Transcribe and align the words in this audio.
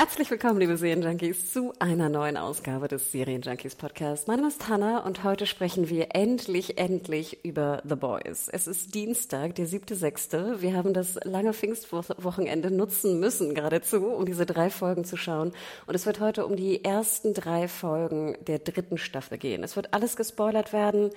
Herzlich 0.00 0.30
willkommen, 0.30 0.60
liebe 0.60 0.76
Serienjunkies, 0.76 1.52
zu 1.52 1.72
einer 1.80 2.08
neuen 2.08 2.36
Ausgabe 2.36 2.86
des 2.86 3.10
Serienjunkies 3.10 3.74
Podcast. 3.74 4.28
Mein 4.28 4.36
Name 4.36 4.46
ist 4.46 4.68
Hanna 4.68 5.00
und 5.00 5.24
heute 5.24 5.44
sprechen 5.44 5.88
wir 5.88 6.14
endlich, 6.14 6.78
endlich 6.78 7.44
über 7.44 7.82
The 7.84 7.96
Boys. 7.96 8.46
Es 8.46 8.68
ist 8.68 8.94
Dienstag, 8.94 9.56
der 9.56 9.66
siebte, 9.66 9.96
sechste. 9.96 10.62
Wir 10.62 10.74
haben 10.74 10.94
das 10.94 11.18
lange 11.24 11.52
Pfingstwochenende 11.52 12.70
nutzen 12.70 13.18
müssen, 13.18 13.56
geradezu, 13.56 14.06
um 14.06 14.24
diese 14.24 14.46
drei 14.46 14.70
Folgen 14.70 15.04
zu 15.04 15.16
schauen. 15.16 15.50
Und 15.86 15.96
es 15.96 16.06
wird 16.06 16.20
heute 16.20 16.46
um 16.46 16.54
die 16.54 16.84
ersten 16.84 17.34
drei 17.34 17.66
Folgen 17.66 18.36
der 18.46 18.60
dritten 18.60 18.98
Staffel 18.98 19.36
gehen. 19.36 19.64
Es 19.64 19.74
wird 19.74 19.94
alles 19.94 20.14
gespoilert 20.14 20.72
werden. 20.72 21.10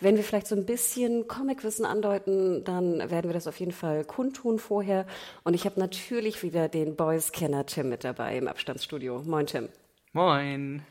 Wenn 0.00 0.16
wir 0.16 0.22
vielleicht 0.22 0.46
so 0.46 0.54
ein 0.54 0.64
bisschen 0.64 1.26
Comicwissen 1.26 1.84
andeuten, 1.84 2.62
dann 2.64 2.98
werden 3.10 3.28
wir 3.28 3.34
das 3.34 3.48
auf 3.48 3.58
jeden 3.58 3.72
Fall 3.72 4.04
kundtun 4.04 4.58
vorher. 4.58 5.06
Und 5.42 5.54
ich 5.54 5.64
habe 5.64 5.80
natürlich 5.80 6.42
wieder 6.42 6.68
den 6.68 6.94
Boys-Kenner 6.94 7.66
Tim 7.66 7.88
mit 7.88 8.04
dabei 8.04 8.36
im 8.36 8.46
Abstandsstudio. 8.46 9.22
Moin, 9.24 9.46
Tim. 9.46 9.68
Moin. 10.12 10.82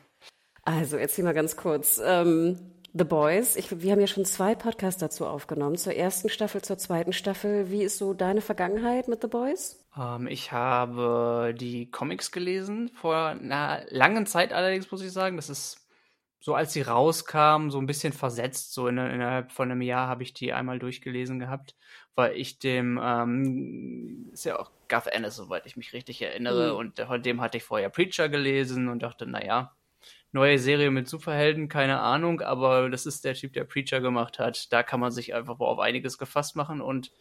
Also, 0.64 0.98
erzähl 0.98 1.24
mal 1.24 1.34
ganz 1.34 1.56
kurz. 1.56 2.02
Ähm, 2.04 2.60
The 2.94 3.04
Boys, 3.04 3.56
ich, 3.56 3.82
wir 3.82 3.92
haben 3.92 4.00
ja 4.00 4.08
schon 4.08 4.26
zwei 4.26 4.56
Podcasts 4.56 5.00
dazu 5.00 5.26
aufgenommen, 5.26 5.78
zur 5.78 5.94
ersten 5.94 6.30
Staffel, 6.30 6.62
zur 6.62 6.78
zweiten 6.78 7.14
Staffel. 7.14 7.70
Wie 7.70 7.84
ist 7.84 7.98
so 8.00 8.14
deine 8.14 8.42
Vergangenheit 8.42 9.08
mit 9.08 9.22
The 9.22 9.28
Boys? 9.28 9.86
Ähm, 9.98 10.28
ich 10.28 10.52
habe 10.52 11.54
die 11.58 11.92
Comics 11.92 12.32
gelesen, 12.32 12.90
vor 12.94 13.16
einer 13.16 13.84
langen 13.90 14.26
Zeit 14.26 14.52
allerdings, 14.52 14.92
muss 14.92 15.04
ich 15.04 15.12
sagen. 15.12 15.36
Das 15.36 15.50
ist 15.50 15.87
so 16.40 16.56
als 16.56 16.74
sie 16.74 16.82
rauskam, 16.82 17.70
so 17.70 17.80
ein 17.80 17.88
bisschen 17.88 18.14
versetzt. 18.14 18.74
So 18.74 18.88
in, 18.88 18.98
innerhalb 18.98 19.52
von 19.52 19.72
einem 19.72 19.82
Jahr 19.82 20.08
habe 20.08 20.24
ich 20.24 20.34
die 20.34 20.54
einmal 20.54 20.80
durchgelesen 20.80 21.40
gehabt, 21.40 21.76
weil 22.16 22.36
ich 22.36 22.60
dem, 22.60 23.00
ähm, 23.02 24.30
ist 24.32 24.46
ja 24.46 24.60
auch 24.60 24.72
Garth 24.88 25.08
Ennis, 25.08 25.36
soweit 25.36 25.66
ich 25.66 25.78
mich 25.78 25.94
richtig 25.94 26.22
erinnere, 26.22 26.72
mhm. 26.72 26.78
und 26.78 27.00
von 27.00 27.22
dem 27.22 27.42
hatte 27.42 27.58
ich 27.58 27.64
vorher 27.64 27.90
Preacher 27.90 28.30
gelesen 28.30 28.88
und 28.88 29.04
dachte, 29.04 29.26
naja, 29.26 29.74
neue 30.32 30.60
Serie 30.60 30.92
mit 30.92 31.08
Superhelden, 31.08 31.68
keine 31.68 32.00
Ahnung, 32.00 32.42
aber 32.42 32.90
das 32.90 33.06
ist 33.06 33.26
der 33.26 33.34
Typ, 33.34 33.54
der 33.54 33.64
Preacher 33.64 34.02
gemacht 34.02 34.40
hat. 34.40 34.72
Da 34.72 34.84
kann 34.84 35.00
man 35.00 35.12
sich 35.12 35.34
einfach 35.34 35.60
auf 35.60 35.80
einiges 35.80 36.18
gefasst 36.18 36.56
machen 36.56 36.82
und 36.82 37.12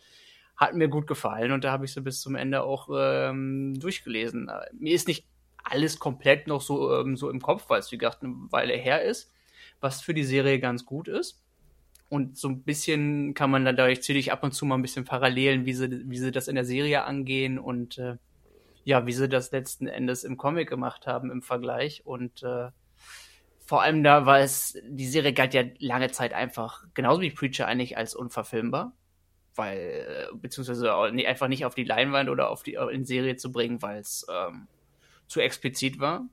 hat 0.57 0.75
mir 0.75 0.89
gut 0.89 1.07
gefallen 1.07 1.53
und 1.53 1.65
da 1.65 1.73
habe 1.73 1.85
ich 1.85 1.93
sie 1.93 2.01
bis 2.01 2.21
zum 2.21 2.35
Ende 2.35 2.63
auch 2.63 2.89
ähm, 2.93 3.79
durchgelesen. 3.79 4.51
Mir 4.73 4.95
ist 4.95 5.09
nicht 5.09 5.27
alles 5.71 5.99
komplett 5.99 6.47
noch 6.47 6.61
so, 6.61 6.95
ähm, 6.95 7.17
so 7.17 7.29
im 7.31 7.41
Kopf, 7.41 7.69
weil 7.69 7.81
es 7.81 7.91
wie 7.93 7.99
gesagt 7.99 8.23
eine 8.23 8.35
Weile 8.51 8.75
her 8.75 9.03
ist, 9.03 9.33
was 9.81 10.01
für 10.01 10.15
die 10.15 10.25
Serie 10.25 10.61
ganz 10.61 10.87
gut 10.87 11.09
ist. 11.09 11.43
Und 12.09 12.39
so 12.39 12.49
ein 12.49 12.63
bisschen 12.63 13.35
kann 13.35 13.51
man 13.51 13.65
dann 13.65 13.77
dadurch 13.77 14.03
ziemlich 14.03 14.31
ab 14.31 14.45
und 14.45 14.53
zu 14.53 14.65
mal 14.65 14.77
ein 14.77 14.83
bisschen 14.83 15.05
Parallelen, 15.05 15.67
wie 15.67 15.73
sie, 15.73 16.09
wie 16.09 16.19
sie 16.19 16.31
das 16.31 16.47
in 16.47 16.55
der 16.55 16.65
Serie 16.65 17.03
angehen 17.05 17.59
und 17.59 17.99
äh, 17.99 18.17
ja, 18.85 19.07
wie 19.07 19.13
sie 19.13 19.29
das 19.29 19.51
letzten 19.51 19.89
Endes 19.89 20.23
im 20.23 20.37
Comic 20.37 20.69
gemacht 20.69 21.09
haben 21.09 21.33
im 21.33 21.43
Vergleich. 21.43 22.07
Und 22.07 22.45
äh, 22.45 22.69
vor 23.67 23.83
allem 23.83 24.05
da, 24.05 24.25
weil 24.25 24.45
es, 24.45 24.79
die 24.85 25.09
Serie 25.09 25.33
galt 25.33 25.53
ja 25.53 25.65
lange 25.81 26.13
Zeit 26.13 26.33
einfach, 26.33 26.85
genauso 26.95 27.23
wie 27.23 27.33
Preacher 27.33 27.67
eigentlich 27.67 27.97
als 27.99 28.15
unverfilmbar. 28.15 28.93
Weil, 29.57 29.79
äh, 29.79 30.37
beziehungsweise 30.37 30.95
einfach 30.95 31.49
nicht 31.49 31.65
auf 31.65 31.75
die 31.75 31.83
Leinwand 31.83 32.29
oder 32.29 32.51
auf 32.51 32.63
die 32.63 32.75
in 32.75 33.05
Serie 33.05 33.35
zu 33.35 33.51
bringen, 33.51 33.83
weil 33.83 33.99
es 33.99 34.25
ähm, 34.31 34.69
zu 35.29 35.41
explizit 35.41 35.99
war. 35.99 36.27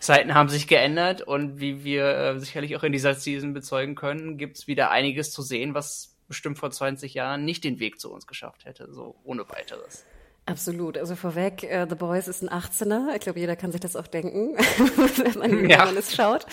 Zeiten 0.00 0.34
haben 0.34 0.48
sich 0.48 0.68
geändert 0.68 1.22
und 1.22 1.60
wie 1.60 1.82
wir 1.82 2.04
äh, 2.04 2.40
sicherlich 2.40 2.76
auch 2.76 2.82
in 2.82 2.92
dieser 2.92 3.14
Season 3.14 3.54
bezeugen 3.54 3.94
können, 3.94 4.36
gibt 4.36 4.58
es 4.58 4.66
wieder 4.66 4.90
einiges 4.90 5.30
zu 5.30 5.42
sehen, 5.42 5.74
was 5.74 6.14
bestimmt 6.28 6.58
vor 6.58 6.70
20 6.70 7.14
Jahren 7.14 7.44
nicht 7.44 7.64
den 7.64 7.78
Weg 7.78 7.98
zu 8.00 8.12
uns 8.12 8.26
geschafft 8.26 8.64
hätte, 8.64 8.92
so 8.92 9.16
ohne 9.24 9.48
weiteres. 9.48 10.04
Absolut. 10.48 10.96
Also 10.96 11.16
vorweg, 11.16 11.66
uh, 11.68 11.86
The 11.88 11.96
Boys 11.96 12.28
ist 12.28 12.40
ein 12.40 12.48
18er. 12.48 13.12
Ich 13.16 13.20
glaube, 13.20 13.40
jeder 13.40 13.56
kann 13.56 13.72
sich 13.72 13.80
das 13.80 13.96
auch 13.96 14.06
denken, 14.06 14.56
wenn, 15.16 15.38
man, 15.38 15.68
ja. 15.68 15.80
wenn 15.80 15.86
man 15.86 15.96
es 15.96 16.14
schaut. 16.14 16.46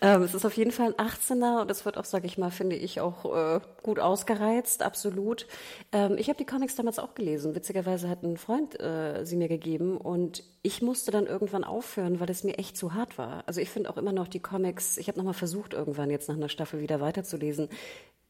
Ähm, 0.00 0.22
es 0.22 0.34
ist 0.34 0.44
auf 0.46 0.56
jeden 0.56 0.70
Fall 0.70 0.94
ein 0.96 1.08
18er 1.08 1.62
und 1.62 1.70
es 1.70 1.84
wird 1.84 1.98
auch, 1.98 2.04
sage 2.04 2.26
ich 2.28 2.38
mal, 2.38 2.52
finde 2.52 2.76
ich, 2.76 3.00
auch 3.00 3.24
äh, 3.34 3.60
gut 3.82 3.98
ausgereizt, 3.98 4.84
absolut. 4.84 5.48
Ähm, 5.90 6.14
ich 6.16 6.28
habe 6.28 6.38
die 6.38 6.46
Comics 6.46 6.76
damals 6.76 7.00
auch 7.00 7.16
gelesen. 7.16 7.56
Witzigerweise 7.56 8.08
hat 8.08 8.22
ein 8.22 8.36
Freund 8.36 8.78
äh, 8.78 9.24
sie 9.24 9.36
mir 9.36 9.48
gegeben 9.48 9.96
und 9.96 10.44
ich 10.62 10.80
musste 10.80 11.10
dann 11.10 11.26
irgendwann 11.26 11.64
aufhören, 11.64 12.20
weil 12.20 12.30
es 12.30 12.44
mir 12.44 12.56
echt 12.56 12.76
zu 12.76 12.94
hart 12.94 13.18
war. 13.18 13.42
Also 13.46 13.60
ich 13.60 13.68
finde 13.68 13.90
auch 13.90 13.96
immer 13.96 14.12
noch 14.12 14.28
die 14.28 14.40
Comics, 14.40 14.96
ich 14.96 15.08
habe 15.08 15.18
nochmal 15.18 15.34
versucht, 15.34 15.74
irgendwann 15.74 16.10
jetzt 16.10 16.28
nach 16.28 16.36
einer 16.36 16.48
Staffel 16.48 16.80
wieder 16.82 17.00
weiterzulesen. 17.00 17.68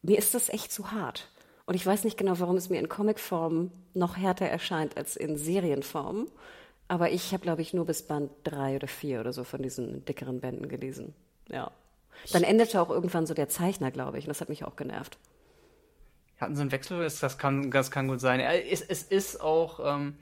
Mir 0.01 0.17
ist 0.17 0.33
das 0.33 0.49
echt 0.49 0.71
zu 0.71 0.91
hart. 0.91 1.29
Und 1.71 1.75
ich 1.75 1.85
weiß 1.85 2.03
nicht 2.03 2.17
genau, 2.17 2.37
warum 2.37 2.57
es 2.57 2.69
mir 2.69 2.79
in 2.79 2.89
Comicform 2.89 3.71
noch 3.93 4.17
härter 4.17 4.45
erscheint 4.45 4.97
als 4.97 5.15
in 5.15 5.37
Serienform. 5.37 6.27
Aber 6.89 7.11
ich 7.11 7.31
habe, 7.31 7.43
glaube 7.43 7.61
ich, 7.61 7.73
nur 7.73 7.85
bis 7.85 8.03
Band 8.03 8.29
drei 8.43 8.75
oder 8.75 8.89
vier 8.89 9.21
oder 9.21 9.31
so 9.31 9.45
von 9.45 9.61
diesen 9.61 10.03
dickeren 10.03 10.41
Bänden 10.41 10.67
gelesen. 10.67 11.15
Ja. 11.47 11.71
Dann 12.33 12.43
endete 12.43 12.81
auch 12.81 12.89
irgendwann 12.89 13.25
so 13.25 13.33
der 13.33 13.47
Zeichner, 13.47 13.89
glaube 13.89 14.19
ich. 14.19 14.25
Und 14.25 14.31
das 14.31 14.41
hat 14.41 14.49
mich 14.49 14.65
auch 14.65 14.75
genervt. 14.75 15.17
Hatten 16.41 16.57
sie 16.57 16.61
einen 16.61 16.73
Wechsel? 16.73 16.99
Das 17.01 17.37
kann, 17.37 17.71
das 17.71 17.89
kann 17.89 18.09
gut 18.09 18.19
sein. 18.19 18.41
Es, 18.41 18.81
es 18.81 19.03
ist 19.03 19.39
auch, 19.39 19.79
ähm, 19.79 20.17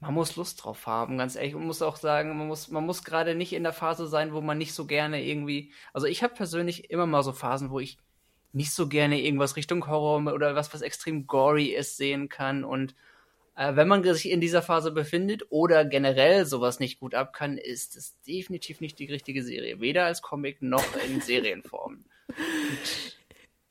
man 0.00 0.12
muss 0.12 0.36
Lust 0.36 0.62
drauf 0.62 0.86
haben, 0.86 1.16
ganz 1.16 1.34
ehrlich. 1.34 1.54
Man 1.54 1.66
muss 1.66 1.80
auch 1.80 1.96
sagen, 1.96 2.36
man 2.36 2.46
muss, 2.46 2.68
man 2.68 2.84
muss 2.84 3.04
gerade 3.04 3.34
nicht 3.34 3.54
in 3.54 3.62
der 3.62 3.72
Phase 3.72 4.06
sein, 4.06 4.34
wo 4.34 4.42
man 4.42 4.58
nicht 4.58 4.74
so 4.74 4.84
gerne 4.84 5.24
irgendwie. 5.24 5.72
Also 5.94 6.06
ich 6.06 6.22
habe 6.22 6.34
persönlich 6.34 6.90
immer 6.90 7.06
mal 7.06 7.22
so 7.22 7.32
Phasen, 7.32 7.70
wo 7.70 7.80
ich 7.80 7.96
nicht 8.52 8.72
so 8.72 8.88
gerne 8.88 9.20
irgendwas 9.20 9.56
Richtung 9.56 9.86
Horror 9.86 10.32
oder 10.32 10.54
was, 10.54 10.72
was 10.74 10.82
extrem 10.82 11.26
gory 11.26 11.66
ist, 11.66 11.96
sehen 11.96 12.28
kann. 12.28 12.64
Und 12.64 12.94
äh, 13.56 13.76
wenn 13.76 13.88
man 13.88 14.02
sich 14.02 14.30
in 14.30 14.40
dieser 14.40 14.62
Phase 14.62 14.90
befindet 14.90 15.44
oder 15.50 15.84
generell 15.84 16.46
sowas 16.46 16.80
nicht 16.80 17.00
gut 17.00 17.14
ab 17.14 17.32
kann, 17.32 17.58
ist 17.58 17.96
es 17.96 18.20
definitiv 18.22 18.80
nicht 18.80 18.98
die 18.98 19.06
richtige 19.06 19.42
Serie. 19.42 19.80
Weder 19.80 20.04
als 20.06 20.22
Comic 20.22 20.62
noch 20.62 20.84
in 21.06 21.20
Serienform. 21.20 22.04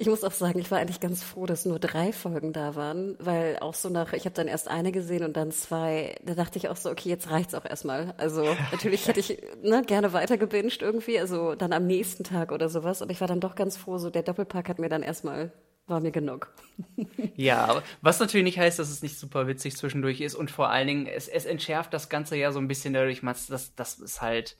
Ich 0.02 0.08
muss 0.08 0.24
auch 0.24 0.32
sagen, 0.32 0.60
ich 0.60 0.72
war 0.72 0.80
eigentlich 0.80 1.02
ganz 1.02 1.22
froh, 1.24 1.46
dass 1.46 1.66
nur 1.66 1.78
drei 1.78 2.14
Folgen 2.14 2.54
da 2.54 2.76
waren, 2.76 3.18
weil 3.20 3.60
auch 3.60 3.74
so 3.74 3.90
nach, 3.90 4.14
ich 4.14 4.24
habe 4.24 4.34
dann 4.34 4.48
erst 4.48 4.70
eine 4.70 4.94
gesehen 4.94 5.26
und 5.26 5.36
dann 5.36 5.52
zwei, 5.52 6.16
da 6.24 6.36
dachte 6.36 6.58
ich 6.58 6.70
auch 6.70 6.78
so, 6.78 6.90
okay, 6.90 7.10
jetzt 7.10 7.30
reicht's 7.30 7.54
auch 7.54 7.66
erstmal. 7.66 8.14
Also 8.16 8.46
natürlich 8.72 9.10
hätte 9.10 9.20
ich 9.20 9.42
ne, 9.62 9.84
gerne 9.86 10.14
weiter 10.14 10.38
gebinged 10.38 10.82
irgendwie, 10.82 11.20
also 11.20 11.54
dann 11.54 11.74
am 11.74 11.86
nächsten 11.86 12.24
Tag 12.24 12.54
oder 12.54 12.70
sowas. 12.70 13.02
Und 13.02 13.12
ich 13.12 13.20
war 13.20 13.28
dann 13.28 13.42
doch 13.42 13.56
ganz 13.56 13.76
froh, 13.76 13.98
so 13.98 14.10
der 14.10 14.24
Doppelpack 14.24 14.70
hat 14.70 14.80
mir 14.80 14.88
dann 14.88 15.04
erstmal 15.04 15.52
war 15.90 16.00
mir 16.00 16.12
genug. 16.12 16.54
ja, 17.36 17.84
was 18.02 18.20
natürlich 18.20 18.44
nicht 18.46 18.60
heißt, 18.60 18.80
dass 18.80 18.90
es 18.90 19.02
nicht 19.02 19.18
super 19.18 19.48
witzig 19.48 19.76
zwischendurch 19.76 20.22
ist 20.22 20.36
und 20.36 20.50
vor 20.52 20.70
allen 20.70 20.88
Dingen, 20.88 21.08
es, 21.08 21.28
es 21.28 21.46
entschärft 21.46 21.94
das 21.94 22.08
Ganze 22.08 22.38
ja 22.38 22.52
so 22.52 22.60
ein 22.60 22.68
bisschen 22.68 22.94
dadurch, 22.94 23.22
dass, 23.22 23.76
dass 23.76 24.00
es 24.00 24.22
halt 24.22 24.56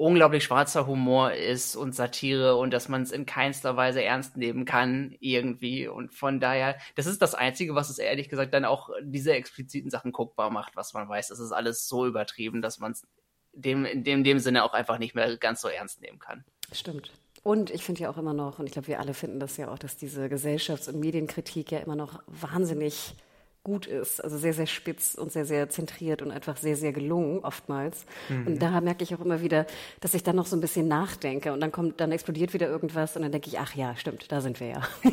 unglaublich 0.00 0.44
schwarzer 0.44 0.86
Humor 0.86 1.32
ist 1.32 1.76
und 1.76 1.94
Satire 1.94 2.56
und 2.56 2.72
dass 2.72 2.88
man 2.88 3.02
es 3.02 3.12
in 3.12 3.26
keinster 3.26 3.76
Weise 3.76 4.02
ernst 4.02 4.34
nehmen 4.34 4.64
kann 4.64 5.14
irgendwie 5.20 5.88
und 5.88 6.14
von 6.14 6.40
daher, 6.40 6.78
das 6.94 7.04
ist 7.04 7.20
das 7.20 7.34
Einzige, 7.34 7.74
was 7.74 7.90
es 7.90 7.98
ehrlich 7.98 8.30
gesagt 8.30 8.54
dann 8.54 8.64
auch 8.64 8.88
diese 9.02 9.34
expliziten 9.34 9.90
Sachen 9.90 10.12
guckbar 10.12 10.50
macht, 10.50 10.74
was 10.74 10.94
man 10.94 11.06
weiß. 11.06 11.28
Das 11.28 11.38
ist 11.38 11.52
alles 11.52 11.86
so 11.86 12.06
übertrieben, 12.06 12.62
dass 12.62 12.78
man 12.78 12.92
es 12.92 13.06
dem, 13.52 13.84
in 13.84 14.02
dem, 14.02 14.24
dem 14.24 14.38
Sinne 14.38 14.64
auch 14.64 14.72
einfach 14.72 14.98
nicht 14.98 15.14
mehr 15.14 15.36
ganz 15.36 15.60
so 15.60 15.68
ernst 15.68 16.00
nehmen 16.00 16.18
kann. 16.18 16.46
Stimmt. 16.72 17.10
Und 17.42 17.70
ich 17.70 17.84
finde 17.84 18.00
ja 18.00 18.10
auch 18.10 18.16
immer 18.16 18.32
noch, 18.32 18.58
und 18.58 18.64
ich 18.64 18.72
glaube, 18.72 18.88
wir 18.88 19.00
alle 19.00 19.12
finden 19.12 19.38
das 19.38 19.58
ja 19.58 19.68
auch, 19.68 19.78
dass 19.78 19.98
diese 19.98 20.28
Gesellschafts- 20.28 20.88
und 20.88 20.98
Medienkritik 20.98 21.72
ja 21.72 21.78
immer 21.78 21.96
noch 21.96 22.22
wahnsinnig 22.26 23.16
gut 23.62 23.86
ist. 23.86 24.22
Also 24.22 24.38
sehr, 24.38 24.54
sehr 24.54 24.66
spitz 24.66 25.14
und 25.14 25.32
sehr, 25.32 25.44
sehr 25.44 25.68
zentriert 25.68 26.22
und 26.22 26.30
einfach 26.30 26.56
sehr, 26.56 26.76
sehr 26.76 26.92
gelungen 26.92 27.40
oftmals. 27.40 28.06
Mhm. 28.28 28.46
Und 28.46 28.62
da 28.62 28.80
merke 28.80 29.04
ich 29.04 29.14
auch 29.14 29.20
immer 29.20 29.42
wieder, 29.42 29.66
dass 30.00 30.14
ich 30.14 30.22
dann 30.22 30.36
noch 30.36 30.46
so 30.46 30.56
ein 30.56 30.60
bisschen 30.60 30.88
nachdenke 30.88 31.52
und 31.52 31.60
dann 31.60 31.72
kommt, 31.72 32.00
dann 32.00 32.12
explodiert 32.12 32.54
wieder 32.54 32.68
irgendwas 32.68 33.16
und 33.16 33.22
dann 33.22 33.32
denke 33.32 33.48
ich, 33.48 33.58
ach 33.58 33.74
ja, 33.74 33.96
stimmt, 33.96 34.32
da 34.32 34.40
sind 34.40 34.60
wir 34.60 34.68
ja. 34.68 34.82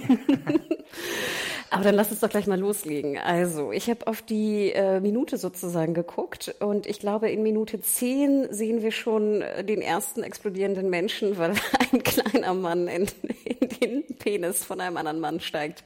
Aber 1.70 1.84
dann 1.84 1.96
lass 1.96 2.12
uns 2.12 2.22
doch 2.22 2.30
gleich 2.30 2.48
mal 2.48 2.60
loslegen. 2.60 3.18
Also, 3.18 3.74
ich 3.74 3.90
habe 3.90 4.08
auf 4.08 4.22
die 4.22 4.72
äh, 4.72 5.02
Minute 5.02 5.38
sozusagen 5.38 5.94
geguckt 5.94 6.56
und 6.60 6.88
ich 6.88 7.00
glaube, 7.00 7.30
in 7.30 7.44
Minute 7.44 7.82
zehn 7.82 8.48
sehen 8.52 8.82
wir 8.82 8.92
schon 8.92 9.42
äh, 9.42 9.66
den 9.66 9.82
ersten 9.82 10.24
explodierenden 10.24 10.90
Menschen, 10.90 11.38
weil 11.38 11.54
ein 11.92 12.04
kleiner 12.04 12.54
Mann 12.54 12.88
in, 12.88 13.08
in 13.44 13.70
den 13.70 14.04
Penis 14.18 14.64
von 14.64 14.80
einem 14.80 14.96
anderen 14.96 15.20
Mann 15.20 15.40
steigt. 15.42 15.84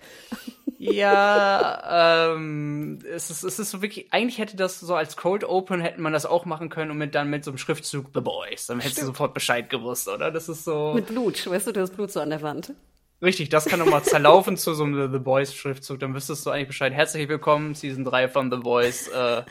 Ja, 0.82 2.34
ähm, 2.34 3.00
es 3.14 3.30
ist, 3.30 3.44
es 3.44 3.60
ist 3.60 3.70
so 3.70 3.82
wirklich, 3.84 4.12
eigentlich 4.12 4.40
hätte 4.40 4.58
das 4.58 4.80
so 4.80 4.96
als 4.96 5.16
Cold 5.16 5.44
Open 5.44 5.80
hätte 5.80 6.02
man 6.02 6.12
das 6.12 6.26
auch 6.26 6.46
machen 6.46 6.70
können 6.70 6.90
und 6.90 6.98
mit 6.98 7.14
dann 7.14 7.30
mit 7.30 7.44
so 7.44 7.52
einem 7.52 7.60
Schriftzug 7.60 8.08
The 8.16 8.22
Boys. 8.22 8.66
Dann 8.66 8.80
hättest 8.80 8.96
Stimmt. 8.96 9.10
du 9.10 9.12
sofort 9.12 9.34
Bescheid 9.36 9.70
gewusst, 9.70 10.08
oder? 10.08 10.32
Das 10.32 10.50
ist 10.50 10.64
so. 10.64 10.94
Mit 10.96 11.08
Blut, 11.08 11.48
weißt 11.48 11.68
du, 11.68 11.72
du 11.74 11.82
hast 11.82 11.96
Blut 11.96 12.12
so 12.12 12.20
an 12.20 12.32
der 12.32 12.42
Wand. 12.42 12.74
Richtig, 13.22 13.50
das 13.50 13.66
kann 13.66 13.78
nochmal 13.78 14.04
zerlaufen 14.04 14.58
zu 14.58 14.74
so 14.74 14.84
einem 14.84 15.12
The 15.12 15.20
Boys 15.20 15.54
Schriftzug, 15.54 16.00
dann 16.00 16.16
wüsstest 16.16 16.44
du 16.46 16.50
eigentlich 16.50 16.70
Bescheid. 16.70 16.94
Herzlich 16.94 17.30
willkommen, 17.30 17.76
Season 17.76 18.04
3 18.04 18.28
von 18.30 18.50
The 18.50 18.58
Boys. 18.58 19.08
Äh, 19.10 19.44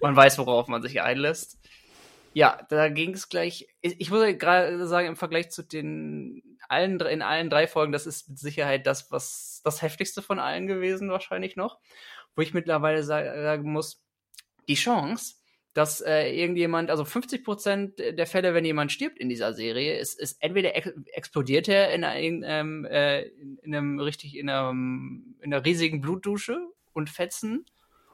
man 0.00 0.16
weiß, 0.16 0.38
worauf 0.38 0.68
man 0.68 0.80
sich 0.80 1.02
einlässt. 1.02 1.58
Ja, 2.32 2.58
da 2.70 2.88
ging 2.88 3.12
es 3.12 3.28
gleich. 3.28 3.68
Ich, 3.82 4.00
ich 4.00 4.10
muss 4.10 4.24
gerade 4.38 4.86
sagen, 4.86 5.08
im 5.08 5.16
Vergleich 5.16 5.50
zu 5.50 5.62
den 5.62 6.42
allen 6.68 7.00
in 7.00 7.22
allen 7.22 7.50
drei 7.50 7.66
Folgen, 7.66 7.92
das 7.92 8.06
ist 8.06 8.28
mit 8.28 8.38
Sicherheit 8.38 8.86
das, 8.86 9.10
was 9.10 9.60
das 9.64 9.82
heftigste 9.82 10.22
von 10.22 10.38
allen 10.38 10.66
gewesen, 10.66 11.10
wahrscheinlich 11.10 11.56
noch. 11.56 11.78
Wo 12.36 12.42
ich 12.42 12.54
mittlerweile 12.54 13.02
sagen 13.02 13.72
muss, 13.72 14.02
die 14.68 14.74
Chance, 14.74 15.36
dass 15.74 16.00
äh, 16.00 16.30
irgendjemand, 16.30 16.90
also 16.90 17.04
50 17.04 17.44
Prozent 17.44 17.98
der 17.98 18.26
Fälle, 18.26 18.54
wenn 18.54 18.64
jemand 18.64 18.92
stirbt 18.92 19.18
in 19.18 19.28
dieser 19.28 19.54
Serie, 19.54 19.96
ist, 19.98 20.18
ist 20.18 20.42
entweder 20.42 20.76
ex 20.76 20.92
explodiert 21.12 21.68
er 21.68 21.92
in, 21.92 22.02
in, 22.02 22.44
ähm, 22.46 22.84
äh, 22.84 23.22
in 23.62 23.74
einem 23.74 24.00
richtig 24.00 24.36
in, 24.36 24.50
einem, 24.50 25.36
in 25.40 25.52
einer 25.52 25.64
riesigen 25.64 26.00
Blutdusche 26.00 26.58
und 26.92 27.10
Fetzen 27.10 27.64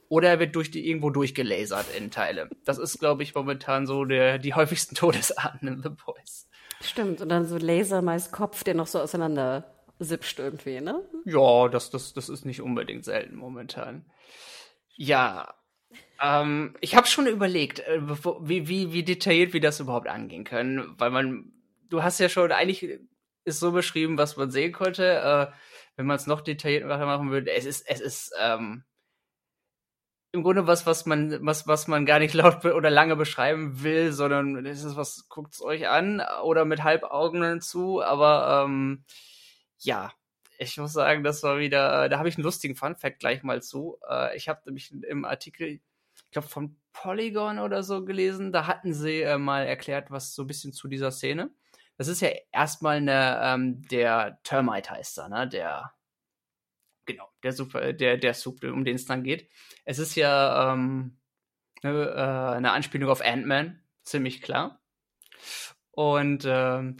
oder 0.08 0.28
er 0.28 0.40
wird 0.40 0.54
durch 0.54 0.70
die 0.70 0.86
irgendwo 0.86 1.10
durchgelasert 1.10 1.86
in 1.96 2.10
Teile. 2.10 2.48
Das 2.64 2.78
ist, 2.78 2.98
glaube 2.98 3.22
ich, 3.22 3.34
momentan 3.34 3.86
so 3.86 4.04
der, 4.04 4.38
die 4.38 4.54
häufigsten 4.54 4.94
Todesarten 4.94 5.68
in 5.68 5.82
The 5.82 5.88
Boys. 5.88 6.48
Stimmt, 6.84 7.20
und 7.20 7.28
dann 7.28 7.46
so 7.46 7.56
Laser 7.56 8.02
meist 8.02 8.32
Kopf, 8.32 8.64
der 8.64 8.74
noch 8.74 8.86
so 8.86 9.00
auseinander 9.00 9.72
sipscht 9.98 10.38
irgendwie, 10.38 10.80
ne? 10.80 11.02
Ja, 11.24 11.68
das, 11.68 11.90
das, 11.90 12.12
das 12.12 12.28
ist 12.28 12.44
nicht 12.44 12.60
unbedingt 12.60 13.04
selten 13.04 13.36
momentan. 13.36 14.04
Ja, 14.96 15.54
ähm, 16.20 16.74
ich 16.80 16.96
habe 16.96 17.06
schon 17.06 17.26
überlegt, 17.26 17.80
äh, 17.80 18.00
wie, 18.02 18.68
wie, 18.68 18.92
wie 18.92 19.02
detailliert 19.02 19.52
wir 19.52 19.60
das 19.60 19.80
überhaupt 19.80 20.08
angehen 20.08 20.44
können, 20.44 20.94
weil 20.98 21.10
man, 21.10 21.52
du 21.88 22.02
hast 22.02 22.20
ja 22.20 22.28
schon, 22.28 22.52
eigentlich 22.52 23.00
ist 23.44 23.60
so 23.60 23.72
beschrieben, 23.72 24.18
was 24.18 24.36
man 24.36 24.50
sehen 24.50 24.72
konnte. 24.72 25.04
Äh, 25.52 25.54
wenn 25.96 26.06
man 26.06 26.16
es 26.16 26.26
noch 26.26 26.40
detaillierter 26.40 27.06
machen 27.06 27.30
würde, 27.30 27.52
es 27.52 27.66
ist, 27.66 27.88
es 27.88 28.00
ist, 28.00 28.34
ähm, 28.40 28.84
im 30.34 30.42
Grunde 30.42 30.66
was, 30.66 30.84
was 30.84 31.06
man, 31.06 31.46
was, 31.46 31.66
was 31.68 31.86
man 31.86 32.04
gar 32.06 32.18
nicht 32.18 32.34
laut 32.34 32.64
oder 32.64 32.90
lange 32.90 33.16
beschreiben 33.16 33.82
will, 33.82 34.12
sondern 34.12 34.66
es 34.66 34.82
ist 34.82 34.96
was, 34.96 35.28
guckt's 35.28 35.62
euch 35.62 35.88
an 35.88 36.20
oder 36.42 36.64
mit 36.64 36.82
Halbaugen 36.82 37.60
zu, 37.60 38.02
aber 38.02 38.64
ähm, 38.66 39.04
ja, 39.78 40.12
ich 40.58 40.76
muss 40.76 40.92
sagen, 40.92 41.22
das 41.24 41.42
war 41.42 41.58
wieder, 41.58 42.08
da 42.08 42.18
habe 42.18 42.28
ich 42.28 42.36
einen 42.36 42.44
lustigen 42.44 42.74
Funfact 42.74 43.20
gleich 43.20 43.42
mal 43.42 43.62
zu. 43.62 43.98
Äh, 44.08 44.36
ich 44.36 44.48
habe 44.48 44.60
nämlich 44.66 44.92
im 44.92 45.24
Artikel, 45.24 45.68
ich 45.68 46.30
glaube 46.32 46.48
von 46.48 46.76
Polygon 46.92 47.58
oder 47.60 47.82
so 47.82 48.04
gelesen, 48.04 48.52
da 48.52 48.66
hatten 48.66 48.92
sie 48.92 49.22
äh, 49.22 49.38
mal 49.38 49.66
erklärt, 49.66 50.10
was 50.10 50.34
so 50.34 50.42
ein 50.42 50.46
bisschen 50.46 50.72
zu 50.72 50.88
dieser 50.88 51.10
Szene. 51.10 51.50
Das 51.96 52.08
ist 52.08 52.20
ja 52.20 52.30
erstmal 52.50 52.96
eine, 52.96 53.40
ähm, 53.42 53.82
der 53.88 54.40
Termite 54.42 54.90
heißt 54.90 55.18
er, 55.18 55.28
ne? 55.28 55.48
Der 55.48 55.92
genau, 57.06 57.28
der 57.42 57.52
Super, 57.52 57.92
der, 57.92 58.16
der 58.16 58.34
Sub, 58.34 58.62
um 58.64 58.84
den 58.84 58.96
es 58.96 59.06
dann 59.06 59.24
geht. 59.24 59.48
Es 59.84 59.98
ist 59.98 60.14
ja 60.14 60.72
ähm, 60.72 61.18
eine, 61.82 62.08
äh, 62.08 62.56
eine 62.56 62.72
Anspielung 62.72 63.10
auf 63.10 63.20
Ant-Man, 63.20 63.82
ziemlich 64.02 64.42
klar. 64.42 64.80
Und 65.90 66.44
ähm, 66.46 66.96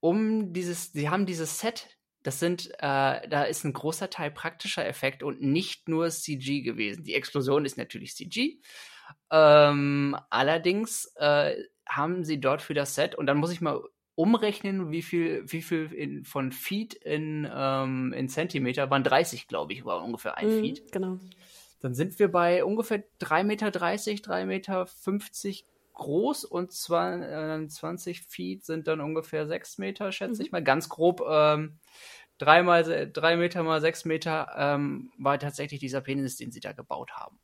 um 0.00 0.52
dieses, 0.52 0.92
sie 0.92 1.08
haben 1.08 1.26
dieses 1.26 1.58
Set, 1.58 1.98
das 2.22 2.40
sind, 2.40 2.70
äh, 2.78 3.28
da 3.28 3.44
ist 3.44 3.64
ein 3.64 3.72
großer 3.72 4.10
Teil 4.10 4.30
praktischer 4.30 4.86
Effekt 4.86 5.22
und 5.22 5.40
nicht 5.40 5.88
nur 5.88 6.10
CG 6.10 6.62
gewesen. 6.62 7.04
Die 7.04 7.14
Explosion 7.14 7.64
ist 7.64 7.78
natürlich 7.78 8.14
CG. 8.14 8.58
Ähm, 9.30 10.16
allerdings 10.30 11.12
äh, 11.16 11.56
haben 11.88 12.24
sie 12.24 12.40
dort 12.40 12.60
für 12.60 12.74
das 12.74 12.94
Set, 12.94 13.14
und 13.14 13.26
dann 13.26 13.38
muss 13.38 13.52
ich 13.52 13.60
mal 13.60 13.82
umrechnen, 14.18 14.90
wie 14.90 15.02
viel, 15.02 15.44
wie 15.46 15.62
viel 15.62 15.92
in, 15.92 16.24
von 16.24 16.50
Feet 16.50 16.94
in, 16.94 17.48
ähm, 17.54 18.12
in 18.12 18.28
Zentimeter, 18.28 18.90
waren 18.90 19.04
30, 19.04 19.46
glaube 19.46 19.72
ich, 19.72 19.84
war 19.84 20.02
ungefähr 20.02 20.36
ein 20.36 20.48
mm, 20.48 20.60
Feet. 20.60 20.92
Genau. 20.92 21.20
Dann 21.80 21.94
sind 21.94 22.18
wir 22.18 22.28
bei 22.28 22.64
ungefähr 22.64 23.04
3,30 23.20 23.44
Meter, 23.44 23.68
3,50 23.68 24.44
Meter 24.46 24.86
groß 25.94 26.44
und 26.46 26.72
zwar, 26.72 27.60
äh, 27.60 27.68
20 27.68 28.22
Feet 28.22 28.64
sind 28.64 28.88
dann 28.88 29.00
ungefähr 29.00 29.46
6 29.46 29.78
Meter, 29.78 30.10
schätze 30.10 30.42
mhm. 30.42 30.46
ich 30.46 30.52
mal. 30.52 30.64
Ganz 30.64 30.88
grob, 30.88 31.22
ähm, 31.28 31.78
3, 32.38 32.64
mal, 32.64 33.10
3 33.12 33.36
Meter 33.36 33.62
mal 33.62 33.80
6 33.80 34.04
Meter 34.04 34.48
ähm, 34.56 35.12
war 35.16 35.38
tatsächlich 35.38 35.78
dieser 35.78 36.00
Penis, 36.00 36.34
den 36.34 36.50
sie 36.50 36.60
da 36.60 36.72
gebaut 36.72 37.12
haben. 37.12 37.38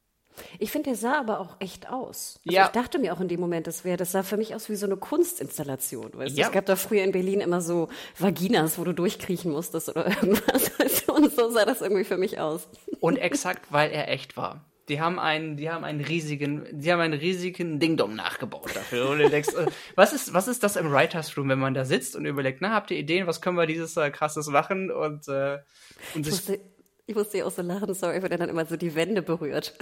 Ich 0.59 0.71
finde, 0.71 0.91
der 0.91 0.97
sah 0.97 1.19
aber 1.19 1.41
auch 1.41 1.57
echt 1.61 1.89
aus. 1.89 2.41
Also 2.45 2.57
ja. 2.57 2.67
Ich 2.67 2.73
dachte 2.73 2.99
mir 2.99 3.13
auch 3.13 3.21
in 3.21 3.29
dem 3.29 3.41
Moment, 3.41 3.67
das 3.67 3.85
wäre, 3.85 3.97
das 3.97 4.13
sah 4.13 4.23
für 4.23 4.37
mich 4.37 4.55
aus 4.55 4.69
wie 4.69 4.77
so 4.77 4.87
eine 4.87 4.97
Kunstinstallation. 4.97 6.11
Weißt 6.15 6.37
ja. 6.37 6.47
Es 6.47 6.53
gab 6.53 6.67
da 6.67 6.77
früher 6.77 7.05
in 7.05 7.13
Berlin 7.13 7.41
immer 7.41 7.61
so 7.61 7.89
Vaginas, 8.19 8.79
wo 8.79 8.85
du 8.85 8.93
durchkriechen 8.93 9.51
musstest 9.51 9.89
oder 9.89 10.07
irgendwas. 10.23 10.71
Und 11.09 11.35
so 11.35 11.51
sah 11.51 11.65
das 11.65 11.81
irgendwie 11.81 12.05
für 12.05 12.17
mich 12.17 12.39
aus. 12.39 12.69
Und 13.01 13.17
exakt, 13.17 13.67
weil 13.71 13.91
er 13.91 14.09
echt 14.09 14.37
war. 14.37 14.65
Die 14.89 15.01
haben 15.01 15.19
einen, 15.19 15.57
die 15.57 15.71
haben 15.71 15.83
einen 15.83 16.03
riesigen, 16.03 16.67
die 16.71 16.93
haben 16.93 17.01
einen 17.01 17.19
riesigen 17.19 17.81
Ding-Dong 17.81 18.15
nachgebaut 18.15 18.71
dafür. 18.75 19.09
Und 19.09 19.19
du 19.19 19.31
denkst, 19.31 19.55
äh, 19.55 19.67
was 19.95 20.13
ist, 20.13 20.35
was 20.35 20.47
ist 20.47 20.63
das 20.63 20.77
im 20.77 20.93
Writers 20.93 21.37
Room, 21.39 21.49
wenn 21.49 21.59
man 21.59 21.73
da 21.73 21.87
sitzt 21.87 22.17
und 22.17 22.27
überlegt, 22.27 22.61
na, 22.61 22.73
habt 22.73 22.91
ihr 22.91 22.99
Ideen, 22.99 23.27
was 23.27 23.41
können 23.41 23.57
wir 23.57 23.67
dieses 23.67 23.97
äh, 23.97 24.11
krasses 24.11 24.49
machen? 24.49 24.91
Und, 24.91 25.27
äh, 25.29 25.59
und 26.15 26.25
sich 26.25 26.61
ich 27.06 27.15
musste 27.15 27.39
ja 27.39 27.45
auch 27.45 27.51
so 27.51 27.62
lachen, 27.62 27.93
sorry, 27.95 28.23
wenn 28.23 28.33
er 28.33 28.39
dann 28.39 28.49
immer 28.49 28.67
so 28.67 28.77
die 28.77 28.95
Wände 28.95 29.23
berührt. 29.23 29.75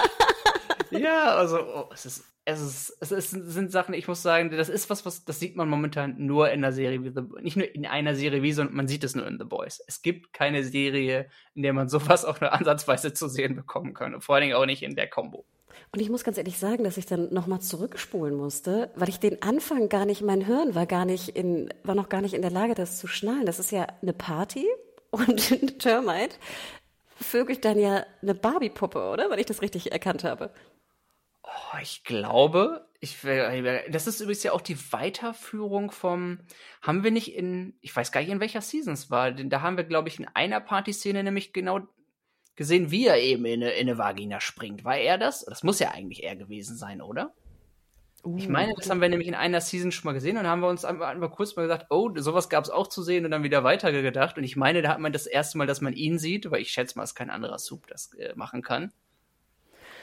ja, 0.90 1.34
also 1.34 1.58
oh, 1.60 1.90
es 1.92 2.06
ist 2.06 2.24
es, 2.44 2.60
ist, 2.60 2.96
es 3.00 3.12
ist, 3.12 3.30
sind 3.30 3.70
Sachen, 3.70 3.94
ich 3.94 4.08
muss 4.08 4.22
sagen, 4.22 4.50
das 4.50 4.68
ist 4.68 4.90
was, 4.90 5.04
was, 5.04 5.24
das 5.24 5.38
sieht 5.38 5.56
man 5.56 5.68
momentan 5.68 6.14
nur 6.18 6.50
in 6.50 6.62
der 6.62 6.72
Serie 6.72 7.04
wie 7.04 7.10
The 7.10 7.22
Nicht 7.42 7.56
nur 7.56 7.74
in 7.74 7.86
einer 7.86 8.14
Serie 8.14 8.42
wie, 8.42 8.52
sondern 8.52 8.76
man 8.76 8.88
sieht 8.88 9.04
es 9.04 9.14
nur 9.14 9.26
in 9.26 9.38
The 9.38 9.44
Boys. 9.44 9.82
Es 9.86 10.02
gibt 10.02 10.32
keine 10.32 10.64
Serie, 10.64 11.28
in 11.54 11.62
der 11.62 11.72
man 11.72 11.88
sowas 11.88 12.24
auch 12.24 12.40
nur 12.40 12.52
ansatzweise 12.52 13.12
zu 13.12 13.28
sehen 13.28 13.56
bekommen 13.56 13.94
kann. 13.94 14.14
Und 14.14 14.22
vor 14.22 14.34
allen 14.34 14.42
Dingen 14.42 14.54
auch 14.54 14.66
nicht 14.66 14.82
in 14.82 14.96
der 14.96 15.08
Combo. 15.08 15.44
Und 15.92 16.00
ich 16.00 16.10
muss 16.10 16.24
ganz 16.24 16.38
ehrlich 16.38 16.58
sagen, 16.58 16.84
dass 16.84 16.96
ich 16.96 17.06
dann 17.06 17.32
nochmal 17.32 17.60
zurückspulen 17.60 18.34
musste, 18.34 18.90
weil 18.94 19.08
ich 19.08 19.18
den 19.18 19.42
Anfang 19.42 19.88
gar 19.88 20.06
nicht, 20.06 20.22
mein 20.22 20.40
Hirn 20.40 20.74
war 20.74 20.86
gar 20.86 21.04
nicht 21.04 21.30
in, 21.30 21.72
war 21.82 21.94
noch 21.94 22.08
gar 22.08 22.20
nicht 22.20 22.34
in 22.34 22.42
der 22.42 22.50
Lage, 22.50 22.74
das 22.74 22.98
zu 22.98 23.06
schnallen. 23.06 23.46
Das 23.46 23.58
ist 23.58 23.72
ja 23.72 23.86
eine 24.00 24.12
Party 24.12 24.66
und 25.10 25.78
Termite 25.78 26.36
vögelt 27.16 27.64
dann 27.64 27.78
ja 27.78 28.04
eine 28.22 28.34
Barbie-Puppe, 28.34 29.10
oder? 29.10 29.30
Wenn 29.30 29.38
ich 29.38 29.46
das 29.46 29.62
richtig 29.62 29.92
erkannt 29.92 30.24
habe. 30.24 30.52
Oh, 31.42 31.78
ich 31.82 32.04
glaube, 32.04 32.88
ich, 33.00 33.18
das 33.22 34.06
ist 34.06 34.20
übrigens 34.20 34.42
ja 34.42 34.52
auch 34.52 34.60
die 34.60 34.78
Weiterführung 34.92 35.90
vom, 35.90 36.38
haben 36.82 37.02
wir 37.02 37.10
nicht 37.10 37.34
in, 37.34 37.74
ich 37.80 37.94
weiß 37.94 38.12
gar 38.12 38.20
nicht, 38.20 38.30
in 38.30 38.40
welcher 38.40 38.60
Season 38.60 38.94
es 38.94 39.10
war, 39.10 39.32
denn 39.32 39.50
da 39.50 39.62
haben 39.62 39.76
wir, 39.76 39.84
glaube 39.84 40.08
ich, 40.08 40.18
in 40.18 40.28
einer 40.28 40.60
Partyszene 40.60 41.24
nämlich 41.24 41.52
genau 41.52 41.80
gesehen, 42.56 42.90
wie 42.90 43.06
er 43.06 43.18
eben 43.18 43.46
in 43.46 43.62
eine, 43.62 43.72
in 43.72 43.88
eine 43.88 43.98
Vagina 43.98 44.40
springt. 44.40 44.84
War 44.84 44.98
er 44.98 45.16
das? 45.16 45.44
Das 45.46 45.62
muss 45.62 45.78
ja 45.78 45.92
eigentlich 45.92 46.24
er 46.24 46.36
gewesen 46.36 46.76
sein, 46.76 47.00
oder? 47.00 47.34
Uh, 48.22 48.36
ich 48.36 48.48
meine, 48.48 48.74
das 48.76 48.90
haben 48.90 49.00
wir 49.00 49.08
nämlich 49.08 49.28
in 49.28 49.34
einer 49.34 49.60
Season 49.60 49.92
schon 49.92 50.08
mal 50.08 50.12
gesehen 50.12 50.36
und 50.36 50.46
haben 50.46 50.60
wir 50.60 50.68
uns 50.68 50.84
einmal 50.84 51.30
kurz 51.30 51.56
mal 51.56 51.62
gesagt, 51.62 51.86
oh, 51.90 52.10
sowas 52.16 52.50
gab 52.50 52.64
es 52.64 52.70
auch 52.70 52.86
zu 52.86 53.02
sehen 53.02 53.24
und 53.24 53.30
dann 53.30 53.42
wieder 53.42 53.64
weitergedacht. 53.64 54.36
Und 54.36 54.44
ich 54.44 54.56
meine, 54.56 54.82
da 54.82 54.90
hat 54.90 55.00
man 55.00 55.12
das 55.12 55.26
erste 55.26 55.56
Mal, 55.56 55.66
dass 55.66 55.80
man 55.80 55.94
ihn 55.94 56.18
sieht, 56.18 56.50
weil 56.50 56.60
ich 56.60 56.70
schätze 56.70 56.98
mal, 56.98 57.02
dass 57.04 57.14
kein 57.14 57.30
anderer 57.30 57.58
Sub 57.58 57.86
das 57.86 58.12
äh, 58.14 58.34
machen 58.36 58.62
kann. 58.62 58.92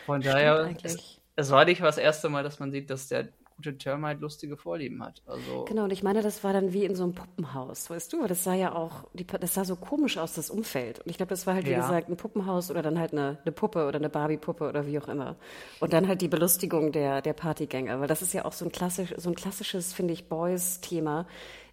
Von 0.07 0.21
daher, 0.21 0.75
es, 0.83 1.19
es, 1.35 1.51
war 1.51 1.65
nicht 1.65 1.81
das 1.81 1.97
erste 1.97 2.29
Mal, 2.29 2.43
dass 2.43 2.59
man 2.59 2.71
sieht, 2.71 2.89
dass 2.89 3.07
der 3.07 3.27
gute 3.57 3.77
Termite 3.77 4.21
lustige 4.21 4.55
Vorlieben 4.55 5.03
hat. 5.03 5.21
Also 5.25 5.65
genau, 5.65 5.83
und 5.83 5.91
ich 5.91 6.03
meine, 6.03 6.21
das 6.21 6.43
war 6.43 6.53
dann 6.53 6.73
wie 6.73 6.85
in 6.85 6.95
so 6.95 7.03
einem 7.03 7.13
Puppenhaus, 7.13 7.89
weißt 7.89 8.13
du? 8.13 8.25
Das 8.27 8.43
sah 8.43 8.53
ja 8.53 8.73
auch, 8.73 9.05
die, 9.13 9.25
das 9.25 9.55
sah 9.55 9.65
so 9.65 9.75
komisch 9.75 10.17
aus, 10.17 10.33
das 10.33 10.49
Umfeld. 10.49 10.99
Und 10.99 11.09
ich 11.09 11.17
glaube, 11.17 11.31
das 11.31 11.47
war 11.47 11.55
halt, 11.55 11.65
wie 11.65 11.71
ja. 11.71 11.81
gesagt, 11.81 12.07
ein 12.07 12.17
Puppenhaus 12.17 12.69
oder 12.69 12.81
dann 12.83 12.99
halt 12.99 13.13
eine, 13.13 13.39
eine 13.41 13.51
Puppe 13.51 13.87
oder 13.87 13.97
eine 13.97 14.09
Barbie-Puppe 14.09 14.69
oder 14.69 14.85
wie 14.85 14.99
auch 14.99 15.07
immer. 15.07 15.35
Und 15.79 15.91
dann 15.93 16.07
halt 16.07 16.21
die 16.21 16.27
Belustigung 16.27 16.91
der, 16.91 17.21
der 17.21 17.33
Partygänger, 17.33 17.99
weil 17.99 18.07
das 18.07 18.21
ist 18.21 18.33
ja 18.33 18.45
auch 18.45 18.53
so 18.53 18.63
ein, 18.63 18.71
klassisch, 18.71 19.13
so 19.17 19.29
ein 19.29 19.35
klassisches, 19.35 19.91
finde 19.91 20.13
ich, 20.13 20.29
Boys-Thema, 20.29 21.27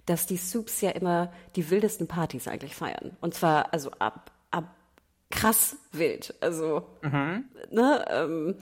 dass 0.07 0.27
die 0.27 0.39
Soups 0.39 0.81
ja 0.81 0.91
immer 0.91 1.33
die 1.55 1.71
wildesten 1.71 2.09
Partys 2.09 2.49
eigentlich 2.49 2.75
feiern. 2.75 3.17
Und 3.21 3.35
zwar, 3.35 3.73
also 3.73 3.91
ab, 3.99 4.33
ab 4.51 4.75
krass 5.31 5.77
wild. 5.93 6.35
Also, 6.41 6.87
mhm. 7.03 7.45
ne, 7.71 8.05
ähm, 8.09 8.55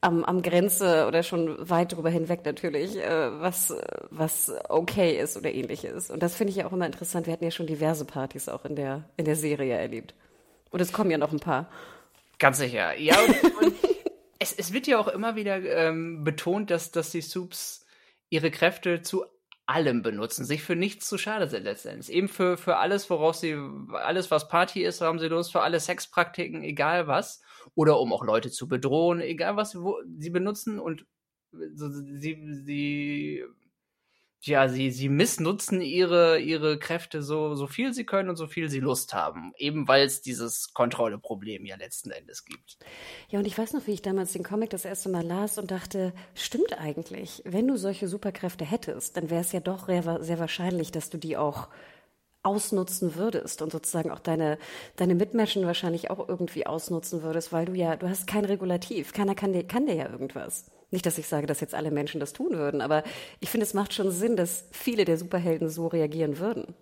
am, 0.00 0.24
am 0.24 0.42
Grenze 0.42 1.06
oder 1.06 1.22
schon 1.22 1.68
weit 1.68 1.92
darüber 1.92 2.10
hinweg 2.10 2.44
natürlich, 2.44 2.96
äh, 2.96 3.40
was, 3.40 3.74
was 4.10 4.52
okay 4.68 5.18
ist 5.18 5.36
oder 5.36 5.52
ähnliches. 5.52 6.10
Und 6.10 6.22
das 6.22 6.36
finde 6.36 6.50
ich 6.50 6.56
ja 6.56 6.66
auch 6.66 6.72
immer 6.72 6.86
interessant. 6.86 7.26
Wir 7.26 7.32
hatten 7.32 7.44
ja 7.44 7.50
schon 7.50 7.66
diverse 7.66 8.04
Partys 8.04 8.48
auch 8.48 8.64
in 8.64 8.76
der, 8.76 9.08
in 9.16 9.24
der 9.24 9.36
Serie 9.36 9.74
erlebt. 9.76 10.14
Und 10.70 10.80
es 10.80 10.92
kommen 10.92 11.10
ja 11.10 11.18
noch 11.18 11.32
ein 11.32 11.40
paar. 11.40 11.68
Ganz 12.38 12.58
sicher. 12.58 12.96
Ja, 12.98 13.16
und, 13.20 13.56
und 13.62 13.74
es, 14.38 14.52
es 14.52 14.72
wird 14.72 14.86
ja 14.86 14.98
auch 14.98 15.08
immer 15.08 15.36
wieder 15.36 15.56
ähm, 15.56 16.22
betont, 16.24 16.70
dass, 16.70 16.90
dass 16.90 17.10
die 17.10 17.22
Soups 17.22 17.86
ihre 18.30 18.50
Kräfte 18.50 19.02
zu 19.02 19.24
allem 19.68 20.02
benutzen, 20.02 20.44
sich 20.46 20.62
für 20.62 20.76
nichts 20.76 21.06
zu 21.06 21.18
schade 21.18 21.48
sind 21.48 21.64
letztendlich. 21.64 22.10
Eben 22.10 22.28
für, 22.28 22.56
für 22.56 22.78
alles, 22.78 23.10
woraus 23.10 23.40
sie, 23.40 23.54
alles 23.92 24.30
was 24.30 24.48
Party 24.48 24.82
ist, 24.82 25.02
haben 25.02 25.18
sie 25.18 25.28
Lust, 25.28 25.52
für 25.52 25.60
alle 25.60 25.78
Sexpraktiken, 25.78 26.62
egal 26.62 27.06
was. 27.06 27.42
Oder 27.74 28.00
um 28.00 28.12
auch 28.12 28.24
Leute 28.24 28.50
zu 28.50 28.66
bedrohen, 28.66 29.20
egal 29.20 29.56
was 29.56 29.76
wo, 29.76 29.98
sie 30.18 30.30
benutzen 30.30 30.78
und 30.78 31.04
sie, 31.52 32.62
sie 32.64 33.44
ja, 34.42 34.68
sie, 34.68 34.90
sie 34.90 35.08
missnutzen 35.08 35.80
ihre, 35.80 36.38
ihre 36.38 36.78
Kräfte 36.78 37.22
so, 37.22 37.54
so 37.54 37.66
viel 37.66 37.92
sie 37.92 38.04
können 38.04 38.28
und 38.28 38.36
so 38.36 38.46
viel 38.46 38.70
sie 38.70 38.80
Lust 38.80 39.12
haben. 39.12 39.52
Eben 39.56 39.88
weil 39.88 40.06
es 40.06 40.22
dieses 40.22 40.72
Kontrolleproblem 40.74 41.66
ja 41.66 41.76
letzten 41.76 42.10
Endes 42.10 42.44
gibt. 42.44 42.78
Ja, 43.28 43.40
und 43.40 43.46
ich 43.46 43.58
weiß 43.58 43.72
noch, 43.72 43.86
wie 43.86 43.92
ich 43.92 44.02
damals 44.02 44.32
den 44.32 44.44
Comic 44.44 44.70
das 44.70 44.84
erste 44.84 45.08
Mal 45.08 45.24
las 45.24 45.58
und 45.58 45.70
dachte, 45.70 46.12
stimmt 46.34 46.78
eigentlich, 46.78 47.42
wenn 47.44 47.66
du 47.66 47.76
solche 47.76 48.06
Superkräfte 48.06 48.64
hättest, 48.64 49.16
dann 49.16 49.28
wäre 49.30 49.40
es 49.40 49.52
ja 49.52 49.60
doch 49.60 49.88
sehr, 49.88 50.38
wahrscheinlich, 50.38 50.92
dass 50.92 51.10
du 51.10 51.18
die 51.18 51.36
auch 51.36 51.68
ausnutzen 52.44 53.16
würdest 53.16 53.60
und 53.62 53.72
sozusagen 53.72 54.10
auch 54.10 54.20
deine, 54.20 54.58
deine 54.96 55.16
Mitmenschen 55.16 55.66
wahrscheinlich 55.66 56.10
auch 56.10 56.28
irgendwie 56.28 56.66
ausnutzen 56.66 57.22
würdest, 57.22 57.52
weil 57.52 57.66
du 57.66 57.74
ja, 57.74 57.96
du 57.96 58.08
hast 58.08 58.26
kein 58.28 58.44
Regulativ. 58.44 59.12
Keiner 59.12 59.34
kann 59.34 59.52
dir, 59.52 59.66
kann 59.66 59.86
dir 59.86 59.94
ja 59.94 60.08
irgendwas. 60.08 60.70
Nicht, 60.90 61.04
dass 61.04 61.18
ich 61.18 61.26
sage, 61.26 61.46
dass 61.46 61.60
jetzt 61.60 61.74
alle 61.74 61.90
Menschen 61.90 62.20
das 62.20 62.32
tun 62.32 62.52
würden, 62.52 62.80
aber 62.80 63.04
ich 63.40 63.50
finde, 63.50 63.66
es 63.66 63.74
macht 63.74 63.92
schon 63.92 64.10
Sinn, 64.10 64.36
dass 64.36 64.66
viele 64.72 65.04
der 65.04 65.18
Superhelden 65.18 65.68
so 65.68 65.86
reagieren 65.86 66.38
würden. 66.38 66.74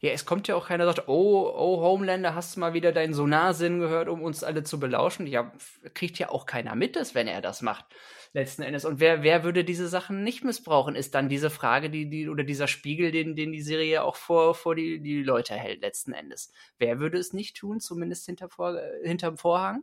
Ja, 0.00 0.10
es 0.12 0.24
kommt 0.24 0.46
ja 0.46 0.54
auch 0.54 0.68
keiner, 0.68 0.86
sagt, 0.86 1.08
oh, 1.08 1.52
oh, 1.52 1.80
Homelander, 1.80 2.36
hast 2.36 2.54
du 2.54 2.60
mal 2.60 2.72
wieder 2.72 2.92
deinen 2.92 3.14
Sonarsinn 3.14 3.80
gehört, 3.80 4.08
um 4.08 4.22
uns 4.22 4.44
alle 4.44 4.62
zu 4.62 4.78
belauschen? 4.78 5.26
Ja, 5.26 5.52
kriegt 5.92 6.20
ja 6.20 6.28
auch 6.28 6.46
keiner 6.46 6.76
mit, 6.76 6.94
dass, 6.94 7.16
wenn 7.16 7.26
er 7.26 7.40
das 7.40 7.62
macht, 7.62 7.84
letzten 8.32 8.62
Endes. 8.62 8.84
Und 8.84 9.00
wer, 9.00 9.24
wer 9.24 9.42
würde 9.42 9.64
diese 9.64 9.88
Sachen 9.88 10.22
nicht 10.22 10.44
missbrauchen, 10.44 10.94
ist 10.94 11.16
dann 11.16 11.28
diese 11.28 11.50
Frage, 11.50 11.90
die, 11.90 12.08
die, 12.08 12.28
oder 12.28 12.44
dieser 12.44 12.68
Spiegel, 12.68 13.10
den, 13.10 13.34
den 13.34 13.50
die 13.50 13.60
Serie 13.60 14.04
auch 14.04 14.14
vor, 14.14 14.54
vor 14.54 14.76
die, 14.76 15.00
die 15.00 15.24
Leute 15.24 15.54
hält, 15.54 15.80
letzten 15.80 16.12
Endes. 16.12 16.52
Wer 16.78 17.00
würde 17.00 17.18
es 17.18 17.32
nicht 17.32 17.56
tun, 17.56 17.80
zumindest 17.80 18.24
hinter 18.24 18.48
vor, 18.48 18.80
hinterm 19.02 19.36
Vorhang? 19.36 19.82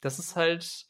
Das 0.00 0.20
ist 0.20 0.36
halt, 0.36 0.86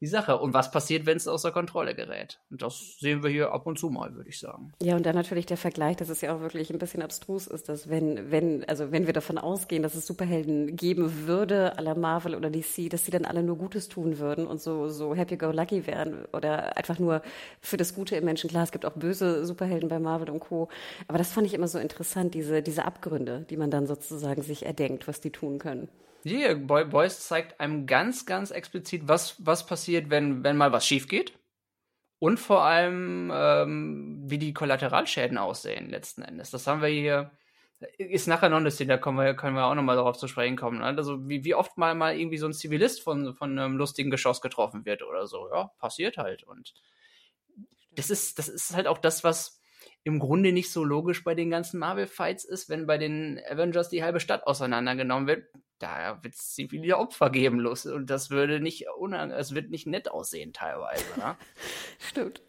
die 0.00 0.06
Sache. 0.06 0.38
Und 0.38 0.54
was 0.54 0.70
passiert, 0.70 1.06
wenn 1.06 1.16
es 1.16 1.26
außer 1.26 1.50
Kontrolle 1.50 1.94
gerät? 1.94 2.40
Und 2.50 2.62
das 2.62 2.98
sehen 3.00 3.22
wir 3.22 3.30
hier 3.30 3.52
ab 3.52 3.66
und 3.66 3.78
zu 3.78 3.90
mal, 3.90 4.14
würde 4.14 4.28
ich 4.28 4.38
sagen. 4.38 4.72
Ja, 4.82 4.96
und 4.96 5.04
dann 5.04 5.14
natürlich 5.14 5.46
der 5.46 5.56
Vergleich, 5.56 5.96
dass 5.96 6.08
es 6.08 6.20
ja 6.20 6.34
auch 6.34 6.40
wirklich 6.40 6.70
ein 6.70 6.78
bisschen 6.78 7.02
abstrus 7.02 7.46
ist, 7.46 7.68
dass 7.68 7.88
wenn, 7.88 8.30
wenn, 8.30 8.64
also 8.68 8.92
wenn 8.92 9.06
wir 9.06 9.12
davon 9.12 9.38
ausgehen, 9.38 9.82
dass 9.82 9.94
es 9.94 10.06
Superhelden 10.06 10.76
geben 10.76 11.26
würde, 11.26 11.76
à 11.78 11.82
la 11.82 11.94
Marvel 11.94 12.34
oder 12.34 12.50
DC, 12.50 12.88
dass 12.90 13.04
sie 13.04 13.10
dann 13.10 13.24
alle 13.24 13.42
nur 13.42 13.56
Gutes 13.56 13.88
tun 13.88 14.18
würden 14.18 14.46
und 14.46 14.60
so, 14.60 14.88
so 14.88 15.14
happy-go-lucky 15.14 15.86
wären 15.86 16.24
oder 16.32 16.76
einfach 16.76 16.98
nur 16.98 17.22
für 17.60 17.76
das 17.76 17.94
Gute 17.94 18.16
im 18.16 18.24
Menschen. 18.24 18.48
Klar, 18.48 18.64
es 18.64 18.72
gibt 18.72 18.86
auch 18.86 18.92
böse 18.92 19.44
Superhelden 19.44 19.88
bei 19.88 19.98
Marvel 19.98 20.30
und 20.30 20.40
Co. 20.40 20.68
Aber 21.08 21.18
das 21.18 21.32
fand 21.32 21.46
ich 21.46 21.54
immer 21.54 21.68
so 21.68 21.78
interessant, 21.78 22.34
diese, 22.34 22.62
diese 22.62 22.84
Abgründe, 22.84 23.46
die 23.50 23.56
man 23.56 23.70
dann 23.70 23.86
sozusagen 23.86 24.42
sich 24.42 24.64
erdenkt, 24.64 25.08
was 25.08 25.20
die 25.20 25.30
tun 25.30 25.58
können. 25.58 25.88
Yeah, 26.30 26.54
Boy, 26.54 26.84
Boys 26.84 27.26
zeigt 27.26 27.60
einem 27.60 27.86
ganz, 27.86 28.26
ganz 28.26 28.50
explizit, 28.50 29.02
was, 29.06 29.34
was 29.44 29.66
passiert, 29.66 30.10
wenn, 30.10 30.44
wenn 30.44 30.56
mal 30.56 30.72
was 30.72 30.86
schief 30.86 31.08
geht. 31.08 31.32
Und 32.18 32.38
vor 32.40 32.62
allem, 32.64 33.30
ähm, 33.32 34.22
wie 34.24 34.38
die 34.38 34.52
Kollateralschäden 34.52 35.38
aussehen, 35.38 35.88
letzten 35.88 36.22
Endes. 36.22 36.50
Das 36.50 36.66
haben 36.66 36.82
wir 36.82 36.88
hier, 36.88 37.30
ist 37.96 38.26
nachher 38.26 38.48
noch 38.48 38.56
ein 38.56 38.64
bisschen, 38.64 38.88
da 38.88 38.98
können 38.98 39.16
wir, 39.18 39.34
können 39.34 39.54
wir 39.54 39.66
auch 39.66 39.74
nochmal 39.74 39.96
darauf 39.96 40.18
zu 40.18 40.26
sprechen 40.26 40.56
kommen. 40.56 40.78
Ne? 40.78 40.84
Also, 40.84 41.28
wie, 41.28 41.44
wie 41.44 41.54
oft 41.54 41.78
mal, 41.78 41.94
mal 41.94 42.18
irgendwie 42.18 42.38
so 42.38 42.46
ein 42.46 42.52
Zivilist 42.52 43.02
von, 43.02 43.34
von 43.34 43.56
einem 43.56 43.76
lustigen 43.76 44.10
Geschoss 44.10 44.40
getroffen 44.40 44.84
wird 44.84 45.02
oder 45.02 45.28
so. 45.28 45.48
Ja, 45.52 45.70
passiert 45.78 46.18
halt. 46.18 46.42
Und 46.42 46.74
das 47.92 48.10
ist, 48.10 48.38
das 48.38 48.48
ist 48.48 48.74
halt 48.74 48.88
auch 48.88 48.98
das, 48.98 49.22
was 49.22 49.57
im 50.08 50.18
Grunde 50.18 50.52
nicht 50.52 50.72
so 50.72 50.82
logisch 50.82 51.22
bei 51.22 51.34
den 51.34 51.50
ganzen 51.50 51.78
Marvel-Fights 51.78 52.44
ist, 52.44 52.68
wenn 52.68 52.86
bei 52.86 52.98
den 52.98 53.40
Avengers 53.48 53.88
die 53.88 54.02
halbe 54.02 54.20
Stadt 54.20 54.46
auseinandergenommen 54.46 55.28
wird 55.28 55.44
da 55.78 56.18
wird 56.22 56.34
es 56.34 56.54
viele 56.68 56.98
Opfer 56.98 57.30
geben 57.30 57.60
los 57.60 57.86
und 57.86 58.10
das 58.10 58.30
würde 58.30 58.60
nicht 58.60 58.86
es 59.36 59.54
wird 59.54 59.70
nicht 59.70 59.86
nett 59.86 60.10
aussehen 60.10 60.52
teilweise. 60.52 61.04
Ne? 61.16 61.36
Stimmt. 61.98 62.42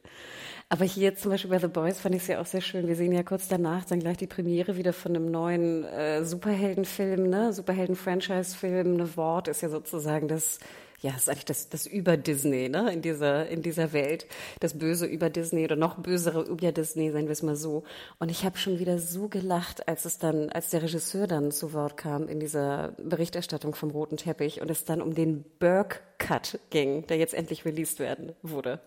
Aber 0.71 0.85
hier 0.85 1.15
zum 1.15 1.31
Beispiel 1.31 1.49
bei 1.49 1.57
The 1.57 1.67
Boys 1.67 1.99
fand 1.99 2.13
ich 2.13 2.21
es 2.21 2.27
ja 2.27 2.39
auch 2.39 2.45
sehr 2.45 2.61
schön. 2.61 2.87
Wir 2.87 2.95
sehen 2.95 3.11
ja 3.11 3.23
kurz 3.23 3.47
danach 3.47 3.85
dann 3.85 3.99
gleich 3.99 4.17
die 4.17 4.27
Premiere 4.27 4.77
wieder 4.77 4.93
von 4.93 5.15
einem 5.15 5.31
neuen 5.31 5.83
äh, 5.83 6.23
Superheldenfilm, 6.23 7.27
ne? 7.27 7.53
Superhelden-Franchise-Film. 7.53 8.93
Eine 8.93 9.17
Wort 9.17 9.47
ist 9.47 9.61
ja 9.61 9.69
sozusagen 9.69 10.27
das 10.27 10.59
ja, 11.01 11.15
ist 11.15 11.29
eigentlich 11.29 11.45
das, 11.45 11.69
das 11.69 11.85
über 11.85 12.17
Disney, 12.17 12.67
ne, 12.69 12.91
in 12.91 13.01
dieser, 13.01 13.47
in 13.47 13.61
dieser 13.61 13.93
Welt. 13.93 14.27
Das 14.59 14.77
Böse 14.77 15.05
über 15.05 15.29
Disney 15.29 15.63
oder 15.63 15.75
noch 15.75 15.97
bösere 15.97 16.43
über 16.43 16.71
Disney, 16.71 17.11
sagen 17.11 17.27
wir 17.27 17.31
es 17.31 17.43
mal 17.43 17.55
so. 17.55 17.83
Und 18.19 18.29
ich 18.29 18.43
habe 18.43 18.57
schon 18.57 18.79
wieder 18.79 18.99
so 18.99 19.29
gelacht, 19.29 19.87
als 19.87 20.05
es 20.05 20.17
dann, 20.17 20.49
als 20.49 20.69
der 20.69 20.83
Regisseur 20.83 21.27
dann 21.27 21.51
zu 21.51 21.73
Wort 21.73 21.95
kam 21.95 22.27
in 22.27 22.39
dieser 22.39 22.93
Berichterstattung 22.97 23.75
vom 23.75 23.91
Roten 23.91 24.17
Teppich 24.17 24.61
und 24.61 24.69
es 24.69 24.83
dann 24.83 25.01
um 25.01 25.15
den 25.15 25.45
Burke-Cut 25.59 26.59
ging, 26.69 27.07
der 27.07 27.17
jetzt 27.17 27.33
endlich 27.33 27.63
released 27.63 27.99
werden 27.99 28.33
wurde. 28.41 28.81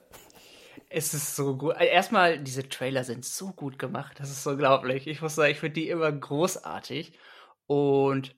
Es 0.91 1.15
ist 1.15 1.37
so 1.37 1.57
gut. 1.57 1.75
Erstmal, 1.81 2.39
diese 2.39 2.69
Trailer 2.69 3.05
sind 3.05 3.25
so 3.25 3.53
gut 3.53 3.79
gemacht. 3.79 4.21
Das 4.21 4.31
ist 4.31 4.43
so 4.43 4.51
unglaublich. 4.51 5.07
Ich 5.07 5.23
muss 5.23 5.35
sagen, 5.35 5.53
ich 5.53 5.61
finde 5.61 5.81
die 5.81 5.89
immer 5.89 6.13
großartig. 6.13 7.13
Und 7.67 8.35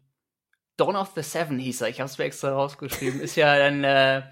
Dawn 0.76 0.96
of 0.96 1.12
the 1.14 1.22
Seven 1.22 1.58
hieß 1.58 1.82
er, 1.82 1.88
ich 1.88 2.00
habe 2.00 2.10
es 2.10 2.18
mir 2.18 2.24
extra 2.24 2.50
rausgeschrieben, 2.50 3.20
ist 3.20 3.36
ja 3.36 3.56
dann, 3.56 3.84
äh, 3.84 4.22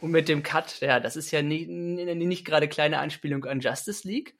und 0.00 0.10
mit 0.12 0.28
dem 0.28 0.42
Cut, 0.42 0.80
ja, 0.80 1.00
das 1.00 1.16
ist 1.16 1.30
ja 1.30 1.42
nicht, 1.42 1.68
nicht 1.68 2.44
gerade 2.44 2.68
kleine 2.68 2.98
Anspielung 2.98 3.44
an 3.44 3.60
Justice 3.60 4.06
League. 4.06 4.36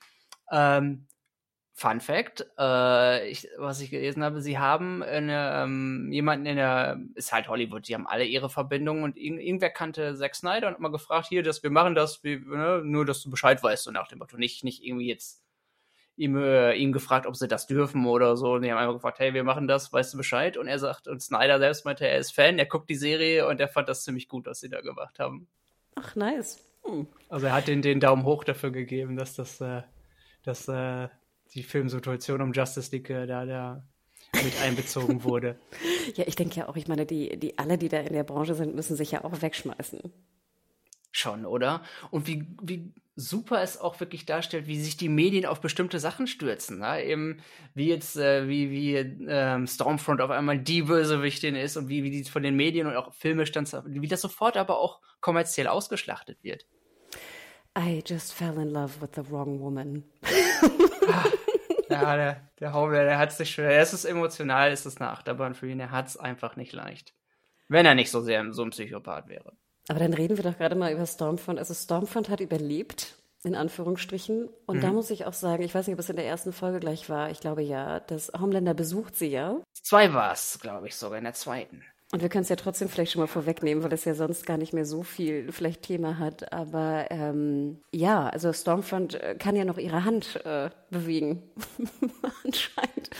Ähm, 0.53 1.09
Fun 1.75 2.01
Fact, 2.01 2.45
äh, 2.59 3.29
ich, 3.29 3.49
was 3.57 3.81
ich 3.81 3.91
gelesen 3.91 4.25
habe, 4.25 4.43
sie 4.43 4.59
haben 4.59 5.01
eine, 5.01 5.63
ähm, 5.63 6.11
jemanden 6.11 6.47
in 6.47 6.57
der, 6.57 6.99
ist 7.15 7.33
halt 7.33 7.47
Hollywood, 7.49 7.87
die 7.87 7.95
haben 7.95 8.09
alle 8.09 8.25
ihre 8.25 8.51
Verbindungen 8.51 9.05
und 9.05 9.17
ir 9.17 9.39
irgendwer 9.39 9.71
kannte 9.71 10.17
Zack 10.17 10.35
Snyder 10.35 10.67
und 10.67 10.75
hat 10.75 10.81
mal 10.81 10.91
gefragt, 10.91 11.29
hier, 11.29 11.45
dass 11.45 11.63
wir 11.63 11.71
machen 11.71 11.95
das, 11.95 12.25
wie, 12.25 12.37
ne, 12.37 12.83
nur 12.85 13.05
dass 13.05 13.23
du 13.23 13.31
Bescheid 13.31 13.63
weißt, 13.63 13.85
so 13.85 13.93
nach 13.93 14.09
dem 14.09 14.19
Motto, 14.19 14.37
nicht, 14.37 14.65
nicht 14.65 14.83
irgendwie 14.83 15.07
jetzt 15.07 15.45
ihm, 16.19 16.37
äh, 16.37 16.75
ihm 16.75 16.93
gefragt, 16.93 17.27
ob 17.27 17.37
sie 17.37 17.49
das 17.49 17.67
dürfen 17.67 18.05
oder 18.07 18.37
so. 18.37 18.55
Und 18.55 18.63
die 18.63 18.71
haben 18.71 18.79
einfach 18.79 18.95
gefragt, 18.95 19.21
hey, 19.21 19.33
wir 19.35 19.45
machen 19.45 19.69
das, 19.69 19.93
weißt 19.93 20.13
du 20.13 20.19
Bescheid? 20.19 20.57
Und 20.57 20.67
er 20.67 20.79
sagt, 20.79 21.09
und 21.09 21.23
Snyder 21.23 21.59
selbst 21.59 21.85
meinte, 21.85 22.07
er 22.07 22.19
ist 22.19 22.33
Fan, 22.33 22.59
er 22.59 22.67
guckt 22.67 22.91
die 22.91 22.97
Serie 22.97 23.47
und 23.47 23.61
er 23.61 23.69
fand 23.69 23.89
das 23.89 24.03
ziemlich 24.03 24.29
gut, 24.29 24.47
was 24.47 24.61
sie 24.61 24.69
da 24.69 24.81
gemacht 24.81 25.19
haben. 25.19 25.47
Ach, 25.95 26.17
nice. 26.17 26.59
Hm. 26.85 27.07
Also 27.29 27.47
er 27.47 27.53
hat 27.53 27.69
den, 27.69 27.83
den 27.83 28.01
Daumen 28.01 28.25
hoch 28.25 28.45
dafür 28.45 28.71
gegeben, 28.71 29.17
dass 29.17 29.35
das, 29.35 29.61
äh, 29.61 29.83
dass 30.43 30.69
äh, 30.69 31.09
die 31.55 31.63
Filmsituation 31.63 32.43
um 32.43 32.53
Justice 32.53 32.91
League 32.91 33.11
äh, 33.11 33.27
da, 33.27 33.47
da 33.47 33.85
mit 34.35 34.61
einbezogen 34.61 35.23
wurde. 35.25 35.59
ja, 36.17 36.25
ich 36.27 36.35
denke 36.35 36.57
ja 36.57 36.69
auch, 36.69 36.77
ich 36.77 36.89
meine, 36.89 37.07
die, 37.07 37.39
die 37.39 37.59
alle, 37.59 37.79
die 37.79 37.89
da 37.89 38.01
in 38.01 38.13
der 38.13 38.25
Branche 38.25 38.55
sind, 38.55 38.75
müssen 38.75 38.97
sich 38.97 39.13
ja 39.13 39.25
auch 39.25 39.41
wegschmeißen. 39.41 40.01
Schon, 41.13 41.47
oder? 41.47 41.83
Und 42.11 42.27
wie, 42.27 42.47
wie 42.63 42.93
super 43.19 43.63
es 43.63 43.81
auch 43.81 43.99
wirklich 43.99 44.27
darstellt, 44.27 44.69
wie 44.69 44.81
sich 44.81 44.97
die 44.97 45.09
Medien 45.09 45.45
auf 45.45 45.61
bestimmte 45.61 45.99
Sachen 45.99 46.29
stürzen. 46.29 46.79
Ne? 46.79 47.05
Eben 47.05 47.43
wie 47.75 47.89
jetzt, 47.89 48.17
äh, 48.17 48.49
wie, 48.49 48.71
wie 48.71 48.95
ähm, 48.95 49.67
Stormfront 49.67 50.21
auf 50.21 50.31
einmal 50.31 50.59
die 50.59 50.83
Bösewichtin 50.83 51.57
ist 51.57 51.77
und 51.77 51.89
wie, 51.89 52.05
wie 52.05 52.11
die 52.11 52.25
von 52.25 52.45
den 52.45 52.55
Medien 52.55 52.87
und 52.87 52.97
auch 52.97 53.13
Filmestands, 53.13 53.77
wie 53.87 54.07
das 54.07 54.21
sofort 54.21 54.57
aber 54.57 54.79
auch 54.79 55.01
kommerziell 55.21 55.67
ausgeschlachtet 55.67 56.39
wird. 56.43 56.65
I 57.77 58.03
just 58.07 58.33
fell 58.33 58.57
in 58.57 58.71
love 58.71 59.01
with 59.01 59.11
the 59.17 59.29
wrong 59.31 59.59
woman. 59.61 60.05
ja, 61.91 62.17
der, 62.17 62.51
der 62.61 62.73
Homelander, 62.73 63.05
der 63.05 63.19
hat 63.19 63.33
sich 63.33 63.51
schwer. 63.51 63.81
Es 63.81 63.93
ist 63.93 64.05
emotional, 64.05 64.71
es 64.71 64.87
ist 64.87 65.01
eine 65.01 65.11
Achterbahn 65.11 65.55
für 65.55 65.69
ihn. 65.69 65.81
Er 65.81 65.91
hat 65.91 66.07
es 66.07 66.17
einfach 66.17 66.55
nicht 66.55 66.73
leicht. 66.73 67.15
Wenn 67.67 67.85
er 67.85 67.97
nicht 67.97 68.13
so 68.13 68.21
sehr 68.21 68.53
so 68.53 68.63
ein 68.63 68.71
Psychopath 68.71 69.29
wäre. 69.29 69.57
Aber 69.89 69.99
dann 69.99 70.13
reden 70.13 70.37
wir 70.37 70.45
doch 70.45 70.59
gerade 70.59 70.75
mal 70.75 70.93
über 70.93 71.07
Stormfront. 71.07 71.59
Also 71.59 71.75
Stormfront 71.75 72.29
hat 72.29 72.41
überlebt, 72.41 73.17
in 73.43 73.55
Anführungsstrichen. 73.55 74.49
Und 74.67 74.77
mhm. 74.77 74.81
da 74.81 74.93
muss 74.93 75.11
ich 75.11 75.25
auch 75.25 75.33
sagen, 75.33 75.63
ich 75.63 75.75
weiß 75.75 75.87
nicht, 75.87 75.95
ob 75.95 76.01
es 76.01 76.11
in 76.11 76.17
der 76.17 76.27
ersten 76.27 76.53
Folge 76.53 76.81
gleich 76.81 77.09
war. 77.09 77.31
Ich 77.31 77.41
glaube 77.41 77.63
ja, 77.63 78.01
dass 78.01 78.31
Homelander 78.39 78.75
besucht 78.75 79.17
sie 79.17 79.29
ja. 79.29 79.61
Zwei 79.73 80.13
war 80.13 80.33
es, 80.33 80.59
glaube 80.61 80.89
ich, 80.89 80.97
sogar 80.97 81.19
in 81.19 81.25
der 81.25 81.35
zweiten. 81.35 81.83
Und 82.11 82.23
wir 82.23 82.31
können 82.31 82.43
es 82.43 82.49
ja 82.49 82.57
trotzdem 82.57 82.89
vielleicht 82.89 83.13
schon 83.13 83.21
mal 83.21 83.27
vorwegnehmen, 83.27 83.85
weil 83.85 83.93
es 83.93 84.07
ja 84.07 84.15
sonst 84.15 84.47
gar 84.47 84.57
nicht 84.57 84.73
mehr 84.73 84.87
so 84.87 85.03
viel 85.03 85.53
vielleicht 85.53 85.83
Thema 85.83 86.19
hat. 86.19 86.55
Aber 86.55 87.07
ähm, 87.11 87.83
ja, 87.93 88.29
also 88.29 88.51
Stormfront 88.51 89.15
äh, 89.15 89.35
kann 89.39 89.55
ja 89.55 89.67
noch 89.67 89.77
ihre 89.77 90.05
Hand 90.05 90.43
äh, 90.47 90.71
bewegen, 90.91 91.43
anscheinend. 92.45 93.11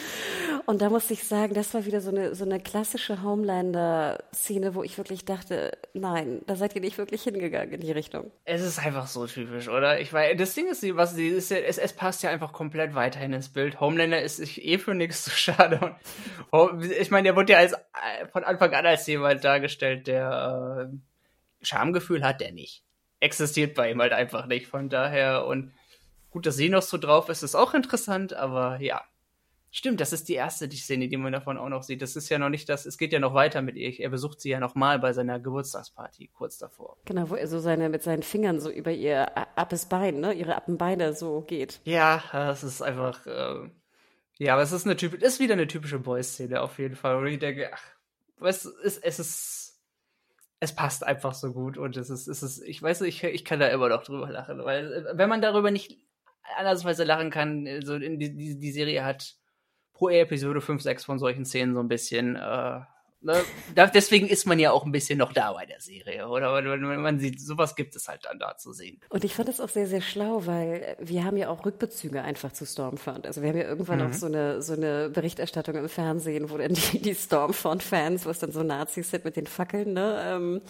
Und 0.65 0.81
da 0.81 0.89
muss 0.89 1.11
ich 1.11 1.25
sagen, 1.25 1.53
das 1.53 1.75
war 1.75 1.85
wieder 1.85 2.01
so 2.01 2.11
eine, 2.11 2.35
so 2.35 2.45
eine 2.45 2.61
klassische 2.61 3.23
Homelander-Szene, 3.23 4.75
wo 4.75 4.83
ich 4.83 4.97
wirklich 4.97 5.27
dachte, 5.27 5.73
nein, 5.93 6.41
da 6.47 6.57
seid 6.57 6.75
ihr 6.75 6.81
nicht 6.81 6.97
wirklich 6.97 7.23
hingegangen 7.23 7.73
in 7.73 7.81
die 7.81 7.93
Richtung. 7.93 8.31
Es 8.45 8.63
ist 8.63 8.79
einfach 8.79 9.07
so 9.07 9.27
typisch, 9.27 9.69
oder? 9.69 10.01
Ich 10.01 10.13
weiß, 10.13 10.37
das 10.39 10.55
Ding 10.55 10.67
ist, 10.67 10.83
was 10.97 11.15
die 11.15 11.29
ist 11.29 11.51
es, 11.51 11.77
es 11.77 11.93
passt 11.93 12.23
ja 12.23 12.31
einfach 12.31 12.53
komplett 12.53 12.95
weiterhin 12.95 13.35
ins 13.35 13.51
Bild. 13.51 13.81
Homelander 13.81 14.23
ist 14.23 14.41
eh 14.59 14.79
für 14.79 14.95
nichts 14.95 15.25
zu 15.25 15.31
schade. 15.31 15.97
Und, 16.51 16.85
ich 16.91 17.11
meine, 17.11 17.25
der 17.25 17.37
wurde 17.37 17.53
ja 17.53 17.59
als 17.59 17.75
äh, 17.75 18.27
von 18.33 18.45
Anfang 18.45 18.73
an 18.73 18.78
als 18.87 19.07
jemand 19.07 19.45
dargestellt, 19.45 20.07
der 20.07 20.91
äh, 20.91 21.65
Schamgefühl 21.65 22.25
hat, 22.25 22.41
der 22.41 22.53
nicht. 22.53 22.83
Existiert 23.21 23.75
bei 23.75 23.91
ihm 23.91 24.01
halt 24.01 24.13
einfach 24.13 24.47
nicht. 24.47 24.67
Von 24.69 24.89
daher 24.89 25.47
und 25.47 25.73
Gut, 26.31 26.47
dass 26.47 26.57
sie 26.57 26.69
noch 26.69 26.83
so 26.83 26.99
drauf 26.99 27.29
ist, 27.29 27.43
ist 27.43 27.55
auch 27.55 27.75
interessant, 27.75 28.35
aber 28.35 28.81
ja. 28.81 29.03
Stimmt, 29.71 30.01
das 30.01 30.15
ist 30.15 30.31
die 30.31 30.35
erste 30.35 30.67
die 30.67 30.79
Szene, 30.79 31.09
die 31.09 31.19
man 31.19 31.31
davon 31.31 31.59
auch 31.59 31.69
noch 31.69 31.83
sieht. 31.83 32.01
Das 32.01 32.17
ist 32.17 32.31
ja 32.31 32.39
noch 32.39 32.49
nicht 32.49 32.71
das, 32.71 32.87
es 32.87 32.97
geht 32.97 33.13
ja 33.13 33.19
noch 33.19 33.35
weiter 33.35 33.61
mit 33.61 33.77
ihr. 33.77 34.01
Er 34.01 34.09
besucht 34.09 34.41
sie 34.41 34.49
ja 34.49 34.61
noch 34.61 34.75
mal 34.75 34.99
bei 34.99 35.13
seiner 35.13 35.39
Geburtstagsparty, 35.39 36.31
kurz 36.33 36.57
davor. 36.57 36.97
Genau, 37.05 37.29
wo 37.29 37.35
er 37.35 37.47
so 37.49 37.59
seine, 37.59 37.91
mit 37.91 38.03
seinen 38.03 38.23
Fingern 38.23 38.61
so 38.61 38.71
über 38.71 38.93
ihr 38.93 39.37
abes 39.59 39.85
Bein, 39.87 40.21
ne, 40.21 40.33
ihre 40.33 40.57
Appenbeine 40.57 41.13
so 41.13 41.43
geht. 41.43 41.81
Ja, 41.85 42.23
das 42.33 42.65
ist 42.65 42.81
einfach, 42.81 43.27
äh, 43.27 43.69
ja, 44.39 44.55
aber 44.55 44.63
es 44.63 44.73
ist 44.73 44.87
eine 44.87 44.97
typ 44.97 45.15
ist 45.15 45.39
wieder 45.39 45.53
eine 45.53 45.67
typische 45.67 45.99
Boy-Szene 45.99 46.63
auf 46.63 46.79
jeden 46.79 46.97
Fall, 46.97 47.21
wo 47.21 47.25
ich 47.25 47.39
denke, 47.39 47.71
ach, 47.71 47.85
es 48.41 48.65
ist, 48.65 48.99
es 49.05 49.19
ist, 49.19 49.81
es 50.61 50.75
passt 50.75 51.05
einfach 51.05 51.35
so 51.35 51.53
gut 51.53 51.79
und 51.79 51.97
es 51.97 52.11
ist, 52.11 52.29
es 52.29 52.43
ist, 52.43 52.63
ich 52.63 52.83
weiß 52.83 53.01
nicht, 53.03 53.23
ich, 53.23 53.33
ich 53.33 53.45
kann 53.45 53.61
da 53.61 53.69
immer 53.69 53.89
noch 53.89 54.05
drüber 54.05 54.31
lachen, 54.31 54.65
weil, 54.65 55.07
wenn 55.13 55.29
man 55.29 55.43
darüber 55.43 55.71
nicht 55.71 55.99
andersweise 56.57 57.05
lachen 57.05 57.31
kann, 57.31 57.67
so 57.83 57.99
die, 57.99 58.19
die, 58.19 58.59
die 58.59 58.73
Serie 58.73 59.05
hat 59.05 59.37
pro 59.93 60.09
Episode 60.09 60.61
5, 60.61 60.83
6 60.83 61.05
von 61.05 61.19
solchen 61.19 61.45
Szenen 61.45 61.75
so 61.75 61.81
ein 61.81 61.89
bisschen 61.89 62.37
äh, 62.37 62.81
Ne? 63.21 63.43
Deswegen 63.75 64.29
ist 64.29 64.47
man 64.47 64.61
ja 64.61 64.71
auch 64.71 64.85
ein 64.85 64.93
bisschen 64.93 65.19
noch 65.19 65.33
da 65.33 65.53
bei 65.53 65.67
der 65.67 65.81
Serie, 65.81 66.29
oder? 66.29 66.55
Wenn 66.55 67.01
man 67.01 67.19
sieht, 67.19 67.41
sowas 67.41 67.75
gibt 67.75 67.97
es 67.97 68.07
halt 68.07 68.25
dann 68.25 68.39
da 68.39 68.57
zu 68.57 68.73
sehen. 68.73 69.01
Und 69.09 69.25
ich 69.25 69.35
fand 69.35 69.49
das 69.49 69.61
auch 69.61 69.69
sehr, 69.69 69.89
sehr 69.89 70.03
schlau, 70.03 70.47
weil 70.47 70.97
wir 71.01 71.25
haben 71.25 71.37
ja 71.37 71.49
auch 71.49 71.67
Rückbezüge 71.67 72.23
einfach 72.23 72.53
zu 72.53 72.65
Stormfront. 72.65 73.27
Also 73.27 73.43
wir 73.43 73.49
haben 73.49 73.59
ja 73.59 73.65
irgendwann 73.65 73.99
mhm. 73.99 74.07
auch 74.07 74.13
so 74.13 74.27
eine, 74.27 74.63
so 74.63 74.75
eine 74.75 75.11
Berichterstattung 75.11 75.75
im 75.75 75.89
Fernsehen, 75.89 76.49
wo 76.49 76.59
dann 76.59 76.75
die, 76.75 77.03
die 77.03 77.15
Stormfront-Fans, 77.15 78.25
wo 78.25 78.31
es 78.31 78.39
dann 78.39 78.53
so 78.53 78.63
Nazis 78.63 79.11
sind 79.11 79.25
mit 79.25 79.35
den 79.35 79.49
Fackeln, 79.49 79.95
ne, 79.95 80.23
ähm, 80.25 80.61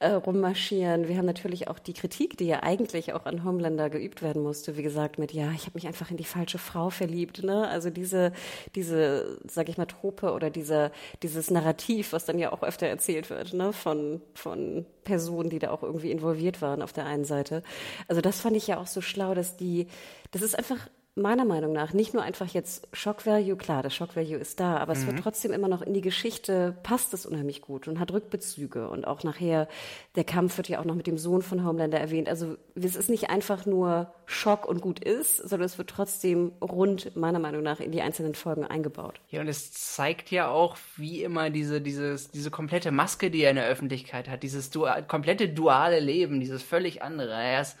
äh, 0.00 0.10
rummarschieren. 0.10 1.06
Wir 1.06 1.16
haben 1.16 1.26
natürlich 1.26 1.68
auch 1.68 1.78
die 1.78 1.94
Kritik, 1.94 2.36
die 2.38 2.46
ja 2.46 2.64
eigentlich 2.64 3.12
auch 3.12 3.24
an 3.24 3.44
Homelander 3.44 3.88
geübt 3.88 4.20
werden 4.20 4.42
musste, 4.42 4.76
wie 4.76 4.82
gesagt, 4.82 5.20
mit, 5.20 5.32
ja, 5.32 5.52
ich 5.52 5.66
habe 5.66 5.74
mich 5.74 5.86
einfach 5.86 6.10
in 6.10 6.16
die 6.16 6.24
falsche 6.24 6.58
Frau 6.58 6.90
verliebt, 6.90 7.44
ne? 7.44 7.68
Also 7.68 7.90
diese, 7.90 8.32
diese, 8.74 9.38
sag 9.48 9.68
ich 9.68 9.78
mal, 9.78 9.86
Trope 9.86 10.32
oder 10.32 10.50
dieser, 10.50 10.90
dieses 11.22 11.52
Narrativ 11.52 11.83
Narrativ, 11.84 12.12
was 12.12 12.24
dann 12.24 12.38
ja 12.38 12.52
auch 12.52 12.62
öfter 12.62 12.86
erzählt 12.86 13.30
wird, 13.30 13.52
ne, 13.52 13.72
von, 13.72 14.20
von 14.34 14.86
Personen, 15.04 15.50
die 15.50 15.58
da 15.58 15.70
auch 15.70 15.82
irgendwie 15.82 16.10
involviert 16.10 16.62
waren 16.62 16.82
auf 16.82 16.92
der 16.92 17.06
einen 17.06 17.24
Seite. 17.24 17.62
Also 18.08 18.20
das 18.20 18.40
fand 18.40 18.56
ich 18.56 18.66
ja 18.66 18.78
auch 18.78 18.86
so 18.86 19.00
schlau, 19.00 19.34
dass 19.34 19.56
die, 19.56 19.88
das 20.30 20.42
ist 20.42 20.56
einfach 20.56 20.78
meiner 21.16 21.44
Meinung 21.44 21.72
nach 21.72 21.92
nicht 21.92 22.12
nur 22.12 22.24
einfach 22.24 22.48
jetzt 22.48 22.88
Shock 22.92 23.24
Value, 23.24 23.56
klar, 23.56 23.84
das 23.84 23.94
Shock 23.94 24.16
Value 24.16 24.36
ist 24.36 24.58
da, 24.58 24.78
aber 24.78 24.94
mhm. 24.94 25.00
es 25.00 25.06
wird 25.06 25.16
mhm. 25.16 25.22
trotzdem 25.22 25.52
immer 25.52 25.68
noch 25.68 25.80
in 25.82 25.94
die 25.94 26.00
Geschichte, 26.00 26.76
passt 26.82 27.14
es 27.14 27.24
unheimlich 27.24 27.60
gut 27.60 27.86
und 27.86 28.00
hat 28.00 28.12
Rückbezüge 28.12 28.88
und 28.88 29.06
auch 29.06 29.22
nachher, 29.22 29.68
der 30.16 30.24
Kampf 30.24 30.56
wird 30.56 30.68
ja 30.68 30.80
auch 30.80 30.84
noch 30.84 30.96
mit 30.96 31.06
dem 31.06 31.16
Sohn 31.16 31.42
von 31.42 31.64
Homelander 31.64 32.00
erwähnt. 32.00 32.28
Also 32.28 32.56
es 32.74 32.96
ist 32.96 33.10
nicht 33.10 33.30
einfach 33.30 33.64
nur 33.64 34.12
Schock 34.26 34.66
und 34.66 34.80
gut 34.80 34.98
ist, 34.98 35.36
sondern 35.36 35.66
es 35.66 35.78
wird 35.78 35.90
trotzdem 35.90 36.52
rund, 36.60 37.14
meiner 37.14 37.38
Meinung 37.38 37.62
nach, 37.62 37.78
in 37.78 37.92
die 37.92 38.02
einzelnen 38.02 38.34
Folgen 38.34 38.64
eingebaut. 38.64 39.20
Ja, 39.30 39.40
und 39.40 39.48
es 39.48 39.72
zeigt 39.72 40.32
ja 40.32 40.48
auch, 40.48 40.76
wie 40.96 41.22
immer 41.22 41.50
diese, 41.50 41.80
dieses, 41.80 42.32
diese 42.32 42.50
komplette 42.50 42.90
Maske, 42.90 43.30
die 43.30 43.42
er 43.42 43.50
in 43.50 43.56
der 43.56 43.66
Öffentlichkeit 43.66 44.28
hat, 44.28 44.42
dieses 44.42 44.70
dual, 44.70 45.06
komplette 45.06 45.48
duale 45.48 46.00
Leben, 46.00 46.40
dieses 46.40 46.64
völlig 46.64 47.02
andere. 47.02 47.34
Er 47.34 47.60
ist 47.60 47.76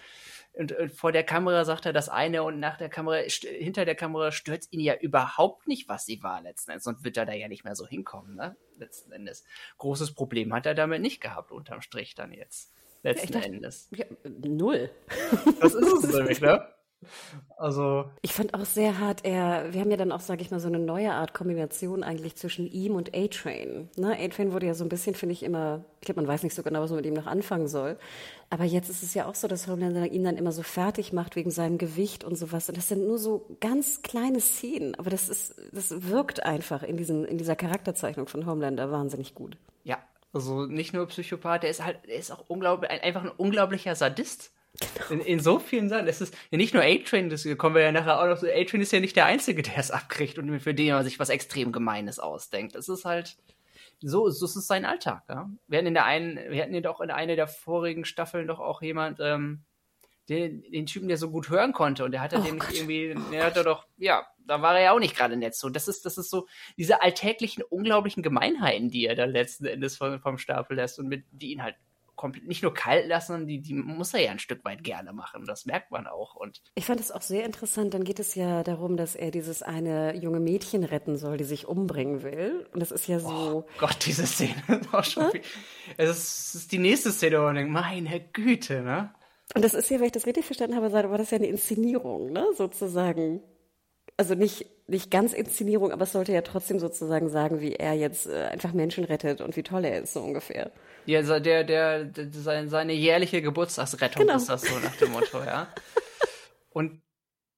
und, 0.56 0.72
und, 0.72 0.92
vor 0.92 1.12
der 1.12 1.24
Kamera 1.24 1.64
sagt 1.64 1.86
er 1.86 1.92
das 1.92 2.08
eine 2.08 2.42
und 2.44 2.60
nach 2.60 2.76
der 2.76 2.88
Kamera, 2.88 3.16
hinter 3.16 3.84
der 3.84 3.94
Kamera 3.94 4.30
stört 4.30 4.66
ihn 4.70 4.80
ja 4.80 4.94
überhaupt 4.94 5.66
nicht, 5.66 5.88
was 5.88 6.06
sie 6.06 6.22
war 6.22 6.40
letzten 6.42 6.70
Endes. 6.70 6.84
Sonst 6.84 7.04
wird 7.04 7.16
er 7.16 7.26
da 7.26 7.32
ja 7.32 7.48
nicht 7.48 7.64
mehr 7.64 7.74
so 7.74 7.86
hinkommen, 7.86 8.36
ne? 8.36 8.56
Letzten 8.78 9.12
Endes. 9.12 9.44
Großes 9.78 10.14
Problem 10.14 10.54
hat 10.54 10.66
er 10.66 10.74
damit 10.74 11.02
nicht 11.02 11.20
gehabt, 11.20 11.50
unterm 11.50 11.80
Strich 11.80 12.14
dann 12.14 12.32
jetzt. 12.32 12.72
Letzten 13.02 13.32
ja, 13.32 13.40
dachte, 13.40 13.52
Endes. 13.52 13.88
Ja, 13.94 14.06
null. 14.24 14.90
Das 15.60 15.74
ist 15.74 16.04
es 16.04 16.12
nämlich, 16.14 16.40
ne? 16.40 16.73
Also. 17.56 18.04
Ich 18.22 18.32
fand 18.32 18.54
auch 18.54 18.64
sehr 18.64 18.98
hart, 18.98 19.24
er, 19.24 19.72
wir 19.72 19.80
haben 19.80 19.90
ja 19.90 19.96
dann 19.96 20.12
auch, 20.12 20.20
sage 20.20 20.42
ich 20.42 20.50
mal, 20.50 20.60
so 20.60 20.68
eine 20.68 20.78
neue 20.78 21.12
Art 21.12 21.34
Kombination 21.34 22.02
eigentlich 22.02 22.36
zwischen 22.36 22.66
ihm 22.66 22.94
und 22.94 23.14
A-Train. 23.14 23.88
Ne? 23.96 24.16
A-Train 24.18 24.52
wurde 24.52 24.66
ja 24.66 24.74
so 24.74 24.84
ein 24.84 24.88
bisschen, 24.88 25.14
finde 25.14 25.32
ich, 25.32 25.42
immer, 25.42 25.84
ich 26.00 26.06
glaube, 26.06 26.20
man 26.20 26.28
weiß 26.28 26.42
nicht 26.42 26.54
so 26.54 26.62
genau, 26.62 26.80
was 26.80 26.90
man 26.90 26.98
mit 26.98 27.06
ihm 27.06 27.14
noch 27.14 27.26
anfangen 27.26 27.68
soll. 27.68 27.98
Aber 28.50 28.64
jetzt 28.64 28.90
ist 28.90 29.02
es 29.02 29.14
ja 29.14 29.26
auch 29.26 29.34
so, 29.34 29.48
dass 29.48 29.66
Homelander 29.66 30.06
ihn 30.06 30.24
dann 30.24 30.36
immer 30.36 30.52
so 30.52 30.62
fertig 30.62 31.12
macht 31.12 31.36
wegen 31.36 31.50
seinem 31.50 31.78
Gewicht 31.78 32.24
und 32.24 32.36
sowas. 32.36 32.68
Und 32.68 32.76
das 32.76 32.88
sind 32.88 33.06
nur 33.06 33.18
so 33.18 33.46
ganz 33.60 34.02
kleine 34.02 34.40
Szenen. 34.40 34.94
Aber 34.96 35.10
das 35.10 35.28
ist, 35.28 35.54
das 35.72 36.08
wirkt 36.10 36.44
einfach 36.44 36.82
in 36.82 36.96
diesem, 36.96 37.24
in 37.24 37.38
dieser 37.38 37.56
Charakterzeichnung 37.56 38.28
von 38.28 38.46
Homelander 38.46 38.90
wahnsinnig 38.90 39.34
gut. 39.34 39.56
Ja. 39.82 39.98
Also 40.32 40.66
nicht 40.66 40.92
nur 40.92 41.06
Psychopath, 41.06 41.62
der 41.62 41.70
ist 41.70 41.84
halt, 41.84 42.00
er 42.08 42.16
ist 42.16 42.32
auch 42.32 42.44
unglaublich, 42.48 42.90
einfach 42.90 43.22
ein 43.22 43.30
unglaublicher 43.30 43.94
Sadist. 43.94 44.50
Genau. 44.80 45.10
In, 45.10 45.20
in, 45.20 45.40
so 45.40 45.58
vielen 45.60 45.88
Sachen. 45.88 46.08
Es 46.08 46.20
ist 46.20 46.34
ja 46.50 46.58
nicht 46.58 46.74
nur 46.74 46.82
A-Train, 46.82 47.30
das 47.30 47.46
kommen 47.58 47.76
wir 47.76 47.82
ja 47.82 47.92
nachher 47.92 48.20
auch 48.20 48.26
noch 48.26 48.36
so. 48.36 48.48
A-Train 48.48 48.80
ist 48.80 48.92
ja 48.92 49.00
nicht 49.00 49.14
der 49.14 49.26
Einzige, 49.26 49.62
der 49.62 49.78
es 49.78 49.90
abkriegt 49.90 50.38
und 50.38 50.60
für 50.60 50.74
den 50.74 50.94
man 50.94 51.04
sich 51.04 51.20
was 51.20 51.28
extrem 51.28 51.70
Gemeines 51.70 52.18
ausdenkt. 52.18 52.74
Es 52.74 52.88
ist 52.88 53.04
halt 53.04 53.36
so, 54.00 54.28
so 54.30 54.46
ist 54.46 54.56
es 54.56 54.66
sein 54.66 54.84
Alltag. 54.84 55.22
Ja? 55.28 55.48
Wir 55.68 55.78
hatten 55.78 55.86
in 55.86 55.94
der 55.94 56.04
einen, 56.04 56.36
wir 56.50 56.62
hatten 56.62 56.74
ja 56.74 56.80
doch 56.80 57.00
in 57.00 57.10
einer 57.10 57.36
der 57.36 57.46
vorigen 57.46 58.04
Staffeln 58.04 58.48
doch 58.48 58.58
auch 58.58 58.82
jemand, 58.82 59.20
ähm, 59.20 59.62
den, 60.28 60.62
den 60.70 60.86
Typen, 60.86 61.08
der 61.08 61.18
so 61.18 61.30
gut 61.30 61.50
hören 61.50 61.72
konnte 61.72 62.04
und 62.04 62.12
der 62.12 62.22
hatte 62.22 62.38
oh 62.38 62.42
den 62.42 62.58
Gott. 62.58 62.72
irgendwie, 62.72 63.14
der 63.30 63.44
hatte 63.44 63.62
doch, 63.62 63.86
ja, 63.98 64.26
da 64.38 64.62
war 64.62 64.74
er 64.76 64.84
ja 64.84 64.92
auch 64.92 64.98
nicht 64.98 65.16
gerade 65.16 65.36
nett 65.36 65.54
so. 65.54 65.68
Das 65.68 65.86
ist, 65.86 66.06
das 66.06 66.18
ist 66.18 66.30
so 66.30 66.46
diese 66.78 67.02
alltäglichen, 67.02 67.62
unglaublichen 67.62 68.22
Gemeinheiten, 68.22 68.90
die 68.90 69.06
er 69.06 69.14
da 69.14 69.26
letzten 69.26 69.66
Endes 69.66 69.96
vom, 69.96 70.18
vom 70.20 70.38
Stapel 70.38 70.76
lässt 70.76 70.98
und 70.98 71.08
mit, 71.08 71.24
die 71.30 71.52
ihn 71.52 71.62
halt 71.62 71.76
komplett 72.16 72.46
nicht 72.46 72.62
nur 72.62 72.74
kalt 72.74 73.06
lassen, 73.06 73.28
sondern 73.28 73.48
die, 73.48 73.60
die 73.60 73.74
muss 73.74 74.14
er 74.14 74.20
ja 74.20 74.30
ein 74.30 74.38
Stück 74.38 74.64
weit 74.64 74.84
gerne 74.84 75.12
machen. 75.12 75.44
Das 75.46 75.66
merkt 75.66 75.90
man 75.90 76.06
auch. 76.06 76.34
Und 76.34 76.62
ich 76.74 76.86
fand 76.86 77.00
es 77.00 77.10
auch 77.10 77.22
sehr 77.22 77.44
interessant. 77.44 77.94
Dann 77.94 78.04
geht 78.04 78.20
es 78.20 78.34
ja 78.34 78.62
darum, 78.62 78.96
dass 78.96 79.14
er 79.14 79.30
dieses 79.30 79.62
eine 79.62 80.16
junge 80.16 80.40
Mädchen 80.40 80.84
retten 80.84 81.16
soll, 81.16 81.36
die 81.36 81.44
sich 81.44 81.66
umbringen 81.66 82.22
will. 82.22 82.66
Und 82.72 82.80
das 82.80 82.92
ist 82.92 83.08
ja 83.08 83.18
so. 83.18 83.28
Oh 83.28 83.66
Gott, 83.78 83.96
diese 84.06 84.26
Szene 84.26 84.54
ist 84.68 84.94
auch 84.94 85.04
schon. 85.04 85.30
Es 85.96 86.10
ist, 86.10 86.54
ist, 86.54 86.72
die 86.72 86.78
nächste 86.78 87.10
Szene, 87.12 87.38
wo 87.38 87.42
man 87.42 87.56
denkt, 87.56 87.72
meine 87.72 88.20
Güte, 88.32 88.82
ne? 88.82 89.14
Und 89.54 89.62
das 89.62 89.74
ist 89.74 89.90
ja, 89.90 89.98
wenn 89.98 90.06
ich 90.06 90.12
das 90.12 90.26
richtig 90.26 90.46
verstanden 90.46 90.76
habe, 90.76 90.92
war 90.92 91.18
das 91.18 91.30
ja 91.30 91.38
eine 91.38 91.46
Inszenierung, 91.46 92.32
ne? 92.32 92.46
Sozusagen. 92.56 93.42
Also 94.16 94.34
nicht, 94.34 94.66
nicht 94.86 95.10
ganz 95.10 95.32
Inszenierung, 95.32 95.90
aber 95.90 96.04
es 96.04 96.12
sollte 96.12 96.32
ja 96.32 96.42
trotzdem 96.42 96.78
sozusagen 96.78 97.28
sagen, 97.28 97.60
wie 97.60 97.74
er 97.74 97.94
jetzt 97.94 98.26
äh, 98.26 98.44
einfach 98.44 98.72
Menschen 98.72 99.04
rettet 99.04 99.40
und 99.40 99.56
wie 99.56 99.62
toll 99.62 99.84
er 99.84 100.02
ist, 100.02 100.12
so 100.12 100.20
ungefähr. 100.20 100.70
Ja, 101.06 101.22
der, 101.40 101.64
der, 101.64 102.04
der 102.04 102.28
seine, 102.32 102.68
seine 102.68 102.92
jährliche 102.92 103.42
Geburtstagsrettung 103.42 104.22
genau. 104.22 104.36
ist 104.36 104.48
das 104.48 104.62
so 104.62 104.78
nach 104.78 104.96
dem 104.96 105.12
Motto, 105.12 105.38
ja. 105.42 105.68
Und 106.70 107.02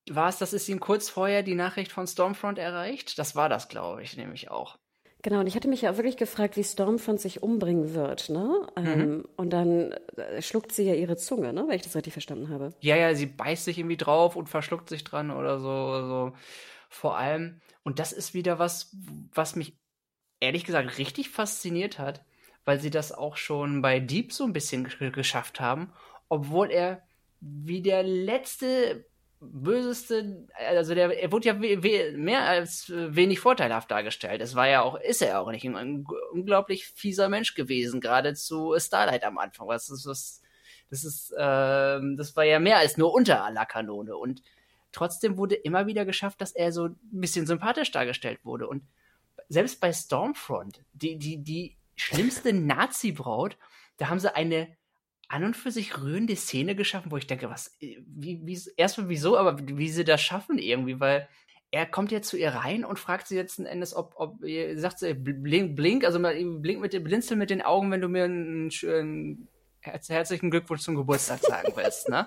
war 0.08 0.28
es, 0.28 0.38
das 0.38 0.52
ist 0.52 0.68
ihm 0.68 0.80
kurz 0.80 1.08
vorher 1.08 1.42
die 1.42 1.54
Nachricht 1.54 1.92
von 1.92 2.06
Stormfront 2.06 2.58
erreicht? 2.58 3.18
Das 3.18 3.34
war 3.36 3.48
das, 3.48 3.68
glaube 3.68 4.02
ich, 4.02 4.16
nämlich 4.16 4.50
auch. 4.50 4.78
Genau, 5.26 5.40
und 5.40 5.48
ich 5.48 5.56
hatte 5.56 5.66
mich 5.66 5.82
ja 5.82 5.96
wirklich 5.96 6.16
gefragt, 6.16 6.56
wie 6.56 6.62
Stormfront 6.62 7.20
sich 7.20 7.42
umbringen 7.42 7.94
wird, 7.94 8.28
ne? 8.28 8.64
Mhm. 8.78 8.86
Ähm, 8.86 9.24
und 9.34 9.50
dann 9.50 9.90
äh, 10.16 10.40
schluckt 10.40 10.70
sie 10.70 10.84
ja 10.84 10.94
ihre 10.94 11.16
Zunge, 11.16 11.52
ne? 11.52 11.64
Wenn 11.66 11.74
ich 11.74 11.82
das 11.82 11.96
richtig 11.96 12.12
verstanden 12.12 12.48
habe. 12.48 12.72
Ja, 12.78 12.94
ja, 12.94 13.12
sie 13.12 13.26
beißt 13.26 13.64
sich 13.64 13.76
irgendwie 13.76 13.96
drauf 13.96 14.36
und 14.36 14.48
verschluckt 14.48 14.88
sich 14.88 15.02
dran 15.02 15.32
oder 15.32 15.58
so. 15.58 16.06
so. 16.06 16.32
Vor 16.88 17.18
allem, 17.18 17.60
und 17.82 17.98
das 17.98 18.12
ist 18.12 18.34
wieder 18.34 18.60
was, 18.60 18.96
was 19.34 19.56
mich 19.56 19.76
ehrlich 20.38 20.62
gesagt 20.62 20.96
richtig 20.96 21.30
fasziniert 21.30 21.98
hat 21.98 22.24
weil 22.66 22.80
sie 22.80 22.90
das 22.90 23.12
auch 23.12 23.36
schon 23.36 23.80
bei 23.80 24.00
Deep 24.00 24.32
so 24.32 24.44
ein 24.44 24.52
bisschen 24.52 24.88
geschafft 25.12 25.60
haben, 25.60 25.92
obwohl 26.28 26.70
er 26.70 27.00
wie 27.40 27.80
der 27.80 28.02
letzte 28.02 29.06
böseste, 29.40 30.46
also 30.68 30.94
der, 30.94 31.22
er 31.22 31.30
wurde 31.30 31.48
ja 31.48 31.54
mehr 31.54 32.44
als 32.44 32.90
wenig 32.90 33.40
vorteilhaft 33.40 33.90
dargestellt. 33.90 34.40
Es 34.40 34.54
war 34.54 34.68
ja 34.68 34.82
auch, 34.82 34.98
ist 34.98 35.22
er 35.22 35.40
auch 35.40 35.50
nicht 35.50 35.66
ein 35.66 36.06
unglaublich 36.32 36.86
fieser 36.86 37.28
Mensch 37.28 37.54
gewesen, 37.54 38.00
gerade 38.00 38.34
zu 38.34 38.74
Starlight 38.78 39.24
am 39.24 39.38
Anfang. 39.38 39.68
Was 39.68 39.90
ist, 39.90 40.06
was, 40.06 40.42
das 40.90 41.04
ist, 41.04 41.32
äh, 41.32 41.36
das 42.16 42.34
war 42.34 42.44
ja 42.44 42.58
mehr 42.58 42.78
als 42.78 42.96
nur 42.96 43.12
unter 43.12 43.44
aller 43.44 43.66
Kanone 43.66 44.16
und 44.16 44.42
trotzdem 44.92 45.36
wurde 45.36 45.54
immer 45.54 45.86
wieder 45.86 46.04
geschafft, 46.04 46.40
dass 46.40 46.52
er 46.52 46.72
so 46.72 46.86
ein 46.86 46.96
bisschen 47.10 47.46
sympathisch 47.46 47.90
dargestellt 47.90 48.40
wurde 48.44 48.66
und 48.66 48.82
selbst 49.48 49.80
bei 49.80 49.92
Stormfront, 49.92 50.82
die, 50.92 51.18
die, 51.18 51.38
die 51.38 51.76
schlimmste 51.94 52.52
Nazi-Braut, 52.54 53.56
da 53.98 54.08
haben 54.08 54.20
sie 54.20 54.34
eine 54.34 54.75
an 55.28 55.44
und 55.44 55.56
für 55.56 55.70
sich 55.70 56.00
rührende 56.00 56.36
Szene 56.36 56.74
geschaffen, 56.76 57.10
wo 57.10 57.16
ich 57.16 57.26
denke, 57.26 57.50
was, 57.50 57.76
äh, 57.80 57.98
wie, 58.06 58.40
wie, 58.44 58.60
erstmal 58.76 59.08
wieso, 59.08 59.36
aber 59.36 59.58
wie 59.60 59.88
sie 59.88 60.04
das 60.04 60.20
schaffen 60.20 60.58
irgendwie, 60.58 61.00
weil 61.00 61.28
er 61.70 61.86
kommt 61.86 62.12
ja 62.12 62.22
zu 62.22 62.36
ihr 62.36 62.50
rein 62.50 62.84
und 62.84 62.98
fragt 62.98 63.26
sie 63.26 63.36
letzten 63.36 63.66
Endes, 63.66 63.94
ob, 63.94 64.14
ob, 64.16 64.38
sagt 64.74 65.00
sie, 65.00 65.14
blink, 65.14 65.74
blink, 65.74 66.04
also 66.04 66.20
blink 66.20 66.80
mit, 66.80 67.04
blinzel 67.04 67.36
mit 67.36 67.50
den 67.50 67.62
Augen, 67.62 67.90
wenn 67.90 68.00
du 68.00 68.08
mir 68.08 68.24
einen, 68.24 68.70
einen 68.82 69.48
herzlichen 69.82 70.50
Glückwunsch 70.50 70.82
zum 70.82 70.94
Geburtstag 70.94 71.40
sagen 71.40 71.72
willst, 71.74 72.08
ne? 72.08 72.26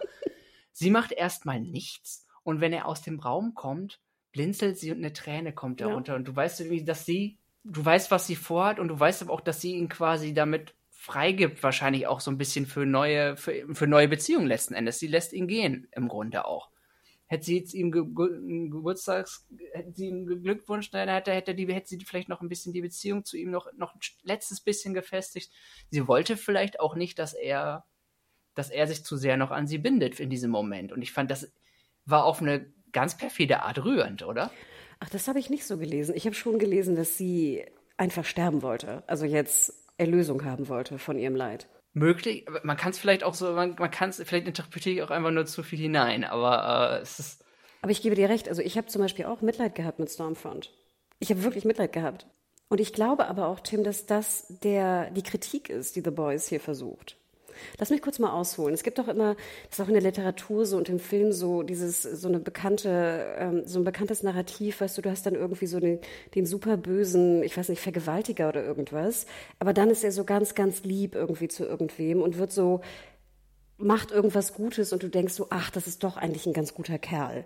Sie 0.71 0.91
macht 0.91 1.11
erstmal 1.11 1.59
nichts 1.59 2.27
und 2.43 2.61
wenn 2.61 2.73
er 2.73 2.85
aus 2.85 3.01
dem 3.01 3.19
Raum 3.19 3.53
kommt, 3.53 3.99
blinzelt 4.31 4.77
sie 4.77 4.91
und 4.91 4.97
eine 4.97 5.13
Träne 5.13 5.53
kommt 5.53 5.81
darunter 5.81 6.13
ja. 6.13 6.17
und 6.17 6.27
du 6.27 6.35
weißt, 6.35 6.63
dass 6.85 7.05
sie 7.05 7.39
du 7.63 7.83
weißt, 7.83 8.11
was 8.11 8.27
sie 8.27 8.35
vorhat 8.35 8.79
und 8.79 8.87
du 8.87 8.99
weißt 8.99 9.21
aber 9.21 9.33
auch, 9.33 9.41
dass 9.41 9.61
sie 9.61 9.75
ihn 9.75 9.89
quasi 9.89 10.33
damit 10.33 10.73
freigibt, 10.99 11.63
wahrscheinlich 11.63 12.07
auch 12.07 12.19
so 12.19 12.29
ein 12.29 12.37
bisschen 12.37 12.65
für 12.65 12.85
neue, 12.85 13.37
für, 13.37 13.73
für 13.73 13.87
neue 13.87 14.09
Beziehungen 14.09 14.47
letzten 14.47 14.73
Endes. 14.73 14.99
Sie 14.99 15.07
lässt 15.07 15.31
ihn 15.31 15.47
gehen, 15.47 15.87
im 15.93 16.09
Grunde 16.09 16.43
auch. 16.43 16.69
hätte 17.25 17.45
sie 17.45 17.57
jetzt 17.57 17.73
ihm 17.73 17.89
Ge 17.89 18.03
Ge 18.03 18.69
Geburtstags, 18.69 19.47
hätte 19.71 19.93
sie 19.93 20.07
ihm 20.07 20.25
geglückwünscht, 20.25 20.93
dann 20.93 21.07
hätte, 21.07 21.31
hätte, 21.31 21.55
die, 21.55 21.73
hätte 21.73 21.87
sie 21.87 21.99
vielleicht 21.99 22.27
noch 22.27 22.41
ein 22.41 22.49
bisschen 22.49 22.73
die 22.73 22.81
Beziehung 22.81 23.23
zu 23.23 23.37
ihm 23.37 23.49
noch, 23.49 23.71
noch 23.77 23.95
ein 23.95 23.99
letztes 24.23 24.59
bisschen 24.59 24.93
gefestigt. 24.93 25.53
Sie 25.89 26.05
wollte 26.05 26.35
vielleicht 26.35 26.81
auch 26.81 26.95
nicht, 26.95 27.17
dass 27.17 27.33
er, 27.33 27.85
dass 28.53 28.69
er 28.69 28.85
sich 28.85 29.05
zu 29.05 29.15
sehr 29.15 29.37
noch 29.37 29.51
an 29.51 29.67
sie 29.67 29.77
bindet 29.77 30.19
in 30.19 30.29
diesem 30.29 30.51
Moment. 30.51 30.91
Und 30.91 31.01
ich 31.01 31.13
fand, 31.13 31.31
das 31.31 31.49
war 32.03 32.25
auf 32.25 32.41
eine 32.41 32.73
ganz 32.91 33.15
perfide 33.15 33.63
Art 33.63 33.85
rührend, 33.85 34.23
oder? 34.23 34.51
Ach, 34.99 35.09
das 35.09 35.29
habe 35.29 35.39
ich 35.39 35.49
nicht 35.49 35.65
so 35.65 35.77
gelesen. 35.77 36.13
Ich 36.13 36.25
habe 36.25 36.35
schon 36.35 36.59
gelesen, 36.59 36.97
dass 36.97 37.17
sie 37.17 37.63
einfach 37.95 38.25
sterben 38.25 38.63
wollte. 38.63 39.07
Also 39.07 39.25
jetzt 39.25 39.79
Erlösung 39.99 40.45
haben 40.45 40.67
wollte 40.67 40.97
von 40.97 41.17
ihrem 41.17 41.35
Leid. 41.35 41.67
Möglich, 41.93 42.45
man 42.63 42.77
kann 42.77 42.91
es 42.91 42.99
vielleicht 42.99 43.23
auch 43.23 43.33
so, 43.33 43.51
man, 43.53 43.75
man 43.79 43.91
kann 43.91 44.09
es, 44.09 44.21
vielleicht 44.23 44.47
interpretiere 44.47 44.95
ich 44.95 45.03
auch 45.03 45.11
einfach 45.11 45.31
nur 45.31 45.45
zu 45.45 45.63
viel 45.63 45.79
hinein, 45.79 46.23
aber 46.23 46.97
äh, 46.97 47.01
es 47.01 47.19
ist. 47.19 47.45
Aber 47.81 47.91
ich 47.91 48.01
gebe 48.01 48.15
dir 48.15 48.29
recht, 48.29 48.47
also 48.47 48.61
ich 48.61 48.77
habe 48.77 48.87
zum 48.87 49.01
Beispiel 49.01 49.25
auch 49.25 49.41
Mitleid 49.41 49.75
gehabt 49.75 49.99
mit 49.99 50.09
Stormfront. 50.09 50.71
Ich 51.19 51.29
habe 51.29 51.43
wirklich 51.43 51.65
Mitleid 51.65 51.93
gehabt. 51.93 52.27
Und 52.69 52.79
ich 52.79 52.93
glaube 52.93 53.27
aber 53.27 53.47
auch, 53.47 53.59
Tim, 53.59 53.83
dass 53.83 54.05
das 54.05 54.45
der, 54.61 55.09
die 55.11 55.23
Kritik 55.23 55.69
ist, 55.69 55.95
die 55.95 56.01
The 56.01 56.11
Boys 56.11 56.47
hier 56.47 56.59
versucht. 56.59 57.17
Lass 57.77 57.89
mich 57.89 58.01
kurz 58.01 58.19
mal 58.19 58.31
ausholen. 58.31 58.73
Es 58.73 58.83
gibt 58.83 58.99
doch 58.99 59.07
immer, 59.07 59.35
das 59.69 59.79
ist 59.79 59.81
auch 59.81 59.87
in 59.87 59.93
der 59.93 60.03
Literatur 60.03 60.65
so 60.65 60.77
und 60.77 60.89
im 60.89 60.99
Film 60.99 61.31
so 61.31 61.63
dieses, 61.63 62.03
so 62.03 62.27
eine 62.27 62.39
bekannte, 62.39 63.35
ähm, 63.37 63.63
so 63.65 63.79
ein 63.79 63.85
bekanntes 63.85 64.23
Narrativ, 64.23 64.81
weißt 64.81 64.97
du, 64.97 65.01
du 65.01 65.11
hast 65.11 65.25
dann 65.25 65.35
irgendwie 65.35 65.67
so 65.67 65.79
den, 65.79 65.99
den 66.35 66.45
super 66.45 66.77
ich 67.43 67.57
weiß 67.57 67.69
nicht, 67.69 67.81
Vergewaltiger 67.81 68.49
oder 68.49 68.63
irgendwas. 68.63 69.25
Aber 69.59 69.73
dann 69.73 69.89
ist 69.89 70.03
er 70.03 70.11
so 70.11 70.23
ganz, 70.23 70.55
ganz 70.55 70.83
lieb 70.83 71.15
irgendwie 71.15 71.47
zu 71.47 71.65
irgendwem 71.65 72.21
und 72.21 72.37
wird 72.37 72.51
so, 72.51 72.81
macht 73.77 74.11
irgendwas 74.11 74.53
Gutes 74.53 74.93
und 74.93 75.03
du 75.03 75.09
denkst 75.09 75.33
so, 75.33 75.47
ach, 75.49 75.69
das 75.71 75.87
ist 75.87 76.03
doch 76.03 76.17
eigentlich 76.17 76.45
ein 76.45 76.53
ganz 76.53 76.73
guter 76.73 76.99
Kerl. 76.99 77.45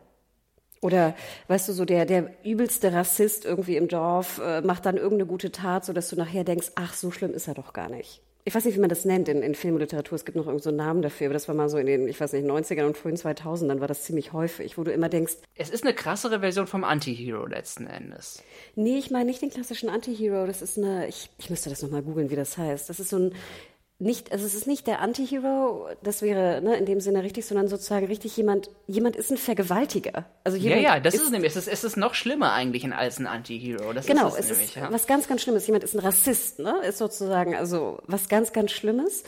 Oder 0.81 1.15
weißt 1.47 1.69
du, 1.69 1.73
so 1.73 1.85
der, 1.85 2.05
der 2.05 2.33
übelste 2.43 2.91
Rassist 2.91 3.45
irgendwie 3.45 3.77
im 3.77 3.87
Dorf 3.87 4.41
äh, 4.43 4.61
macht 4.61 4.85
dann 4.85 4.97
irgendeine 4.97 5.27
gute 5.27 5.51
Tat, 5.51 5.85
sodass 5.85 6.09
du 6.09 6.17
nachher 6.17 6.43
denkst, 6.43 6.71
ach, 6.75 6.93
so 6.93 7.09
schlimm 7.11 7.33
ist 7.33 7.47
er 7.47 7.53
doch 7.53 7.71
gar 7.71 7.89
nicht 7.89 8.21
ich 8.45 8.53
weiß 8.53 8.65
nicht, 8.65 8.75
wie 8.75 8.81
man 8.81 8.89
das 8.89 9.05
nennt 9.05 9.29
in, 9.29 9.41
in 9.41 9.55
Film 9.55 9.75
und 9.75 9.81
Literatur. 9.81 10.15
Es 10.15 10.25
gibt 10.25 10.35
noch 10.35 10.47
irgendeinen 10.47 10.77
so 10.77 10.83
Namen 10.83 11.01
dafür, 11.01 11.27
aber 11.27 11.33
das 11.33 11.47
war 11.47 11.55
mal 11.55 11.69
so 11.69 11.77
in 11.77 11.85
den, 11.85 12.07
ich 12.07 12.19
weiß 12.19 12.33
nicht, 12.33 12.45
90ern 12.45 12.85
und 12.85 12.97
frühen 12.97 13.15
2000ern 13.15 13.79
war 13.79 13.87
das 13.87 14.03
ziemlich 14.03 14.33
häufig, 14.33 14.77
wo 14.77 14.83
du 14.83 14.91
immer 14.91 15.07
denkst. 15.07 15.35
Es 15.55 15.69
ist 15.69 15.83
eine 15.83 15.93
krassere 15.93 16.41
Version 16.41 16.67
vom 16.67 16.83
Anti-Hero 16.83 17.45
letzten 17.45 17.87
Endes. 17.87 18.43
Nee, 18.75 18.97
ich 18.97 19.11
meine 19.11 19.25
nicht 19.25 19.41
den 19.41 19.49
klassischen 19.49 19.89
Anti-Hero. 19.89 20.45
Das 20.45 20.61
ist 20.61 20.77
eine, 20.77 21.07
ich, 21.07 21.29
ich 21.37 21.49
müsste 21.49 21.69
das 21.69 21.81
nochmal 21.81 22.01
googeln, 22.01 22.29
wie 22.29 22.35
das 22.35 22.57
heißt. 22.57 22.89
Das 22.89 22.99
ist 22.99 23.09
so 23.09 23.17
ein, 23.17 23.35
nicht, 24.03 24.31
also 24.31 24.45
es 24.45 24.53
ist 24.53 24.67
nicht 24.67 24.85
der 24.85 24.99
Anti-Hero, 24.99 25.87
das 26.03 26.21
wäre 26.21 26.61
ne, 26.61 26.75
in 26.75 26.85
dem 26.85 26.99
Sinne 26.99 27.23
richtig, 27.23 27.45
sondern 27.45 27.67
sozusagen 27.67 28.05
richtig 28.05 28.35
jemand, 28.35 28.69
jemand 28.85 29.15
ist 29.15 29.31
ein 29.31 29.37
Vergewaltiger. 29.37 30.25
Also 30.43 30.57
ja, 30.57 30.75
ja, 30.75 30.99
das 30.99 31.13
ist, 31.13 31.23
ist 31.23 31.31
nämlich, 31.31 31.51
es 31.51 31.55
ist, 31.55 31.67
es 31.67 31.83
ist 31.83 31.97
noch 31.97 32.13
schlimmer 32.13 32.51
eigentlich 32.53 32.91
als 32.93 33.19
ein 33.19 33.27
Anti-Hero. 33.27 33.93
Genau, 34.05 34.27
ist 34.27 34.35
es, 34.35 34.39
es 34.39 34.49
nämlich, 34.51 34.67
ist 34.67 34.75
ja. 34.75 34.91
was 34.91 35.07
ganz, 35.07 35.27
ganz 35.27 35.41
Schlimmes. 35.41 35.65
Jemand 35.65 35.83
ist 35.83 35.95
ein 35.95 35.99
Rassist, 35.99 36.59
ne, 36.59 36.75
ist 36.87 36.97
sozusagen 36.97 37.55
also 37.55 37.99
was 38.05 38.27
ganz, 38.27 38.51
ganz 38.51 38.71
Schlimmes. 38.71 39.23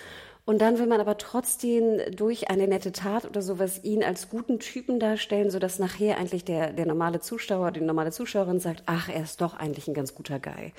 Und 0.48 0.60
dann 0.60 0.78
will 0.78 0.86
man 0.86 1.02
aber 1.02 1.18
trotzdem 1.18 2.00
durch 2.16 2.52
eine 2.52 2.68
nette 2.68 2.92
Tat 2.92 3.26
oder 3.26 3.42
sowas 3.42 3.84
ihn 3.84 4.04
als 4.04 4.30
guten 4.30 4.60
Typen 4.60 5.00
darstellen, 5.00 5.50
sodass 5.50 5.80
nachher 5.80 6.20
eigentlich 6.20 6.46
der, 6.46 6.72
der 6.72 6.86
normale 6.86 7.20
Zuschauer, 7.20 7.72
die 7.72 7.82
normale 7.82 8.12
Zuschauerin 8.12 8.60
sagt, 8.60 8.84
ach, 8.86 9.10
er 9.10 9.24
ist 9.24 9.42
doch 9.42 9.56
eigentlich 9.56 9.88
ein 9.88 9.96
ganz 9.96 10.14
guter 10.14 10.40
Guy 10.40 10.72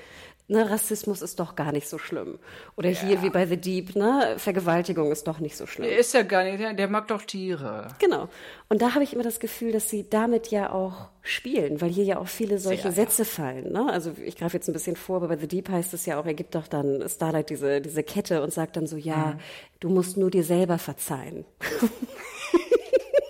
ne, 0.47 0.69
Rassismus 0.69 1.21
ist 1.21 1.39
doch 1.39 1.55
gar 1.55 1.71
nicht 1.71 1.87
so 1.87 1.97
schlimm. 1.97 2.39
Oder 2.75 2.89
ja. 2.89 2.99
hier 2.99 3.21
wie 3.21 3.29
bei 3.29 3.45
The 3.45 3.57
Deep, 3.57 3.95
ne, 3.95 4.35
Vergewaltigung 4.37 5.11
ist 5.11 5.27
doch 5.27 5.39
nicht 5.39 5.57
so 5.57 5.65
schlimm. 5.65 5.87
Der 5.87 5.97
ist 5.97 6.13
ja 6.13 6.23
gar 6.23 6.43
nicht, 6.43 6.59
der, 6.59 6.73
der 6.73 6.87
mag 6.87 7.07
doch 7.07 7.23
Tiere. 7.23 7.87
Genau. 7.99 8.29
Und 8.69 8.81
da 8.81 8.93
habe 8.93 9.03
ich 9.03 9.13
immer 9.13 9.23
das 9.23 9.39
Gefühl, 9.39 9.71
dass 9.71 9.89
sie 9.89 10.09
damit 10.09 10.47
ja 10.47 10.71
auch 10.71 11.09
spielen, 11.21 11.81
weil 11.81 11.89
hier 11.89 12.05
ja 12.05 12.19
auch 12.19 12.27
viele 12.27 12.59
solche 12.59 12.91
Sehr, 12.91 13.05
Sätze 13.05 13.23
ja. 13.23 13.27
fallen. 13.27 13.71
Ne? 13.71 13.91
Also 13.91 14.13
ich 14.23 14.37
greife 14.37 14.57
jetzt 14.57 14.67
ein 14.69 14.73
bisschen 14.73 14.95
vor, 14.95 15.17
aber 15.17 15.27
bei 15.27 15.37
The 15.37 15.47
Deep 15.47 15.69
heißt 15.69 15.93
es 15.93 16.05
ja 16.05 16.19
auch, 16.19 16.25
er 16.25 16.33
gibt 16.33 16.55
doch 16.55 16.67
dann 16.67 17.03
Starlight 17.07 17.49
diese, 17.49 17.81
diese 17.81 18.03
Kette 18.03 18.41
und 18.41 18.53
sagt 18.53 18.77
dann 18.77 18.87
so, 18.87 18.97
ja, 18.97 19.33
mhm. 19.33 19.39
du 19.81 19.89
musst 19.89 20.17
nur 20.17 20.31
dir 20.31 20.43
selber 20.43 20.77
verzeihen. 20.77 21.45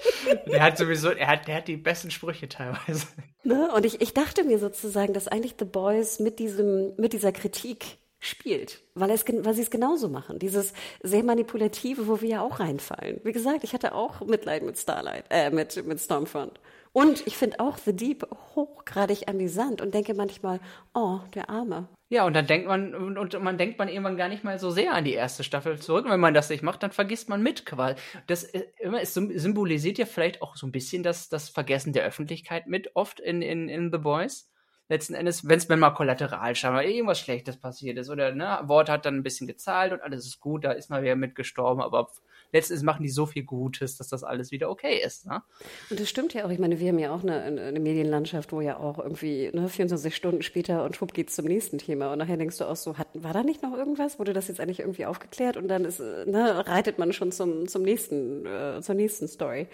der 0.48 0.64
hat 0.64 0.78
sowieso, 0.78 1.10
er 1.10 1.28
hat, 1.28 1.48
der 1.48 1.56
hat 1.56 1.68
die 1.68 1.78
besten 1.78 2.12
Sprüche 2.12 2.50
teilweise. 2.50 3.08
Ne? 3.44 3.70
Und 3.74 3.86
ich, 3.86 4.02
ich 4.02 4.14
dachte 4.14 4.44
mir 4.44 4.60
sozusagen, 4.60 5.14
dass 5.14 5.28
eigentlich 5.28 5.56
The 5.58 5.66
Boys 5.66 6.20
mit 6.20 6.40
diesem, 6.40 6.94
mit 6.98 7.14
dieser 7.14 7.32
Kritik 7.32 7.98
spielt, 8.20 8.82
weil, 8.96 9.12
es, 9.12 9.26
weil 9.28 9.54
sie 9.54 9.62
es 9.62 9.70
genauso 9.70 10.10
machen. 10.10 10.40
Dieses 10.40 10.74
sehr 11.04 11.24
manipulative, 11.24 12.08
wo 12.08 12.22
wir 12.22 12.30
ja 12.30 12.42
auch 12.42 12.60
reinfallen. 12.60 13.22
Wie 13.24 13.32
gesagt, 13.32 13.64
ich 13.64 13.74
hatte 13.74 13.94
auch 13.94 14.22
Mitleid 14.22 14.64
mit 14.64 14.78
Starlight, 14.78 15.26
äh, 15.30 15.50
mit, 15.50 15.86
mit 15.86 16.00
Stormfront. 16.00 16.60
Und 16.94 17.26
ich 17.28 17.38
finde 17.38 17.60
auch 17.60 17.78
The 17.78 17.96
Deep 17.96 18.28
hochgradig 18.56 19.28
amüsant 19.28 19.82
und 19.82 19.94
denke 19.94 20.14
manchmal, 20.14 20.60
oh, 20.94 21.20
der 21.36 21.50
Arme. 21.50 21.88
Ja, 22.10 22.26
und 22.26 22.34
dann 22.34 22.48
denkt 22.48 22.68
man, 22.68 22.96
und, 22.96 23.18
und 23.18 23.44
man 23.44 23.58
denkt 23.58 23.78
man 23.80 23.90
irgendwann 23.90 24.16
gar 24.16 24.30
nicht 24.30 24.44
mal 24.46 24.58
so 24.60 24.72
sehr 24.72 24.94
an 24.94 25.04
die 25.04 25.14
erste 25.14 25.44
Staffel 25.44 25.78
zurück. 25.80 26.06
Und 26.06 26.12
wenn 26.12 26.20
man 26.22 26.34
das 26.34 26.50
nicht 26.50 26.64
macht, 26.64 26.82
dann 26.82 26.92
vergisst 26.92 27.28
man 27.28 27.44
mit 27.44 27.66
quasi. 27.66 27.96
Das 28.28 28.46
äh, 28.46 28.64
immer, 28.80 29.06
symbolisiert 29.06 29.98
ja 29.98 30.06
vielleicht 30.06 30.42
auch 30.42 30.56
so 30.56 30.68
ein 30.68 30.72
bisschen 30.72 31.04
das, 31.04 31.28
das 31.28 31.50
Vergessen 31.50 31.92
der 31.92 32.06
Öffentlichkeit 32.06 32.68
mit, 32.68 32.92
oft 32.96 33.20
in, 33.20 33.42
in, 33.42 33.68
in 33.68 33.92
The 33.92 33.98
Boys 33.98 34.50
letzten 34.90 35.14
Endes, 35.16 35.48
wenn 35.48 35.58
es 35.58 35.68
mal 35.68 35.92
Kollateralschaden 35.92 36.78
oder 36.78 36.88
irgendwas 36.88 37.20
Schlechtes 37.20 37.58
passiert 37.58 37.98
ist 37.98 38.10
oder 38.10 38.34
ne, 38.34 38.60
Wort 38.64 38.90
hat 38.90 39.06
dann 39.06 39.16
ein 39.16 39.24
bisschen 39.24 39.48
gezahlt 39.48 39.92
und 39.92 40.02
alles 40.02 40.26
ist 40.26 40.40
gut, 40.40 40.64
da 40.64 40.72
ist 40.72 40.90
mal 40.90 41.04
wer 41.04 41.16
mit 41.16 41.36
gestorben, 41.36 41.82
aber 41.82 42.10
letztens 42.52 42.84
machen 42.84 43.04
die 43.04 43.10
so 43.10 43.26
viel 43.26 43.44
Gutes, 43.44 43.98
dass 43.98 44.08
das 44.10 44.24
alles 44.24 44.52
wieder 44.52 44.70
okay 44.70 45.02
ist. 45.04 45.26
Ne? 45.26 45.42
Und 45.90 46.00
das 46.00 46.10
stimmt 46.10 46.34
ja 46.34 46.46
auch. 46.46 46.50
Ich 46.50 46.60
meine, 46.60 46.80
wir 46.80 46.90
haben 46.90 47.00
ja 47.00 47.14
auch 47.14 47.24
eine, 47.24 47.42
eine 47.44 47.80
Medienlandschaft, 47.80 48.52
wo 48.52 48.62
ja 48.62 48.78
auch 48.78 49.00
irgendwie 49.00 49.50
ne, 49.54 49.70
24 49.70 50.16
Stunden 50.16 50.42
später 50.42 50.84
und 50.84 50.96
schwupp 50.96 51.14
geht's 51.14 51.36
zum 51.36 51.46
nächsten 51.46 51.78
Thema. 51.78 52.12
Und 52.12 52.20
nachher 52.20 52.38
denkst 52.38 52.58
du 52.58 52.66
auch 52.66 52.76
so, 52.76 52.98
hat, 52.98 53.08
war 53.14 53.34
da 53.34 53.44
nicht 53.44 53.64
noch 53.64 53.74
irgendwas? 53.74 54.20
Wurde 54.20 54.34
das 54.34 54.48
jetzt 54.48 54.60
eigentlich 54.60 54.80
irgendwie 54.80 55.06
aufgeklärt? 55.06 55.58
Und 55.58 55.68
dann 55.68 55.86
ist, 55.86 56.00
ne, 56.00 56.68
reitet 56.68 57.00
man 57.00 57.14
schon 57.14 57.32
zum, 57.32 57.68
zum 57.68 57.82
nächsten, 57.82 58.46
äh, 58.46 58.82
zur 58.82 58.96
nächsten 58.96 59.28
Story. 59.28 59.68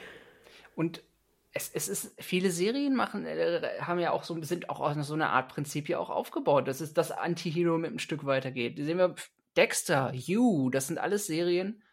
Und 0.75 1.03
es, 1.53 1.69
es 1.73 1.87
ist, 1.87 2.15
viele 2.19 2.49
Serien 2.49 2.95
machen, 2.95 3.25
äh, 3.25 3.61
haben 3.79 3.99
ja 3.99 4.11
auch 4.11 4.23
so, 4.23 4.41
sind 4.41 4.69
auch 4.69 4.79
aus 4.79 4.95
so 5.07 5.13
einer 5.13 5.29
Art 5.29 5.49
Prinzip 5.49 5.87
ja 5.87 5.99
auch 5.99 6.09
aufgebaut, 6.09 6.67
dass 6.67 6.81
es 6.81 6.93
das 6.93 7.11
Anti-Hero 7.11 7.77
mit 7.77 7.91
einem 7.91 7.99
Stück 7.99 8.25
weitergeht. 8.25 8.77
Sehen 8.77 8.97
wir 8.97 9.15
Dexter, 9.55 10.11
You, 10.13 10.71
das 10.71 10.87
sind 10.87 10.97
alles 10.97 11.27
Serien, 11.27 11.83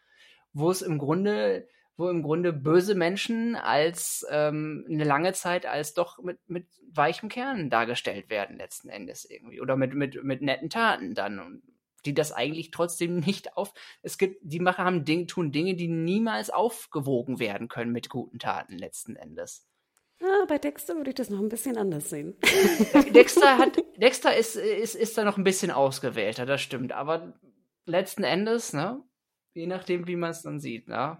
wo 0.53 0.69
es 0.69 0.81
im 0.81 0.97
Grunde, 0.97 1.67
wo 1.97 2.09
im 2.09 2.23
Grunde 2.23 2.53
böse 2.53 2.95
Menschen 2.95 3.55
als 3.55 4.25
ähm, 4.29 4.85
eine 4.89 5.03
lange 5.03 5.33
Zeit 5.33 5.65
als 5.65 5.93
doch 5.93 6.19
mit, 6.19 6.39
mit 6.47 6.67
weichem 6.93 7.29
Kern 7.29 7.69
dargestellt 7.69 8.29
werden, 8.29 8.57
letzten 8.57 8.89
Endes 8.89 9.25
irgendwie. 9.29 9.61
Oder 9.61 9.75
mit, 9.75 9.93
mit, 9.93 10.23
mit 10.23 10.41
netten 10.41 10.69
Taten 10.69 11.13
dann. 11.13 11.39
Und 11.39 11.63
die 12.05 12.13
das 12.13 12.31
eigentlich 12.31 12.71
trotzdem 12.71 13.19
nicht 13.19 13.57
auf. 13.57 13.73
Es 14.01 14.17
gibt, 14.17 14.39
die 14.41 14.59
Macher 14.59 14.83
haben 14.83 15.05
Ding, 15.05 15.27
tun 15.27 15.51
Dinge, 15.51 15.75
die 15.75 15.87
niemals 15.87 16.49
aufgewogen 16.49 17.39
werden 17.39 17.67
können 17.67 17.91
mit 17.91 18.09
guten 18.09 18.39
Taten 18.39 18.77
letzten 18.77 19.15
Endes. 19.15 19.67
Ah, 20.21 20.45
bei 20.47 20.59
Dexter 20.59 20.95
würde 20.95 21.09
ich 21.09 21.15
das 21.15 21.31
noch 21.31 21.39
ein 21.39 21.49
bisschen 21.49 21.77
anders 21.77 22.09
sehen. 22.09 22.35
Dexter 23.13 23.57
hat, 23.57 23.77
Dexter 23.97 24.35
ist, 24.35 24.55
ist, 24.55 24.95
ist 24.95 25.17
da 25.17 25.23
noch 25.23 25.37
ein 25.37 25.43
bisschen 25.43 25.71
ausgewählter, 25.71 26.45
das 26.45 26.61
stimmt. 26.61 26.91
Aber 26.91 27.33
letzten 27.85 28.23
Endes, 28.23 28.73
ne, 28.73 29.03
je 29.53 29.67
nachdem, 29.67 30.07
wie 30.07 30.15
man 30.15 30.31
es 30.31 30.41
dann 30.41 30.59
sieht, 30.59 30.87
ne, 30.87 31.17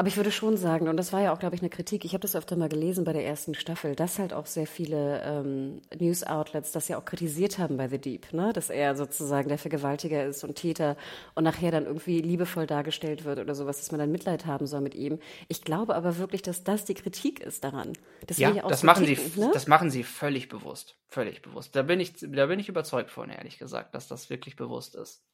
aber 0.00 0.06
ich 0.06 0.16
würde 0.16 0.30
schon 0.30 0.56
sagen, 0.56 0.88
und 0.88 0.96
das 0.96 1.12
war 1.12 1.20
ja 1.20 1.32
auch, 1.32 1.40
glaube 1.40 1.56
ich, 1.56 1.62
eine 1.62 1.68
Kritik, 1.68 2.04
ich 2.04 2.12
habe 2.12 2.22
das 2.22 2.36
öfter 2.36 2.56
mal 2.56 2.68
gelesen 2.68 3.04
bei 3.04 3.12
der 3.12 3.26
ersten 3.26 3.54
Staffel, 3.54 3.96
dass 3.96 4.20
halt 4.20 4.32
auch 4.32 4.46
sehr 4.46 4.66
viele 4.66 5.20
ähm, 5.24 5.82
News-Outlets 5.98 6.70
das 6.70 6.86
ja 6.88 6.96
auch 6.96 7.04
kritisiert 7.04 7.58
haben 7.58 7.76
bei 7.76 7.88
The 7.88 7.98
Deep, 7.98 8.32
ne? 8.32 8.52
dass 8.52 8.70
er 8.70 8.94
sozusagen 8.94 9.48
der 9.48 9.58
Vergewaltiger 9.58 10.24
ist 10.24 10.44
und 10.44 10.54
Täter 10.54 10.96
und 11.34 11.42
nachher 11.42 11.72
dann 11.72 11.86
irgendwie 11.86 12.22
liebevoll 12.22 12.68
dargestellt 12.68 13.24
wird 13.24 13.40
oder 13.40 13.54
sowas, 13.54 13.78
dass 13.78 13.90
man 13.90 13.98
dann 13.98 14.12
Mitleid 14.12 14.46
haben 14.46 14.66
soll 14.66 14.80
mit 14.80 14.94
ihm. 14.94 15.18
Ich 15.48 15.62
glaube 15.62 15.96
aber 15.96 16.18
wirklich, 16.18 16.42
dass 16.42 16.62
das 16.62 16.84
die 16.84 16.94
Kritik 16.94 17.40
ist 17.40 17.64
daran. 17.64 17.92
Das 18.26 18.38
ja, 18.38 18.52
das, 18.52 18.80
so 18.80 18.86
machen 18.86 19.04
ticken, 19.04 19.30
sie, 19.30 19.40
ne? 19.40 19.50
das 19.52 19.66
machen 19.66 19.90
sie 19.90 20.04
völlig 20.04 20.48
bewusst. 20.48 20.96
Völlig 21.08 21.42
bewusst. 21.42 21.74
Da 21.74 21.82
bin, 21.82 21.98
ich, 21.98 22.14
da 22.20 22.46
bin 22.46 22.60
ich 22.60 22.68
überzeugt 22.68 23.10
von, 23.10 23.28
ehrlich 23.28 23.58
gesagt, 23.58 23.94
dass 23.94 24.06
das 24.06 24.30
wirklich 24.30 24.54
bewusst 24.54 24.94
ist. 24.94 25.24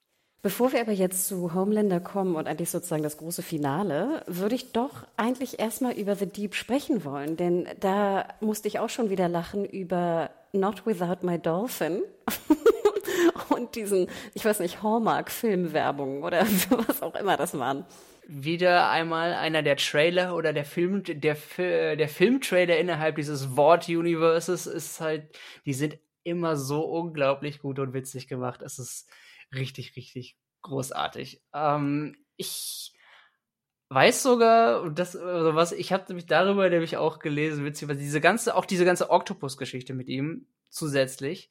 Bevor 0.47 0.73
wir 0.73 0.81
aber 0.81 0.93
jetzt 0.93 1.27
zu 1.27 1.55
Homelander 1.55 1.99
kommen 1.99 2.37
und 2.37 2.47
eigentlich 2.47 2.71
sozusagen 2.71 3.03
das 3.03 3.17
große 3.17 3.43
Finale, 3.43 4.23
würde 4.29 4.55
ich 4.55 4.71
doch 4.71 5.05
eigentlich 5.17 5.59
erstmal 5.59 5.95
über 5.95 6.15
The 6.15 6.27
Deep 6.27 6.55
sprechen 6.55 7.05
wollen, 7.05 7.37
denn 7.37 7.67
da 7.81 8.29
musste 8.39 8.69
ich 8.69 8.79
auch 8.79 8.89
schon 8.89 9.11
wieder 9.11 9.29
lachen 9.29 9.65
über 9.65 10.31
Not 10.53 10.87
Without 10.87 11.27
My 11.27 11.41
Dolphin 11.41 12.01
und 13.49 13.75
diesen, 13.75 14.07
ich 14.35 14.45
weiß 14.45 14.61
nicht, 14.61 14.85
Hallmark-Filmwerbung 14.85 16.23
oder 16.23 16.47
was 16.87 17.03
auch 17.03 17.17
immer 17.17 17.37
das 17.37 17.59
waren. 17.59 17.85
Wieder 18.29 18.89
einmal 18.89 19.35
einer 19.35 19.65
der 19.65 19.77
Trailer 19.77 20.37
oder 20.37 20.53
der 20.53 20.65
Film, 20.65 21.03
der, 21.03 21.37
der 21.97 22.09
Filmtrailer 22.09 22.79
innerhalb 22.79 23.17
dieses 23.17 23.57
Wort-Universes 23.57 24.69
ist 24.69 25.01
halt, 25.01 25.25
die 25.65 25.75
sind 25.75 25.99
immer 26.23 26.55
so 26.55 26.83
unglaublich 26.83 27.59
gut 27.59 27.81
und 27.81 27.95
witzig 27.95 28.29
gemacht. 28.29 28.63
Es 28.63 28.79
ist 28.79 29.09
richtig, 29.55 29.97
richtig 29.97 30.37
großartig. 30.63 31.43
Ähm, 31.55 32.17
ich 32.37 32.93
weiß 33.89 34.23
sogar, 34.23 34.91
das, 34.91 35.17
also 35.17 35.55
was, 35.55 35.73
ich 35.73 35.93
habe 35.93 36.05
nämlich 36.09 36.27
darüber 36.27 36.69
nämlich 36.69 36.97
auch 36.97 37.19
gelesen, 37.19 37.65
beziehungsweise 37.65 38.01
diese 38.01 38.21
ganze, 38.21 38.55
auch 38.55 38.65
diese 38.65 38.85
ganze 38.85 39.11
Octopus-Geschichte 39.11 39.95
mit 39.95 40.09
ihm 40.09 40.47
zusätzlich, 40.69 41.51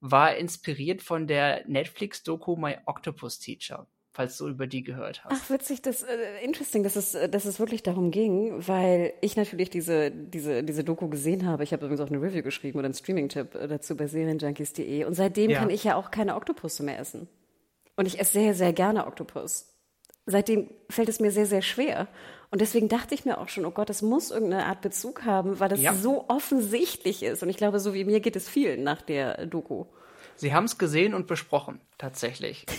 war 0.00 0.36
inspiriert 0.36 1.02
von 1.02 1.26
der 1.26 1.66
Netflix-Doku 1.66 2.56
My 2.56 2.78
Octopus 2.86 3.38
Teacher 3.38 3.86
falls 4.14 4.38
du 4.38 4.48
über 4.48 4.66
die 4.66 4.84
gehört 4.84 5.24
hast. 5.24 5.32
Ach, 5.34 5.50
witzig, 5.50 5.82
das 5.82 6.04
äh, 6.04 6.16
interesting, 6.42 6.84
dass 6.84 6.94
es, 6.94 7.14
äh, 7.14 7.28
dass 7.28 7.44
es 7.44 7.58
wirklich 7.58 7.82
darum 7.82 8.12
ging, 8.12 8.66
weil 8.66 9.12
ich 9.20 9.36
natürlich 9.36 9.70
diese, 9.70 10.10
diese, 10.10 10.62
diese 10.62 10.84
Doku 10.84 11.08
gesehen 11.08 11.46
habe. 11.46 11.64
Ich 11.64 11.72
habe 11.72 11.84
übrigens 11.84 12.00
auch 12.00 12.10
eine 12.10 12.22
Review 12.22 12.42
geschrieben 12.42 12.78
oder 12.78 12.86
einen 12.86 12.94
Streaming-Tipp 12.94 13.54
äh, 13.56 13.66
dazu 13.66 13.96
bei 13.96 14.06
serienjunkies.de 14.06 15.04
und 15.04 15.14
seitdem 15.14 15.50
ja. 15.50 15.58
kann 15.58 15.68
ich 15.68 15.82
ja 15.82 15.96
auch 15.96 16.12
keine 16.12 16.36
Oktopusse 16.36 16.84
mehr 16.84 16.98
essen. 16.98 17.28
Und 17.96 18.06
ich 18.06 18.20
esse 18.20 18.32
sehr, 18.32 18.54
sehr 18.54 18.72
gerne 18.72 19.06
Oktopus. 19.06 19.68
Seitdem 20.26 20.70
fällt 20.88 21.08
es 21.08 21.20
mir 21.20 21.30
sehr, 21.30 21.46
sehr 21.46 21.62
schwer. 21.62 22.08
Und 22.50 22.60
deswegen 22.60 22.88
dachte 22.88 23.14
ich 23.14 23.24
mir 23.24 23.38
auch 23.38 23.48
schon, 23.48 23.66
oh 23.66 23.72
Gott, 23.72 23.90
es 23.90 24.00
muss 24.00 24.30
irgendeine 24.30 24.66
Art 24.66 24.80
Bezug 24.80 25.24
haben, 25.24 25.58
weil 25.58 25.68
das 25.68 25.80
ja. 25.80 25.92
so 25.92 26.28
offensichtlich 26.28 27.24
ist. 27.24 27.42
Und 27.42 27.50
ich 27.50 27.56
glaube, 27.56 27.80
so 27.80 27.94
wie 27.94 28.04
mir 28.04 28.20
geht 28.20 28.36
es 28.36 28.48
vielen 28.48 28.84
nach 28.84 29.02
der 29.02 29.46
Doku. 29.46 29.86
Sie 30.36 30.54
haben 30.54 30.64
es 30.64 30.78
gesehen 30.78 31.14
und 31.14 31.26
besprochen, 31.26 31.80
tatsächlich. 31.98 32.64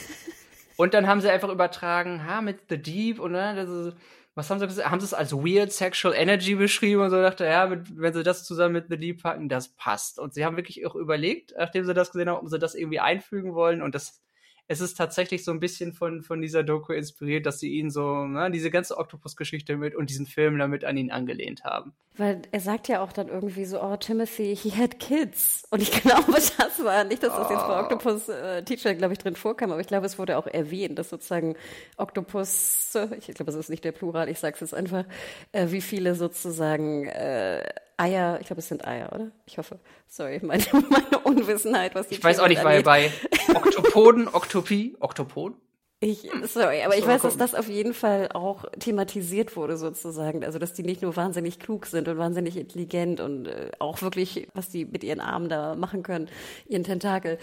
Und 0.77 0.93
dann 0.93 1.07
haben 1.07 1.21
sie 1.21 1.29
einfach 1.29 1.49
übertragen, 1.49 2.25
ha, 2.27 2.41
mit 2.41 2.61
The 2.69 2.81
Deep 2.81 3.19
und 3.19 3.31
ne, 3.31 3.53
das 3.55 3.69
ist, 3.69 3.95
was 4.35 4.49
haben 4.49 4.59
sie 4.59 4.67
gesagt? 4.67 4.89
Haben 4.89 4.99
sie 4.99 5.05
es 5.05 5.13
als 5.13 5.31
Weird 5.31 5.71
Sexual 5.71 6.13
Energy 6.13 6.55
beschrieben 6.55 7.01
und 7.01 7.09
so 7.09 7.21
dachte, 7.21 7.45
ja, 7.45 7.67
mit, 7.67 7.97
wenn 7.97 8.13
sie 8.13 8.23
das 8.23 8.43
zusammen 8.43 8.73
mit 8.73 8.87
The 8.89 8.97
Deep 8.97 9.23
packen, 9.23 9.47
das 9.47 9.69
passt. 9.69 10.19
Und 10.19 10.33
sie 10.33 10.43
haben 10.43 10.57
wirklich 10.57 10.85
auch 10.85 10.95
überlegt, 10.95 11.53
nachdem 11.57 11.85
sie 11.85 11.93
das 11.93 12.11
gesehen 12.11 12.29
haben, 12.29 12.39
ob 12.39 12.49
sie 12.49 12.59
das 12.59 12.75
irgendwie 12.75 12.99
einfügen 12.99 13.53
wollen 13.53 13.81
und 13.81 13.95
das 13.95 14.21
es 14.67 14.81
ist 14.81 14.97
tatsächlich 14.97 15.43
so 15.43 15.51
ein 15.51 15.59
bisschen 15.59 15.93
von, 15.93 16.23
von 16.23 16.41
dieser 16.41 16.63
Doku 16.63 16.93
inspiriert, 16.93 17.45
dass 17.45 17.59
sie 17.59 17.73
ihn 17.73 17.91
so, 17.91 18.25
ne, 18.25 18.49
diese 18.49 18.71
ganze 18.71 18.97
Oktopus-Geschichte 18.97 19.77
mit 19.77 19.95
und 19.95 20.09
diesen 20.09 20.25
Film 20.25 20.57
damit 20.57 20.85
an 20.85 20.97
ihn 20.97 21.11
angelehnt 21.11 21.63
haben. 21.63 21.93
Weil 22.17 22.41
er 22.51 22.59
sagt 22.59 22.87
ja 22.87 23.01
auch 23.01 23.11
dann 23.11 23.27
irgendwie 23.27 23.65
so, 23.65 23.81
oh, 23.81 23.95
Timothy, 23.97 24.55
he 24.55 24.71
had 24.71 24.99
kids. 24.99 25.67
Und 25.69 25.81
ich 25.83 25.91
glaube, 26.01 26.31
das 26.31 26.83
war 26.83 27.03
nicht, 27.03 27.21
dass 27.21 27.35
das 27.35 27.47
oh. 27.47 27.53
jetzt 27.53 27.67
bei 27.67 27.79
Octopus 27.79 28.29
äh, 28.29 28.63
Teacher, 28.63 28.95
glaube 28.95 29.13
ich, 29.13 29.19
drin 29.19 29.35
vorkam, 29.35 29.71
aber 29.71 29.81
ich 29.81 29.87
glaube, 29.87 30.07
es 30.07 30.17
wurde 30.17 30.37
auch 30.37 30.47
erwähnt, 30.47 30.97
dass 30.97 31.09
sozusagen 31.09 31.55
Octopus, 31.97 32.95
ich 33.19 33.35
glaube, 33.35 33.45
das 33.51 33.55
ist 33.55 33.69
nicht 33.69 33.83
der 33.83 33.91
Plural, 33.91 34.29
ich 34.29 34.39
sage 34.39 34.55
es 34.55 34.61
jetzt 34.61 34.73
einfach, 34.73 35.05
äh, 35.51 35.67
wie 35.69 35.81
viele 35.81 36.15
sozusagen 36.15 37.05
äh, 37.05 37.63
Eier, 37.97 38.39
ich 38.41 38.47
glaube, 38.47 38.59
es 38.59 38.67
sind 38.67 38.85
Eier, 38.85 39.11
oder? 39.13 39.31
Ich 39.45 39.57
hoffe. 39.57 39.79
Sorry, 40.07 40.39
meine, 40.43 40.63
meine 40.89 41.19
Unwissenheit, 41.23 41.95
was 41.95 42.07
die 42.07 42.15
Ich 42.15 42.23
weiß 42.23 42.39
auch 42.39 42.47
nicht, 42.47 42.63
weil 42.63 42.83
bei 42.83 43.11
Oktopoden, 43.53 44.27
Oktopie, 44.27 44.95
Oktopod? 44.99 45.53
Ich, 46.01 46.29
sorry, 46.43 46.83
aber 46.83 46.97
ich 46.97 47.07
weiß, 47.07 47.21
dass 47.21 47.37
das 47.37 47.55
auf 47.55 47.69
jeden 47.69 47.93
Fall 47.93 48.29
auch 48.33 48.65
thematisiert 48.79 49.55
wurde 49.55 49.77
sozusagen. 49.77 50.43
Also, 50.43 50.59
dass 50.59 50.73
die 50.73 50.83
nicht 50.83 51.01
nur 51.01 51.15
wahnsinnig 51.15 51.57
klug 51.57 51.85
sind 51.85 52.09
und 52.09 52.17
wahnsinnig 52.17 52.57
intelligent 52.57 53.21
und 53.21 53.47
äh, 53.47 53.71
auch 53.79 54.01
wirklich, 54.01 54.49
was 54.53 54.69
die 54.69 54.85
mit 54.85 55.03
ihren 55.05 55.21
Armen 55.21 55.47
da 55.47 55.73
machen 55.73 56.03
können, 56.03 56.27
ihren 56.67 56.83
Tentakel. 56.83 57.37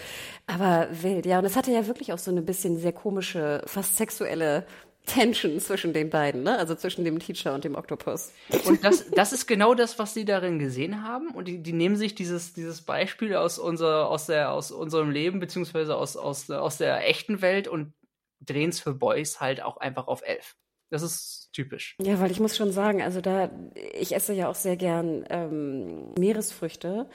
Aber 0.45 0.87
wild, 0.91 1.25
ja. 1.25 1.39
Und 1.39 1.45
es 1.45 1.55
hatte 1.55 1.71
ja 1.71 1.87
wirklich 1.87 2.13
auch 2.13 2.19
so 2.19 2.29
eine 2.29 2.43
bisschen 2.43 2.77
sehr 2.77 2.93
komische, 2.93 3.63
fast 3.65 3.97
sexuelle 3.97 4.65
Tension 5.05 5.59
zwischen 5.59 5.93
den 5.93 6.09
beiden, 6.09 6.43
ne? 6.43 6.57
also 6.57 6.75
zwischen 6.75 7.03
dem 7.03 7.19
Teacher 7.19 7.53
und 7.53 7.63
dem 7.63 7.75
Oktopus. 7.75 8.31
Und 8.65 8.83
das, 8.83 9.09
das 9.11 9.33
ist 9.33 9.47
genau 9.47 9.73
das, 9.73 9.99
was 9.99 10.13
sie 10.13 10.23
darin 10.23 10.59
gesehen 10.59 11.03
haben. 11.03 11.29
Und 11.29 11.47
die, 11.47 11.61
die 11.61 11.73
nehmen 11.73 11.97
sich 11.97 12.15
dieses, 12.15 12.53
dieses 12.53 12.81
Beispiel 12.81 13.35
aus, 13.35 13.59
unser, 13.59 14.09
aus, 14.09 14.27
der, 14.27 14.51
aus 14.51 14.71
unserem 14.71 15.11
Leben, 15.11 15.39
beziehungsweise 15.39 15.95
aus, 15.97 16.15
aus, 16.15 16.49
aus 16.49 16.77
der 16.77 17.07
echten 17.07 17.41
Welt 17.41 17.67
und 17.67 17.93
drehen 18.39 18.69
es 18.69 18.79
für 18.79 18.93
Boys 18.93 19.41
halt 19.41 19.61
auch 19.61 19.77
einfach 19.77 20.07
auf 20.07 20.21
elf. 20.25 20.55
Das 20.89 21.01
ist 21.01 21.49
typisch. 21.53 21.95
Ja, 22.01 22.19
weil 22.19 22.31
ich 22.31 22.39
muss 22.39 22.55
schon 22.55 22.71
sagen, 22.71 23.01
also 23.01 23.19
da, 23.19 23.49
ich 23.93 24.15
esse 24.15 24.33
ja 24.33 24.47
auch 24.47 24.55
sehr 24.55 24.77
gern 24.77 25.25
ähm, 25.29 26.13
Meeresfrüchte. 26.13 27.09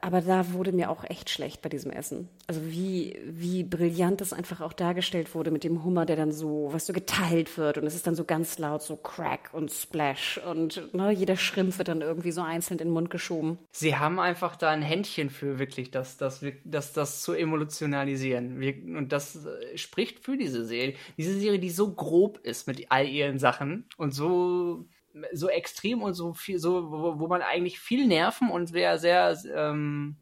Aber 0.00 0.20
da 0.20 0.52
wurde 0.52 0.72
mir 0.72 0.90
auch 0.90 1.04
echt 1.04 1.30
schlecht 1.30 1.62
bei 1.62 1.68
diesem 1.68 1.90
Essen. 1.90 2.28
Also 2.46 2.64
wie, 2.66 3.18
wie 3.24 3.64
brillant 3.64 4.20
das 4.20 4.32
einfach 4.32 4.60
auch 4.60 4.72
dargestellt 4.72 5.34
wurde 5.34 5.50
mit 5.50 5.64
dem 5.64 5.84
Hummer, 5.84 6.06
der 6.06 6.16
dann 6.16 6.32
so, 6.32 6.68
was 6.72 6.86
so 6.86 6.92
geteilt 6.92 7.56
wird 7.58 7.78
und 7.78 7.86
es 7.86 7.94
ist 7.94 8.06
dann 8.06 8.14
so 8.14 8.24
ganz 8.24 8.58
laut, 8.58 8.82
so 8.82 8.96
Crack 8.96 9.50
und 9.52 9.70
Splash 9.70 10.40
und 10.46 10.94
ne, 10.94 11.10
jeder 11.10 11.36
Schrimp 11.36 11.78
wird 11.78 11.88
dann 11.88 12.00
irgendwie 12.00 12.32
so 12.32 12.42
einzeln 12.42 12.78
in 12.78 12.88
den 12.88 12.90
Mund 12.90 13.10
geschoben. 13.10 13.58
Sie 13.72 13.96
haben 13.96 14.18
einfach 14.18 14.56
da 14.56 14.70
ein 14.70 14.82
Händchen 14.82 15.30
für 15.30 15.58
wirklich, 15.58 15.90
das, 15.90 16.16
das, 16.16 16.44
das, 16.64 16.92
das 16.92 17.22
zu 17.22 17.32
emotionalisieren. 17.32 18.96
Und 18.96 19.12
das 19.12 19.44
äh, 19.44 19.76
spricht 19.76 20.20
für 20.20 20.36
diese 20.36 20.64
Serie. 20.64 20.94
Diese 21.16 21.38
Serie, 21.38 21.58
die 21.58 21.70
so 21.70 21.94
grob 21.94 22.38
ist 22.44 22.66
mit 22.66 22.86
all 22.90 23.08
ihren 23.08 23.38
Sachen 23.38 23.86
und 23.96 24.12
so 24.12 24.86
so 25.32 25.48
extrem 25.48 26.02
und 26.02 26.14
so 26.14 26.34
viel, 26.34 26.58
so, 26.58 26.90
wo, 26.90 27.18
wo 27.18 27.26
man 27.28 27.42
eigentlich 27.42 27.78
viel 27.80 28.06
Nerven 28.06 28.50
und 28.50 28.68
sehr, 28.68 28.98
sehr 28.98 29.36
ähm, 29.54 30.16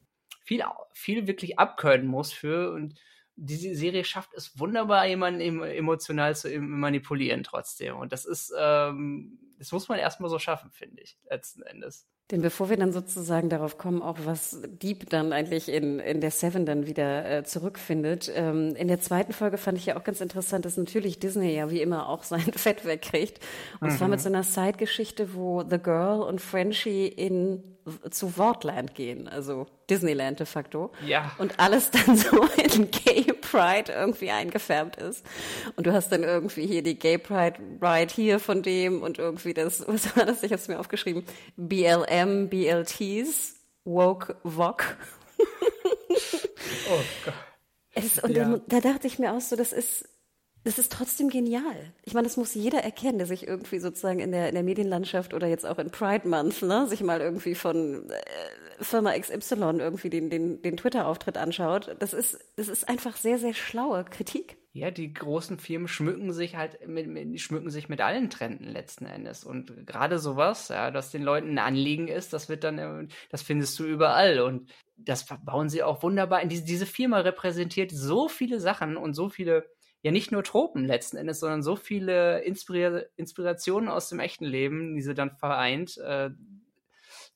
viel, 0.44 0.64
viel 0.92 1.26
wirklich 1.26 1.58
abkönnen 1.58 2.06
muss 2.06 2.32
für 2.32 2.72
und 2.72 2.94
diese 3.36 3.74
Serie 3.74 4.04
schafft 4.04 4.32
es 4.34 4.58
wunderbar, 4.58 5.06
jemanden 5.06 5.40
emotional 5.62 6.34
zu 6.34 6.58
manipulieren 6.58 7.42
trotzdem. 7.42 7.96
Und 7.96 8.12
das 8.12 8.24
ist, 8.24 8.52
ähm, 8.58 9.38
das 9.58 9.72
muss 9.72 9.88
man 9.88 9.98
erstmal 9.98 10.30
so 10.30 10.38
schaffen, 10.38 10.70
finde 10.72 11.02
ich, 11.02 11.18
letzten 11.28 11.62
Endes. 11.62 12.08
Denn 12.32 12.42
bevor 12.42 12.68
wir 12.68 12.76
dann 12.76 12.92
sozusagen 12.92 13.48
darauf 13.48 13.78
kommen, 13.78 14.02
auch 14.02 14.18
was 14.24 14.60
Deep 14.66 15.08
dann 15.10 15.32
eigentlich 15.32 15.68
in, 15.68 16.00
in 16.00 16.20
der 16.20 16.32
Seven 16.32 16.66
dann 16.66 16.86
wieder 16.86 17.30
äh, 17.30 17.44
zurückfindet. 17.44 18.32
Ähm, 18.34 18.74
in 18.74 18.88
der 18.88 19.00
zweiten 19.00 19.32
Folge 19.32 19.58
fand 19.58 19.78
ich 19.78 19.86
ja 19.86 19.96
auch 19.96 20.02
ganz 20.02 20.20
interessant, 20.20 20.64
dass 20.64 20.76
natürlich 20.76 21.20
Disney 21.20 21.54
ja 21.54 21.70
wie 21.70 21.80
immer 21.80 22.08
auch 22.08 22.22
sein 22.24 22.40
Fett 22.40 22.84
wegkriegt. 22.84 23.38
Und 23.80 23.92
mhm. 23.92 23.96
zwar 23.96 24.08
mit 24.08 24.20
so 24.20 24.28
einer 24.28 24.42
Side-Geschichte, 24.42 25.34
wo 25.34 25.62
The 25.62 25.78
Girl 25.78 26.22
und 26.22 26.40
Frenchie 26.40 27.06
in 27.06 27.62
zu 28.10 28.36
Wortland 28.36 28.94
gehen, 28.94 29.28
also 29.28 29.66
Disneyland 29.88 30.40
de 30.40 30.46
facto. 30.46 30.90
Ja. 31.04 31.32
Und 31.38 31.58
alles 31.60 31.90
dann 31.90 32.16
so 32.16 32.42
in 32.62 32.90
Gay 32.90 33.32
Pride 33.32 33.92
irgendwie 33.92 34.30
eingefärbt 34.30 34.96
ist. 34.96 35.24
Und 35.76 35.86
du 35.86 35.92
hast 35.92 36.10
dann 36.10 36.22
irgendwie 36.22 36.66
hier 36.66 36.82
die 36.82 36.98
Gay 36.98 37.18
Pride 37.18 37.58
Ride 37.80 38.12
hier 38.12 38.40
von 38.40 38.62
dem 38.62 39.02
und 39.02 39.18
irgendwie 39.18 39.54
das, 39.54 39.84
was 39.86 40.16
war 40.16 40.26
das? 40.26 40.42
Ich 40.42 40.52
habe 40.52 40.60
es 40.60 40.68
mir 40.68 40.78
aufgeschrieben. 40.78 41.24
BLM, 41.56 42.48
BLTs, 42.48 43.56
Woke, 43.84 44.36
Wok. 44.42 44.96
oh 46.90 47.00
Gott. 47.24 47.34
Es, 47.98 48.18
und 48.18 48.36
ja. 48.36 48.44
dann, 48.44 48.60
da 48.66 48.80
dachte 48.80 49.06
ich 49.06 49.18
mir 49.18 49.32
auch 49.32 49.40
so, 49.40 49.56
das 49.56 49.72
ist, 49.72 50.06
das 50.66 50.80
ist 50.80 50.92
trotzdem 50.92 51.28
genial. 51.28 51.92
Ich 52.02 52.12
meine, 52.12 52.26
das 52.26 52.36
muss 52.36 52.54
jeder 52.54 52.80
erkennen, 52.80 53.18
der 53.18 53.26
sich 53.28 53.46
irgendwie 53.46 53.78
sozusagen 53.78 54.18
in 54.18 54.32
der, 54.32 54.48
in 54.48 54.54
der 54.54 54.64
Medienlandschaft 54.64 55.32
oder 55.32 55.46
jetzt 55.46 55.64
auch 55.64 55.78
in 55.78 55.90
Pride 55.90 56.28
Month, 56.28 56.62
ne, 56.62 56.88
sich 56.88 57.02
mal 57.02 57.20
irgendwie 57.20 57.54
von 57.54 58.10
äh, 58.10 58.84
Firma 58.84 59.16
XY 59.16 59.78
irgendwie 59.78 60.10
den, 60.10 60.28
den, 60.28 60.60
den 60.62 60.76
Twitter-Auftritt 60.76 61.38
anschaut. 61.38 61.94
Das 62.00 62.12
ist, 62.12 62.38
das 62.56 62.66
ist 62.66 62.88
einfach 62.88 63.16
sehr, 63.16 63.38
sehr 63.38 63.54
schlaue 63.54 64.04
Kritik. 64.04 64.56
Ja, 64.72 64.90
die 64.90 65.14
großen 65.14 65.58
Firmen 65.58 65.86
schmücken 65.86 66.32
sich 66.32 66.56
halt 66.56 66.86
mit, 66.86 67.06
mit, 67.06 67.40
schmücken 67.40 67.70
sich 67.70 67.88
mit 67.88 68.00
allen 68.00 68.28
Trenden 68.28 68.68
letzten 68.68 69.06
Endes. 69.06 69.44
Und 69.44 69.86
gerade 69.86 70.18
sowas, 70.18 70.68
ja, 70.68 70.90
dass 70.90 71.12
den 71.12 71.22
Leuten 71.22 71.50
ein 71.52 71.58
Anliegen 71.58 72.08
ist, 72.08 72.32
das 72.32 72.48
wird 72.48 72.64
dann, 72.64 72.78
äh, 72.78 73.06
das 73.30 73.42
findest 73.42 73.78
du 73.78 73.84
überall. 73.84 74.40
Und 74.40 74.68
das 74.96 75.26
bauen 75.44 75.68
sie 75.68 75.84
auch 75.84 76.02
wunderbar. 76.02 76.44
Diese, 76.44 76.64
diese 76.64 76.86
Firma 76.86 77.20
repräsentiert 77.20 77.92
so 77.92 78.28
viele 78.28 78.58
Sachen 78.58 78.96
und 78.96 79.14
so 79.14 79.28
viele 79.28 79.64
ja 80.06 80.12
nicht 80.12 80.30
nur 80.30 80.44
Tropen 80.44 80.84
letzten 80.84 81.16
Endes, 81.16 81.40
sondern 81.40 81.64
so 81.64 81.74
viele 81.74 82.40
Inspira 82.42 83.02
Inspirationen 83.16 83.88
aus 83.88 84.08
dem 84.08 84.20
echten 84.20 84.44
Leben, 84.44 84.94
die 84.94 85.02
sie 85.02 85.14
dann 85.14 85.32
vereint. 85.32 85.98
Äh, 85.98 86.30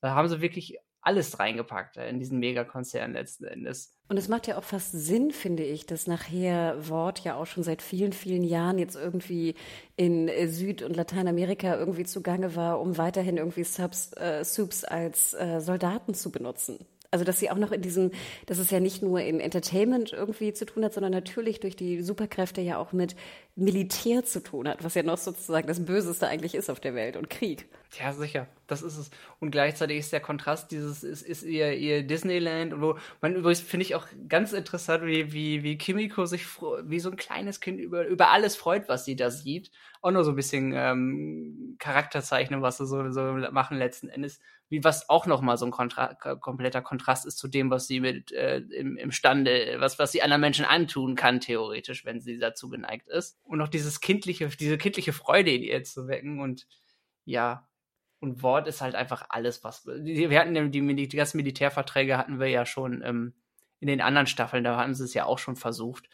da 0.01 0.15
haben 0.15 0.29
sie 0.29 0.41
wirklich 0.41 0.79
alles 1.01 1.41
reingepackt 1.41 1.97
äh, 1.97 2.09
in 2.09 2.21
diesen 2.21 2.39
Megakonzern 2.39 3.13
letzten 3.13 3.47
Endes. 3.47 3.99
Und 4.09 4.19
es 4.19 4.29
macht 4.29 4.47
ja 4.47 4.57
auch 4.57 4.63
fast 4.63 4.93
Sinn, 4.93 5.33
finde 5.33 5.65
ich, 5.65 5.85
dass 5.85 6.07
nachher 6.07 6.89
Wort 6.89 7.25
ja 7.25 7.35
auch 7.35 7.47
schon 7.47 7.65
seit 7.65 7.83
vielen, 7.83 8.13
vielen 8.13 8.45
Jahren 8.45 8.79
jetzt 8.79 8.95
irgendwie 8.95 9.57
in 9.97 10.29
äh, 10.29 10.47
Süd- 10.47 10.83
und 10.85 10.95
Lateinamerika 10.95 11.77
irgendwie 11.77 12.05
zugange 12.05 12.55
war, 12.55 12.81
um 12.81 12.99
weiterhin 12.99 13.37
irgendwie 13.37 13.65
Subs, 13.65 14.13
äh, 14.13 14.45
Soups 14.45 14.85
als 14.85 15.35
äh, 15.35 15.61
Soldaten 15.61 16.15
zu 16.15 16.31
benutzen. 16.31 16.87
Also, 17.13 17.25
dass 17.25 17.41
sie 17.41 17.51
auch 17.51 17.57
noch 17.57 17.73
in 17.73 17.83
diesem, 17.83 18.13
dass 18.47 18.59
es 18.59 18.71
ja 18.71 18.79
nicht 18.79 19.03
nur 19.03 19.21
im 19.21 19.41
Entertainment 19.41 20.13
irgendwie 20.13 20.53
zu 20.53 20.65
tun 20.65 20.85
hat, 20.85 20.95
sondern 20.95 21.13
natürlich 21.13 21.59
durch 21.59 21.75
die 21.75 22.03
Superkräfte 22.03 22.61
ja 22.61 22.79
auch 22.79 22.93
mit 22.93 23.17
Militär 23.57 24.25
zu 24.25 24.41
tun 24.43 24.69
hat, 24.69 24.85
was 24.85 24.95
ja 24.95 25.03
noch 25.03 25.19
sozusagen 25.19 25.67
das 25.67 25.85
Böseste 25.85 26.29
eigentlich 26.29 26.55
ist 26.55 26.71
auf 26.71 26.79
der 26.79 26.95
Welt 26.95 27.17
und 27.17 27.29
Krieg. 27.29 27.67
Ja, 27.99 28.13
sicher. 28.13 28.47
das 28.69 28.83
ist 28.83 28.97
es. 28.97 29.11
Und 29.41 29.51
gleichzeitig 29.51 29.99
ist 29.99 30.13
der 30.13 30.21
Kontrast 30.21 30.71
dieses, 30.71 31.03
ist, 31.03 31.23
ist 31.23 31.43
ihr, 31.43 31.73
ihr 31.75 32.05
Disneyland, 32.05 32.81
wo 32.81 32.97
man 33.21 33.35
übrigens 33.35 33.61
finde 33.61 33.85
ich 33.85 33.97
auch 33.97 34.07
ganz 34.29 34.53
interessant, 34.53 35.05
wie, 35.05 35.33
wie, 35.33 35.65
wie 35.65 35.77
Kimiko 35.77 36.25
sich 36.27 36.47
wie 36.85 37.01
so 37.01 37.11
ein 37.11 37.17
kleines 37.17 37.61
Kind 37.61 37.81
über, 37.81 38.07
über 38.07 38.31
alles 38.31 38.55
freut, 38.55 38.89
was 38.89 39.05
sie 39.05 39.17
da 39.17 39.31
sieht. 39.31 39.73
Auch 40.01 40.13
nur 40.13 40.23
so 40.23 40.31
ein 40.31 40.37
bisschen 40.37 40.73
ähm, 40.75 41.75
Charakterzeichnen, 41.81 42.63
was 42.63 42.79
sie 42.79 42.87
so, 42.87 43.11
so 43.11 43.21
machen 43.51 43.77
letzten 43.77 44.09
Endes. 44.09 44.39
Wie 44.71 44.83
was 44.83 45.11
auch 45.11 45.27
nochmal 45.27 45.59
so 45.59 45.67
ein 45.67 45.73
Kontra 45.73 46.15
kompletter 46.15 46.81
Kontrast 46.81 47.27
ist 47.27 47.37
zu 47.39 47.49
dem, 47.49 47.71
was 47.71 47.87
sie 47.87 48.01
mit 48.01 48.33
äh, 48.33 48.59
im, 48.59 48.97
imstande, 48.97 49.77
was, 49.79 49.99
was 49.99 50.13
sie 50.13 50.23
anderen 50.23 50.41
Menschen 50.41 50.65
antun 50.65 51.17
kann, 51.17 51.41
theoretisch, 51.41 52.07
wenn 52.07 52.21
sie 52.21 52.39
dazu 52.39 52.71
geneigt 52.71 53.09
ist. 53.09 53.39
Und 53.43 53.61
auch 53.61 53.69
dieses 53.69 54.01
kindliche, 54.01 54.49
diese 54.49 54.79
kindliche 54.79 55.13
Freude 55.13 55.51
in 55.51 55.63
ihr 55.63 55.83
zu 55.85 56.09
wecken 56.09 56.41
und 56.41 56.67
ja, 57.25 57.69
und 58.21 58.43
Wort 58.43 58.69
ist 58.69 58.81
halt 58.81 58.95
einfach 58.95 59.27
alles, 59.31 59.65
was. 59.65 59.87
Wir 59.87 60.39
hatten 60.39 60.55
die, 60.71 60.95
die, 60.95 61.09
die 61.09 61.17
ganzen 61.17 61.39
Militärverträge 61.39 62.19
hatten 62.19 62.39
wir 62.39 62.49
ja 62.49 62.67
schon 62.67 63.03
ähm, 63.03 63.35
in 63.81 63.89
den 63.89 64.01
anderen 64.01 64.27
Staffeln, 64.27 64.63
da 64.63 64.77
hatten 64.77 64.95
sie 64.95 65.05
es 65.05 65.15
ja 65.15 65.25
auch 65.25 65.39
schon 65.39 65.57
versucht. 65.57 66.09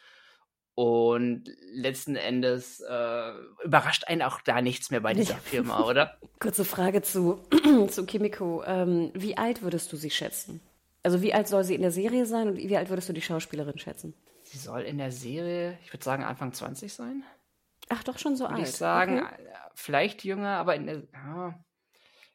Und 0.76 1.44
letzten 1.72 2.16
Endes 2.16 2.80
äh, 2.80 3.32
überrascht 3.64 4.04
einen 4.06 4.20
auch 4.22 4.42
da 4.42 4.60
nichts 4.60 4.90
mehr 4.90 5.00
bei 5.00 5.14
dieser 5.14 5.36
Firma, 5.38 5.82
oder? 5.84 6.18
Kurze 6.38 6.66
Frage 6.66 7.00
zu, 7.00 7.40
zu 7.88 8.04
Kimiko. 8.04 8.62
Ähm, 8.66 9.10
wie 9.14 9.38
alt 9.38 9.62
würdest 9.62 9.90
du 9.92 9.96
sie 9.96 10.10
schätzen? 10.10 10.60
Also 11.02 11.22
wie 11.22 11.32
alt 11.32 11.48
soll 11.48 11.64
sie 11.64 11.74
in 11.74 11.80
der 11.80 11.90
Serie 11.92 12.26
sein 12.26 12.48
und 12.48 12.56
wie 12.58 12.76
alt 12.76 12.90
würdest 12.90 13.08
du 13.08 13.14
die 13.14 13.22
Schauspielerin 13.22 13.78
schätzen? 13.78 14.12
Sie 14.42 14.58
soll 14.58 14.82
in 14.82 14.98
der 14.98 15.12
Serie, 15.12 15.78
ich 15.82 15.92
würde 15.94 16.04
sagen, 16.04 16.24
Anfang 16.24 16.52
20 16.52 16.92
sein. 16.92 17.24
Ach, 17.88 18.04
doch 18.04 18.18
schon 18.18 18.36
so 18.36 18.44
Würde 18.44 18.56
alt. 18.56 18.68
ich 18.68 18.72
sagen, 18.74 19.20
Okay. 19.24 19.42
äh, 19.44 19.56
vielleicht 19.74 20.24
jünger, 20.24 20.58
aber 20.58 20.74
in 20.76 20.86
der, 20.86 21.02
ja, 21.14 21.58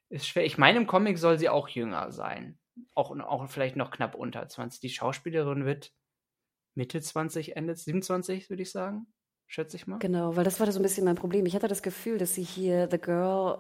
ist 0.10 0.28
schwer. 0.28 0.46
Ich 0.46 0.58
meine, 0.58 0.80
im 0.80 0.88
Comic 0.88 1.20
soll 1.20 1.38
sie 1.38 1.48
auch 1.50 1.68
jünger 1.70 2.12
sein. 2.12 2.58
Auch, 2.96 3.12
auch 3.20 3.48
vielleicht 3.50 3.76
noch 3.76 3.92
knapp 3.92 4.16
unter 4.16 4.48
20. 4.48 4.80
Die 4.82 4.90
Schauspielerin 4.90 5.66
wird 5.66 5.92
Mitte 6.76 7.02
20, 7.02 7.56
Ende 7.56 7.76
27, 7.76 8.50
würde 8.50 8.64
ich 8.64 8.72
sagen. 8.72 9.08
Schätze 9.48 9.76
ich 9.76 9.86
mal. 9.86 10.00
Genau, 10.00 10.36
weil 10.36 10.46
das 10.46 10.60
war 10.60 10.72
so 10.72 10.80
ein 10.80 10.84
bisschen 10.84 11.04
mein 11.04 11.16
Problem. 11.16 11.46
Ich 11.46 11.56
hatte 11.56 11.68
das 11.68 11.82
Gefühl, 11.82 12.18
dass 12.18 12.34
sie 12.36 12.44
hier 12.44 12.88
The 12.90 12.98
Girl, 12.98 13.58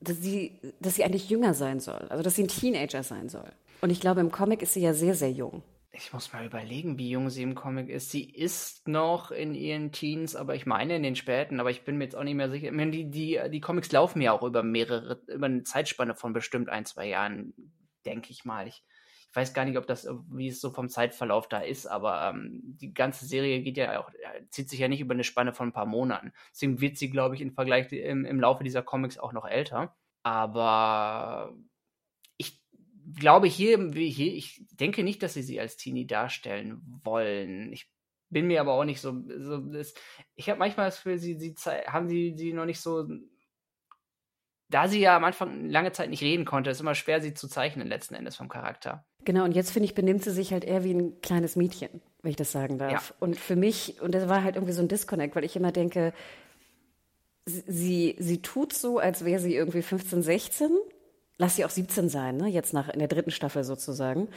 dass 0.00 0.16
sie, 0.16 0.58
dass 0.80 0.94
sie 0.94 1.04
eigentlich 1.04 1.28
jünger 1.28 1.52
sein 1.52 1.80
soll. 1.80 2.06
Also 2.08 2.22
dass 2.22 2.36
sie 2.36 2.44
ein 2.44 2.48
Teenager 2.48 3.02
sein 3.02 3.28
soll. 3.28 3.52
Und 3.82 3.90
ich 3.90 4.00
glaube, 4.00 4.22
im 4.22 4.32
Comic 4.32 4.62
ist 4.62 4.72
sie 4.72 4.80
ja 4.80 4.94
sehr, 4.94 5.14
sehr 5.14 5.30
jung. 5.30 5.62
Ich 5.92 6.12
muss 6.12 6.32
mal 6.32 6.44
überlegen, 6.44 6.98
wie 6.98 7.10
jung 7.10 7.30
sie 7.30 7.42
im 7.42 7.54
Comic 7.54 7.88
ist. 7.88 8.10
Sie 8.10 8.24
ist 8.24 8.88
noch 8.88 9.30
in 9.30 9.54
ihren 9.54 9.92
Teens, 9.92 10.34
aber 10.34 10.54
ich 10.54 10.66
meine 10.66 10.96
in 10.96 11.02
den 11.02 11.14
späten, 11.14 11.60
aber 11.60 11.70
ich 11.70 11.84
bin 11.84 11.98
mir 11.98 12.04
jetzt 12.04 12.16
auch 12.16 12.24
nicht 12.24 12.34
mehr 12.34 12.50
sicher. 12.50 12.68
Ich 12.68 12.72
meine, 12.72 12.90
die, 12.90 13.10
die, 13.10 13.38
die 13.50 13.60
Comics 13.60 13.92
laufen 13.92 14.20
ja 14.20 14.32
auch 14.32 14.42
über 14.42 14.62
mehrere, 14.62 15.20
über 15.28 15.46
eine 15.46 15.62
Zeitspanne 15.62 16.14
von 16.16 16.32
bestimmt 16.32 16.68
ein, 16.68 16.84
zwei 16.84 17.06
Jahren, 17.06 17.54
denke 18.06 18.30
ich 18.30 18.44
mal. 18.44 18.66
Ich, 18.66 18.82
ich 19.34 19.36
weiß 19.36 19.52
gar 19.52 19.64
nicht, 19.64 19.78
ob 19.78 19.88
das, 19.88 20.06
wie 20.30 20.46
es 20.46 20.60
so 20.60 20.70
vom 20.70 20.88
Zeitverlauf 20.88 21.48
da 21.48 21.58
ist, 21.58 21.86
aber 21.86 22.30
ähm, 22.30 22.60
die 22.62 22.94
ganze 22.94 23.26
Serie 23.26 23.62
geht 23.62 23.76
ja 23.76 23.98
auch, 23.98 24.08
äh, 24.10 24.46
zieht 24.50 24.70
sich 24.70 24.78
ja 24.78 24.86
nicht 24.86 25.00
über 25.00 25.12
eine 25.12 25.24
Spanne 25.24 25.52
von 25.52 25.70
ein 25.70 25.72
paar 25.72 25.86
Monaten. 25.86 26.32
Deswegen 26.52 26.80
wird 26.80 26.96
sie, 26.96 27.10
glaube 27.10 27.34
ich, 27.34 27.40
im 27.40 27.52
Vergleich 27.52 27.90
im, 27.90 28.24
im 28.24 28.38
Laufe 28.38 28.62
dieser 28.62 28.84
Comics 28.84 29.18
auch 29.18 29.32
noch 29.32 29.44
älter. 29.44 29.96
Aber 30.22 31.52
ich 32.36 32.62
glaube 33.16 33.48
hier, 33.48 33.90
hier, 33.92 34.32
ich 34.32 34.64
denke 34.70 35.02
nicht, 35.02 35.20
dass 35.24 35.34
sie 35.34 35.42
sie 35.42 35.58
als 35.58 35.76
Teenie 35.76 36.06
darstellen 36.06 36.80
wollen. 37.02 37.72
Ich 37.72 37.90
bin 38.30 38.46
mir 38.46 38.60
aber 38.60 38.74
auch 38.74 38.84
nicht 38.84 39.00
so, 39.00 39.20
so 39.36 39.58
das, 39.58 39.94
ich 40.36 40.48
habe 40.48 40.60
manchmal 40.60 40.86
das 40.86 40.98
Gefühl, 40.98 41.18
sie, 41.18 41.40
sie 41.40 41.56
haben 41.88 42.08
sie, 42.08 42.34
sie 42.36 42.52
noch 42.52 42.66
nicht 42.66 42.80
so, 42.80 43.08
da 44.74 44.88
sie 44.88 44.98
ja 44.98 45.16
am 45.16 45.22
Anfang 45.22 45.70
lange 45.70 45.92
Zeit 45.92 46.10
nicht 46.10 46.22
reden 46.22 46.44
konnte, 46.44 46.68
ist 46.68 46.80
immer 46.80 46.96
schwer, 46.96 47.20
sie 47.20 47.32
zu 47.32 47.46
zeichnen 47.46 47.86
letzten 47.86 48.16
Endes 48.16 48.34
vom 48.34 48.48
Charakter. 48.48 49.04
Genau, 49.24 49.44
und 49.44 49.52
jetzt 49.52 49.70
finde 49.70 49.84
ich, 49.84 49.94
benimmt 49.94 50.24
sie 50.24 50.32
sich 50.32 50.52
halt 50.52 50.64
eher 50.64 50.82
wie 50.82 50.92
ein 50.92 51.20
kleines 51.20 51.54
Mädchen, 51.54 52.02
wenn 52.22 52.30
ich 52.30 52.36
das 52.36 52.50
sagen 52.50 52.76
darf. 52.78 53.10
Ja. 53.10 53.16
Und 53.20 53.38
für 53.38 53.54
mich, 53.54 54.02
und 54.02 54.16
das 54.16 54.28
war 54.28 54.42
halt 54.42 54.56
irgendwie 54.56 54.72
so 54.72 54.82
ein 54.82 54.88
Disconnect, 54.88 55.36
weil 55.36 55.44
ich 55.44 55.54
immer 55.54 55.70
denke, 55.70 56.12
sie, 57.46 58.16
sie 58.18 58.42
tut 58.42 58.72
so, 58.72 58.98
als 58.98 59.24
wäre 59.24 59.40
sie 59.40 59.54
irgendwie 59.54 59.82
15, 59.82 60.24
16. 60.24 60.70
Lass 61.38 61.54
sie 61.54 61.64
auch 61.64 61.70
17 61.70 62.08
sein, 62.08 62.36
ne? 62.36 62.48
Jetzt 62.48 62.74
nach 62.74 62.88
in 62.88 62.98
der 62.98 63.08
dritten 63.08 63.30
Staffel 63.30 63.62
sozusagen. 63.62 64.28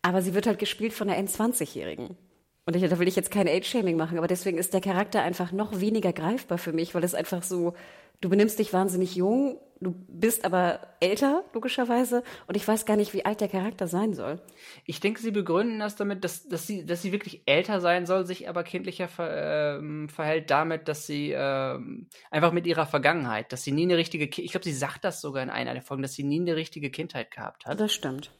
Aber 0.00 0.22
sie 0.22 0.32
wird 0.32 0.46
halt 0.46 0.58
gespielt 0.58 0.94
von 0.94 1.10
einer 1.10 1.22
N20-Jährigen. 1.22 2.16
Und 2.64 2.76
ich, 2.76 2.88
da 2.88 2.98
will 2.98 3.08
ich 3.08 3.16
jetzt 3.16 3.30
kein 3.30 3.48
Age-Shaming 3.48 3.96
machen, 3.96 4.18
aber 4.18 4.28
deswegen 4.28 4.58
ist 4.58 4.72
der 4.72 4.80
Charakter 4.80 5.22
einfach 5.22 5.50
noch 5.50 5.80
weniger 5.80 6.12
greifbar 6.12 6.58
für 6.58 6.72
mich, 6.72 6.94
weil 6.94 7.02
es 7.02 7.14
einfach 7.14 7.42
so, 7.42 7.74
du 8.20 8.28
benimmst 8.28 8.60
dich 8.60 8.72
wahnsinnig 8.72 9.16
jung, 9.16 9.58
du 9.80 9.92
bist 10.06 10.44
aber 10.44 10.78
älter, 11.00 11.42
logischerweise, 11.54 12.22
und 12.46 12.56
ich 12.56 12.66
weiß 12.66 12.86
gar 12.86 12.96
nicht, 12.96 13.14
wie 13.14 13.24
alt 13.24 13.40
der 13.40 13.48
Charakter 13.48 13.88
sein 13.88 14.14
soll. 14.14 14.40
Ich 14.84 15.00
denke, 15.00 15.20
sie 15.20 15.32
begründen 15.32 15.80
das 15.80 15.96
damit, 15.96 16.22
dass, 16.22 16.48
dass, 16.48 16.64
sie, 16.64 16.86
dass 16.86 17.02
sie 17.02 17.10
wirklich 17.10 17.42
älter 17.46 17.80
sein 17.80 18.06
soll, 18.06 18.26
sich 18.26 18.48
aber 18.48 18.62
kindlicher 18.62 19.08
ver, 19.08 19.78
ähm, 19.78 20.08
verhält 20.08 20.48
damit, 20.50 20.86
dass 20.86 21.04
sie 21.04 21.32
ähm, 21.36 22.06
einfach 22.30 22.52
mit 22.52 22.68
ihrer 22.68 22.86
Vergangenheit, 22.86 23.52
dass 23.52 23.64
sie 23.64 23.72
nie 23.72 23.82
eine 23.82 23.96
richtige, 23.96 24.26
ich 24.26 24.52
glaube, 24.52 24.64
sie 24.64 24.72
sagt 24.72 25.04
das 25.04 25.20
sogar 25.20 25.42
in 25.42 25.50
einer 25.50 25.72
der 25.72 25.82
Folgen, 25.82 26.02
dass 26.02 26.14
sie 26.14 26.22
nie 26.22 26.40
eine 26.40 26.54
richtige 26.54 26.90
Kindheit 26.90 27.32
gehabt 27.32 27.66
hat. 27.66 27.80
Das 27.80 27.92
stimmt. 27.92 28.30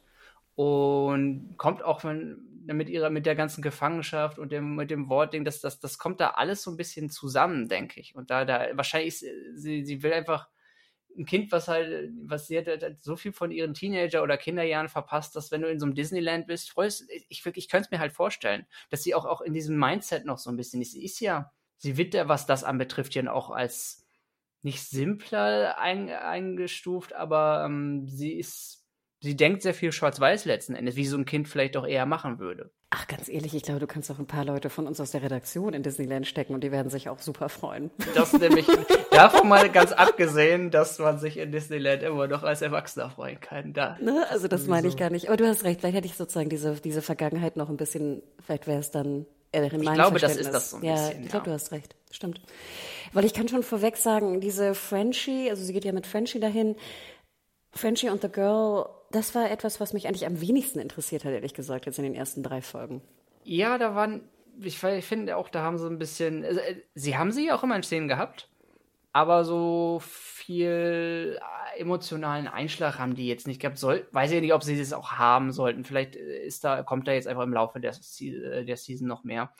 und 0.54 1.54
kommt 1.56 1.82
auch 1.82 2.00
von, 2.00 2.51
mit 2.66 2.88
ihrer, 2.88 3.10
mit 3.10 3.26
der 3.26 3.34
ganzen 3.34 3.62
Gefangenschaft 3.62 4.38
und 4.38 4.52
dem, 4.52 4.76
mit 4.76 4.90
dem 4.90 5.08
Wortding, 5.08 5.44
das, 5.44 5.60
das, 5.60 5.80
das 5.80 5.98
kommt 5.98 6.20
da 6.20 6.30
alles 6.30 6.62
so 6.62 6.70
ein 6.70 6.76
bisschen 6.76 7.10
zusammen, 7.10 7.68
denke 7.68 8.00
ich. 8.00 8.14
Und 8.14 8.30
da, 8.30 8.44
da, 8.44 8.68
wahrscheinlich, 8.74 9.22
ist, 9.22 9.26
sie, 9.54 9.84
sie 9.84 10.02
will 10.02 10.12
einfach 10.12 10.48
ein 11.16 11.26
Kind, 11.26 11.52
was 11.52 11.68
halt, 11.68 12.10
was 12.24 12.46
sie 12.46 12.58
hat, 12.58 12.66
hat 12.66 13.02
so 13.02 13.16
viel 13.16 13.32
von 13.32 13.50
ihren 13.50 13.74
Teenager- 13.74 14.22
oder 14.22 14.36
Kinderjahren 14.36 14.88
verpasst, 14.88 15.36
dass 15.36 15.50
wenn 15.50 15.62
du 15.62 15.68
in 15.68 15.78
so 15.78 15.86
einem 15.86 15.94
Disneyland 15.94 16.46
bist, 16.46 16.70
freust, 16.70 17.04
ich 17.28 17.44
wirklich, 17.44 17.66
ich 17.66 17.70
könnte 17.70 17.86
es 17.86 17.90
mir 17.90 17.98
halt 18.00 18.12
vorstellen, 18.12 18.66
dass 18.90 19.02
sie 19.02 19.14
auch, 19.14 19.26
auch 19.26 19.40
in 19.40 19.52
diesem 19.52 19.78
Mindset 19.78 20.24
noch 20.24 20.38
so 20.38 20.50
ein 20.50 20.56
bisschen 20.56 20.80
ist. 20.80 20.92
Sie 20.92 21.04
ist 21.04 21.20
ja, 21.20 21.52
sie 21.76 21.96
wird 21.96 22.14
ja, 22.14 22.28
was 22.28 22.46
das 22.46 22.64
anbetrifft, 22.64 23.14
ja 23.14 23.30
auch 23.30 23.50
als 23.50 24.06
nicht 24.62 24.82
simpler 24.82 25.78
ein, 25.78 26.08
eingestuft, 26.08 27.12
aber 27.12 27.64
ähm, 27.66 28.06
sie 28.08 28.32
ist, 28.32 28.81
sie 29.22 29.36
denkt 29.36 29.62
sehr 29.62 29.72
viel 29.72 29.92
schwarz-weiß 29.92 30.44
letzten 30.44 30.74
Endes, 30.74 30.96
wie 30.96 31.06
so 31.06 31.16
ein 31.16 31.24
Kind 31.24 31.48
vielleicht 31.48 31.76
auch 31.76 31.86
eher 31.86 32.06
machen 32.06 32.40
würde. 32.40 32.70
Ach, 32.90 33.06
ganz 33.06 33.28
ehrlich, 33.28 33.54
ich 33.54 33.62
glaube, 33.62 33.80
du 33.80 33.86
kannst 33.86 34.10
auch 34.10 34.18
ein 34.18 34.26
paar 34.26 34.44
Leute 34.44 34.68
von 34.68 34.86
uns 34.86 35.00
aus 35.00 35.12
der 35.12 35.22
Redaktion 35.22 35.72
in 35.72 35.82
Disneyland 35.82 36.26
stecken 36.26 36.52
und 36.54 36.62
die 36.62 36.72
werden 36.72 36.90
sich 36.90 37.08
auch 37.08 37.20
super 37.20 37.48
freuen. 37.48 37.90
Das 38.14 38.32
nämlich, 38.32 38.66
davon 39.12 39.48
mal 39.48 39.70
ganz 39.70 39.92
abgesehen, 39.92 40.70
dass 40.70 40.98
man 40.98 41.18
sich 41.18 41.38
in 41.38 41.52
Disneyland 41.52 42.02
immer 42.02 42.26
noch 42.26 42.42
als 42.42 42.62
Erwachsener 42.62 43.10
freuen 43.10 43.40
kann. 43.40 43.72
Da. 43.72 43.96
Ne? 44.00 44.26
Also 44.28 44.48
das 44.48 44.66
meine 44.66 44.88
ich 44.88 44.96
gar 44.96 45.08
nicht. 45.08 45.28
Aber 45.28 45.36
du 45.36 45.46
hast 45.46 45.64
recht, 45.64 45.80
vielleicht 45.80 45.96
hätte 45.96 46.08
ich 46.08 46.16
sozusagen 46.16 46.50
diese, 46.50 46.74
diese 46.74 47.00
Vergangenheit 47.00 47.56
noch 47.56 47.70
ein 47.70 47.76
bisschen, 47.76 48.22
vielleicht 48.44 48.66
wäre 48.66 48.80
es 48.80 48.90
dann 48.90 49.24
eher 49.52 49.72
in 49.72 49.84
meinem 49.84 49.94
glaube, 49.94 50.18
das 50.18 50.36
ist 50.36 50.52
das 50.52 50.70
so 50.70 50.78
ein 50.78 50.84
ja, 50.84 50.94
bisschen, 50.94 51.22
ich 51.22 51.28
glaube, 51.30 51.46
ja. 51.46 51.52
du 51.52 51.52
hast 51.52 51.70
recht. 51.72 51.94
Stimmt. 52.10 52.40
Weil 53.12 53.24
ich 53.24 53.34
kann 53.34 53.48
schon 53.48 53.62
vorweg 53.62 53.96
sagen, 53.96 54.40
diese 54.40 54.74
Frenchie, 54.74 55.48
also 55.48 55.62
sie 55.62 55.72
geht 55.72 55.84
ja 55.84 55.92
mit 55.92 56.06
Frenchie 56.06 56.40
dahin, 56.40 56.76
Frenchie 57.74 58.10
und 58.10 58.20
The 58.20 58.28
Girl, 58.28 58.86
das 59.12 59.34
war 59.34 59.50
etwas, 59.50 59.80
was 59.80 59.92
mich 59.92 60.08
eigentlich 60.08 60.26
am 60.26 60.40
wenigsten 60.40 60.80
interessiert 60.80 61.24
hat, 61.24 61.32
ehrlich 61.32 61.54
gesagt, 61.54 61.86
jetzt 61.86 61.98
in 61.98 62.04
den 62.04 62.14
ersten 62.14 62.42
drei 62.42 62.62
Folgen. 62.62 63.02
Ja, 63.44 63.78
da 63.78 63.94
waren, 63.94 64.22
ich, 64.60 64.78
finde 64.78 65.36
auch, 65.36 65.48
da 65.48 65.62
haben 65.62 65.78
sie 65.78 65.86
ein 65.86 65.98
bisschen, 65.98 66.44
äh, 66.44 66.76
sie 66.94 67.16
haben 67.16 67.32
sie 67.32 67.52
auch 67.52 67.62
immer 67.62 67.76
in 67.76 67.82
Szenen 67.82 68.08
gehabt, 68.08 68.48
aber 69.12 69.44
so 69.44 70.00
viel 70.02 71.38
äh, 71.74 71.80
emotionalen 71.80 72.48
Einschlag 72.48 72.98
haben 72.98 73.14
die 73.14 73.28
jetzt 73.28 73.46
nicht 73.46 73.60
gehabt. 73.60 73.78
Soll, 73.78 74.06
weiß 74.12 74.32
ich 74.32 74.40
nicht, 74.40 74.54
ob 74.54 74.62
sie 74.62 74.78
das 74.78 74.92
auch 74.92 75.12
haben 75.12 75.52
sollten. 75.52 75.84
Vielleicht 75.84 76.16
äh, 76.16 76.44
ist 76.44 76.64
da, 76.64 76.82
kommt 76.82 77.06
da 77.08 77.12
jetzt 77.12 77.28
einfach 77.28 77.42
im 77.42 77.52
Laufe 77.52 77.80
der, 77.80 77.92
der 77.92 78.76
Season 78.76 79.06
noch 79.06 79.24
mehr. 79.24 79.52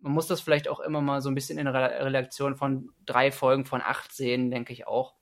Man 0.00 0.12
muss 0.12 0.26
das 0.26 0.40
vielleicht 0.40 0.68
auch 0.68 0.80
immer 0.80 1.00
mal 1.00 1.22
so 1.22 1.30
ein 1.30 1.34
bisschen 1.34 1.58
in 1.58 1.66
Re 1.66 2.04
Relation 2.04 2.56
von 2.56 2.90
drei 3.06 3.30
Folgen 3.30 3.64
von 3.64 3.80
acht 3.80 4.12
sehen, 4.12 4.50
denke 4.50 4.72
ich 4.72 4.86
auch. 4.86 5.14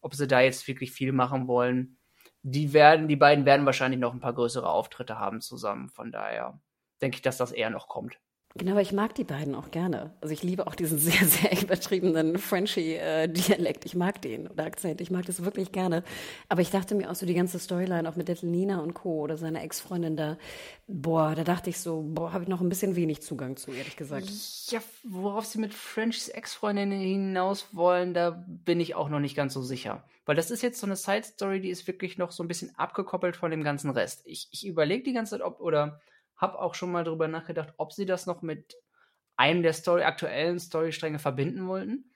Ob 0.00 0.14
sie 0.14 0.28
da 0.28 0.40
jetzt 0.40 0.66
wirklich 0.68 0.92
viel 0.92 1.12
machen 1.12 1.48
wollen. 1.48 1.97
Die 2.42 2.72
werden, 2.72 3.08
die 3.08 3.16
beiden 3.16 3.44
werden 3.44 3.66
wahrscheinlich 3.66 4.00
noch 4.00 4.14
ein 4.14 4.20
paar 4.20 4.32
größere 4.32 4.68
Auftritte 4.68 5.18
haben 5.18 5.40
zusammen. 5.40 5.88
Von 5.88 6.12
daher 6.12 6.60
denke 7.02 7.16
ich, 7.16 7.22
dass 7.22 7.36
das 7.36 7.52
eher 7.52 7.70
noch 7.70 7.88
kommt. 7.88 8.18
Genau, 8.58 8.72
aber 8.72 8.80
ich 8.80 8.92
mag 8.92 9.14
die 9.14 9.24
beiden 9.24 9.54
auch 9.54 9.70
gerne. 9.70 10.14
Also 10.20 10.32
ich 10.32 10.42
liebe 10.42 10.66
auch 10.66 10.74
diesen 10.74 10.98
sehr, 10.98 11.24
sehr 11.26 11.62
übertriebenen 11.62 12.38
Frenchie-Dialekt. 12.38 13.84
Ich 13.84 13.94
mag 13.94 14.20
den 14.22 14.48
oder 14.48 14.64
Akzent. 14.64 15.00
Ich 15.00 15.10
mag 15.10 15.26
das 15.26 15.44
wirklich 15.44 15.70
gerne. 15.70 16.02
Aber 16.48 16.60
ich 16.62 16.70
dachte 16.70 16.94
mir 16.94 17.10
auch 17.10 17.14
so 17.14 17.26
die 17.26 17.34
ganze 17.34 17.58
Storyline, 17.58 18.08
auch 18.08 18.16
mit 18.16 18.28
Little 18.28 18.48
Nina 18.48 18.80
und 18.80 18.94
Co. 18.94 19.20
oder 19.20 19.36
seiner 19.36 19.62
Ex-Freundin 19.62 20.16
da, 20.16 20.38
boah, 20.86 21.34
da 21.34 21.44
dachte 21.44 21.70
ich 21.70 21.78
so, 21.78 22.02
boah, 22.02 22.32
habe 22.32 22.44
ich 22.44 22.48
noch 22.48 22.60
ein 22.60 22.68
bisschen 22.68 22.96
wenig 22.96 23.22
Zugang 23.22 23.56
zu, 23.56 23.70
ehrlich 23.70 23.96
gesagt. 23.96 24.28
Ja, 24.70 24.80
worauf 25.04 25.44
sie 25.44 25.58
mit 25.58 25.74
Frenchies 25.74 26.28
Ex-Freundin 26.28 26.90
hinaus 26.90 27.68
wollen, 27.72 28.14
da 28.14 28.44
bin 28.46 28.80
ich 28.80 28.94
auch 28.94 29.08
noch 29.08 29.20
nicht 29.20 29.36
ganz 29.36 29.54
so 29.54 29.62
sicher. 29.62 30.04
Weil 30.28 30.36
das 30.36 30.50
ist 30.50 30.60
jetzt 30.60 30.78
so 30.78 30.86
eine 30.86 30.94
Side-Story, 30.94 31.62
die 31.62 31.70
ist 31.70 31.86
wirklich 31.86 32.18
noch 32.18 32.32
so 32.32 32.44
ein 32.44 32.48
bisschen 32.48 32.76
abgekoppelt 32.76 33.34
von 33.34 33.50
dem 33.50 33.64
ganzen 33.64 33.88
Rest. 33.88 34.20
Ich, 34.26 34.46
ich 34.50 34.66
überlege 34.66 35.02
die 35.02 35.14
ganze 35.14 35.30
Zeit, 35.30 35.40
ob, 35.40 35.58
oder 35.58 36.02
habe 36.36 36.58
auch 36.58 36.74
schon 36.74 36.92
mal 36.92 37.02
drüber 37.02 37.28
nachgedacht, 37.28 37.72
ob 37.78 37.94
sie 37.94 38.04
das 38.04 38.26
noch 38.26 38.42
mit 38.42 38.76
einem 39.38 39.62
der 39.62 39.72
Story, 39.72 40.02
aktuellen 40.02 40.58
Storystränge 40.58 41.18
verbinden 41.18 41.66
wollten. 41.66 42.10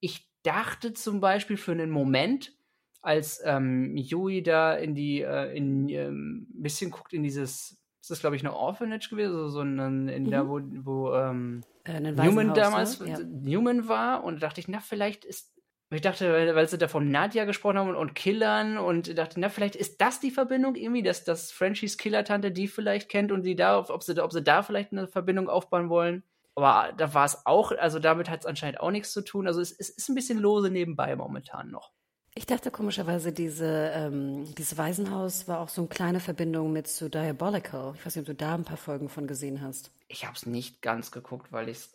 Ich 0.00 0.28
dachte 0.42 0.92
zum 0.92 1.20
Beispiel 1.20 1.56
für 1.56 1.70
einen 1.70 1.90
Moment, 1.90 2.52
als 3.00 3.40
ähm, 3.44 3.96
Yui 3.96 4.42
da 4.42 4.74
in 4.74 4.96
die, 4.96 5.20
äh, 5.20 5.56
in 5.56 5.88
ähm, 5.88 6.48
ein 6.52 6.62
bisschen 6.62 6.90
guckt 6.90 7.12
in 7.12 7.22
dieses, 7.22 7.80
ist 8.00 8.10
das 8.10 8.18
glaube 8.18 8.34
ich 8.34 8.42
eine 8.42 8.56
Orphanage 8.56 9.08
gewesen, 9.08 9.34
so, 9.34 9.48
so 9.48 9.60
ein, 9.60 10.08
in 10.08 10.24
mhm. 10.24 10.30
da, 10.32 10.48
wo, 10.48 10.60
wo 10.60 11.14
ähm, 11.14 11.60
äh, 11.84 12.00
Newman 12.00 12.54
damals, 12.54 12.98
ne? 12.98 13.08
ja. 13.08 13.18
Newman 13.20 13.86
war 13.86 14.24
und 14.24 14.42
da 14.42 14.48
dachte 14.48 14.60
ich, 14.60 14.66
na, 14.66 14.80
vielleicht 14.80 15.24
ist 15.24 15.51
ich 15.96 16.02
dachte, 16.02 16.54
weil 16.54 16.68
sie 16.68 16.78
da 16.78 16.88
vom 16.88 17.10
Nadja 17.10 17.44
gesprochen 17.44 17.78
haben 17.78 17.90
und, 17.90 17.96
und 17.96 18.14
Killern 18.14 18.78
und 18.78 19.18
dachte, 19.18 19.38
na, 19.40 19.48
vielleicht 19.48 19.76
ist 19.76 20.00
das 20.00 20.20
die 20.20 20.30
Verbindung 20.30 20.74
irgendwie, 20.74 21.02
dass 21.02 21.24
das 21.24 21.52
Frenchies 21.52 21.98
Killer-Tante 21.98 22.50
die 22.50 22.68
vielleicht 22.68 23.08
kennt 23.08 23.32
und 23.32 23.42
die 23.42 23.56
da, 23.56 23.78
ob 23.78 24.02
sie, 24.02 24.22
ob 24.22 24.32
sie 24.32 24.42
da 24.42 24.62
vielleicht 24.62 24.92
eine 24.92 25.06
Verbindung 25.06 25.48
aufbauen 25.48 25.88
wollen. 25.90 26.22
Aber 26.54 26.92
da 26.96 27.14
war 27.14 27.24
es 27.24 27.46
auch, 27.46 27.72
also 27.72 27.98
damit 27.98 28.30
hat 28.30 28.40
es 28.40 28.46
anscheinend 28.46 28.80
auch 28.80 28.90
nichts 28.90 29.12
zu 29.12 29.22
tun. 29.22 29.46
Also 29.46 29.60
es, 29.60 29.72
es, 29.72 29.90
ist 29.90 30.08
ein 30.08 30.14
bisschen 30.14 30.38
lose 30.38 30.70
nebenbei 30.70 31.16
momentan 31.16 31.70
noch. 31.70 31.92
Ich 32.34 32.46
dachte 32.46 32.70
komischerweise, 32.70 33.32
diese, 33.32 33.90
ähm, 33.94 34.54
dieses 34.54 34.78
Waisenhaus 34.78 35.48
war 35.48 35.60
auch 35.60 35.68
so 35.68 35.82
eine 35.82 35.88
kleine 35.88 36.20
Verbindung 36.20 36.72
mit 36.72 36.86
zu 36.88 37.10
Diabolical. 37.10 37.92
Ich 37.96 38.06
weiß 38.06 38.16
nicht, 38.16 38.22
ob 38.22 38.26
du 38.26 38.34
da 38.34 38.54
ein 38.54 38.64
paar 38.64 38.78
Folgen 38.78 39.08
von 39.08 39.26
gesehen 39.26 39.60
hast. 39.60 39.90
Ich 40.08 40.24
habe 40.24 40.36
es 40.36 40.46
nicht 40.46 40.80
ganz 40.80 41.10
geguckt, 41.10 41.52
weil 41.52 41.68
ich 41.68 41.78
es 41.78 41.92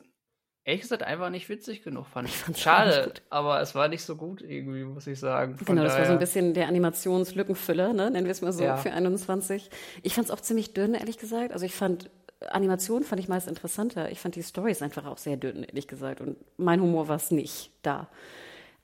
ehrlich 0.67 0.81
gesagt 0.81 1.01
einfach 1.01 1.29
nicht 1.29 1.47
witzig 1.47 1.81
genug 1.81 2.07
fand. 2.07 2.27
Ich 2.27 2.61
schade, 2.61 3.13
aber 3.29 3.61
es 3.61 3.73
war 3.73 3.87
nicht 3.87 4.03
so 4.03 4.17
gut 4.17 4.41
irgendwie, 4.41 4.83
muss 4.83 5.07
ich 5.07 5.17
sagen. 5.17 5.57
Von 5.57 5.65
genau, 5.65 5.83
das 5.83 5.97
war 5.97 6.05
so 6.05 6.11
ein 6.11 6.19
bisschen 6.19 6.53
der 6.53 6.67
Animationslückenfüller, 6.67 7.93
ne? 7.93 8.11
nennen 8.11 8.25
wir 8.25 8.31
es 8.31 8.41
mal 8.41 8.51
so, 8.51 8.63
ja. 8.63 8.75
für 8.75 8.91
21. 8.91 9.69
Ich 10.03 10.13
fand 10.13 10.27
es 10.27 10.31
auch 10.31 10.41
ziemlich 10.41 10.73
dünn, 10.73 10.93
ehrlich 10.93 11.17
gesagt. 11.17 11.53
Also 11.53 11.65
ich 11.65 11.73
fand 11.73 12.09
Animation 12.49 13.03
fand 13.03 13.19
ich 13.19 13.29
meist 13.29 13.47
interessanter. 13.47 14.11
Ich 14.11 14.19
fand 14.19 14.35
die 14.35 14.43
Stories 14.43 14.81
einfach 14.81 15.05
auch 15.05 15.17
sehr 15.17 15.37
dünn, 15.37 15.63
ehrlich 15.63 15.87
gesagt. 15.87 16.21
Und 16.21 16.37
mein 16.57 16.81
Humor 16.81 17.07
war 17.07 17.15
es 17.15 17.31
nicht 17.31 17.71
da. 17.81 18.09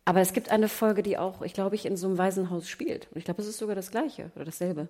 Aber 0.06 0.22
es 0.22 0.34
gibt 0.34 0.50
eine 0.50 0.70
Folge, 0.70 1.04
die 1.04 1.18
auch, 1.18 1.42
ich 1.42 1.54
glaube, 1.54 1.76
ich 1.76 1.86
in 1.86 1.98
so 1.98 2.08
einem 2.08 2.18
Waisenhaus 2.18 2.68
spielt. 2.68 3.10
Und 3.12 3.18
ich 3.18 3.26
glaube, 3.26 3.42
es 3.42 3.48
ist 3.48 3.58
sogar 3.58 3.76
das 3.76 3.92
gleiche 3.92 4.32
oder 4.36 4.46
dasselbe. 4.46 4.88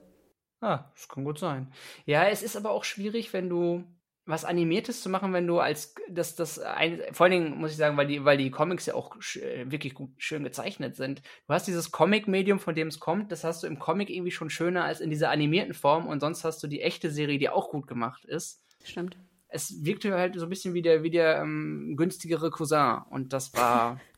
Ah, 0.62 0.86
das 0.94 1.10
kann 1.10 1.26
gut 1.26 1.40
sein. 1.40 1.74
Ja, 2.06 2.26
es 2.26 2.42
ist 2.42 2.56
aber 2.56 2.72
auch 2.72 2.84
schwierig, 2.84 3.34
wenn 3.34 3.50
du 3.50 3.84
was 4.26 4.46
Animiertes 4.46 5.02
zu 5.02 5.10
machen, 5.10 5.34
wenn 5.34 5.48
du 5.48 5.60
als 5.60 5.96
das 6.10 6.36
das 6.36 6.60
ein, 6.60 7.02
vor 7.12 7.26
allen 7.26 7.32
Dingen 7.32 7.58
muss 7.58 7.72
ich 7.72 7.78
sagen, 7.78 7.98
weil 7.98 8.08
die 8.08 8.24
weil 8.24 8.38
die 8.38 8.52
Comics 8.52 8.86
ja 8.86 8.96
auch 8.96 9.16
äh, 9.36 9.70
wirklich 9.70 9.94
gut 9.94 10.12
schön 10.18 10.44
gezeichnet 10.44 10.96
sind. 10.96 11.22
Du 11.48 11.54
hast 11.54 11.68
dieses 11.68 11.92
Comic-Medium, 11.92 12.60
von 12.60 12.76
dem 12.76 12.88
es 12.88 13.00
kommt, 13.00 13.32
das 13.32 13.44
hast 13.44 13.64
du 13.64 13.68
im 13.68 13.80
Comic 13.80 14.10
irgendwie 14.10 14.32
schon 14.32 14.50
schöner 14.50 14.86
als 14.86 15.02
in 15.02 15.10
dieser 15.10 15.30
animierten 15.30 15.74
Form 15.74 16.08
und 16.08 16.20
sonst 16.20 16.44
hast 16.44 16.64
du 16.64 16.68
die 16.68 16.82
echte 16.82 17.12
Serie, 17.12 17.38
die 17.38 17.50
auch 17.50 17.70
gut 17.70 17.88
gemacht 17.88 18.26
ist. 18.26 18.62
Stimmt. 18.84 19.18
Es 19.50 19.84
wirkte 19.84 20.14
halt 20.14 20.36
so 20.36 20.46
ein 20.46 20.50
bisschen 20.50 20.74
wie 20.74 20.82
der 20.82 21.04
wie 21.04 21.12
der 21.12 21.38
ähm, 21.42 21.96
günstigere 21.98 22.50
Cousin 22.50 23.02
und 23.10 23.34
das 23.34 23.54
war 23.54 24.00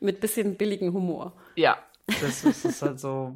Mit 0.00 0.20
bisschen 0.20 0.56
billigen 0.56 0.92
Humor. 0.92 1.32
Ja, 1.56 1.78
das, 2.06 2.42
das 2.42 2.64
ist 2.64 2.82
halt 2.82 3.00
so. 3.00 3.34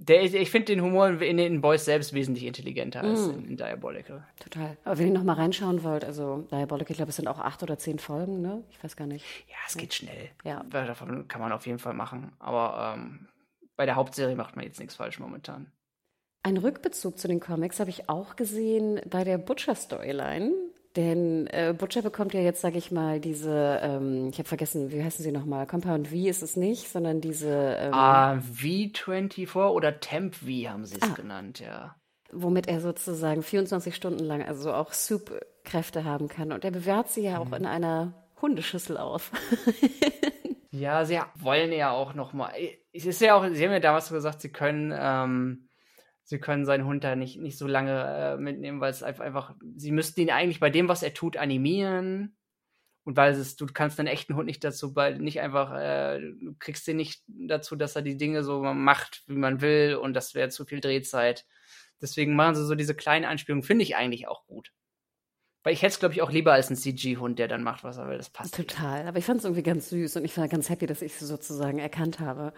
Der, 0.00 0.22
ich 0.22 0.50
finde 0.50 0.66
den 0.66 0.80
Humor 0.80 1.20
in 1.20 1.38
den 1.38 1.60
Boys 1.60 1.84
selbst 1.84 2.12
wesentlich 2.12 2.44
intelligenter 2.44 3.02
als 3.02 3.26
mm. 3.26 3.30
in, 3.30 3.44
in, 3.48 3.56
Diabolical. 3.56 4.24
Total. 4.38 4.76
Aber 4.84 4.96
wenn 4.96 5.08
ihr 5.08 5.12
noch 5.12 5.24
mal 5.24 5.32
reinschauen 5.32 5.82
wollt, 5.82 6.04
also 6.04 6.46
Diabolical, 6.52 6.92
ich 6.92 6.98
glaube, 6.98 7.10
es 7.10 7.16
sind 7.16 7.26
auch 7.26 7.40
acht 7.40 7.64
oder 7.64 7.78
zehn 7.78 7.98
Folgen, 7.98 8.40
ne? 8.40 8.62
Ich 8.70 8.82
weiß 8.82 8.94
gar 8.94 9.08
nicht. 9.08 9.24
Ja, 9.48 9.56
es 9.66 9.76
geht 9.76 9.94
schnell. 9.94 10.30
Ja. 10.44 10.62
Davon 10.70 11.26
kann 11.26 11.40
man 11.40 11.50
auf 11.50 11.66
jeden 11.66 11.80
Fall 11.80 11.94
machen. 11.94 12.30
Aber 12.38 12.94
ähm, 12.96 13.26
bei 13.76 13.86
der 13.86 13.96
Hauptserie 13.96 14.36
macht 14.36 14.54
man 14.54 14.64
jetzt 14.64 14.78
nichts 14.78 14.94
falsch 14.94 15.18
momentan. 15.18 15.72
Ein 16.44 16.58
Rückbezug 16.58 17.18
zu 17.18 17.26
den 17.26 17.40
Comics 17.40 17.80
habe 17.80 17.90
ich 17.90 18.08
auch 18.08 18.36
gesehen 18.36 19.00
bei 19.10 19.24
der 19.24 19.38
Butcher-Storyline. 19.38 20.52
Denn 20.96 21.46
äh, 21.48 21.74
Butcher 21.76 22.02
bekommt 22.02 22.34
ja 22.34 22.40
jetzt, 22.40 22.60
sage 22.60 22.78
ich 22.78 22.90
mal, 22.90 23.20
diese, 23.20 23.78
ähm, 23.82 24.28
ich 24.30 24.38
habe 24.38 24.48
vergessen, 24.48 24.90
wie 24.90 25.02
heißen 25.02 25.22
sie 25.22 25.32
nochmal? 25.32 25.66
Compound 25.66 26.08
V 26.08 26.14
ist 26.14 26.42
es 26.42 26.56
nicht, 26.56 26.88
sondern 26.88 27.20
diese. 27.20 27.76
Ähm, 27.78 27.94
ah, 27.94 28.34
V24 28.34 29.68
oder 29.68 30.00
Temp 30.00 30.34
V 30.34 30.46
haben 30.68 30.84
sie 30.86 30.96
es 30.96 31.02
ah, 31.02 31.14
genannt, 31.14 31.60
ja. 31.60 31.94
Womit 32.32 32.68
er 32.68 32.80
sozusagen 32.80 33.42
24 33.42 33.94
Stunden 33.94 34.24
lang, 34.24 34.42
also 34.42 34.72
auch 34.72 34.92
Soup-Kräfte 34.92 36.04
haben 36.04 36.28
kann. 36.28 36.52
Und 36.52 36.64
er 36.64 36.70
bewährt 36.70 37.08
sie 37.10 37.22
ja 37.22 37.38
auch 37.38 37.48
mhm. 37.48 37.54
in 37.54 37.66
einer 37.66 38.14
Hundeschüssel 38.40 38.96
auf. 38.96 39.30
ja, 40.70 41.04
sie 41.04 41.20
wollen 41.36 41.72
ja 41.72 41.90
auch 41.90 42.14
nochmal. 42.14 42.52
Es 42.92 43.06
ist 43.06 43.20
ja 43.20 43.34
auch, 43.34 43.46
sie 43.46 43.64
haben 43.64 43.72
ja 43.72 43.80
damals 43.80 44.10
gesagt, 44.10 44.40
sie 44.40 44.50
können. 44.50 44.92
Ähm, 44.96 45.67
sie 46.28 46.38
können 46.38 46.66
seinen 46.66 46.84
Hund 46.84 47.04
da 47.04 47.16
nicht, 47.16 47.40
nicht 47.40 47.56
so 47.56 47.66
lange 47.66 48.04
äh, 48.04 48.36
mitnehmen, 48.36 48.82
weil 48.82 48.90
es 48.90 49.02
einfach, 49.02 49.54
sie 49.76 49.90
müssten 49.92 50.20
ihn 50.20 50.30
eigentlich 50.30 50.60
bei 50.60 50.68
dem, 50.68 50.86
was 50.86 51.02
er 51.02 51.14
tut, 51.14 51.38
animieren. 51.38 52.36
Und 53.04 53.16
weil 53.16 53.32
es, 53.32 53.56
du 53.56 53.64
kannst 53.64 53.98
einen 53.98 54.08
echten 54.08 54.36
Hund 54.36 54.44
nicht 54.44 54.62
dazu, 54.62 54.92
nicht 55.16 55.40
einfach, 55.40 55.72
äh, 55.72 56.20
du 56.20 56.54
kriegst 56.58 56.86
ihn 56.86 56.98
nicht 56.98 57.22
dazu, 57.26 57.76
dass 57.76 57.96
er 57.96 58.02
die 58.02 58.18
Dinge 58.18 58.44
so 58.44 58.62
macht, 58.62 59.22
wie 59.26 59.36
man 59.36 59.62
will, 59.62 59.94
und 59.94 60.12
das 60.12 60.34
wäre 60.34 60.50
zu 60.50 60.66
viel 60.66 60.80
Drehzeit. 60.80 61.46
Deswegen 62.02 62.36
machen 62.36 62.56
sie 62.56 62.66
so 62.66 62.74
diese 62.74 62.94
kleinen 62.94 63.24
Anspielungen, 63.24 63.62
finde 63.62 63.84
ich 63.84 63.96
eigentlich 63.96 64.28
auch 64.28 64.46
gut. 64.46 64.70
Weil 65.64 65.72
ich 65.72 65.82
hätte 65.82 65.92
es, 65.92 65.98
glaube 65.98 66.14
ich, 66.14 66.22
auch 66.22 66.30
lieber 66.30 66.52
als 66.52 66.70
ein 66.70 66.76
CG-Hund, 66.76 67.38
der 67.38 67.48
dann 67.48 67.64
macht, 67.64 67.82
was 67.82 67.98
er 67.98 68.08
will. 68.08 68.16
Das 68.16 68.30
passt. 68.30 68.54
Total. 68.54 69.06
Aber 69.06 69.18
ich 69.18 69.24
fand 69.24 69.40
es 69.40 69.44
irgendwie 69.44 69.64
ganz 69.64 69.90
süß 69.90 70.16
und 70.16 70.24
ich 70.24 70.36
war 70.38 70.46
ganz 70.46 70.70
happy, 70.70 70.86
dass 70.86 71.02
ich 71.02 71.12
es 71.12 71.18
sozusagen 71.20 71.78
erkannt 71.78 72.20
habe. 72.20 72.52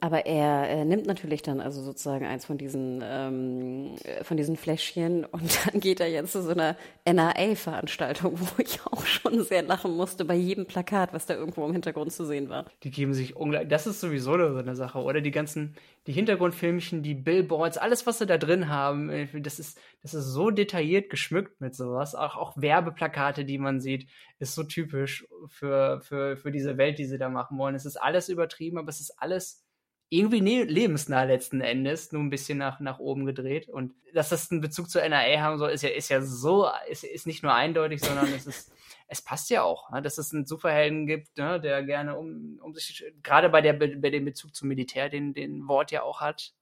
Aber 0.00 0.24
er 0.24 0.68
äh, 0.68 0.84
nimmt 0.84 1.06
natürlich 1.06 1.42
dann 1.42 1.60
also 1.60 1.82
sozusagen 1.82 2.24
eins 2.24 2.46
von 2.46 2.56
diesen, 2.56 3.02
ähm, 3.04 3.96
von 4.22 4.36
diesen 4.36 4.56
Fläschchen 4.56 5.24
und 5.26 5.58
dann 5.66 5.80
geht 5.80 6.00
er 6.00 6.08
jetzt 6.08 6.32
zu 6.32 6.42
so 6.42 6.50
einer 6.50 6.76
NRA-Veranstaltung, 7.04 8.38
wo 8.40 8.62
ich 8.62 8.80
auch 8.86 9.04
schon 9.04 9.42
sehr 9.42 9.62
lachen 9.62 9.94
musste 9.94 10.24
bei 10.24 10.34
jedem 10.34 10.66
Plakat, 10.66 11.12
was 11.12 11.26
da 11.26 11.34
irgendwo 11.34 11.66
im 11.66 11.72
Hintergrund 11.72 12.12
zu 12.12 12.24
sehen 12.24 12.48
war. 12.48 12.64
Die 12.82 12.90
geben 12.90 13.12
sich 13.12 13.36
unglaublich. 13.36 13.68
Das 13.68 13.86
ist 13.86 14.00
sowieso 14.00 14.36
so 14.36 14.56
eine 14.56 14.76
Sache. 14.76 14.98
Oder 14.98 15.20
die 15.20 15.30
ganzen, 15.30 15.76
die 16.06 16.12
Hintergrundfilmchen, 16.12 17.02
die 17.02 17.14
Billboards, 17.14 17.78
alles, 17.78 18.06
was 18.06 18.18
sie 18.18 18.26
da 18.26 18.38
drin 18.38 18.68
haben, 18.68 19.10
äh, 19.10 19.40
das 19.40 19.58
ist, 19.58 19.78
das 20.02 20.14
ist 20.14 20.26
so 20.26 20.50
detailliert 20.50 21.10
geschmückt 21.10 21.60
mit 21.60 21.74
sowas. 21.74 22.14
Auch, 22.14 22.36
auch 22.36 22.45
Werbeplakate, 22.56 23.44
die 23.44 23.58
man 23.58 23.80
sieht, 23.80 24.08
ist 24.38 24.54
so 24.54 24.64
typisch 24.64 25.26
für, 25.48 26.00
für, 26.02 26.36
für 26.36 26.50
diese 26.50 26.76
Welt, 26.76 26.98
die 26.98 27.06
sie 27.06 27.18
da 27.18 27.28
machen 27.28 27.58
wollen. 27.58 27.74
Es 27.74 27.86
ist 27.86 27.96
alles 27.96 28.28
übertrieben, 28.28 28.78
aber 28.78 28.88
es 28.88 29.00
ist 29.00 29.12
alles 29.18 29.66
irgendwie 30.08 30.40
ne 30.40 30.64
lebensnah 30.64 31.24
letzten 31.24 31.60
Endes, 31.60 32.12
nur 32.12 32.22
ein 32.22 32.30
bisschen 32.30 32.58
nach, 32.58 32.78
nach 32.80 32.98
oben 32.98 33.26
gedreht. 33.26 33.68
Und 33.68 33.94
dass 34.14 34.28
das 34.28 34.50
einen 34.50 34.60
Bezug 34.60 34.88
zur 34.88 35.02
NRA 35.02 35.40
haben 35.40 35.58
soll, 35.58 35.70
ist 35.70 35.82
ja, 35.82 35.90
ist 35.90 36.08
ja 36.08 36.22
so, 36.22 36.68
ist, 36.88 37.04
ist 37.04 37.26
nicht 37.26 37.42
nur 37.42 37.54
eindeutig, 37.54 38.00
sondern 38.00 38.32
es 38.32 38.46
ist, 38.46 38.72
es 39.08 39.22
passt 39.22 39.50
ja 39.50 39.62
auch, 39.62 39.90
ne, 39.90 40.02
dass 40.02 40.18
es 40.18 40.32
einen 40.32 40.46
Superhelden 40.46 41.06
gibt, 41.06 41.36
ne, 41.38 41.60
der 41.60 41.82
gerne 41.82 42.16
um, 42.16 42.60
um 42.62 42.74
sich, 42.74 43.04
gerade 43.22 43.48
bei 43.48 43.60
der, 43.60 43.72
bei 43.72 44.10
dem 44.10 44.24
Bezug 44.24 44.54
zum 44.54 44.68
Militär, 44.68 45.08
den, 45.08 45.34
den 45.34 45.66
Wort 45.66 45.90
ja 45.90 46.02
auch 46.02 46.20
hat, 46.20 46.52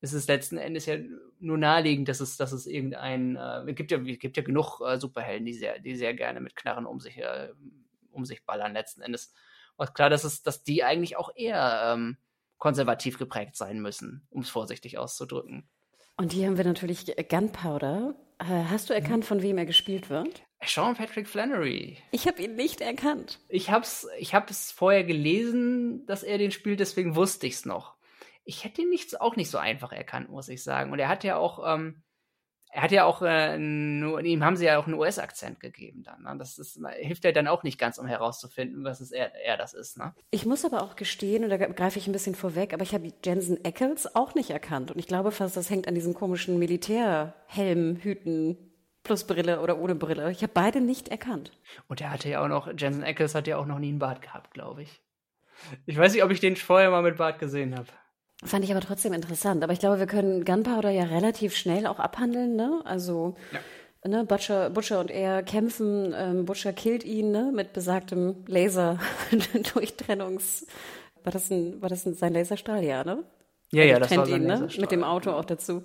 ist 0.00 0.12
es 0.12 0.26
letzten 0.28 0.58
Endes 0.58 0.86
ja 0.86 0.96
nur 1.38 1.58
naheliegend, 1.58 2.08
dass 2.08 2.20
es, 2.20 2.36
dass 2.36 2.52
es 2.52 2.66
irgendein, 2.66 3.36
äh, 3.36 3.72
gibt 3.72 3.90
ja, 3.90 3.98
gibt 3.98 4.36
ja 4.36 4.42
genug 4.42 4.80
äh, 4.80 4.98
Superhelden, 4.98 5.46
die 5.46 5.54
sehr, 5.54 5.78
die 5.78 5.96
sehr 5.96 6.14
gerne 6.14 6.40
mit 6.40 6.56
Knarren 6.56 6.86
um 6.86 7.00
sich, 7.00 7.18
äh, 7.18 7.48
um 8.10 8.24
sich 8.24 8.44
ballern 8.44 8.74
letzten 8.74 9.02
Endes. 9.02 9.32
Und 9.76 9.94
klar, 9.94 10.10
dass 10.10 10.24
es, 10.24 10.42
dass 10.42 10.62
die 10.62 10.84
eigentlich 10.84 11.16
auch 11.16 11.30
eher 11.34 11.92
ähm, 11.94 12.18
konservativ 12.58 13.18
geprägt 13.18 13.56
sein 13.56 13.80
müssen, 13.80 14.26
um 14.30 14.42
es 14.42 14.48
vorsichtig 14.48 14.98
auszudrücken. 14.98 15.68
Und 16.16 16.32
hier 16.32 16.46
haben 16.46 16.56
wir 16.56 16.64
natürlich 16.64 17.14
Gunpowder. 17.28 18.14
Äh, 18.38 18.44
hast 18.44 18.88
du 18.88 18.94
erkannt, 18.94 19.24
von 19.24 19.42
wem 19.42 19.58
er 19.58 19.66
gespielt 19.66 20.08
wird? 20.10 20.42
Sean 20.64 20.94
Patrick 20.94 21.28
Flannery. 21.28 21.98
Ich 22.10 22.26
habe 22.26 22.42
ihn 22.42 22.56
nicht 22.56 22.80
erkannt. 22.80 23.38
Ich 23.48 23.70
habe 23.70 23.84
es 23.84 24.08
ich 24.18 24.34
hab's 24.34 24.72
vorher 24.72 25.04
gelesen, 25.04 26.06
dass 26.06 26.22
er 26.22 26.38
den 26.38 26.50
spielt, 26.50 26.80
deswegen 26.80 27.14
wusste 27.14 27.46
ich 27.46 27.54
es 27.54 27.66
noch. 27.66 27.95
Ich 28.46 28.64
hätte 28.64 28.82
ihn 28.82 28.88
nicht, 28.88 29.20
auch 29.20 29.36
nicht 29.36 29.50
so 29.50 29.58
einfach 29.58 29.92
erkannt, 29.92 30.30
muss 30.30 30.48
ich 30.48 30.62
sagen. 30.62 30.92
Und 30.92 30.98
er 30.98 31.08
hat 31.08 31.24
ja 31.24 31.36
auch 31.36 31.62
ähm, 31.66 32.02
er 32.76 32.82
hat 32.82 32.92
ja 32.92 33.04
auch, 33.06 33.22
äh, 33.22 33.56
nur, 33.56 34.20
ihm 34.22 34.44
haben 34.44 34.56
sie 34.56 34.66
ja 34.66 34.78
auch 34.78 34.86
einen 34.86 34.98
US-Akzent 34.98 35.60
gegeben 35.60 36.02
dann. 36.02 36.24
Ne? 36.24 36.36
Das 36.38 36.58
ist, 36.58 36.78
hilft 36.98 37.24
ja 37.24 37.32
dann 37.32 37.48
auch 37.48 37.62
nicht 37.62 37.78
ganz, 37.78 37.96
um 37.96 38.06
herauszufinden, 38.06 38.84
was 38.84 39.00
es 39.00 39.12
er, 39.12 39.34
er 39.34 39.56
das 39.56 39.72
ist. 39.72 39.96
Ne? 39.96 40.14
Ich 40.30 40.44
muss 40.44 40.62
aber 40.62 40.82
auch 40.82 40.94
gestehen, 40.94 41.42
und 41.42 41.48
da 41.48 41.56
greife 41.56 41.98
ich 41.98 42.06
ein 42.06 42.12
bisschen 42.12 42.34
vorweg, 42.34 42.74
aber 42.74 42.82
ich 42.82 42.92
habe 42.92 43.10
Jensen 43.24 43.64
Eccles 43.64 44.14
auch 44.14 44.34
nicht 44.34 44.50
erkannt. 44.50 44.90
Und 44.90 44.98
ich 44.98 45.06
glaube 45.06 45.30
fast, 45.30 45.56
das 45.56 45.70
hängt 45.70 45.88
an 45.88 45.94
diesen 45.94 46.12
komischen 46.12 46.58
Militärhelm, 46.58 47.96
Hüten, 47.96 48.58
plus 49.04 49.24
Brille 49.24 49.62
oder 49.62 49.78
ohne 49.78 49.94
Brille. 49.94 50.30
Ich 50.30 50.42
habe 50.42 50.52
beide 50.52 50.82
nicht 50.82 51.08
erkannt. 51.08 51.52
Und 51.88 52.02
er 52.02 52.10
hatte 52.10 52.28
ja 52.28 52.44
auch 52.44 52.48
noch, 52.48 52.70
Jensen 52.76 53.04
Eccles 53.04 53.34
hat 53.34 53.46
ja 53.46 53.56
auch 53.56 53.66
noch 53.66 53.78
nie 53.78 53.88
einen 53.88 54.00
Bart 54.00 54.20
gehabt, 54.20 54.52
glaube 54.52 54.82
ich. 54.82 55.00
Ich 55.86 55.96
weiß 55.96 56.12
nicht, 56.12 56.24
ob 56.24 56.30
ich 56.30 56.40
den 56.40 56.56
vorher 56.56 56.90
mal 56.90 57.02
mit 57.02 57.16
Bart 57.16 57.38
gesehen 57.38 57.74
habe. 57.74 57.88
Fand 58.44 58.64
ich 58.64 58.70
aber 58.70 58.80
trotzdem 58.80 59.14
interessant. 59.14 59.64
Aber 59.64 59.72
ich 59.72 59.78
glaube, 59.78 59.98
wir 59.98 60.06
können 60.06 60.44
Gunpowder 60.44 60.90
ja 60.90 61.04
relativ 61.04 61.56
schnell 61.56 61.86
auch 61.86 61.98
abhandeln, 61.98 62.54
ne? 62.54 62.82
Also, 62.84 63.34
ja. 63.52 63.60
ne, 64.08 64.24
Butcher, 64.24 64.68
Butcher 64.70 65.00
und 65.00 65.10
er 65.10 65.42
kämpfen, 65.42 66.14
ähm, 66.16 66.44
Butcher 66.44 66.74
killt 66.74 67.04
ihn, 67.04 67.30
ne, 67.30 67.50
mit 67.54 67.72
besagtem 67.72 68.44
Laser-Durchtrennungs. 68.46 70.66
War 71.24 71.32
das, 71.32 71.50
ein, 71.50 71.80
war 71.82 71.88
das 71.88 72.06
ein, 72.06 72.14
sein 72.14 72.34
Laserstrahl, 72.34 72.84
ja, 72.84 73.02
ne? 73.02 73.24
Ja, 73.72 73.82
ja, 73.82 73.98
das 73.98 74.16
war 74.16 74.28
ihn, 74.28 74.44
ne? 74.44 74.68
Mit 74.78 74.92
dem 74.92 75.02
Auto 75.02 75.32
auch 75.32 75.44
dazu. 75.44 75.82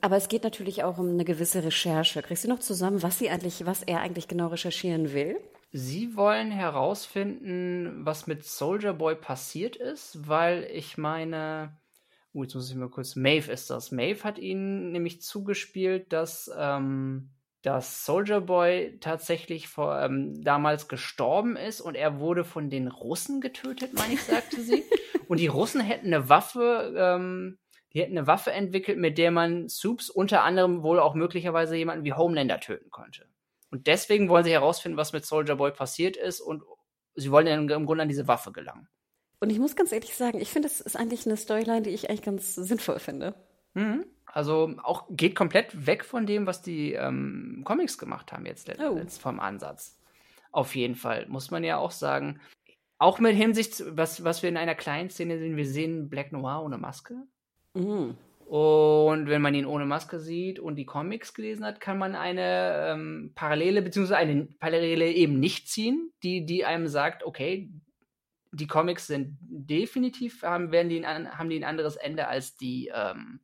Aber 0.00 0.16
es 0.16 0.28
geht 0.28 0.44
natürlich 0.44 0.84
auch 0.84 0.98
um 0.98 1.08
eine 1.08 1.24
gewisse 1.24 1.64
Recherche. 1.64 2.22
Kriegst 2.22 2.44
du 2.44 2.48
noch 2.48 2.58
zusammen, 2.58 3.02
was 3.02 3.18
sie 3.18 3.30
eigentlich, 3.30 3.64
was 3.66 3.82
er 3.82 4.00
eigentlich 4.00 4.28
genau 4.28 4.48
recherchieren 4.48 5.12
will? 5.12 5.36
Sie 5.72 6.16
wollen 6.16 6.50
herausfinden, 6.50 8.04
was 8.04 8.26
mit 8.26 8.44
Soldier 8.44 8.92
Boy 8.92 9.14
passiert 9.14 9.76
ist, 9.76 10.28
weil 10.28 10.64
ich 10.72 10.96
meine, 10.96 11.76
uh, 12.34 12.44
jetzt 12.44 12.54
muss 12.54 12.70
ich 12.70 12.76
mal 12.76 12.88
kurz, 12.88 13.16
Maeve 13.16 13.50
ist 13.50 13.70
das. 13.70 13.90
Maeve 13.90 14.24
hat 14.24 14.38
ihnen 14.38 14.92
nämlich 14.92 15.22
zugespielt, 15.22 16.12
dass, 16.12 16.50
ähm, 16.56 17.30
dass 17.62 18.06
Soldier 18.06 18.40
Boy 18.40 18.98
tatsächlich 19.00 19.68
vor, 19.68 20.00
ähm, 20.00 20.42
damals 20.42 20.88
gestorben 20.88 21.56
ist 21.56 21.80
und 21.80 21.94
er 21.94 22.20
wurde 22.20 22.44
von 22.44 22.70
den 22.70 22.88
Russen 22.88 23.40
getötet, 23.40 23.92
meine 23.94 24.14
ich, 24.14 24.22
sagte 24.22 24.60
sie. 24.60 24.84
Und 25.28 25.40
die 25.40 25.48
Russen 25.48 25.80
hätten 25.80 26.06
eine 26.06 26.28
Waffe, 26.28 26.94
ähm, 26.96 27.58
die 27.92 28.00
hätten 28.00 28.16
eine 28.16 28.26
Waffe 28.26 28.52
entwickelt, 28.52 28.98
mit 28.98 29.18
der 29.18 29.30
man 29.30 29.68
Soups 29.68 30.10
unter 30.10 30.42
anderem 30.42 30.82
wohl 30.82 31.00
auch 31.00 31.14
möglicherweise 31.14 31.76
jemanden 31.76 32.04
wie 32.04 32.12
Homelander 32.12 32.60
töten 32.60 32.90
konnte. 32.90 33.26
Und 33.70 33.86
deswegen 33.86 34.28
wollen 34.28 34.44
sie 34.44 34.52
herausfinden, 34.52 34.98
was 34.98 35.12
mit 35.12 35.24
Soldier 35.24 35.56
Boy 35.56 35.72
passiert 35.72 36.16
ist 36.16 36.40
und 36.40 36.62
sie 37.14 37.30
wollen 37.30 37.68
im 37.70 37.86
Grunde 37.86 38.02
an 38.02 38.08
diese 38.08 38.28
Waffe 38.28 38.52
gelangen. 38.52 38.88
Und 39.40 39.50
ich 39.50 39.58
muss 39.58 39.76
ganz 39.76 39.92
ehrlich 39.92 40.14
sagen, 40.14 40.40
ich 40.40 40.50
finde, 40.50 40.68
es 40.68 40.80
ist 40.80 40.96
eigentlich 40.96 41.26
eine 41.26 41.36
Storyline, 41.36 41.82
die 41.82 41.90
ich 41.90 42.08
eigentlich 42.08 42.22
ganz 42.22 42.54
sinnvoll 42.54 42.98
finde. 42.98 43.34
Mhm. 43.74 44.06
Also 44.24 44.74
auch 44.82 45.06
geht 45.10 45.34
komplett 45.34 45.86
weg 45.86 46.04
von 46.04 46.26
dem, 46.26 46.46
was 46.46 46.62
die 46.62 46.92
ähm, 46.92 47.62
Comics 47.64 47.98
gemacht 47.98 48.32
haben 48.32 48.46
jetzt, 48.46 48.70
oh. 48.78 48.96
jetzt 48.96 49.20
vom 49.20 49.40
Ansatz. 49.40 49.98
Auf 50.52 50.74
jeden 50.74 50.94
Fall, 50.94 51.26
muss 51.28 51.50
man 51.50 51.64
ja 51.64 51.76
auch 51.76 51.90
sagen. 51.90 52.40
Auch 52.98 53.18
mit 53.18 53.36
Hinsicht, 53.36 53.82
was, 53.88 54.24
was 54.24 54.42
wir 54.42 54.48
in 54.48 54.56
einer 54.56 54.74
kleinen 54.74 55.10
Szene 55.10 55.38
sehen, 55.38 55.56
wir 55.56 55.66
sehen 55.66 56.08
Black 56.08 56.32
Noir 56.32 56.62
ohne 56.62 56.78
Maske. 56.78 57.14
Mhm. 57.76 58.16
Und 58.46 59.28
wenn 59.28 59.42
man 59.42 59.54
ihn 59.54 59.66
ohne 59.66 59.86
Maske 59.86 60.20
sieht 60.20 60.60
und 60.60 60.76
die 60.76 60.86
Comics 60.86 61.34
gelesen 61.34 61.64
hat, 61.64 61.80
kann 61.80 61.98
man 61.98 62.14
eine 62.14 62.92
ähm, 62.92 63.32
Parallele, 63.34 63.82
beziehungsweise 63.82 64.20
eine 64.20 64.46
Parallele 64.46 65.10
eben 65.12 65.40
nicht 65.40 65.68
ziehen, 65.68 66.12
die, 66.22 66.46
die 66.46 66.64
einem 66.64 66.86
sagt, 66.86 67.24
okay, 67.24 67.68
die 68.52 68.68
Comics 68.68 69.08
sind 69.08 69.36
definitiv, 69.40 70.42
haben, 70.42 70.70
werden 70.70 70.88
die 70.88 71.04
ein, 71.04 71.36
haben 71.36 71.50
die 71.50 71.58
ein 71.58 71.64
anderes 71.64 71.96
Ende 71.96 72.28
als 72.28 72.56
die, 72.56 72.90
ähm, 72.94 73.40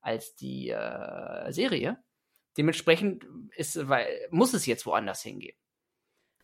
als 0.00 0.34
die 0.34 0.70
äh, 0.70 1.52
Serie. 1.52 1.98
Dementsprechend 2.56 3.26
ist, 3.56 3.88
weil, 3.88 4.06
muss 4.30 4.52
es 4.52 4.66
jetzt 4.66 4.84
woanders 4.84 5.22
hingehen. 5.22 5.56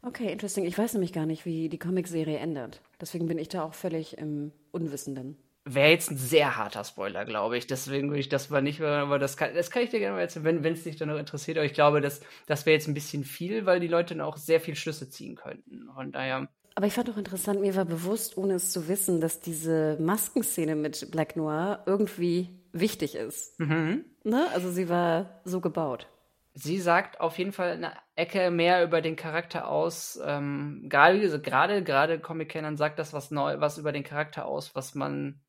Okay, 0.02 0.32
interesting. 0.32 0.64
Ich 0.64 0.78
weiß 0.78 0.94
nämlich 0.94 1.12
gar 1.12 1.26
nicht, 1.26 1.44
wie 1.44 1.68
die 1.68 1.78
Comicserie 1.78 2.38
ändert. 2.38 2.80
Deswegen 3.00 3.26
bin 3.26 3.38
ich 3.38 3.48
da 3.48 3.64
auch 3.64 3.74
völlig 3.74 4.16
im 4.16 4.52
Unwissenden. 4.70 5.36
Wäre 5.74 5.90
jetzt 5.90 6.10
ein 6.10 6.16
sehr 6.16 6.56
harter 6.56 6.84
Spoiler, 6.84 7.24
glaube 7.24 7.56
ich. 7.56 7.66
Deswegen 7.66 8.08
würde 8.08 8.20
ich 8.20 8.28
das 8.28 8.50
mal 8.50 8.62
nicht, 8.62 8.80
aber 8.80 9.18
das 9.18 9.36
kann, 9.36 9.54
das 9.54 9.70
kann 9.70 9.82
ich 9.82 9.90
dir 9.90 10.00
gerne 10.00 10.16
mal 10.16 10.22
erzählen, 10.22 10.64
wenn 10.64 10.72
es 10.72 10.84
dich 10.84 10.96
dann 10.96 11.08
noch 11.08 11.18
interessiert. 11.18 11.58
Aber 11.58 11.66
ich 11.66 11.74
glaube, 11.74 12.00
das, 12.00 12.20
das 12.46 12.66
wäre 12.66 12.74
jetzt 12.74 12.88
ein 12.88 12.94
bisschen 12.94 13.24
viel, 13.24 13.66
weil 13.66 13.80
die 13.80 13.88
Leute 13.88 14.14
dann 14.14 14.26
auch 14.26 14.36
sehr 14.36 14.60
viel 14.60 14.74
Schlüsse 14.74 15.08
ziehen 15.08 15.36
könnten. 15.36 15.88
Von 15.94 16.12
daher. 16.12 16.48
Aber 16.74 16.86
ich 16.86 16.94
fand 16.94 17.10
auch 17.10 17.16
interessant, 17.16 17.60
mir 17.60 17.76
war 17.76 17.84
bewusst, 17.84 18.36
ohne 18.36 18.54
es 18.54 18.72
zu 18.72 18.88
wissen, 18.88 19.20
dass 19.20 19.40
diese 19.40 19.96
Maskenszene 20.00 20.76
mit 20.76 21.10
Black 21.10 21.36
Noir 21.36 21.82
irgendwie 21.86 22.48
wichtig 22.72 23.14
ist. 23.14 23.58
Mhm. 23.60 24.04
Ne? 24.24 24.46
Also 24.52 24.70
sie 24.70 24.88
war 24.88 25.40
so 25.44 25.60
gebaut 25.60 26.08
sie 26.54 26.80
sagt 26.80 27.20
auf 27.20 27.38
jeden 27.38 27.52
Fall 27.52 27.72
eine 27.72 27.92
Ecke 28.16 28.50
mehr 28.50 28.84
über 28.84 29.00
den 29.00 29.16
Charakter 29.16 29.68
aus. 29.68 30.20
Ähm, 30.24 30.86
gerade, 30.88 31.40
gerade, 31.40 31.82
gerade 31.82 32.18
Comic-Kennern 32.18 32.76
sagt 32.76 32.98
das 32.98 33.12
was 33.12 33.30
neu, 33.30 33.60
was 33.60 33.78
über 33.78 33.92
den 33.92 34.04
Charakter 34.04 34.46
aus, 34.46 34.74
was 34.74 34.94
man 34.94 35.40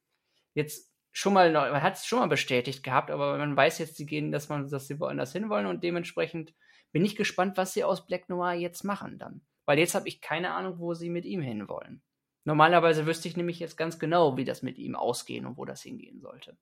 jetzt 0.53 0.91
schon 1.11 1.33
mal, 1.33 1.51
man 1.51 1.83
hat 1.83 1.95
es 1.95 2.05
schon 2.05 2.19
mal 2.19 2.27
bestätigt 2.27 2.83
gehabt, 2.83 3.11
aber 3.11 3.37
man 3.37 3.55
weiß 3.55 3.79
jetzt, 3.79 3.97
sie 3.97 4.05
gehen, 4.05 4.31
dass 4.31 4.49
man, 4.49 4.69
dass 4.69 4.87
sie 4.87 4.99
woanders 4.99 5.33
hinwollen 5.33 5.65
und 5.65 5.83
dementsprechend 5.83 6.53
bin 6.91 7.05
ich 7.05 7.15
gespannt, 7.15 7.57
was 7.57 7.73
sie 7.73 7.83
aus 7.83 8.05
Black 8.05 8.29
Noir 8.29 8.53
jetzt 8.53 8.83
machen 8.83 9.17
dann. 9.17 9.41
Weil 9.65 9.79
jetzt 9.79 9.95
habe 9.95 10.07
ich 10.07 10.21
keine 10.21 10.53
Ahnung, 10.53 10.79
wo 10.79 10.93
sie 10.93 11.09
mit 11.09 11.25
ihm 11.25 11.41
hinwollen. 11.41 12.01
Normalerweise 12.43 13.05
wüsste 13.05 13.27
ich 13.27 13.37
nämlich 13.37 13.59
jetzt 13.59 13.77
ganz 13.77 13.99
genau, 13.99 14.35
wie 14.35 14.45
das 14.45 14.63
mit 14.63 14.77
ihm 14.77 14.95
ausgehen 14.95 15.45
und 15.45 15.57
wo 15.57 15.65
das 15.65 15.83
hingehen 15.83 16.19
sollte. 16.19 16.57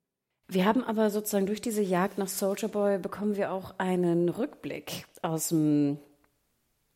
Wir 0.48 0.66
haben 0.66 0.84
aber 0.84 1.10
sozusagen 1.10 1.46
durch 1.46 1.62
diese 1.62 1.82
Jagd 1.82 2.18
nach 2.18 2.28
Soldier 2.28 2.70
Boy 2.70 2.98
bekommen 2.98 3.38
wir 3.38 3.52
auch 3.52 3.76
einen 3.78 4.30
Rückblick 4.30 5.06
aus 5.22 5.50
dem, 5.50 6.00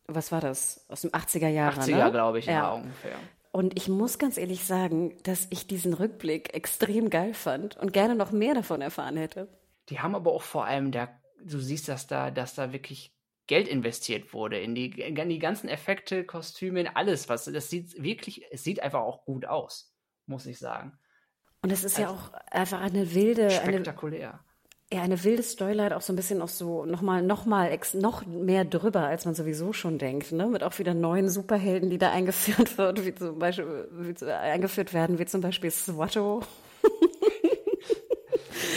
was 0.07 0.31
war 0.31 0.41
das? 0.41 0.85
Aus 0.89 1.01
dem 1.01 1.11
80er 1.11 1.47
Jahre. 1.47 1.79
80er, 1.79 2.05
ne? 2.05 2.11
glaube 2.11 2.39
ich, 2.39 2.47
ja. 2.47 2.53
ja, 2.53 2.71
ungefähr. 2.73 3.15
Und 3.55 3.77
ich 3.77 3.87
muss 3.87 4.17
ganz 4.17 4.37
ehrlich 4.37 4.65
sagen, 4.65 5.15
dass 5.21 5.45
ich 5.51 5.67
diesen 5.67 5.93
Rückblick 5.93 6.55
extrem 6.55 7.11
geil 7.11 7.35
fand 7.35 7.77
und 7.77 7.93
gerne 7.93 8.15
noch 8.15 8.31
mehr 8.31 8.55
davon 8.55 8.81
erfahren 8.81 9.15
hätte. 9.15 9.47
Die 9.89 9.99
haben 9.99 10.15
aber 10.15 10.31
auch 10.31 10.41
vor 10.41 10.65
allem 10.65 10.91
da, 10.91 11.07
du 11.39 11.59
siehst, 11.59 11.87
dass 11.87 12.07
da, 12.07 12.31
dass 12.31 12.55
da 12.55 12.73
wirklich 12.73 13.15
Geld 13.45 13.67
investiert 13.67 14.33
wurde 14.33 14.59
in 14.59 14.73
die, 14.73 14.87
in 14.99 15.29
die 15.29 15.37
ganzen 15.37 15.69
Effekte, 15.69 16.25
Kostüme, 16.25 16.79
in 16.79 16.87
alles, 16.87 17.29
was, 17.29 17.45
das 17.45 17.69
sieht 17.69 18.01
wirklich, 18.01 18.43
es 18.49 18.63
sieht 18.63 18.81
einfach 18.81 19.01
auch 19.01 19.23
gut 19.23 19.45
aus, 19.45 19.93
muss 20.25 20.47
ich 20.47 20.57
sagen. 20.57 20.97
Und 21.61 21.71
es 21.71 21.83
ist 21.83 21.99
also, 21.99 22.11
ja 22.11 22.17
auch 22.17 22.33
einfach 22.51 22.81
eine 22.81 23.13
wilde. 23.13 23.51
Spektakulär. 23.51 24.29
Eine, 24.29 24.39
ja, 24.93 25.01
eine 25.01 25.23
wilde 25.23 25.41
Storyline, 25.41 25.97
auch 25.97 26.01
so 26.01 26.13
ein 26.13 26.15
bisschen 26.15 26.41
auch 26.41 26.47
so 26.47 26.85
nochmal, 26.85 27.23
nochmal, 27.23 27.77
noch 27.93 28.25
mehr 28.25 28.63
drüber, 28.63 29.07
als 29.07 29.25
man 29.25 29.33
sowieso 29.33 29.73
schon 29.73 29.97
denkt, 29.97 30.31
ne? 30.31 30.45
Mit 30.47 30.63
auch 30.63 30.77
wieder 30.77 30.93
neuen 30.93 31.29
Superhelden, 31.29 31.89
die 31.89 31.97
da 31.97 32.11
eingeführt 32.11 32.77
wird, 32.77 33.03
wie 33.03 33.15
zum 33.15 33.39
Beispiel, 33.39 33.87
wie, 33.91 34.25
eingeführt 34.25 34.93
werden, 34.93 35.17
wie 35.17 35.25
zum 35.25 35.41
Beispiel 35.41 35.71
Swatto. 35.71 36.41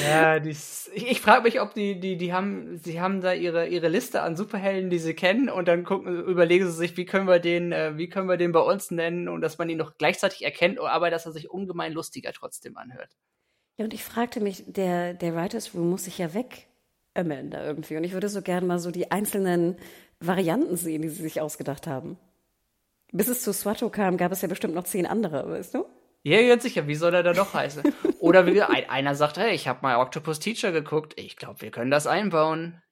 Ja, 0.04 0.38
die, 0.38 0.50
ich, 0.50 1.10
ich 1.10 1.20
frage 1.20 1.42
mich, 1.42 1.60
ob 1.60 1.74
die, 1.74 1.98
die, 2.00 2.16
die 2.16 2.32
haben, 2.32 2.78
sie 2.78 3.00
haben 3.00 3.20
da 3.20 3.32
ihre, 3.32 3.66
ihre 3.66 3.88
Liste 3.88 4.22
an 4.22 4.36
Superhelden, 4.36 4.90
die 4.90 4.98
sie 4.98 5.14
kennen, 5.14 5.48
und 5.48 5.68
dann 5.68 5.84
gucken, 5.84 6.24
überlegen 6.24 6.66
sie 6.66 6.72
sich, 6.72 6.96
wie 6.96 7.06
können 7.06 7.26
wir 7.26 7.40
den, 7.40 7.72
äh, 7.72 7.96
wie 7.96 8.08
können 8.08 8.28
wir 8.28 8.36
den 8.36 8.52
bei 8.52 8.60
uns 8.60 8.90
nennen, 8.90 9.28
und 9.28 9.40
dass 9.40 9.58
man 9.58 9.68
ihn 9.68 9.78
noch 9.78 9.96
gleichzeitig 9.98 10.44
erkennt, 10.44 10.80
aber 10.80 11.10
dass 11.10 11.26
er 11.26 11.32
sich 11.32 11.50
ungemein 11.50 11.92
lustiger 11.92 12.32
trotzdem 12.32 12.76
anhört. 12.76 13.16
Ja, 13.76 13.84
und 13.84 13.94
ich 13.94 14.04
fragte 14.04 14.40
mich, 14.40 14.64
der, 14.66 15.14
der 15.14 15.34
Writers 15.34 15.74
Room 15.74 15.90
muss 15.90 16.04
sich 16.04 16.18
ja 16.18 16.30
wegömmeln 16.32 17.50
da 17.50 17.64
irgendwie. 17.64 17.96
Und 17.96 18.04
ich 18.04 18.12
würde 18.12 18.28
so 18.28 18.42
gerne 18.42 18.66
mal 18.66 18.78
so 18.78 18.90
die 18.90 19.10
einzelnen 19.10 19.76
Varianten 20.20 20.76
sehen, 20.76 21.02
die 21.02 21.08
sie 21.08 21.22
sich 21.22 21.40
ausgedacht 21.40 21.86
haben. 21.86 22.18
Bis 23.12 23.28
es 23.28 23.42
zu 23.42 23.52
Swatto 23.52 23.90
kam, 23.90 24.16
gab 24.16 24.32
es 24.32 24.42
ja 24.42 24.48
bestimmt 24.48 24.74
noch 24.74 24.84
zehn 24.84 25.06
andere, 25.06 25.48
weißt 25.48 25.74
du? 25.74 25.86
Ja, 26.22 26.42
ganz 26.48 26.64
sicher, 26.64 26.88
wie 26.88 26.96
soll 26.96 27.14
er 27.14 27.22
da 27.22 27.32
noch 27.34 27.54
heißen? 27.54 27.84
Oder 28.18 28.46
wie 28.46 28.60
ein, 28.60 28.90
einer 28.90 29.14
sagt, 29.14 29.36
hey, 29.36 29.54
ich 29.54 29.68
habe 29.68 29.80
mal 29.82 29.96
Octopus 29.98 30.40
Teacher 30.40 30.72
geguckt, 30.72 31.14
ich 31.16 31.36
glaube, 31.36 31.60
wir 31.60 31.70
können 31.70 31.90
das 31.90 32.08
einbauen. 32.08 32.82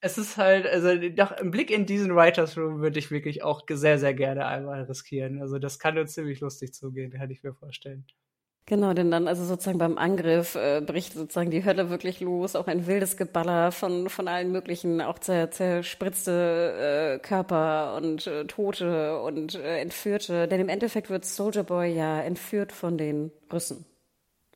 Es 0.00 0.16
ist 0.16 0.38
halt, 0.38 0.66
also 0.66 0.96
doch, 1.10 1.32
ein 1.32 1.50
Blick 1.50 1.70
in 1.70 1.84
diesen 1.84 2.16
Writers 2.16 2.56
Room 2.56 2.80
würde 2.80 2.98
ich 2.98 3.10
wirklich 3.10 3.42
auch 3.42 3.62
sehr, 3.68 3.98
sehr 3.98 4.14
gerne 4.14 4.46
einmal 4.46 4.82
riskieren. 4.84 5.42
Also 5.42 5.58
das 5.58 5.78
kann 5.78 5.98
uns 5.98 6.14
ziemlich 6.14 6.40
lustig 6.40 6.72
zugehen, 6.72 7.12
kann 7.12 7.30
ich 7.30 7.42
mir 7.42 7.52
vorstellen. 7.52 8.06
Genau, 8.66 8.94
denn 8.94 9.10
dann 9.10 9.26
also 9.26 9.44
sozusagen 9.44 9.78
beim 9.78 9.98
Angriff 9.98 10.54
äh, 10.54 10.80
bricht 10.80 11.14
sozusagen 11.14 11.50
die 11.50 11.64
Hölle 11.64 11.90
wirklich 11.90 12.20
los, 12.20 12.54
auch 12.54 12.68
ein 12.68 12.86
wildes 12.86 13.16
Geballer 13.16 13.72
von, 13.72 14.08
von 14.08 14.28
allen 14.28 14.52
möglichen, 14.52 15.00
auch 15.00 15.18
zer, 15.18 15.50
zerspritzte 15.50 17.16
äh, 17.16 17.18
Körper 17.18 17.96
und 17.96 18.26
äh, 18.28 18.44
Tote 18.44 19.20
und 19.20 19.56
äh, 19.56 19.78
Entführte. 19.80 20.46
Denn 20.46 20.60
im 20.60 20.68
Endeffekt 20.68 21.10
wird 21.10 21.24
Soldier 21.24 21.64
Boy 21.64 21.92
ja 21.92 22.20
entführt 22.20 22.70
von 22.70 22.96
den 22.98 23.32
Russen. 23.52 23.84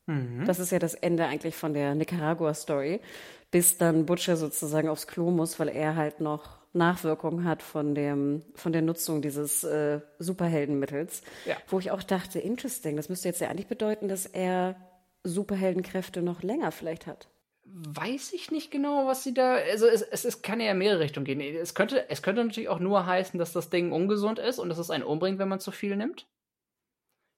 Mhm. 0.05 0.45
Das 0.45 0.59
ist 0.59 0.71
ja 0.71 0.79
das 0.79 0.93
Ende 0.93 1.25
eigentlich 1.25 1.55
von 1.55 1.73
der 1.73 1.93
Nicaragua-Story, 1.93 3.01
bis 3.51 3.77
dann 3.77 4.05
Butcher 4.05 4.37
sozusagen 4.37 4.87
aufs 4.87 5.07
Klo 5.07 5.31
muss, 5.31 5.59
weil 5.59 5.67
er 5.67 5.97
halt 5.97 6.21
noch 6.21 6.57
Nachwirkungen 6.77 7.45
hat 7.45 7.61
von, 7.61 7.95
dem, 7.95 8.43
von 8.55 8.71
der 8.71 8.81
Nutzung 8.81 9.21
dieses 9.21 9.63
äh, 9.63 10.01
Superheldenmittels. 10.19 11.21
Ja. 11.45 11.57
Wo 11.67 11.79
ich 11.79 11.91
auch 11.91 12.03
dachte, 12.03 12.39
interesting, 12.39 12.95
das 12.95 13.09
müsste 13.09 13.27
jetzt 13.27 13.41
ja 13.41 13.49
eigentlich 13.49 13.67
bedeuten, 13.67 14.07
dass 14.07 14.25
er 14.25 14.75
Superheldenkräfte 15.23 16.21
noch 16.21 16.43
länger 16.43 16.71
vielleicht 16.71 17.07
hat. 17.07 17.27
Weiß 17.65 18.31
ich 18.31 18.49
nicht 18.49 18.71
genau, 18.71 19.07
was 19.07 19.23
sie 19.23 19.33
da. 19.33 19.55
Also 19.55 19.87
es, 19.87 20.01
es, 20.01 20.23
es 20.23 20.41
kann 20.41 20.61
ja 20.61 20.71
in 20.71 20.77
mehrere 20.77 21.01
Richtungen 21.01 21.25
gehen. 21.25 21.41
Es 21.41 21.75
könnte, 21.75 22.09
es 22.09 22.21
könnte 22.21 22.43
natürlich 22.43 22.69
auch 22.69 22.79
nur 22.79 23.05
heißen, 23.05 23.37
dass 23.37 23.51
das 23.51 23.69
Ding 23.69 23.91
ungesund 23.91 24.39
ist 24.39 24.59
und 24.59 24.69
dass 24.69 24.77
es 24.77 24.89
einen 24.89 25.03
umbringt, 25.03 25.37
wenn 25.39 25.49
man 25.49 25.59
zu 25.59 25.71
viel 25.71 25.97
nimmt 25.97 26.27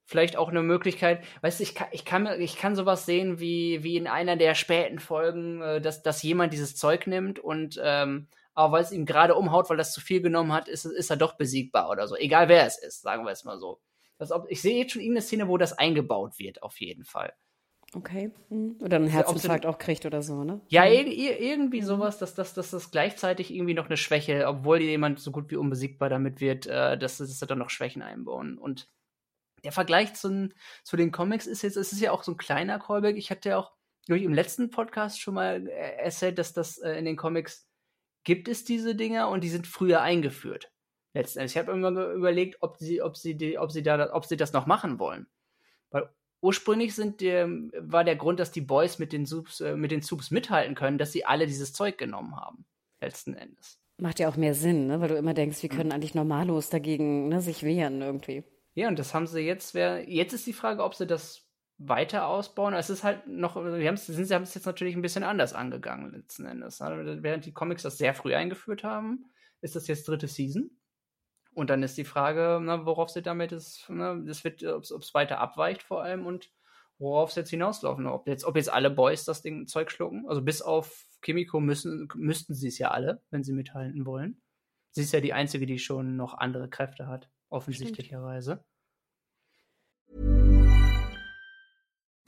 vielleicht 0.09 0.37
auch 0.37 0.49
eine 0.49 0.63
Möglichkeit, 0.63 1.23
weißt 1.41 1.59
du, 1.59 1.63
ich 1.63 1.75
kann, 1.75 1.87
ich 1.91 2.03
kann, 2.03 2.41
ich 2.41 2.57
kann 2.57 2.75
sowas 2.75 3.05
sehen 3.05 3.39
wie, 3.39 3.83
wie 3.83 3.95
in 3.95 4.07
einer 4.07 4.37
der 4.37 4.55
späten 4.55 4.97
Folgen, 4.97 5.61
äh, 5.61 5.81
dass, 5.81 6.01
dass 6.01 6.23
jemand 6.23 6.51
dieses 6.51 6.75
Zeug 6.75 7.05
nimmt 7.05 7.37
und 7.37 7.79
ähm, 7.83 8.25
aber 8.59 8.73
weil 8.73 8.83
es 8.83 8.91
ihm 8.91 9.05
gerade 9.05 9.35
umhaut, 9.35 9.69
weil 9.69 9.77
das 9.77 9.93
zu 9.93 10.01
viel 10.01 10.21
genommen 10.21 10.51
hat, 10.51 10.67
ist, 10.67 10.83
ist 10.83 11.09
er 11.09 11.15
doch 11.15 11.37
besiegbar 11.37 11.89
oder 11.89 12.09
so. 12.09 12.17
Egal 12.17 12.49
wer 12.49 12.65
es 12.65 12.77
ist, 12.77 13.01
sagen 13.01 13.23
wir 13.23 13.31
es 13.31 13.45
mal 13.45 13.57
so. 13.57 13.79
Das, 14.17 14.31
ich 14.49 14.61
sehe 14.61 14.77
jetzt 14.77 14.91
schon 14.91 15.01
irgendeine 15.01 15.21
Szene, 15.21 15.47
wo 15.47 15.57
das 15.57 15.77
eingebaut 15.77 16.37
wird, 16.39 16.61
auf 16.61 16.81
jeden 16.81 17.05
Fall. 17.05 17.33
Okay. 17.93 18.31
Hm. 18.49 18.75
Oder 18.81 18.97
einen 18.97 19.07
Herzinfarkt 19.07 19.65
auch 19.65 19.77
kriegt 19.77 20.05
oder 20.05 20.21
so, 20.21 20.43
ne? 20.43 20.59
Ja, 20.67 20.83
mhm. 20.83 21.07
irgendwie 21.07 21.81
sowas, 21.81 22.17
dass, 22.17 22.35
dass, 22.35 22.53
dass 22.53 22.71
das 22.71 22.91
gleichzeitig 22.91 23.49
irgendwie 23.53 23.75
noch 23.75 23.85
eine 23.85 23.95
Schwäche, 23.95 24.45
obwohl 24.45 24.81
jemand 24.81 25.21
so 25.21 25.31
gut 25.31 25.49
wie 25.51 25.55
unbesiegbar 25.55 26.09
damit 26.09 26.41
wird, 26.41 26.67
äh, 26.67 26.97
dass, 26.97 27.19
dass 27.19 27.39
sie 27.39 27.47
dann 27.47 27.59
noch 27.59 27.69
Schwächen 27.69 28.01
einbauen. 28.01 28.57
Und 28.57 28.89
der 29.63 29.71
Vergleich 29.71 30.15
zu, 30.15 30.49
zu 30.83 30.97
den 30.97 31.13
Comics 31.13 31.47
ist 31.47 31.61
jetzt, 31.61 31.77
es 31.77 31.93
ist 31.93 32.01
ja 32.01 32.11
auch 32.11 32.23
so 32.23 32.33
ein 32.33 32.37
kleiner 32.37 32.77
Callback. 32.77 33.15
Ich 33.15 33.31
hatte 33.31 33.49
ja 33.49 33.57
auch 33.57 33.71
ich, 34.09 34.23
im 34.23 34.33
letzten 34.33 34.69
Podcast 34.69 35.21
schon 35.21 35.35
mal 35.35 35.65
äh, 35.65 35.95
erzählt, 35.95 36.37
dass 36.37 36.51
das 36.51 36.77
äh, 36.79 36.91
in 36.91 37.05
den 37.05 37.15
Comics 37.15 37.68
gibt 38.23 38.47
es 38.47 38.63
diese 38.63 38.95
Dinger 38.95 39.29
und 39.29 39.43
die 39.43 39.49
sind 39.49 39.67
früher 39.67 40.01
eingeführt. 40.01 40.71
Letzten 41.13 41.39
Endes. 41.39 41.53
Ich 41.53 41.57
habe 41.57 41.71
immer 41.71 41.89
überlegt, 42.11 42.57
ob 42.61 42.77
sie, 42.77 43.01
ob 43.01 43.17
sie, 43.17 43.35
die, 43.35 43.57
ob 43.57 43.71
sie 43.71 43.83
da, 43.83 44.13
ob 44.13 44.25
sie 44.25 44.37
das 44.37 44.53
noch 44.53 44.67
machen 44.67 44.99
wollen. 44.99 45.27
Weil 45.89 46.09
ursprünglich 46.41 46.93
sind 46.93 47.21
die, 47.21 47.71
war 47.79 48.03
der 48.03 48.15
Grund, 48.15 48.39
dass 48.39 48.51
die 48.51 48.61
Boys 48.61 48.99
mit 48.99 49.11
den 49.11 49.25
Subs, 49.25 49.59
äh, 49.61 49.75
mit 49.75 49.91
den 49.91 50.01
Subs 50.01 50.31
mithalten 50.31 50.75
können, 50.75 50.97
dass 50.97 51.11
sie 51.11 51.25
alle 51.25 51.47
dieses 51.47 51.73
Zeug 51.73 51.97
genommen 51.97 52.35
haben. 52.35 52.65
Letzten 53.01 53.33
Endes. 53.33 53.79
Macht 53.97 54.19
ja 54.19 54.29
auch 54.29 54.37
mehr 54.37 54.53
Sinn, 54.53 54.87
ne? 54.87 55.01
weil 55.01 55.09
du 55.09 55.15
immer 55.15 55.33
denkst, 55.33 55.61
wie 55.63 55.67
können 55.67 55.91
eigentlich 55.91 56.15
Normalos 56.15 56.69
dagegen 56.69 57.27
ne, 57.27 57.41
sich 57.41 57.63
wehren 57.63 58.01
irgendwie. 58.01 58.43
Ja, 58.75 58.87
und 58.87 58.99
das 58.99 59.13
haben 59.13 59.27
sie 59.27 59.41
jetzt. 59.41 59.73
Wär, 59.73 60.07
jetzt 60.09 60.33
ist 60.33 60.47
die 60.47 60.53
Frage, 60.53 60.83
ob 60.83 60.95
sie 60.95 61.07
das 61.07 61.48
weiter 61.79 62.27
ausbauen. 62.27 62.73
Es 62.73 62.89
ist 62.89 63.03
halt 63.03 63.25
noch, 63.25 63.55
wir 63.55 63.87
haben 63.87 63.95
es 63.95 64.07
jetzt 64.07 64.65
natürlich 64.65 64.95
ein 64.95 65.01
bisschen 65.01 65.23
anders 65.23 65.53
angegangen 65.53 66.11
letzten 66.11 66.45
Endes. 66.45 66.79
Ne? 66.81 67.19
Während 67.23 67.45
die 67.45 67.53
Comics 67.53 67.83
das 67.83 67.97
sehr 67.97 68.13
früh 68.13 68.35
eingeführt 68.35 68.83
haben, 68.83 69.25
ist 69.61 69.75
das 69.75 69.87
jetzt 69.87 70.07
dritte 70.07 70.27
Season. 70.27 70.69
Und 71.53 71.69
dann 71.69 71.81
ist 71.81 71.97
die 71.97 72.05
Frage, 72.05 72.59
na, 72.61 72.85
worauf 72.85 73.09
sie 73.09 73.21
damit 73.21 73.51
ist, 73.51 73.89
ne, 73.89 74.21
das 74.25 74.43
wird, 74.43 74.63
ob 74.63 74.83
es 74.83 75.13
weiter 75.13 75.39
abweicht 75.39 75.81
vor 75.81 76.03
allem 76.03 76.25
und 76.25 76.51
worauf 76.99 77.31
es 77.31 77.35
jetzt 77.35 77.49
hinauslaufen. 77.49 78.07
Ob 78.07 78.27
jetzt, 78.27 78.43
ob 78.43 78.55
jetzt 78.55 78.71
alle 78.71 78.89
Boys 78.89 79.25
das 79.25 79.41
Ding 79.41 79.65
Zeug 79.67 79.89
schlucken. 79.89 80.25
Also 80.27 80.41
bis 80.41 80.61
auf 80.61 81.07
Kimiko 81.21 81.59
müssen, 81.59 82.07
müssten 82.15 82.53
sie 82.53 82.67
es 82.67 82.77
ja 82.77 82.91
alle, 82.91 83.23
wenn 83.31 83.43
sie 83.43 83.53
mithalten 83.53 84.05
wollen. 84.05 84.41
Sie 84.91 85.01
ist 85.01 85.13
ja 85.13 85.21
die 85.21 85.33
Einzige, 85.33 85.65
die 85.65 85.79
schon 85.79 86.15
noch 86.17 86.33
andere 86.33 86.69
Kräfte 86.69 87.07
hat, 87.07 87.29
offensichtlicherweise. 87.49 88.63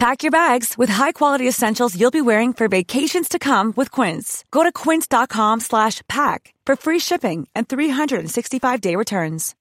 Pack 0.00 0.22
your 0.22 0.30
bags 0.30 0.78
with 0.78 0.88
high-quality 0.88 1.46
essentials 1.46 1.94
you'll 1.94 2.10
be 2.10 2.22
wearing 2.22 2.54
for 2.54 2.68
vacations 2.68 3.28
to 3.28 3.38
come 3.38 3.74
with 3.76 3.90
Quince. 3.90 4.46
Go 4.50 4.62
to 4.62 4.72
quince.com 4.72 5.60
slash 5.60 6.00
pack 6.08 6.54
for 6.64 6.74
free 6.74 6.98
shipping 6.98 7.46
and 7.54 7.68
365-day 7.68 8.96
returns. 8.96 9.54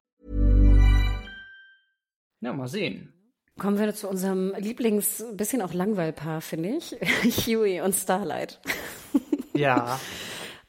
Na, 2.41 2.53
mal 2.53 2.69
sehen. 2.69 3.11
Kommen 3.59 3.77
wir 3.77 3.93
zu 3.93 4.07
unserem 4.07 4.53
Lieblings-, 4.57 5.25
bisschen 5.35 5.61
auch 5.61 5.73
Langweilpaar, 5.73 6.39
finde 6.39 6.69
ich. 6.69 6.95
Huey 7.45 7.81
und 7.81 7.93
Starlight. 7.93 8.59
Ja. 9.53 9.99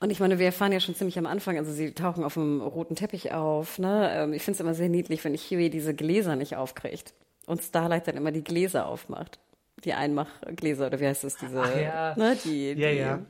Und 0.00 0.10
ich 0.10 0.18
meine, 0.18 0.40
wir 0.40 0.46
erfahren 0.46 0.72
ja 0.72 0.80
schon 0.80 0.96
ziemlich 0.96 1.16
am 1.16 1.26
Anfang, 1.26 1.56
also 1.58 1.70
sie 1.70 1.92
tauchen 1.94 2.24
auf 2.24 2.34
dem 2.34 2.60
roten 2.60 2.96
Teppich 2.96 3.30
auf. 3.30 3.78
Ne? 3.78 4.10
Ähm, 4.12 4.32
ich 4.32 4.42
finde 4.42 4.56
es 4.56 4.60
immer 4.60 4.74
sehr 4.74 4.88
niedlich, 4.88 5.22
wenn 5.22 5.36
Huey 5.36 5.70
diese 5.70 5.94
Gläser 5.94 6.34
nicht 6.34 6.56
aufkriegt 6.56 7.14
und 7.46 7.62
Starlight 7.62 8.08
dann 8.08 8.16
immer 8.16 8.32
die 8.32 8.42
Gläser 8.42 8.86
aufmacht. 8.86 9.38
Die 9.84 9.92
Einmachgläser, 9.94 10.86
oder 10.88 11.00
wie 11.00 11.06
heißt 11.06 11.24
das? 11.24 11.36
Diese, 11.36 11.60
Ach 11.62 11.76
ja. 11.76 12.14
Ne, 12.16 12.36
die, 12.44 12.72
ja, 12.72 12.90
die, 12.90 12.96
ja. 12.98 13.22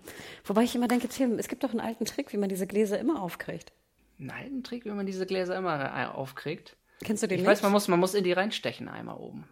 Wobei 0.44 0.62
ich 0.64 0.74
immer 0.74 0.88
denke, 0.88 1.08
Tim, 1.08 1.38
es 1.38 1.46
gibt 1.48 1.62
doch 1.62 1.70
einen 1.70 1.80
alten 1.80 2.04
Trick, 2.04 2.32
wie 2.32 2.36
man 2.38 2.48
diese 2.48 2.66
Gläser 2.66 2.98
immer 2.98 3.22
aufkriegt. 3.22 3.72
Einen 4.18 4.30
alten 4.30 4.62
Trick, 4.64 4.84
wie 4.84 4.90
man 4.90 5.06
diese 5.06 5.26
Gläser 5.26 5.56
immer 5.56 6.16
aufkriegt? 6.16 6.76
Kennst 7.04 7.22
du 7.22 7.28
den 7.28 7.36
Ich 7.36 7.42
nicht? 7.42 7.48
weiß, 7.50 7.62
man 7.62 7.72
muss, 7.72 7.88
man 7.88 8.00
muss 8.00 8.14
in 8.14 8.24
die 8.24 8.32
reinstechen 8.32 8.88
einmal 8.88 9.16
oben. 9.16 9.48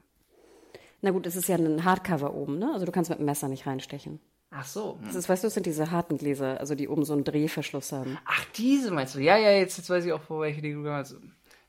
Na 1.01 1.11
gut, 1.12 1.26
es 1.26 1.36
ist 1.36 1.49
ja 1.49 1.57
ein 1.57 1.84
Hardcover 1.84 2.34
oben, 2.34 2.59
ne? 2.59 2.70
Also 2.74 2.84
du 2.84 2.90
kannst 2.92 3.09
mit 3.11 3.20
dem 3.20 3.24
Messer 3.26 3.49
nicht 3.49 3.66
reinstechen. 3.66 4.18
Ach 4.51 4.64
so. 4.66 4.99
Das 5.05 5.14
ist, 5.14 5.28
weißt 5.28 5.44
du, 5.44 5.46
das 5.46 5.55
sind 5.55 5.66
diese 5.66 5.90
harten 5.90 6.18
Gläser, 6.18 6.59
also 6.59 6.74
die 6.74 6.88
oben 6.88 7.05
so 7.05 7.12
einen 7.12 7.22
Drehverschluss 7.24 7.92
haben. 7.92 8.18
Ach, 8.26 8.44
diese 8.57 8.90
meinst 8.90 9.14
du? 9.14 9.20
Ja, 9.20 9.36
ja, 9.38 9.53
jetzt, 9.53 9.76
jetzt 9.78 9.88
weiß 9.88 10.05
ich 10.05 10.12
auch, 10.12 10.22
wo 10.28 10.40
welche 10.40 10.61
die 10.62 10.72
du 10.72 10.78
meinst. 10.80 11.16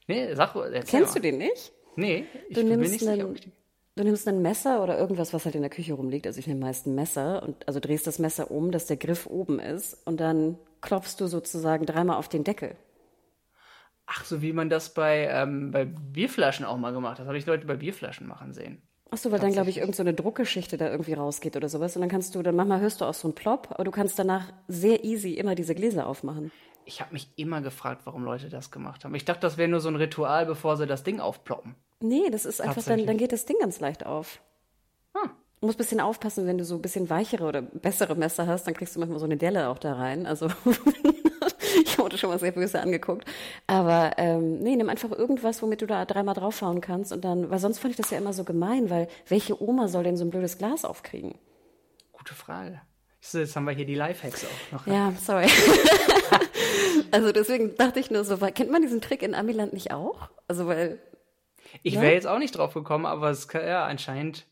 Nee, 0.07 0.34
sag 0.34 0.55
erzähl 0.55 0.82
Kennst 0.86 1.13
mal. 1.13 1.13
du 1.15 1.21
den 1.21 1.38
nicht? 1.38 1.71
Nee, 1.95 2.25
ich 2.47 2.55
Du 2.55 2.61
bin 2.61 2.69
mir 2.69 2.77
nimmst, 2.77 2.91
nicht 2.93 2.99
sicher. 3.01 3.11
einen, 3.13 3.23
ob 3.25 3.36
ich 3.36 3.41
die- 3.41 3.51
du 3.99 4.05
nimmst 4.05 4.27
ein 4.29 4.41
Messer 4.41 4.81
oder 4.81 4.97
irgendwas, 4.97 5.33
was 5.33 5.43
halt 5.43 5.55
in 5.55 5.61
der 5.61 5.69
Küche 5.69 5.93
rumliegt. 5.93 6.25
Also 6.25 6.39
ich 6.39 6.47
nehme 6.47 6.61
meist 6.61 6.87
ein 6.87 6.95
Messer 6.95 7.43
und 7.43 7.67
also 7.67 7.81
drehst 7.81 8.07
das 8.07 8.17
Messer 8.17 8.49
um, 8.49 8.71
dass 8.71 8.87
der 8.87 8.95
Griff 8.95 9.27
oben 9.27 9.59
ist 9.59 9.97
und 10.05 10.21
dann 10.21 10.57
klopfst 10.79 11.17
du 11.19 11.27
sozusagen 11.27 11.85
dreimal 11.85 12.15
auf 12.15 12.29
den 12.29 12.45
Deckel. 12.45 12.75
Ach, 14.05 14.23
so 14.23 14.41
wie 14.41 14.53
man 14.53 14.69
das 14.69 14.93
bei, 14.93 15.27
ähm, 15.27 15.71
bei 15.71 15.83
Bierflaschen 15.83 16.65
auch 16.65 16.77
mal 16.77 16.93
gemacht 16.93 17.13
hat. 17.13 17.19
Das 17.19 17.27
habe 17.27 17.37
ich 17.37 17.45
Leute 17.45 17.67
bei 17.67 17.75
Bierflaschen 17.75 18.25
machen 18.25 18.53
sehen. 18.53 18.81
Ach 19.11 19.17
so, 19.17 19.31
weil 19.31 19.39
dann 19.39 19.51
glaube 19.51 19.69
ich 19.69 19.79
irgend 19.79 19.95
so 19.95 20.03
eine 20.03 20.13
Druckgeschichte 20.13 20.77
da 20.77 20.89
irgendwie 20.89 21.13
rausgeht 21.13 21.57
oder 21.57 21.67
sowas 21.67 21.95
und 21.95 22.01
dann 22.01 22.09
kannst 22.09 22.35
du 22.35 22.41
dann 22.41 22.55
manchmal 22.55 22.79
hörst 22.79 23.01
du 23.01 23.05
auch 23.05 23.13
so 23.13 23.27
einen 23.27 23.35
Plop, 23.35 23.67
aber 23.71 23.83
du 23.83 23.91
kannst 23.91 24.17
danach 24.17 24.53
sehr 24.67 25.03
easy 25.03 25.33
immer 25.33 25.55
diese 25.55 25.75
Gläser 25.75 26.07
aufmachen. 26.07 26.51
Ich 26.85 27.01
habe 27.01 27.13
mich 27.13 27.29
immer 27.35 27.61
gefragt, 27.61 28.03
warum 28.05 28.23
Leute 28.23 28.49
das 28.49 28.71
gemacht 28.71 29.03
haben. 29.03 29.13
Ich 29.15 29.25
dachte, 29.25 29.41
das 29.41 29.57
wäre 29.57 29.67
nur 29.67 29.81
so 29.81 29.89
ein 29.89 29.95
Ritual, 29.95 30.45
bevor 30.45 30.77
sie 30.77 30.87
das 30.87 31.03
Ding 31.03 31.19
aufploppen. 31.19 31.75
Nee, 32.01 32.29
das 32.29 32.45
ist 32.45 32.61
einfach 32.61 32.83
dann 32.83 33.05
dann 33.05 33.17
geht 33.17 33.31
das 33.31 33.45
Ding 33.45 33.57
ganz 33.59 33.79
leicht 33.79 34.05
auf. 34.05 34.41
Hm. 35.15 35.31
Du 35.59 35.65
musst 35.65 35.77
ein 35.77 35.83
bisschen 35.83 35.99
aufpassen, 35.99 36.47
wenn 36.47 36.57
du 36.57 36.63
so 36.63 36.75
ein 36.75 36.81
bisschen 36.81 37.09
weichere 37.09 37.43
oder 37.43 37.61
bessere 37.61 38.15
Messer 38.15 38.47
hast, 38.47 38.65
dann 38.65 38.73
kriegst 38.73 38.95
du 38.95 38.99
manchmal 38.99 39.19
so 39.19 39.25
eine 39.25 39.35
Delle 39.35 39.67
auch 39.67 39.77
da 39.77 39.93
rein. 39.93 40.25
Also 40.25 40.47
ich 41.83 41.99
wurde 41.99 42.17
schon 42.17 42.29
mal 42.29 42.39
sehr 42.39 42.53
böse 42.53 42.79
angeguckt. 42.79 43.27
Aber 43.67 44.13
ähm, 44.17 44.59
nee, 44.59 44.77
nimm 44.77 44.87
einfach 44.87 45.11
irgendwas, 45.11 45.61
womit 45.61 45.81
du 45.81 45.85
da 45.85 46.05
dreimal 46.05 46.35
draufhauen 46.35 46.79
kannst 46.79 47.11
und 47.11 47.25
dann, 47.25 47.49
weil 47.49 47.59
sonst 47.59 47.79
fand 47.79 47.91
ich 47.91 47.97
das 47.97 48.09
ja 48.11 48.17
immer 48.17 48.31
so 48.31 48.45
gemein, 48.45 48.89
weil 48.89 49.09
welche 49.27 49.61
Oma 49.61 49.89
soll 49.89 50.03
denn 50.03 50.15
so 50.15 50.23
ein 50.23 50.29
blödes 50.29 50.57
Glas 50.57 50.85
aufkriegen? 50.85 51.35
Gute 52.13 52.33
Frage. 52.33 52.81
Jetzt 53.21 53.55
haben 53.55 53.65
wir 53.65 53.73
hier 53.73 53.85
die 53.85 53.95
Lifehacks 53.95 54.45
auch 54.45 54.71
noch. 54.71 54.87
Ja, 54.87 55.11
sorry. 55.19 55.47
also 57.11 57.33
deswegen 57.33 57.75
dachte 57.75 57.99
ich 57.99 58.09
nur 58.11 58.23
so, 58.23 58.37
kennt 58.37 58.71
man 58.71 58.81
diesen 58.81 59.01
Trick 59.01 59.23
in 59.23 59.35
Amiland 59.35 59.73
nicht 59.73 59.91
auch? 59.91 60.29
Also 60.47 60.67
weil 60.67 60.99
Ich 61.84 61.95
Ja? 61.95 62.01
wäre 62.01 62.13
jetzt 62.13 62.28
auch 62.28 62.39
nicht 62.39 62.57
drauf 62.57 62.74
gekommen, 62.74 63.05
aber 63.05 63.30
es 63.30 63.47
kann, 63.47 63.65
ja, 63.65 63.86
anscheinend, 63.86 64.45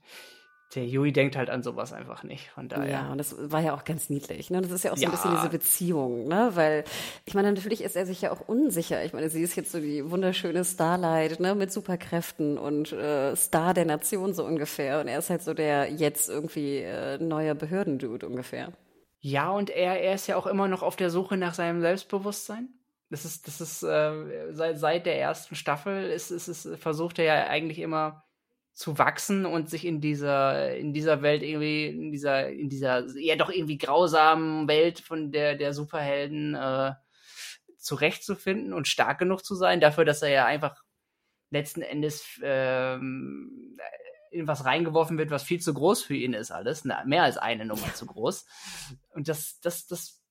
der 0.75 0.85
Yui 0.85 1.13
denkt 1.13 1.37
halt 1.37 1.49
an 1.49 1.63
sowas 1.63 1.93
einfach 1.93 2.23
nicht. 2.23 2.49
Von 2.49 2.67
daher. 2.67 2.89
Ja, 2.91 3.11
und 3.13 3.17
das 3.19 3.35
war 3.51 3.61
ja 3.61 3.73
auch 3.73 3.85
ganz 3.85 4.09
niedlich. 4.09 4.49
Ne? 4.49 4.59
Das 4.61 4.69
ist 4.71 4.83
ja 4.83 4.91
auch 4.91 4.97
so 4.97 5.01
ein 5.03 5.05
Ja. 5.05 5.11
bisschen 5.11 5.31
diese 5.31 5.49
Beziehung, 5.49 6.27
ne? 6.27 6.51
Weil, 6.55 6.83
ich 7.25 7.33
meine, 7.33 7.49
natürlich 7.53 7.81
ist 7.81 7.95
er 7.95 8.05
sich 8.05 8.21
ja 8.21 8.31
auch 8.31 8.41
unsicher. 8.49 9.03
Ich 9.05 9.13
meine, 9.13 9.29
sie 9.29 9.41
ist 9.41 9.55
jetzt 9.55 9.71
so 9.71 9.79
die 9.79 10.11
wunderschöne 10.11 10.65
Starlight, 10.65 11.39
ne, 11.39 11.55
mit 11.55 11.71
Superkräften 11.71 12.57
und 12.57 12.91
äh, 12.91 13.33
Star 13.37 13.73
der 13.73 13.85
Nation 13.85 14.33
so 14.33 14.43
ungefähr. 14.43 14.99
Und 14.99 15.07
er 15.07 15.19
ist 15.19 15.29
halt 15.29 15.41
so 15.41 15.53
der 15.53 15.89
jetzt 15.89 16.27
irgendwie 16.29 16.79
äh, 16.79 17.17
neuer 17.17 17.55
Behördendude 17.55 18.27
ungefähr. 18.27 18.73
Ja, 19.19 19.49
und 19.51 19.69
er, 19.69 20.01
er 20.01 20.15
ist 20.15 20.27
ja 20.27 20.35
auch 20.35 20.47
immer 20.47 20.67
noch 20.67 20.83
auf 20.83 20.97
der 20.97 21.09
Suche 21.09 21.37
nach 21.37 21.53
seinem 21.53 21.79
Selbstbewusstsein. 21.79 22.67
Das 23.09 23.23
ist, 23.23 23.47
das 23.47 23.61
ist, 23.61 23.83
äh, 23.83 24.53
seit, 24.53 24.79
seit 24.79 25.05
der 25.05 25.19
ersten 25.19 25.55
Staffel 25.55 26.09
ist, 26.09 26.31
ist, 26.31 26.47
ist, 26.47 26.67
versucht 26.77 27.19
er 27.19 27.25
ja 27.25 27.47
eigentlich 27.47 27.79
immer 27.79 28.23
zu 28.73 28.99
wachsen 28.99 29.45
und 29.45 29.69
sich 29.69 29.85
in 29.85 30.01
dieser, 30.01 30.75
in 30.75 30.93
dieser 30.93 31.21
Welt 31.21 31.41
irgendwie, 31.41 31.87
in 31.87 32.11
dieser, 32.11 32.49
in 32.49 32.69
dieser 32.69 33.07
ja 33.17 33.35
doch 33.35 33.49
irgendwie 33.49 33.77
grausamen 33.77 34.67
Welt 34.67 34.99
von 34.99 35.31
der, 35.31 35.55
der 35.55 35.73
Superhelden 35.73 36.53
äh, 36.53 36.93
zurechtzufinden 37.77 38.73
und 38.73 38.87
stark 38.87 39.19
genug 39.19 39.43
zu 39.43 39.55
sein, 39.55 39.79
dafür, 39.79 40.05
dass 40.05 40.21
er 40.21 40.29
ja 40.29 40.45
einfach 40.45 40.83
letzten 41.49 41.81
Endes 41.81 42.39
ähm, 42.43 43.77
in 44.31 44.47
was 44.47 44.65
reingeworfen 44.65 45.17
wird, 45.17 45.31
was 45.31 45.43
viel 45.43 45.59
zu 45.59 45.73
groß 45.73 46.03
für 46.03 46.15
ihn 46.15 46.33
ist 46.33 46.51
alles. 46.51 46.85
Na, 46.85 47.03
mehr 47.05 47.23
als 47.23 47.37
eine 47.37 47.65
Nummer 47.65 47.93
zu 47.93 48.05
groß. 48.05 48.45
Und 49.09 49.27
das, 49.27 49.59
das, 49.61 49.87
das 49.87 50.21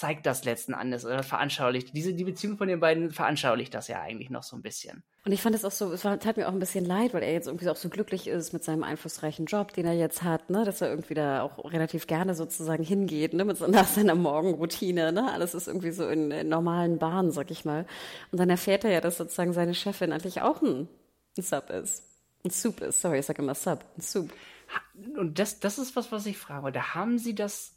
zeigt 0.00 0.24
das 0.24 0.44
letzten 0.44 0.72
Endes 0.72 1.04
oder 1.04 1.22
veranschaulicht. 1.22 1.94
Diese, 1.94 2.14
die 2.14 2.24
Beziehung 2.24 2.56
von 2.56 2.68
den 2.68 2.80
beiden 2.80 3.10
veranschaulicht 3.10 3.74
das 3.74 3.86
ja 3.86 4.00
eigentlich 4.00 4.30
noch 4.30 4.42
so 4.42 4.56
ein 4.56 4.62
bisschen. 4.62 5.02
Und 5.26 5.32
ich 5.32 5.42
fand 5.42 5.54
es 5.54 5.62
auch 5.62 5.70
so, 5.70 5.92
es 5.92 6.06
war, 6.06 6.18
tat 6.18 6.38
mir 6.38 6.48
auch 6.48 6.52
ein 6.52 6.58
bisschen 6.58 6.86
leid, 6.86 7.12
weil 7.12 7.22
er 7.22 7.34
jetzt 7.34 7.46
irgendwie 7.46 7.68
auch 7.68 7.76
so 7.76 7.90
glücklich 7.90 8.26
ist 8.26 8.54
mit 8.54 8.64
seinem 8.64 8.82
einflussreichen 8.82 9.44
Job, 9.44 9.74
den 9.74 9.84
er 9.84 9.92
jetzt 9.92 10.22
hat, 10.22 10.48
ne, 10.48 10.64
dass 10.64 10.80
er 10.80 10.88
irgendwie 10.88 11.12
da 11.12 11.42
auch 11.42 11.70
relativ 11.70 12.06
gerne 12.06 12.34
sozusagen 12.34 12.82
hingeht, 12.82 13.34
ne, 13.34 13.44
mit 13.44 13.58
so, 13.58 13.66
nach 13.66 13.86
seiner 13.86 14.14
Morgenroutine, 14.14 15.12
ne, 15.12 15.30
alles 15.30 15.54
ist 15.54 15.68
irgendwie 15.68 15.92
so 15.92 16.08
in, 16.08 16.30
in 16.30 16.48
normalen 16.48 16.98
Bahnen, 16.98 17.30
sag 17.30 17.50
ich 17.50 17.66
mal. 17.66 17.84
Und 18.32 18.40
dann 18.40 18.48
erfährt 18.48 18.84
er 18.84 18.92
ja, 18.92 19.02
dass 19.02 19.18
sozusagen 19.18 19.52
seine 19.52 19.74
Chefin 19.74 20.12
eigentlich 20.12 20.40
auch 20.40 20.62
ein, 20.62 20.88
ein 21.36 21.42
Sub 21.42 21.68
ist. 21.68 22.04
Ein 22.42 22.50
Soup 22.50 22.80
ist, 22.80 23.02
sorry, 23.02 23.18
ich 23.18 23.26
sag 23.26 23.38
immer 23.38 23.54
Sub, 23.54 23.84
ein 23.98 24.00
Soup. 24.00 24.32
Und 25.18 25.38
das, 25.38 25.60
das 25.60 25.78
ist 25.78 25.94
was, 25.94 26.10
was 26.10 26.24
ich 26.24 26.38
fragen 26.38 26.62
wollte. 26.62 26.94
Haben 26.94 27.18
sie 27.18 27.34
das 27.34 27.74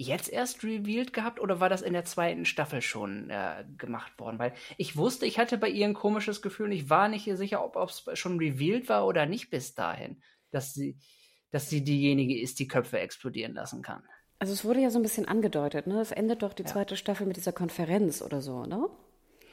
jetzt 0.00 0.30
erst 0.30 0.64
revealed 0.64 1.12
gehabt 1.12 1.40
oder 1.40 1.60
war 1.60 1.68
das 1.68 1.82
in 1.82 1.92
der 1.92 2.04
zweiten 2.04 2.44
Staffel 2.44 2.80
schon 2.80 3.28
äh, 3.28 3.64
gemacht 3.76 4.18
worden? 4.18 4.38
Weil 4.38 4.54
ich 4.78 4.96
wusste, 4.96 5.26
ich 5.26 5.38
hatte 5.38 5.58
bei 5.58 5.68
ihr 5.68 5.86
ein 5.86 5.94
komisches 5.94 6.40
Gefühl 6.40 6.66
und 6.66 6.72
ich 6.72 6.88
war 6.88 7.08
nicht 7.08 7.24
sicher, 7.36 7.62
ob 7.64 7.76
es 7.76 8.04
schon 8.18 8.38
revealed 8.38 8.88
war 8.88 9.06
oder 9.06 9.26
nicht 9.26 9.50
bis 9.50 9.74
dahin, 9.74 10.22
dass 10.50 10.72
sie, 10.72 10.98
dass 11.50 11.68
sie 11.68 11.84
diejenige 11.84 12.40
ist, 12.40 12.58
die 12.58 12.68
Köpfe 12.68 12.98
explodieren 12.98 13.54
lassen 13.54 13.82
kann. 13.82 14.02
Also 14.38 14.54
es 14.54 14.64
wurde 14.64 14.80
ja 14.80 14.88
so 14.88 14.98
ein 14.98 15.02
bisschen 15.02 15.28
angedeutet, 15.28 15.86
ne? 15.86 16.00
Es 16.00 16.12
endet 16.12 16.42
doch 16.42 16.54
die 16.54 16.64
zweite 16.64 16.96
Staffel 16.96 17.26
mit 17.26 17.36
dieser 17.36 17.52
Konferenz 17.52 18.22
oder 18.22 18.40
so, 18.40 18.64
ne? 18.64 18.88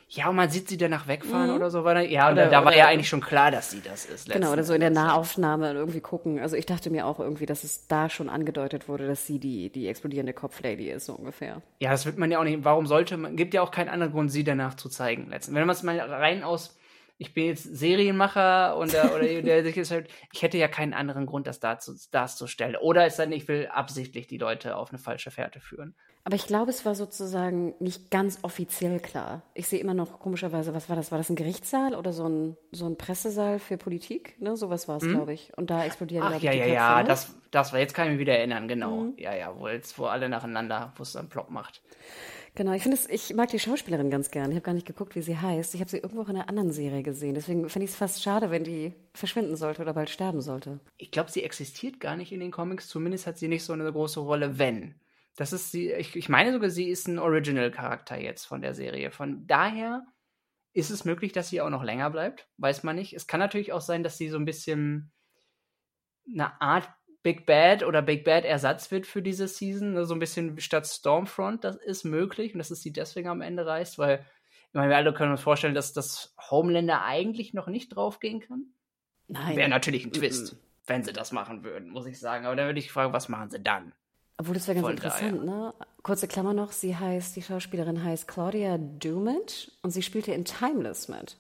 Ja, 0.10 0.30
und 0.30 0.38
man 0.38 0.50
sieht 0.50 0.70
sie 0.70 0.78
danach 0.78 1.08
wegfahren 1.08 1.50
mhm. 1.50 1.56
oder 1.56 1.70
so 1.70 1.84
weiter. 1.84 2.02
Ja, 2.02 2.32
oder, 2.32 2.48
da, 2.48 2.64
war 2.64 2.76
ja 2.76 2.88
eigentlich 2.88 3.10
schon 3.10 3.20
klar, 3.20 3.52
dass 3.52 3.72
sie 3.72 3.82
das 3.82 4.06
ist. 4.06 4.30
Genau, 4.30 4.54
oder 4.54 4.64
so 4.64 4.74
in 4.74 4.80
der 4.80 4.90
Nahaufnahme 4.90 5.74
irgendwie 5.74 6.00
gucken. 6.00 6.40
Also 6.40 6.56
ich 6.56 6.66
dachte 6.66 6.90
mir 6.90 7.06
auch 7.06 7.20
irgendwie, 7.20 7.46
dass 7.46 7.66
es 7.66 7.88
da 7.88 8.10
schon 8.10 8.30
angedeutet 8.30 8.88
wurde, 8.88 9.06
dass 9.06 9.28
sie 9.28 9.40
die, 9.40 9.70
die 9.70 9.88
explodierende 9.88 10.34
Kopflady 10.34 10.90
ist, 10.90 11.08
so 11.08 11.14
ungefähr. 11.14 11.62
Ja, 11.80 11.92
das 11.92 12.06
wird 12.06 12.18
man 12.18 12.32
ja 12.32 12.40
auch 12.40 12.46
nicht. 12.46 12.64
Warum 12.64 12.86
sollte 12.88 13.18
man, 13.18 13.36
gibt 13.36 13.54
ja 13.54 13.62
auch 13.62 13.72
keinen 13.72 13.90
anderen 13.90 14.14
Grund, 14.14 14.32
sie 14.32 14.46
danach 14.46 14.76
zu 14.76 14.88
zeigen. 14.88 15.30
Letzten. 15.30 15.54
Wenn 15.56 15.68
man 15.68 15.76
es 15.76 15.84
mal 15.84 16.00
rein 16.00 16.44
aus 16.44 16.78
ich 17.20 17.34
bin 17.34 17.46
jetzt 17.46 17.64
Serienmacher 17.64 18.78
und 18.78 18.94
der, 18.94 19.16
oder 19.16 19.26
der 19.42 19.64
sich 19.64 19.78
ist 19.78 19.92
halt, 19.92 20.08
ich 20.32 20.44
hätte 20.44 20.58
ja 20.58 20.68
keinen 20.68 20.94
anderen 20.94 21.26
Grund, 21.26 21.48
das 21.48 21.60
darzustellen. 21.60 22.76
Oder 22.76 23.06
es 23.06 23.16
sei 23.16 23.26
denn, 23.26 23.34
ich 23.34 23.48
will 23.48 23.68
absichtlich 23.68 24.28
die 24.28 24.38
Leute 24.38 24.76
auf 24.76 24.90
eine 24.90 25.00
falsche 25.00 25.32
Fährte 25.32 25.60
führen. 25.60 25.96
Aber 26.28 26.36
ich 26.36 26.46
glaube, 26.46 26.72
es 26.72 26.84
war 26.84 26.94
sozusagen 26.94 27.74
nicht 27.80 28.12
ganz 28.12 28.40
offiziell 28.42 29.00
klar. 29.00 29.44
Ich 29.54 29.70
sehe 29.70 29.80
immer 29.80 29.94
noch 29.94 30.20
komischerweise, 30.20 30.74
was 30.74 30.90
war 30.90 30.98
das? 30.98 31.10
War 31.10 31.18
das 31.18 31.30
ein 31.30 31.38
Gerichtssaal 31.38 31.96
oder 31.96 32.12
so 32.12 32.28
ein, 32.28 32.58
so 32.74 32.86
ein 32.86 32.98
Pressesaal 32.98 33.60
für 33.60 33.78
Politik? 33.78 34.36
Ne? 34.42 34.58
Sowas 34.58 34.90
war 34.90 34.98
es, 34.98 35.04
hm? 35.04 35.14
glaube 35.14 35.32
ich. 35.32 35.54
Und 35.56 35.70
da 35.70 35.86
explodieren 35.86 36.26
Ach, 36.28 36.42
ja, 36.42 36.52
ja, 36.52 36.64
Köpfe, 36.64 36.74
ja, 36.74 37.02
ne? 37.02 37.08
das, 37.08 37.34
das 37.52 37.72
war, 37.72 37.80
jetzt 37.80 37.94
kann 37.94 38.08
ich 38.08 38.12
mich 38.12 38.20
wieder 38.20 38.38
erinnern, 38.38 38.68
genau. 38.68 39.04
Mhm. 39.04 39.14
Ja, 39.16 39.34
ja, 39.34 39.58
wo 39.58 39.70
jetzt, 39.70 39.98
wo 39.98 40.08
alle 40.08 40.28
nacheinander, 40.28 40.92
wo 40.98 41.04
es 41.04 41.14
dann 41.14 41.30
Plop 41.30 41.50
macht. 41.50 41.82
Genau, 42.56 42.74
ich 42.74 42.84
finde 42.84 42.98
es, 42.98 43.10
ich 43.10 43.34
mag 43.34 43.48
die 43.48 43.60
Schauspielerin 43.60 44.10
ganz 44.10 44.30
gern. 44.30 44.52
Ich 44.52 44.56
habe 44.56 44.66
gar 44.66 44.74
nicht 44.74 44.88
geguckt, 44.88 45.16
wie 45.16 45.22
sie 45.22 45.38
heißt. 45.38 45.76
Ich 45.76 45.80
habe 45.80 45.90
sie 45.90 46.00
irgendwo 46.00 46.24
auch 46.24 46.30
in 46.30 46.36
einer 46.36 46.50
anderen 46.50 46.74
Serie 46.74 47.04
gesehen. 47.04 47.36
Deswegen 47.36 47.70
finde 47.70 47.86
ich 47.86 47.92
es 47.92 47.98
fast 47.98 48.22
schade, 48.22 48.52
wenn 48.52 48.66
die 48.66 48.92
verschwinden 49.14 49.56
sollte 49.56 49.82
oder 49.82 49.94
bald 49.94 50.10
sterben 50.10 50.42
sollte. 50.42 50.82
Ich 50.98 51.12
glaube, 51.12 51.32
sie 51.32 51.44
existiert 51.44 52.02
gar 52.02 52.18
nicht 52.18 52.34
in 52.34 52.42
den 52.42 52.52
Comics. 52.52 52.90
Zumindest 52.90 53.28
hat 53.28 53.38
sie 53.38 53.48
nicht 53.48 53.64
so 53.64 53.72
eine 53.72 53.90
große 53.90 54.20
Rolle, 54.20 54.60
wenn. 54.60 54.96
Das 55.38 55.54
ist 55.54 55.72
sie, 55.72 55.92
ich, 55.92 56.16
ich 56.16 56.30
meine 56.30 56.52
sogar, 56.52 56.72
sie 56.72 56.90
ist 56.90 57.08
ein 57.08 57.20
Original-Charakter 57.20 58.20
jetzt 58.20 58.46
von 58.46 58.62
der 58.62 58.74
Serie. 58.74 59.12
Von 59.12 59.46
daher 59.46 60.04
ist 60.74 60.90
es 60.90 61.06
möglich, 61.06 61.32
dass 61.32 61.50
sie 61.50 61.62
auch 61.62 61.70
noch 61.70 61.84
länger 61.84 62.10
bleibt. 62.10 62.50
Weiß 62.58 62.84
man 62.84 62.96
nicht. 62.96 63.14
Es 63.14 63.28
kann 63.28 63.40
natürlich 63.40 63.72
auch 63.72 63.82
sein, 63.82 64.04
dass 64.04 64.18
sie 64.18 64.30
so 64.30 64.38
ein 64.38 64.46
bisschen 64.46 65.12
eine 66.28 66.60
Art 66.60 66.90
Big 67.22 67.46
Bad 67.46 67.84
oder 67.84 68.02
Big 68.02 68.24
Bad 68.24 68.46
Ersatz 68.46 68.90
wird 68.90 69.06
für 69.06 69.22
diese 69.22 69.48
Season. 69.48 69.94
Ne? 69.94 70.06
So 70.06 70.16
ein 70.16 70.20
bisschen 70.20 70.60
statt 70.60 70.88
Stormfront, 70.88 71.64
das 71.64 71.76
ist 71.76 72.04
möglich 72.04 72.54
und 72.54 72.58
dass 72.58 72.72
es 72.72 72.82
sie 72.82 72.92
deswegen 72.92 73.30
am 73.30 73.42
Ende 73.42 73.66
reißt, 73.66 74.00
weil 74.00 74.26
ich 74.70 74.74
meine, 74.74 74.90
wir 74.90 74.98
alle 74.98 75.14
können 75.14 75.32
uns 75.32 75.42
vorstellen, 75.42 75.76
dass 75.76 75.94
das 75.94 76.36
Homelander 76.50 77.04
eigentlich 77.04 77.54
noch 77.54 77.68
nicht 77.68 77.90
draufgehen 77.90 78.40
kann. 78.40 78.66
Nein. 79.28 79.56
Wäre 79.56 79.70
natürlich 79.70 80.04
ein 80.06 80.12
Twist, 80.12 80.54
mhm. 80.54 80.58
wenn 80.88 81.04
sie 81.04 81.14
das 81.14 81.32
machen 81.32 81.64
würden, 81.64 81.90
muss 81.90 82.08
ich 82.08 82.20
sagen. 82.20 82.46
Aber 82.46 82.56
dann 82.56 82.66
würde 82.66 82.80
ich 82.80 82.92
fragen, 82.92 83.14
was 83.14 83.30
machen 83.30 83.52
sie 83.52 83.62
dann? 83.62 83.94
Obwohl, 84.38 84.54
das 84.54 84.68
wäre 84.68 84.80
ganz 84.80 84.90
interessant, 84.90 85.42
daher. 85.42 85.60
ne? 85.60 85.74
Kurze 86.04 86.28
Klammer 86.28 86.54
noch, 86.54 86.72
sie 86.72 86.96
heißt, 86.96 87.36
die 87.36 87.42
Schauspielerin 87.42 88.04
heißt 88.04 88.28
Claudia 88.28 88.78
Dumit 88.78 89.72
und 89.82 89.92
sie 89.92 90.04
spielte 90.04 90.32
in 90.32 90.46
Timeless 90.46 91.08
mit. 91.08 91.38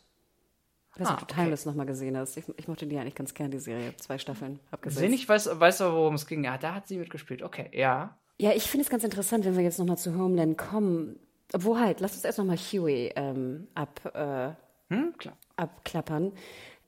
Ich 0.89 1.01
weiß 1.01 1.09
nicht, 1.09 1.09
ah, 1.09 1.21
ob 1.21 1.27
du 1.27 1.35
Timeless 1.35 1.61
okay. 1.61 1.69
nochmal 1.69 1.85
gesehen 1.85 2.17
hast. 2.17 2.37
Ich, 2.37 2.45
ich, 2.57 2.67
mochte 2.67 2.87
die 2.87 2.97
eigentlich 2.97 3.13
ganz 3.13 3.35
gern, 3.35 3.51
die 3.51 3.59
Serie. 3.59 3.95
Zwei 3.97 4.17
Staffeln 4.17 4.59
abgesetzt. 4.71 4.99
Sehen, 4.99 5.13
ich 5.13 5.29
weiß, 5.29 5.59
weiß 5.59 5.81
aber, 5.81 5.95
worum 5.95 6.15
es 6.15 6.25
ging. 6.25 6.43
Ja, 6.43 6.57
da 6.57 6.73
hat 6.73 6.87
sie 6.87 6.97
mitgespielt. 6.97 7.43
Okay, 7.43 7.69
ja. 7.71 8.17
Ja, 8.39 8.51
ich 8.53 8.63
finde 8.63 8.83
es 8.83 8.89
ganz 8.89 9.03
interessant, 9.03 9.45
wenn 9.45 9.55
wir 9.55 9.63
jetzt 9.63 9.77
nochmal 9.77 9.99
zu 9.99 10.17
Homeland 10.17 10.57
kommen. 10.57 11.19
Obwohl 11.53 11.79
halt, 11.79 11.99
lass 11.99 12.15
uns 12.15 12.25
erst 12.25 12.39
nochmal 12.39 12.57
Huey 12.57 13.11
ähm, 13.15 13.67
ab, 13.75 14.01
äh, 14.15 14.49
hm? 14.93 15.13
abklappern. 15.55 16.33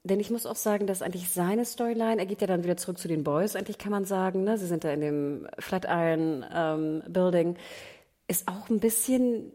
Denn 0.10 0.20
ich 0.20 0.32
muss 0.32 0.45
auch 0.45 0.55
sagen, 0.55 0.88
dass 0.88 1.01
eigentlich 1.01 1.30
seine 1.30 1.66
Storyline, 1.66 2.18
er 2.18 2.26
geht 2.26 2.41
ja 2.41 2.47
dann 2.47 2.64
wieder 2.64 2.78
zurück 2.78 2.97
zu 2.97 3.07
den 3.07 3.24
Boys, 3.24 3.55
eigentlich 3.55 3.78
kann 3.78 3.91
man 3.91 4.05
sagen, 4.05 4.43
ne? 4.43 4.57
sie 4.57 4.66
sind 4.66 4.84
da 4.84 4.91
in 4.91 5.01
dem 5.01 5.47
Flatiron 5.60 6.43
ähm, 6.51 7.03
Building, 7.07 7.55
ist 8.28 8.47
auch 8.47 8.70
ein 8.70 8.80
bisschen 8.80 9.51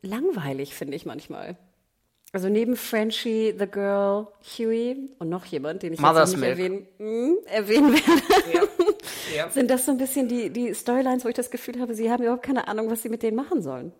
langweilig, 0.00 0.74
finde 0.74 0.96
ich 0.96 1.06
manchmal. 1.06 1.56
Also 2.32 2.48
neben 2.48 2.76
Frenchie, 2.76 3.52
The 3.58 3.66
Girl, 3.66 4.28
Huey 4.56 5.10
und 5.18 5.28
noch 5.28 5.44
jemand, 5.46 5.82
den 5.82 5.92
ich 5.92 6.00
Mother's 6.00 6.30
jetzt 6.30 6.40
nicht 6.40 6.48
erwähnen, 6.48 6.86
hm, 6.98 7.38
erwähnen 7.46 7.92
werde, 7.92 8.54
ja. 8.54 8.62
Ja. 9.36 9.48
sind 9.48 9.70
das 9.70 9.86
so 9.86 9.92
ein 9.92 9.98
bisschen 9.98 10.26
die, 10.28 10.50
die 10.50 10.74
Storylines, 10.74 11.24
wo 11.24 11.28
ich 11.28 11.34
das 11.34 11.50
Gefühl 11.50 11.80
habe, 11.80 11.94
sie 11.94 12.10
haben 12.10 12.22
überhaupt 12.22 12.42
keine 12.42 12.66
Ahnung, 12.66 12.90
was 12.90 13.02
sie 13.02 13.08
mit 13.08 13.22
denen 13.22 13.36
machen 13.36 13.62
sollen. 13.62 13.92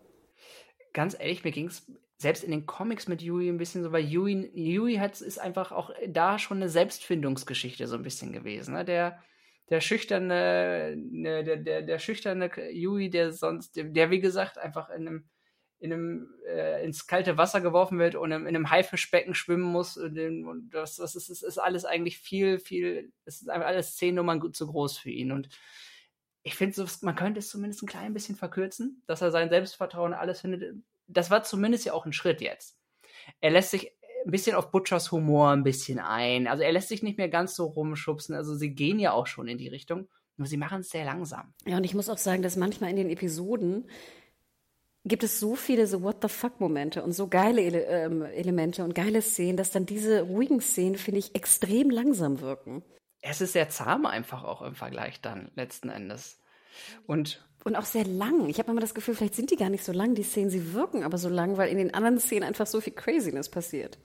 Ganz 0.93 1.17
ehrlich, 1.19 1.45
mir 1.45 1.53
ging 1.53 1.67
es 1.67 1.83
selbst 2.21 2.45
in 2.45 2.51
den 2.51 2.67
Comics 2.67 3.09
mit 3.09 3.23
Huey 3.23 3.49
ein 3.49 3.57
bisschen 3.57 3.83
so, 3.83 3.93
weil 3.93 4.05
Huey, 4.05 4.51
Huey 4.55 4.97
hat, 4.97 5.21
ist 5.21 5.39
einfach 5.39 5.73
auch 5.73 5.91
da 6.07 6.39
schon 6.39 6.59
eine 6.59 6.69
Selbstfindungsgeschichte 6.69 7.87
so 7.87 7.97
ein 7.97 8.03
bisschen 8.03 8.33
gewesen. 8.33 8.75
Ne? 8.75 8.85
Der, 8.85 9.19
der 9.71 9.81
schüchterne, 9.81 10.95
ne, 10.97 11.45
der, 11.45 11.57
der, 11.57 11.83
der 11.83 11.99
schüchterne 11.99 12.51
Huey, 12.51 13.09
der 13.09 13.33
sonst, 13.33 13.77
der, 13.77 13.85
der 13.85 14.11
wie 14.11 14.21
gesagt 14.21 14.59
einfach 14.59 14.91
in 14.91 15.09
einem 15.09 15.31
in 15.81 15.95
einem, 15.95 16.35
äh, 16.47 16.85
ins 16.85 17.07
kalte 17.07 17.39
Wasser 17.39 17.63
geworfen 17.63 17.99
wird 17.99 18.15
und 18.15 18.31
in, 18.33 18.43
in 18.43 18.49
einem 18.49 18.71
Haifischbecken 18.71 19.35
schwimmen 19.35 19.65
muss. 19.65 19.97
Und, 19.97 20.19
und 20.45 20.69
das, 20.71 20.97
das 20.97 21.15
ist, 21.15 21.31
ist, 21.31 21.43
ist 21.43 21.57
alles 21.57 21.87
eigentlich 21.87 22.19
viel, 22.19 22.59
viel, 22.59 23.13
es 23.25 23.41
ist 23.41 23.49
einfach 23.49 23.67
alles 23.67 23.97
zehn 23.97 24.15
Nummern 24.15 24.53
zu 24.53 24.67
groß 24.67 24.99
für 24.99 25.11
ihn. 25.11 25.33
Und 25.33 25.49
ich 26.43 26.55
finde, 26.55 26.75
so, 26.75 26.85
man 27.01 27.17
könnte 27.17 27.39
es 27.39 27.49
zumindest 27.49 27.83
ein 27.83 27.87
klein 27.87 28.13
bisschen 28.13 28.37
verkürzen, 28.37 29.03
dass 29.07 29.23
er 29.23 29.31
sein 29.31 29.49
Selbstvertrauen 29.49 30.13
alles 30.13 30.43
findet. 30.43 30.75
Das 31.13 31.31
war 31.31 31.43
zumindest 31.43 31.85
ja 31.85 31.93
auch 31.93 32.07
ein 32.07 32.13
Schritt 32.13 32.41
jetzt. 32.41 32.77
Er 33.41 33.51
lässt 33.51 33.71
sich 33.71 33.93
ein 34.25 34.31
bisschen 34.31 34.57
auf 34.57 34.71
Butchers 34.71 35.13
Humor 35.13 35.51
ein 35.51 35.63
bisschen 35.63 35.99
ein. 35.99 36.47
Also 36.47 36.63
er 36.63 36.73
lässt 36.73 36.89
sich 36.89 37.03
nicht 37.03 37.19
mehr 37.19 37.29
ganz 37.29 37.55
so 37.55 37.67
rumschubsen. 37.67 38.35
Also 38.35 38.55
sie 38.55 38.75
gehen 38.75 38.99
ja 38.99 39.13
auch 39.13 39.27
schon 39.27 39.49
in 39.49 39.59
die 39.59 39.69
Richtung. 39.69 40.09
Nur 40.37 40.47
sie 40.47 40.57
machen 40.57 40.81
es 40.81 40.91
sehr 40.91 41.05
langsam. 41.05 41.53
Ja, 41.67 41.77
und 41.77 41.85
ich 41.85 41.95
muss 41.95 42.09
auch 42.09 42.19
sagen, 42.19 42.43
dass 42.43 42.57
manchmal 42.57 42.91
in 42.91 42.97
den 42.97 43.11
Episoden 43.11 43.89
gibt 45.05 45.23
es 45.23 45.41
so 45.41 45.55
viele 45.55 45.87
so 45.87 46.03
What 46.03 46.19
the 46.23 46.29
fuck 46.29 46.61
Momente 46.61 47.03
und 47.03 47.13
so 47.13 47.29
geile 47.29 47.63
Ele 47.63 47.85
ähm, 47.85 48.23
Elemente 48.23 48.85
und 48.85 48.95
geile 48.95 49.23
Szenen, 49.23 49.57
dass 49.57 49.71
dann 49.71 49.87
diese 49.87 50.23
ruhigen 50.23 50.61
Szenen, 50.61 50.97
finde 50.97 51.19
ich, 51.19 51.35
extrem 51.35 51.91
langsam 51.91 52.41
wirken. 52.41 52.83
Es 53.23 53.41
ist 53.41 53.53
sehr 53.53 53.69
zahm 53.69 54.07
einfach 54.07 54.45
auch 54.45 54.63
im 54.63 54.75
Vergleich 54.75 55.21
dann 55.21 55.51
letzten 55.55 55.89
Endes. 55.89 56.39
Und 57.07 57.45
und 57.65 57.77
auch 57.77 57.85
sehr 57.85 58.05
lang. 58.05 58.49
Ich 58.49 58.59
habe 58.59 58.71
immer 58.71 58.81
das 58.81 58.95
Gefühl, 58.95 59.15
vielleicht 59.15 59.35
sind 59.35 59.51
die 59.51 59.57
gar 59.57 59.71
nicht 59.71 59.85
so 59.85 59.93
lang, 59.93 60.15
die 60.15 60.23
Szenen, 60.23 60.51
sie 60.51 60.73
wirken 60.73 61.03
aber 61.03 61.19
so 61.19 61.29
lang, 61.29 61.57
weil 61.57 61.69
in 61.69 61.79
den 61.79 61.95
anderen 61.95 62.19
Szenen 62.19 62.45
einfach 62.45 62.67
so 62.67 62.81
viel 62.81 62.93
Craziness 62.93 63.49
passiert. 63.49 63.99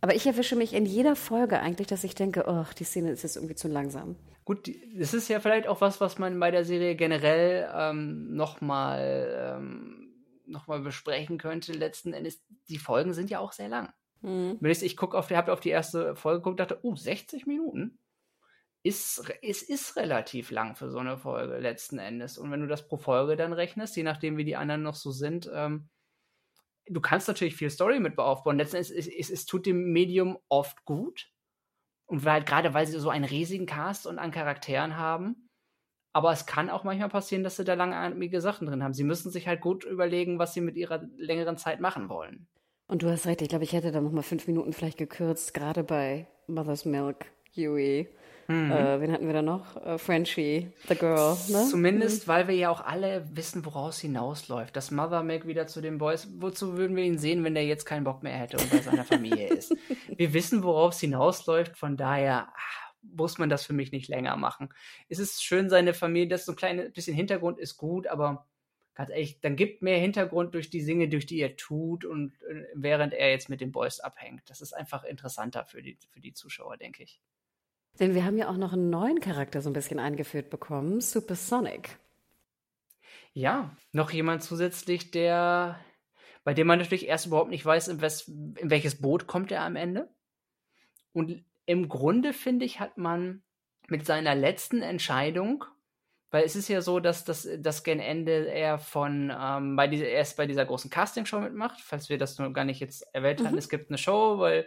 Aber 0.00 0.14
ich 0.14 0.26
erwische 0.26 0.56
mich 0.56 0.74
in 0.74 0.86
jeder 0.86 1.16
Folge 1.16 1.60
eigentlich, 1.60 1.86
dass 1.86 2.04
ich 2.04 2.14
denke, 2.14 2.44
oh, 2.46 2.66
die 2.78 2.84
Szene 2.84 3.10
ist 3.10 3.22
jetzt 3.22 3.36
irgendwie 3.36 3.54
zu 3.54 3.68
langsam. 3.68 4.16
Gut, 4.44 4.70
das 4.94 5.14
ist 5.14 5.28
ja 5.28 5.40
vielleicht 5.40 5.66
auch 5.66 5.80
was, 5.80 6.00
was 6.00 6.18
man 6.18 6.38
bei 6.38 6.50
der 6.50 6.66
Serie 6.66 6.94
generell 6.94 7.70
ähm, 7.74 8.34
nochmal 8.34 9.56
ähm, 9.58 10.04
nochmal 10.46 10.80
besprechen 10.80 11.38
könnte, 11.38 11.72
letzten 11.72 12.12
Endes, 12.12 12.42
die 12.68 12.78
Folgen 12.78 13.14
sind 13.14 13.30
ja 13.30 13.38
auch 13.38 13.52
sehr 13.52 13.68
lang. 13.68 13.92
Mhm. 14.20 14.58
Ich 14.62 14.96
gucke 14.96 15.16
auf, 15.16 15.30
habe 15.30 15.52
auf 15.52 15.60
die 15.60 15.70
erste 15.70 16.16
Folge 16.16 16.40
geguckt, 16.40 16.60
dachte, 16.60 16.78
uh, 16.82 16.96
60 16.96 17.46
Minuten 17.46 17.98
ist, 18.84 19.30
ist, 19.40 19.62
ist 19.62 19.96
relativ 19.96 20.50
lang 20.50 20.76
für 20.76 20.90
so 20.90 20.98
eine 20.98 21.16
Folge 21.16 21.58
letzten 21.58 21.98
Endes. 21.98 22.36
Und 22.36 22.50
wenn 22.50 22.60
du 22.60 22.66
das 22.66 22.86
pro 22.86 22.98
Folge 22.98 23.34
dann 23.34 23.54
rechnest, 23.54 23.96
je 23.96 24.02
nachdem 24.02 24.36
wie 24.36 24.44
die 24.44 24.56
anderen 24.56 24.82
noch 24.82 24.94
so 24.94 25.10
sind, 25.10 25.50
ähm, 25.52 25.88
du 26.86 27.00
kannst 27.00 27.26
natürlich 27.26 27.56
viel 27.56 27.70
Story 27.70 27.98
mit 27.98 28.18
aufbauen. 28.18 28.58
Letzten 28.58 28.76
Endes, 28.76 28.90
es, 28.90 29.08
es, 29.08 29.30
es 29.30 29.46
tut 29.46 29.64
dem 29.64 29.92
Medium 29.92 30.38
oft 30.50 30.84
gut. 30.84 31.32
Und 32.04 32.26
weil, 32.26 32.44
gerade 32.44 32.74
weil 32.74 32.86
sie 32.86 32.98
so 32.98 33.08
einen 33.08 33.24
riesigen 33.24 33.64
Cast 33.64 34.06
und 34.06 34.18
an 34.18 34.30
Charakteren 34.30 34.98
haben, 34.98 35.48
aber 36.12 36.30
es 36.30 36.44
kann 36.44 36.68
auch 36.68 36.84
manchmal 36.84 37.08
passieren, 37.08 37.42
dass 37.42 37.56
sie 37.56 37.64
da 37.64 37.72
langatmige 37.72 38.42
Sachen 38.42 38.66
drin 38.66 38.84
haben. 38.84 38.92
Sie 38.92 39.02
müssen 39.02 39.32
sich 39.32 39.48
halt 39.48 39.62
gut 39.62 39.84
überlegen, 39.84 40.38
was 40.38 40.52
sie 40.52 40.60
mit 40.60 40.76
ihrer 40.76 41.02
längeren 41.16 41.56
Zeit 41.56 41.80
machen 41.80 42.10
wollen. 42.10 42.46
Und 42.86 43.02
du 43.02 43.08
hast 43.08 43.26
recht, 43.26 43.40
ich 43.40 43.48
glaube, 43.48 43.64
ich 43.64 43.72
hätte 43.72 43.90
da 43.90 44.02
noch 44.02 44.12
mal 44.12 44.22
fünf 44.22 44.46
Minuten 44.46 44.74
vielleicht 44.74 44.98
gekürzt, 44.98 45.54
gerade 45.54 45.82
bei 45.82 46.28
Mother's 46.46 46.84
Milk, 46.84 47.32
Huey. 47.56 48.14
Mhm. 48.48 48.70
Äh, 48.70 49.00
wen 49.00 49.12
hatten 49.12 49.26
wir 49.26 49.32
da 49.32 49.42
noch? 49.42 49.76
Äh, 49.84 49.98
Frenchie, 49.98 50.70
The 50.88 50.94
Girl. 50.94 51.36
Ne? 51.48 51.66
Zumindest, 51.70 52.26
mhm. 52.26 52.32
weil 52.32 52.48
wir 52.48 52.54
ja 52.54 52.70
auch 52.70 52.84
alle 52.84 53.26
wissen, 53.32 53.64
woraus 53.64 54.00
hinausläuft. 54.00 54.76
Dass 54.76 54.90
Mother 54.90 55.22
Milk 55.22 55.46
wieder 55.46 55.66
zu 55.66 55.80
den 55.80 55.98
Boys, 55.98 56.28
wozu 56.38 56.76
würden 56.76 56.96
wir 56.96 57.04
ihn 57.04 57.18
sehen, 57.18 57.44
wenn 57.44 57.54
der 57.54 57.64
jetzt 57.64 57.84
keinen 57.84 58.04
Bock 58.04 58.22
mehr 58.22 58.34
hätte 58.34 58.58
und 58.58 58.70
bei 58.70 58.78
seiner 58.78 59.04
Familie 59.04 59.48
ist? 59.48 59.74
Wir 60.16 60.32
wissen, 60.32 60.62
worauf 60.62 60.94
es 60.94 61.00
hinausläuft, 61.00 61.76
von 61.76 61.96
daher, 61.96 62.48
ach, 62.54 62.92
muss 63.02 63.38
man 63.38 63.48
das 63.48 63.64
für 63.64 63.72
mich 63.72 63.92
nicht 63.92 64.08
länger 64.08 64.36
machen. 64.36 64.68
Es 65.08 65.18
ist 65.18 65.42
schön, 65.42 65.68
seine 65.68 65.94
Familie, 65.94 66.28
das 66.28 66.44
so 66.44 66.52
ein 66.52 66.56
kleines 66.56 66.92
bisschen 66.92 67.14
Hintergrund 67.14 67.58
ist 67.58 67.76
gut, 67.76 68.06
aber 68.06 68.46
ganz 68.94 69.10
ehrlich, 69.10 69.40
dann 69.40 69.56
gibt 69.56 69.82
mehr 69.82 69.98
Hintergrund 69.98 70.54
durch 70.54 70.70
die 70.70 70.84
Dinge, 70.84 71.08
durch 71.08 71.26
die 71.26 71.40
er 71.40 71.56
tut 71.56 72.04
und 72.04 72.32
äh, 72.42 72.64
während 72.74 73.12
er 73.12 73.30
jetzt 73.30 73.48
mit 73.48 73.60
den 73.60 73.72
Boys 73.72 74.00
abhängt. 74.00 74.48
Das 74.48 74.60
ist 74.60 74.72
einfach 74.72 75.04
interessanter 75.04 75.64
für 75.64 75.82
die, 75.82 75.98
für 76.10 76.20
die 76.20 76.32
Zuschauer, 76.32 76.76
denke 76.76 77.02
ich. 77.02 77.20
Denn 78.00 78.14
wir 78.14 78.24
haben 78.24 78.36
ja 78.36 78.48
auch 78.48 78.56
noch 78.56 78.72
einen 78.72 78.90
neuen 78.90 79.20
Charakter 79.20 79.62
so 79.62 79.70
ein 79.70 79.74
bisschen 79.74 79.98
eingeführt 80.00 80.50
bekommen, 80.50 81.00
Supersonic. 81.00 81.96
Ja, 83.32 83.76
noch 83.92 84.10
jemand 84.10 84.42
zusätzlich, 84.42 85.10
der, 85.10 85.78
bei 86.44 86.54
dem 86.54 86.66
man 86.66 86.78
natürlich 86.78 87.06
erst 87.06 87.26
überhaupt 87.26 87.50
nicht 87.50 87.64
weiß, 87.64 87.88
in, 87.88 88.00
wes, 88.00 88.28
in 88.28 88.70
welches 88.70 89.00
Boot 89.00 89.26
kommt 89.26 89.52
er 89.52 89.62
am 89.62 89.76
Ende. 89.76 90.08
Und 91.12 91.44
im 91.66 91.88
Grunde, 91.88 92.32
finde 92.32 92.64
ich, 92.64 92.80
hat 92.80 92.98
man 92.98 93.42
mit 93.88 94.06
seiner 94.06 94.34
letzten 94.34 94.82
Entscheidung, 94.82 95.64
Weil 96.34 96.42
es 96.42 96.56
ist 96.56 96.66
ja 96.66 96.82
so, 96.82 96.98
dass 96.98 97.24
das, 97.24 97.48
das 97.58 97.84
gen 97.84 98.00
Ende 98.00 98.48
er 98.48 98.78
von 98.80 99.32
ähm, 99.32 99.76
bei 99.76 99.86
dieser, 99.86 100.08
erst 100.08 100.36
bei 100.36 100.48
dieser 100.48 100.64
großen 100.64 100.90
Castingshow 100.90 101.38
mitmacht, 101.38 101.80
falls 101.80 102.08
wir 102.08 102.18
das 102.18 102.40
noch 102.40 102.52
gar 102.52 102.64
nicht 102.64 102.80
jetzt 102.80 103.06
erwähnt 103.14 103.38
mhm. 103.38 103.46
haben. 103.46 103.56
Es 103.56 103.68
gibt 103.68 103.88
eine 103.88 103.98
Show, 103.98 104.40
weil 104.40 104.66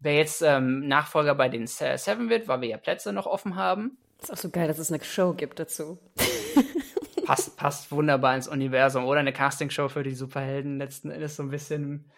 wer 0.00 0.14
jetzt 0.14 0.42
ähm, 0.42 0.86
Nachfolger 0.86 1.34
bei 1.34 1.48
den 1.48 1.66
Seven 1.66 2.30
wird, 2.30 2.48
weil 2.48 2.60
wir 2.60 2.68
ja 2.68 2.76
Plätze 2.76 3.12
noch 3.12 3.26
offen 3.26 3.56
haben. 3.56 3.98
Ist 4.20 4.32
auch 4.32 4.36
so 4.36 4.50
geil, 4.50 4.68
dass 4.68 4.78
es 4.78 4.92
eine 4.92 5.02
Show 5.02 5.32
gibt 5.32 5.58
dazu. 5.58 5.98
passt, 7.24 7.56
passt 7.56 7.90
wunderbar 7.92 8.34
ins 8.34 8.48
Universum. 8.48 9.04
Oder 9.04 9.20
eine 9.20 9.32
Castingshow 9.32 9.88
für 9.88 10.02
die 10.02 10.14
Superhelden 10.14 10.78
letzten 10.78 11.10
Endes 11.10 11.36
so 11.36 11.42
ein 11.42 11.50
bisschen 11.50 12.10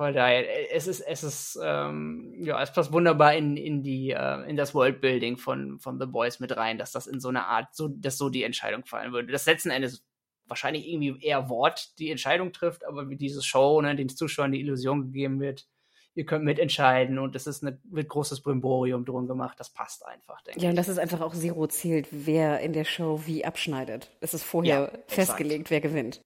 Voll 0.00 0.14
daher, 0.14 0.74
es 0.74 0.86
ist, 0.86 1.00
es 1.00 1.22
ist, 1.22 1.58
ähm, 1.62 2.34
ja, 2.38 2.62
es 2.62 2.72
passt 2.72 2.90
wunderbar 2.90 3.34
in, 3.34 3.58
in 3.58 3.82
die, 3.82 4.12
äh, 4.12 4.48
in 4.48 4.56
das 4.56 4.74
Worldbuilding 4.74 5.36
von, 5.36 5.78
von 5.78 6.00
The 6.00 6.06
Boys 6.06 6.40
mit 6.40 6.56
rein, 6.56 6.78
dass 6.78 6.92
das 6.92 7.06
in 7.06 7.20
so 7.20 7.28
einer 7.28 7.48
Art, 7.48 7.74
so, 7.74 7.88
dass 7.88 8.16
so 8.16 8.30
die 8.30 8.44
Entscheidung 8.44 8.86
fallen 8.86 9.12
würde. 9.12 9.30
Das 9.30 9.44
letzten 9.44 9.68
Endes 9.68 10.02
wahrscheinlich 10.46 10.88
irgendwie 10.88 11.22
eher 11.22 11.50
Wort 11.50 11.98
die 11.98 12.10
Entscheidung 12.10 12.54
trifft, 12.54 12.86
aber 12.86 13.10
wie 13.10 13.16
diese 13.16 13.42
Show, 13.42 13.82
ne, 13.82 13.94
den 13.94 14.08
Zuschauern 14.08 14.52
die 14.52 14.60
Illusion 14.60 15.02
gegeben 15.02 15.38
wird, 15.38 15.66
ihr 16.14 16.26
könnt 16.26 16.44
mitentscheiden 16.44 17.18
und 17.18 17.36
es 17.36 17.46
ist 17.46 17.62
eine, 17.62 17.78
wird 17.84 18.08
großes 18.08 18.42
Brimborium 18.42 19.04
drum 19.04 19.26
gemacht, 19.26 19.58
das 19.60 19.70
passt 19.70 20.04
einfach, 20.06 20.40
denke 20.42 20.58
ich. 20.58 20.62
Ja, 20.64 20.70
und 20.70 20.76
das 20.76 20.88
ist 20.88 20.98
einfach 20.98 21.20
auch 21.20 21.34
Zero 21.34 21.66
zählt, 21.66 22.08
wer 22.10 22.60
in 22.60 22.72
der 22.72 22.84
Show 22.84 23.22
wie 23.26 23.44
abschneidet. 23.44 24.10
Es 24.20 24.34
ist 24.34 24.42
vorher 24.42 24.92
ja, 24.92 24.98
festgelegt, 25.06 25.70
wer 25.70 25.80
gewinnt. 25.80 26.22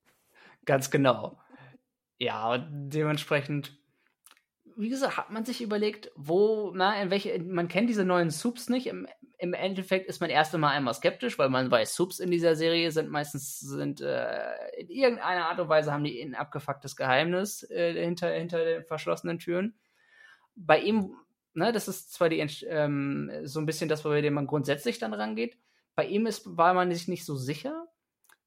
Ganz 0.65 0.91
genau. 0.91 1.39
Ja, 2.19 2.59
dementsprechend, 2.59 3.79
wie 4.77 4.89
gesagt, 4.89 5.17
hat 5.17 5.31
man 5.31 5.45
sich 5.45 5.61
überlegt, 5.61 6.11
wo, 6.17 6.73
na, 6.75 7.01
in 7.03 7.11
welche, 7.11 7.39
man 7.41 7.69
kennt 7.69 7.91
diese 7.91 8.05
neuen 8.05 8.31
Subs 8.31 8.69
nicht. 8.69 8.87
Im, 8.87 9.07
im 9.45 9.55
Endeffekt 9.55 10.07
ist 10.09 10.21
man 10.21 10.31
erst 10.31 10.55
einmal 10.55 10.75
einmal 10.75 10.95
skeptisch, 10.95 11.39
weil 11.39 11.51
man 11.51 11.71
weiß, 11.71 11.95
Subs 11.95 12.19
in 12.19 12.31
dieser 12.31 12.57
Serie 12.57 12.91
sind 12.91 13.11
meistens, 13.11 13.61
sind, 13.61 14.01
äh, 14.01 14.55
in 14.79 14.89
irgendeiner 14.89 15.49
Art 15.49 15.61
und 15.61 15.69
Weise 15.69 15.93
haben 15.93 16.05
die 16.05 16.21
ein 16.21 16.35
abgefucktes 16.35 16.97
Geheimnis 16.97 17.63
äh, 17.71 17.93
hinter, 17.93 18.31
hinter 18.31 18.65
den 18.65 18.85
verschlossenen 18.85 19.39
Türen. 19.39 19.75
Bei 20.57 20.79
ihm, 20.81 21.15
ne, 21.53 21.73
das 21.73 21.89
ist 21.89 22.13
zwar 22.13 22.29
die, 22.29 22.41
ähm, 22.69 23.31
so 23.45 23.61
ein 23.61 23.67
bisschen 23.67 23.89
das, 23.89 24.03
bei 24.03 24.21
dem 24.21 24.35
man 24.35 24.47
grundsätzlich 24.47 24.99
dann 24.99 25.15
rangeht. 25.15 25.59
Bei 25.95 26.07
ihm 26.07 26.27
ist, 26.27 26.57
war 26.57 26.75
man 26.75 26.91
sich 26.91 27.07
nicht 27.07 27.25
so 27.25 27.37
sicher 27.37 27.87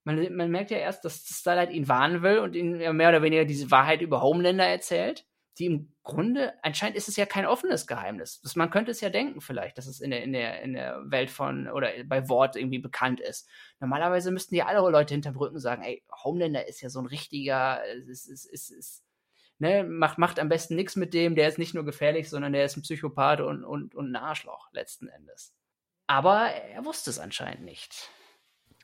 man, 0.07 0.35
man 0.37 0.49
merkt 0.49 0.71
ja 0.71 0.77
erst, 0.77 1.03
dass 1.03 1.25
Starlight 1.27 1.69
ihn 1.69 1.89
warnen 1.89 2.21
will 2.21 2.39
und 2.39 2.55
ihn 2.55 2.77
mehr 2.77 3.09
oder 3.09 3.21
weniger 3.21 3.43
diese 3.43 3.69
Wahrheit 3.71 4.01
über 4.01 4.21
Homelander 4.21 4.65
erzählt, 4.65 5.25
die 5.59 5.65
im 5.65 5.91
Grunde, 6.07 6.53
anscheinend 6.63 6.97
ist 6.97 7.07
es 7.07 7.17
ja 7.17 7.25
kein 7.25 7.45
offenes 7.45 7.85
Geheimnis. 7.85 8.41
Das, 8.41 8.55
man 8.55 8.69
könnte 8.69 8.91
es 8.91 9.01
ja 9.01 9.09
denken 9.09 9.41
vielleicht, 9.41 9.77
dass 9.77 9.85
es 9.85 9.99
in 9.99 10.09
der, 10.09 10.23
in 10.23 10.33
der, 10.33 10.61
in 10.61 10.73
der 10.73 11.01
Welt 11.05 11.29
von 11.29 11.67
oder 11.67 11.89
bei 12.05 12.27
Wort 12.29 12.55
irgendwie 12.55 12.79
bekannt 12.79 13.19
ist. 13.19 13.47
Normalerweise 13.79 14.31
müssten 14.31 14.55
ja 14.55 14.65
alle 14.65 14.79
Leute 14.89 15.13
hinter 15.13 15.33
Brücken 15.33 15.59
sagen, 15.59 15.83
ey, 15.83 16.03
Homelander 16.23 16.67
ist 16.67 16.81
ja 16.81 16.89
so 16.89 16.99
ein 16.99 17.05
richtiger, 17.05 17.85
ist, 17.85 18.27
ist, 18.27 18.45
ist, 18.45 18.71
ist 18.71 19.03
ne, 19.59 19.83
macht, 19.83 20.17
macht 20.17 20.39
am 20.39 20.49
besten 20.49 20.75
nichts 20.75 20.95
mit 20.95 21.13
dem, 21.13 21.35
der 21.35 21.47
ist 21.47 21.57
nicht 21.57 21.73
nur 21.73 21.85
gefährlich, 21.85 22.29
sondern 22.29 22.53
der 22.53 22.65
ist 22.65 22.77
ein 22.77 22.83
Psychopath 22.83 23.41
und, 23.41 23.63
und, 23.63 23.93
und 23.93 24.11
ein 24.11 24.15
Arschloch 24.15 24.71
letzten 24.71 25.07
Endes. 25.07 25.53
Aber 26.07 26.47
er 26.47 26.85
wusste 26.85 27.09
es 27.09 27.19
anscheinend 27.19 27.65
nicht. 27.65 28.09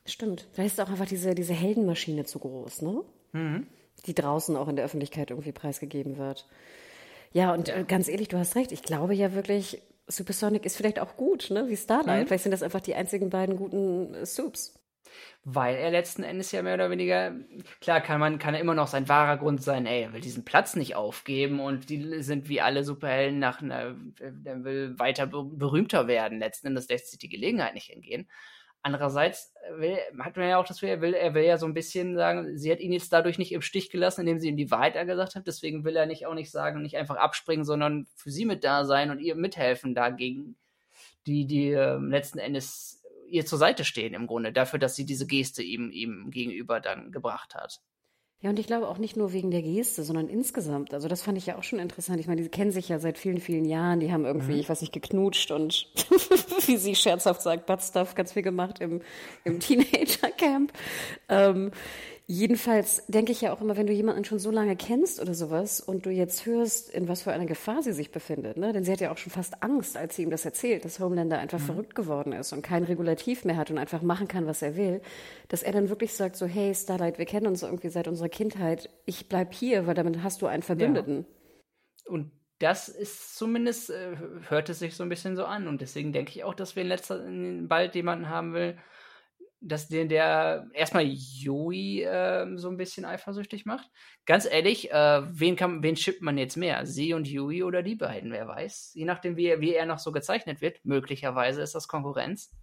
Stimmt. 0.06 0.46
Da 0.56 0.62
ist 0.62 0.80
auch 0.80 0.90
einfach 0.90 1.06
diese, 1.06 1.34
diese 1.34 1.54
Heldenmaschine 1.54 2.24
zu 2.24 2.38
groß, 2.38 2.82
ne? 2.82 3.02
Mhm. 3.32 3.66
Die 4.06 4.14
draußen 4.14 4.56
auch 4.56 4.68
in 4.68 4.76
der 4.76 4.84
Öffentlichkeit 4.84 5.30
irgendwie 5.30 5.52
preisgegeben 5.52 6.18
wird. 6.18 6.46
Ja, 7.34 7.52
und. 7.52 7.68
Äh, 7.68 7.84
ganz 7.86 8.08
ehrlich, 8.08 8.28
du 8.28 8.38
hast 8.38 8.56
recht. 8.56 8.72
Ich 8.72 8.82
glaube 8.82 9.14
ja 9.14 9.34
wirklich, 9.34 9.82
Supersonic 10.06 10.64
ist 10.64 10.76
vielleicht 10.76 11.00
auch 11.00 11.16
gut, 11.16 11.50
ne? 11.50 11.68
Wie 11.68 11.76
Starlight. 11.76 12.22
Mhm. 12.22 12.26
Vielleicht 12.28 12.44
sind 12.44 12.52
das 12.52 12.62
einfach 12.62 12.80
die 12.80 12.94
einzigen 12.94 13.28
beiden 13.28 13.56
guten 13.56 14.14
äh, 14.14 14.24
Soups. 14.24 14.78
Weil 15.44 15.76
er 15.76 15.90
letzten 15.90 16.22
Endes 16.22 16.50
ja 16.52 16.62
mehr 16.62 16.74
oder 16.74 16.90
weniger, 16.90 17.34
klar 17.80 18.00
kann 18.00 18.18
man, 18.18 18.38
kann 18.38 18.54
er 18.54 18.60
immer 18.60 18.74
noch 18.74 18.86
sein 18.86 19.08
wahrer 19.08 19.36
Grund 19.36 19.62
sein, 19.62 19.84
ey, 19.86 20.04
er 20.04 20.12
will 20.12 20.20
diesen 20.20 20.44
Platz 20.44 20.74
nicht 20.74 20.96
aufgeben 20.96 21.60
und 21.60 21.90
die 21.90 22.22
sind 22.22 22.48
wie 22.48 22.62
alle 22.62 22.82
Superhelden 22.82 23.38
nach 23.38 23.60
einer, 23.60 23.94
der 24.18 24.64
will 24.64 24.98
weiter 24.98 25.26
berühmter 25.26 26.08
werden. 26.08 26.38
Letzten 26.38 26.68
Endes 26.68 26.88
lässt 26.88 27.10
sich 27.10 27.18
die 27.18 27.28
Gelegenheit 27.28 27.74
nicht 27.74 27.90
entgehen. 27.90 28.28
Andererseits 28.86 29.50
will, 29.78 29.96
hat 30.18 30.36
man 30.36 30.46
ja 30.46 30.58
auch 30.58 30.66
das 30.66 30.76
Gefühl, 30.76 30.90
er 30.90 31.00
will, 31.00 31.14
er 31.14 31.32
will 31.32 31.42
ja 31.42 31.56
so 31.56 31.64
ein 31.64 31.72
bisschen 31.72 32.16
sagen, 32.16 32.58
sie 32.58 32.70
hat 32.70 32.80
ihn 32.80 32.92
jetzt 32.92 33.10
dadurch 33.14 33.38
nicht 33.38 33.50
im 33.52 33.62
Stich 33.62 33.88
gelassen, 33.88 34.20
indem 34.20 34.38
sie 34.38 34.48
ihm 34.48 34.58
die 34.58 34.70
Wahrheit 34.70 35.06
gesagt 35.06 35.36
hat. 35.36 35.46
Deswegen 35.46 35.84
will 35.84 35.96
er 35.96 36.04
nicht 36.04 36.26
auch 36.26 36.34
nicht 36.34 36.50
sagen, 36.50 36.82
nicht 36.82 36.98
einfach 36.98 37.16
abspringen, 37.16 37.64
sondern 37.64 38.06
für 38.14 38.30
sie 38.30 38.44
mit 38.44 38.62
da 38.62 38.84
sein 38.84 39.10
und 39.10 39.20
ihr 39.20 39.36
mithelfen 39.36 39.94
dagegen, 39.94 40.56
die, 41.26 41.46
die 41.46 41.70
äh, 41.70 41.96
letzten 41.96 42.38
Endes 42.38 43.02
ihr 43.26 43.46
zur 43.46 43.58
Seite 43.58 43.86
stehen 43.86 44.12
im 44.12 44.26
Grunde, 44.26 44.52
dafür, 44.52 44.78
dass 44.78 44.96
sie 44.96 45.06
diese 45.06 45.26
Geste 45.26 45.62
ihm, 45.62 45.90
ihm 45.90 46.30
gegenüber 46.30 46.80
dann 46.80 47.10
gebracht 47.10 47.54
hat. 47.54 47.80
Ja, 48.44 48.50
und 48.50 48.58
ich 48.58 48.66
glaube 48.66 48.88
auch 48.88 48.98
nicht 48.98 49.16
nur 49.16 49.32
wegen 49.32 49.50
der 49.50 49.62
Geste, 49.62 50.02
sondern 50.02 50.28
insgesamt. 50.28 50.92
Also 50.92 51.08
das 51.08 51.22
fand 51.22 51.38
ich 51.38 51.46
ja 51.46 51.56
auch 51.56 51.62
schon 51.62 51.78
interessant. 51.78 52.20
Ich 52.20 52.26
meine, 52.26 52.42
die 52.42 52.50
kennen 52.50 52.72
sich 52.72 52.90
ja 52.90 52.98
seit 52.98 53.16
vielen, 53.16 53.40
vielen 53.40 53.64
Jahren. 53.64 54.00
Die 54.00 54.12
haben 54.12 54.26
irgendwie, 54.26 54.52
mhm. 54.52 54.60
ich 54.60 54.68
weiß 54.68 54.82
nicht, 54.82 54.92
geknutscht 54.92 55.50
und 55.50 55.88
wie 56.66 56.76
sie 56.76 56.94
scherzhaft 56.94 57.40
sagt, 57.40 57.64
Butt 57.64 57.80
Stuff 57.80 58.14
ganz 58.14 58.34
viel 58.34 58.42
gemacht 58.42 58.80
im, 58.80 59.00
im 59.44 59.60
Teenager-Camp. 59.60 60.74
Ähm, 61.30 61.70
Jedenfalls 62.26 63.04
denke 63.06 63.32
ich 63.32 63.42
ja 63.42 63.52
auch 63.52 63.60
immer, 63.60 63.76
wenn 63.76 63.86
du 63.86 63.92
jemanden 63.92 64.24
schon 64.24 64.38
so 64.38 64.50
lange 64.50 64.76
kennst 64.76 65.20
oder 65.20 65.34
sowas 65.34 65.80
und 65.80 66.06
du 66.06 66.10
jetzt 66.10 66.46
hörst, 66.46 66.88
in 66.88 67.06
was 67.06 67.22
für 67.22 67.32
einer 67.32 67.44
Gefahr 67.44 67.82
sie 67.82 67.92
sich 67.92 68.12
befindet, 68.12 68.56
ne? 68.56 68.72
denn 68.72 68.82
sie 68.82 68.92
hat 68.92 69.00
ja 69.02 69.12
auch 69.12 69.18
schon 69.18 69.30
fast 69.30 69.62
Angst, 69.62 69.98
als 69.98 70.16
sie 70.16 70.22
ihm 70.22 70.30
das 70.30 70.46
erzählt, 70.46 70.86
dass 70.86 71.00
Homelander 71.00 71.38
einfach 71.38 71.58
mhm. 71.58 71.64
verrückt 71.64 71.94
geworden 71.94 72.32
ist 72.32 72.54
und 72.54 72.62
kein 72.62 72.84
Regulativ 72.84 73.44
mehr 73.44 73.58
hat 73.58 73.70
und 73.70 73.76
einfach 73.76 74.00
machen 74.00 74.26
kann, 74.26 74.46
was 74.46 74.62
er 74.62 74.74
will, 74.74 75.02
dass 75.48 75.62
er 75.62 75.72
dann 75.72 75.90
wirklich 75.90 76.14
sagt 76.14 76.36
so, 76.36 76.46
hey 76.46 76.74
Starlight, 76.74 77.18
wir 77.18 77.26
kennen 77.26 77.46
uns 77.46 77.62
irgendwie 77.62 77.90
seit 77.90 78.08
unserer 78.08 78.30
Kindheit, 78.30 78.88
ich 79.04 79.28
bleib 79.28 79.52
hier, 79.52 79.86
weil 79.86 79.94
damit 79.94 80.22
hast 80.22 80.40
du 80.40 80.46
einen 80.46 80.62
Verbündeten. 80.62 81.26
Ja. 82.06 82.10
Und 82.10 82.30
das 82.58 82.88
ist 82.88 83.36
zumindest, 83.36 83.90
äh, 83.90 84.16
hört 84.48 84.70
es 84.70 84.78
sich 84.78 84.96
so 84.96 85.02
ein 85.02 85.10
bisschen 85.10 85.36
so 85.36 85.44
an 85.44 85.68
und 85.68 85.82
deswegen 85.82 86.14
denke 86.14 86.30
ich 86.30 86.44
auch, 86.44 86.54
dass 86.54 86.74
wir 86.74 86.84
in 86.84 86.88
letzter, 86.88 87.22
bald 87.68 87.94
jemanden 87.94 88.30
haben 88.30 88.54
will, 88.54 88.78
dass 89.66 89.88
der, 89.88 90.04
der 90.04 90.68
erstmal 90.74 91.04
Joey 91.04 92.02
äh, 92.02 92.46
so 92.56 92.68
ein 92.68 92.76
bisschen 92.76 93.04
eifersüchtig 93.04 93.64
macht. 93.64 93.90
Ganz 94.26 94.44
ehrlich, 94.44 94.92
äh, 94.92 95.22
wen, 95.26 95.56
kann, 95.56 95.82
wen 95.82 95.96
schippt 95.96 96.22
man 96.22 96.36
jetzt 96.38 96.56
mehr? 96.56 96.84
Sie 96.86 97.14
und 97.14 97.26
Joey 97.26 97.62
oder 97.62 97.82
die 97.82 97.94
beiden? 97.94 98.30
Wer 98.30 98.46
weiß. 98.46 98.92
Je 98.94 99.04
nachdem, 99.04 99.36
wie, 99.36 99.60
wie 99.60 99.74
er 99.74 99.86
noch 99.86 99.98
so 99.98 100.12
gezeichnet 100.12 100.60
wird. 100.60 100.84
Möglicherweise 100.84 101.62
ist 101.62 101.74
das 101.74 101.88
Konkurrenz. 101.88 102.54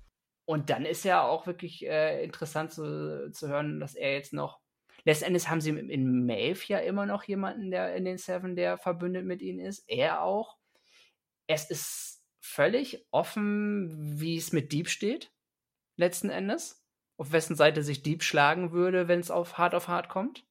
Und 0.46 0.70
dann 0.70 0.86
ist 0.86 1.04
ja 1.04 1.24
auch 1.24 1.48
wirklich 1.48 1.86
äh, 1.86 2.24
interessant 2.24 2.72
zu, 2.72 3.32
zu 3.32 3.48
hören, 3.48 3.80
dass 3.80 3.96
er 3.96 4.14
jetzt 4.14 4.34
noch. 4.34 4.60
Letztendlich 5.04 5.50
haben 5.50 5.62
sie 5.62 5.72
in 5.72 6.26
Maeve 6.26 6.62
ja 6.68 6.78
immer 6.78 7.08
noch 7.08 7.24
jemanden, 7.24 7.72
der 7.72 7.96
in 7.96 8.06
den 8.06 8.20
Seven, 8.20 8.56
der 8.56 8.78
verbündet 8.78 9.26
mit 9.26 9.42
ihnen 9.42 9.60
ist. 9.60 9.84
Er 9.88 10.22
auch. 10.22 10.58
Es 11.48 11.70
ist 11.70 12.24
völlig 12.40 13.06
offen, 13.10 14.20
wie 14.20 14.38
es 14.38 14.52
mit 14.54 14.72
Dieb 14.72 14.90
steht. 14.90 15.32
Letzten 15.98 16.30
Endes 16.30 16.81
auf 17.22 17.32
wessen 17.32 17.56
Seite 17.56 17.84
sich 17.84 18.02
Dieb 18.02 18.24
schlagen 18.24 18.72
würde, 18.72 19.08
wenn 19.08 19.20
es 19.20 19.30
auf 19.30 19.60
hart 19.60 19.76
auf 19.76 19.88
hart 19.88 20.10
kommt. 20.10 20.44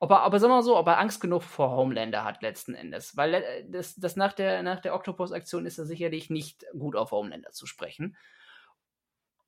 Ob 0.00 0.10
er, 0.10 0.22
aber 0.22 0.40
sagen 0.40 0.50
wir 0.50 0.56
mal 0.56 0.62
so, 0.62 0.76
ob 0.76 0.88
er 0.88 0.98
Angst 0.98 1.20
genug 1.20 1.44
vor 1.44 1.70
Homelander 1.70 2.24
hat 2.24 2.42
letzten 2.42 2.74
Endes. 2.74 3.16
Weil 3.16 3.34
äh, 3.34 3.64
das, 3.68 3.94
das 3.94 4.16
nach 4.16 4.32
der, 4.32 4.64
nach 4.64 4.80
der 4.80 4.96
Octopus-Aktion 4.96 5.64
ist 5.64 5.78
er 5.78 5.86
sicherlich 5.86 6.28
nicht 6.28 6.66
gut 6.76 6.96
auf 6.96 7.12
Homelander 7.12 7.52
zu 7.52 7.66
sprechen. 7.66 8.16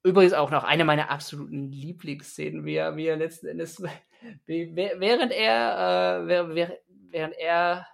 Übrigens 0.05 0.33
auch 0.33 0.53
noch 0.53 0.63
eine 0.63 0.85
meiner 0.85 1.11
absoluten 1.11 1.73
Lieblingsszenen, 1.73 2.65
wie 2.65 2.77
er, 2.77 2.97
wie 2.97 3.07
er 3.07 3.17
letzten 3.17 3.49
Endes, 3.49 3.83
wie, 4.47 4.75
während 4.77 5.33
er, 5.33 6.25
äh, 6.29 6.55
während 7.11 7.35
er 7.37 7.85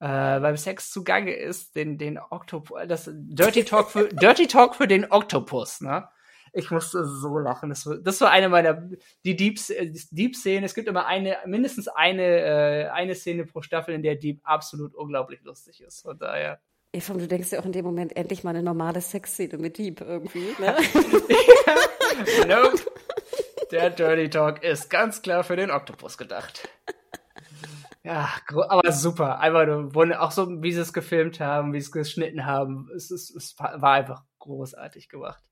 äh, 0.00 0.40
beim 0.40 0.56
Sex 0.56 0.90
zugange 0.90 1.34
ist, 1.34 1.76
den, 1.76 1.98
den 1.98 2.18
Octopus, 2.18 2.80
das 2.88 3.10
Dirty 3.12 3.64
Talk 3.64 3.90
für, 3.90 4.08
Dirty 4.12 4.46
Talk 4.46 4.76
für 4.76 4.88
den 4.88 5.12
Octopus, 5.12 5.82
ne? 5.82 6.08
Ich 6.52 6.70
musste 6.70 7.04
so 7.04 7.38
lachen. 7.38 7.70
Das 7.70 7.86
war, 7.86 7.96
das 7.96 8.20
war 8.20 8.30
eine 8.30 8.48
meiner, 8.48 8.88
die 9.24 9.36
Deep-Szenen. 9.36 9.94
Deep 10.10 10.36
es 10.64 10.74
gibt 10.74 10.88
immer 10.88 11.06
eine, 11.06 11.38
mindestens 11.46 11.88
eine, 11.88 12.22
äh, 12.22 12.88
eine 12.90 13.14
Szene 13.14 13.46
pro 13.46 13.62
Staffel, 13.62 13.94
in 13.94 14.02
der 14.02 14.16
Deep 14.16 14.40
absolut 14.44 14.94
unglaublich 14.94 15.42
lustig 15.42 15.80
ist. 15.80 16.02
Von 16.02 16.18
daher. 16.18 16.60
Eva, 16.92 17.14
du 17.14 17.26
denkst 17.26 17.52
ja 17.52 17.60
auch 17.60 17.64
in 17.64 17.72
dem 17.72 17.86
Moment 17.86 18.14
endlich 18.16 18.44
mal 18.44 18.50
eine 18.50 18.62
normale 18.62 19.00
Sexszene 19.00 19.56
mit 19.56 19.78
Deep 19.78 20.02
irgendwie, 20.02 20.54
ne? 20.58 20.76
ja. 22.48 22.62
nope. 22.62 22.82
Der 23.70 23.88
Dirty 23.88 24.28
Talk 24.28 24.62
ist 24.62 24.90
ganz 24.90 25.22
klar 25.22 25.44
für 25.44 25.56
den 25.56 25.70
Oktopus 25.70 26.18
gedacht. 26.18 26.68
Ja, 28.04 28.28
aber 28.68 28.90
super. 28.92 29.38
Einfach 29.38 29.64
nur, 29.66 30.20
auch 30.20 30.32
so, 30.32 30.62
wie 30.62 30.72
sie 30.72 30.80
es 30.80 30.92
gefilmt 30.92 31.40
haben, 31.40 31.72
wie 31.72 31.80
sie 31.80 31.86
es 31.86 31.92
geschnitten 31.92 32.44
haben. 32.44 32.90
Es, 32.94 33.10
es, 33.10 33.30
es 33.30 33.56
war 33.58 33.92
einfach 33.92 34.24
großartig 34.40 35.08
gemacht. 35.08 35.42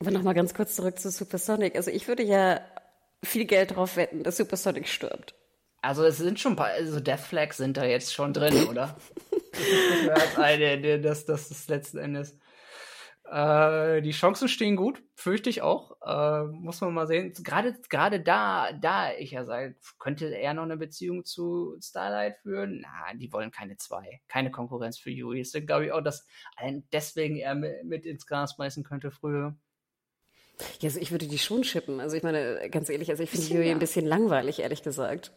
Aber 0.00 0.10
nochmal 0.10 0.34
ganz 0.34 0.54
kurz 0.54 0.76
zurück 0.76 0.98
zu 0.98 1.10
Supersonic. 1.10 1.76
Also 1.76 1.90
ich 1.90 2.08
würde 2.08 2.22
ja 2.22 2.60
viel 3.22 3.44
Geld 3.46 3.76
drauf 3.76 3.96
wetten, 3.96 4.22
dass 4.22 4.36
Supersonic 4.36 4.88
stirbt. 4.88 5.34
Also 5.80 6.04
es 6.04 6.16
sind 6.16 6.40
schon 6.40 6.52
ein 6.52 6.56
paar, 6.56 6.68
also 6.68 7.00
Death 7.00 7.20
Flags 7.20 7.58
sind 7.58 7.76
da 7.76 7.84
jetzt 7.84 8.14
schon 8.14 8.32
drin, 8.32 8.68
oder? 8.68 8.96
das, 10.06 10.38
eine, 10.38 11.00
das, 11.00 11.26
das 11.26 11.50
ist 11.50 11.68
letzten 11.68 11.98
Endes. 11.98 12.38
Äh, 13.30 14.02
die 14.02 14.12
Chancen 14.12 14.48
stehen 14.48 14.76
gut, 14.76 15.02
fürchte 15.14 15.48
ich 15.48 15.62
auch. 15.62 15.96
Äh, 16.04 16.44
muss 16.44 16.80
man 16.80 16.92
mal 16.92 17.06
sehen. 17.06 17.32
Gerade, 17.42 17.74
gerade 17.88 18.20
da, 18.20 18.72
da 18.72 19.12
ich 19.12 19.32
ja 19.32 19.44
sage, 19.44 19.76
könnte 19.98 20.26
er 20.26 20.54
noch 20.54 20.64
eine 20.64 20.76
Beziehung 20.76 21.24
zu 21.24 21.76
Starlight 21.80 22.36
führen? 22.38 22.82
Na, 22.82 23.14
die 23.14 23.32
wollen 23.32 23.50
keine 23.50 23.76
zwei. 23.76 24.20
Keine 24.28 24.50
Konkurrenz 24.50 24.98
für 24.98 25.10
Yui. 25.10 25.38
Deswegen 25.38 25.66
glaube 25.66 25.86
ich 25.86 25.92
auch, 25.92 26.02
dass 26.02 26.26
deswegen 26.92 27.36
er 27.36 27.54
mit 27.54 28.04
ins 28.06 28.26
Gras 28.26 28.56
beißen 28.56 28.84
könnte 28.84 29.10
früher. 29.10 29.56
Ja, 30.80 30.88
also 30.88 31.00
ich 31.00 31.10
würde 31.10 31.26
die 31.26 31.38
schon 31.38 31.64
schippen. 31.64 32.00
Also 32.00 32.16
ich 32.16 32.22
meine, 32.22 32.68
ganz 32.70 32.88
ehrlich, 32.88 33.10
also 33.10 33.22
ich 33.22 33.30
finde 33.30 33.46
Yui 33.46 33.66
ja. 33.66 33.72
ein 33.72 33.78
bisschen 33.78 34.06
langweilig, 34.06 34.60
ehrlich 34.60 34.82
gesagt. 34.82 35.32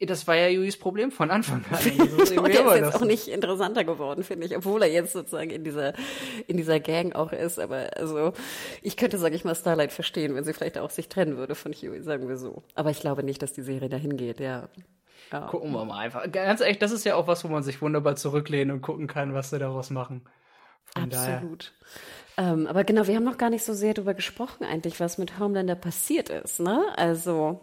Das 0.00 0.28
war 0.28 0.36
ja 0.36 0.46
Yuis 0.46 0.78
Problem 0.78 1.10
von 1.10 1.30
Anfang 1.30 1.64
an. 1.70 1.78
Also 2.18 2.40
und 2.40 2.50
er 2.50 2.66
ist 2.66 2.80
jetzt 2.80 2.94
auch 2.94 3.04
nicht 3.04 3.26
interessanter 3.26 3.82
geworden, 3.82 4.22
finde 4.22 4.46
ich, 4.46 4.56
obwohl 4.56 4.82
er 4.82 4.88
jetzt 4.88 5.12
sozusagen 5.12 5.50
in 5.50 5.64
dieser, 5.64 5.92
in 6.46 6.56
dieser 6.56 6.78
Gang 6.78 7.16
auch 7.16 7.32
ist. 7.32 7.58
Aber 7.58 7.90
also, 7.96 8.32
ich 8.80 8.96
könnte, 8.96 9.18
sage 9.18 9.34
ich 9.34 9.44
mal, 9.44 9.56
Starlight 9.56 9.92
verstehen, 9.92 10.36
wenn 10.36 10.44
sie 10.44 10.52
vielleicht 10.52 10.78
auch 10.78 10.90
sich 10.90 11.08
trennen 11.08 11.36
würde 11.36 11.56
von 11.56 11.72
Huey, 11.72 12.00
sagen 12.02 12.28
wir 12.28 12.36
so. 12.36 12.62
Aber 12.76 12.90
ich 12.90 13.00
glaube 13.00 13.24
nicht, 13.24 13.42
dass 13.42 13.52
die 13.52 13.62
Serie 13.62 13.88
dahin 13.88 14.16
geht, 14.16 14.38
ja. 14.38 14.68
ja. 15.32 15.46
Gucken 15.48 15.72
wir 15.72 15.84
mal 15.84 15.98
einfach. 15.98 16.30
Ganz 16.30 16.60
ehrlich, 16.60 16.78
das 16.78 16.92
ist 16.92 17.04
ja 17.04 17.16
auch 17.16 17.26
was, 17.26 17.42
wo 17.42 17.48
man 17.48 17.64
sich 17.64 17.82
wunderbar 17.82 18.14
zurücklehnen 18.14 18.76
und 18.76 18.82
gucken 18.82 19.08
kann, 19.08 19.34
was 19.34 19.50
sie 19.50 19.58
daraus 19.58 19.90
machen. 19.90 20.22
Von 20.84 21.12
Absolut. 21.12 21.72
Ähm, 22.38 22.68
aber 22.68 22.84
genau, 22.84 23.06
wir 23.08 23.16
haben 23.16 23.24
noch 23.24 23.36
gar 23.36 23.50
nicht 23.50 23.64
so 23.64 23.74
sehr 23.74 23.94
darüber 23.94 24.14
gesprochen, 24.14 24.64
eigentlich, 24.64 25.00
was 25.00 25.18
mit 25.18 25.40
Homelander 25.40 25.74
passiert 25.74 26.30
ist, 26.30 26.60
ne? 26.60 26.86
Also, 26.96 27.60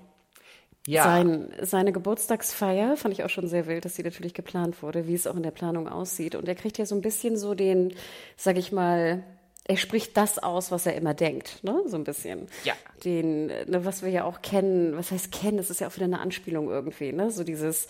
ja. 0.86 1.04
Sein, 1.04 1.52
seine 1.62 1.92
Geburtstagsfeier 1.92 2.96
fand 2.96 3.14
ich 3.14 3.24
auch 3.24 3.30
schon 3.30 3.48
sehr 3.48 3.66
wild, 3.66 3.86
dass 3.86 3.96
sie 3.96 4.04
natürlich 4.04 4.36
geplant 4.36 4.84
wurde, 4.84 5.08
wie 5.08 5.16
es 5.16 5.26
auch 5.26 5.36
in 5.36 5.42
der 5.44 5.52
Planung 5.52 5.88
aussieht. 5.88 6.36
Und 6.36 6.48
er 6.48 6.54
kriegt 6.54 6.78
ja 6.78 6.86
so 6.86 6.94
ein 6.94 7.02
bisschen 7.02 7.38
so 7.38 7.56
den, 7.56 7.96
sag 8.38 8.58
ich 8.58 8.72
mal, 8.72 9.24
er 9.64 9.78
spricht 9.78 10.16
das 10.16 10.38
aus, 10.38 10.72
was 10.72 10.86
er 10.86 10.96
immer 10.96 11.16
denkt, 11.16 11.64
ne? 11.64 11.82
So 11.88 11.96
ein 11.96 12.04
bisschen. 12.04 12.48
Ja. 12.66 12.74
Den, 13.04 13.48
ne, 13.48 13.84
was 13.84 14.04
wir 14.04 14.10
ja 14.10 14.26
auch 14.26 14.44
kennen, 14.44 14.96
was 14.96 15.10
heißt 15.10 15.32
kennen, 15.32 15.58
das 15.58 15.72
ist 15.72 15.80
ja 15.80 15.88
auch 15.88 15.96
wieder 15.96 16.06
eine 16.06 16.20
Anspielung 16.20 16.70
irgendwie, 16.70 17.14
ne? 17.14 17.32
So 17.32 17.44
dieses, 17.44 17.88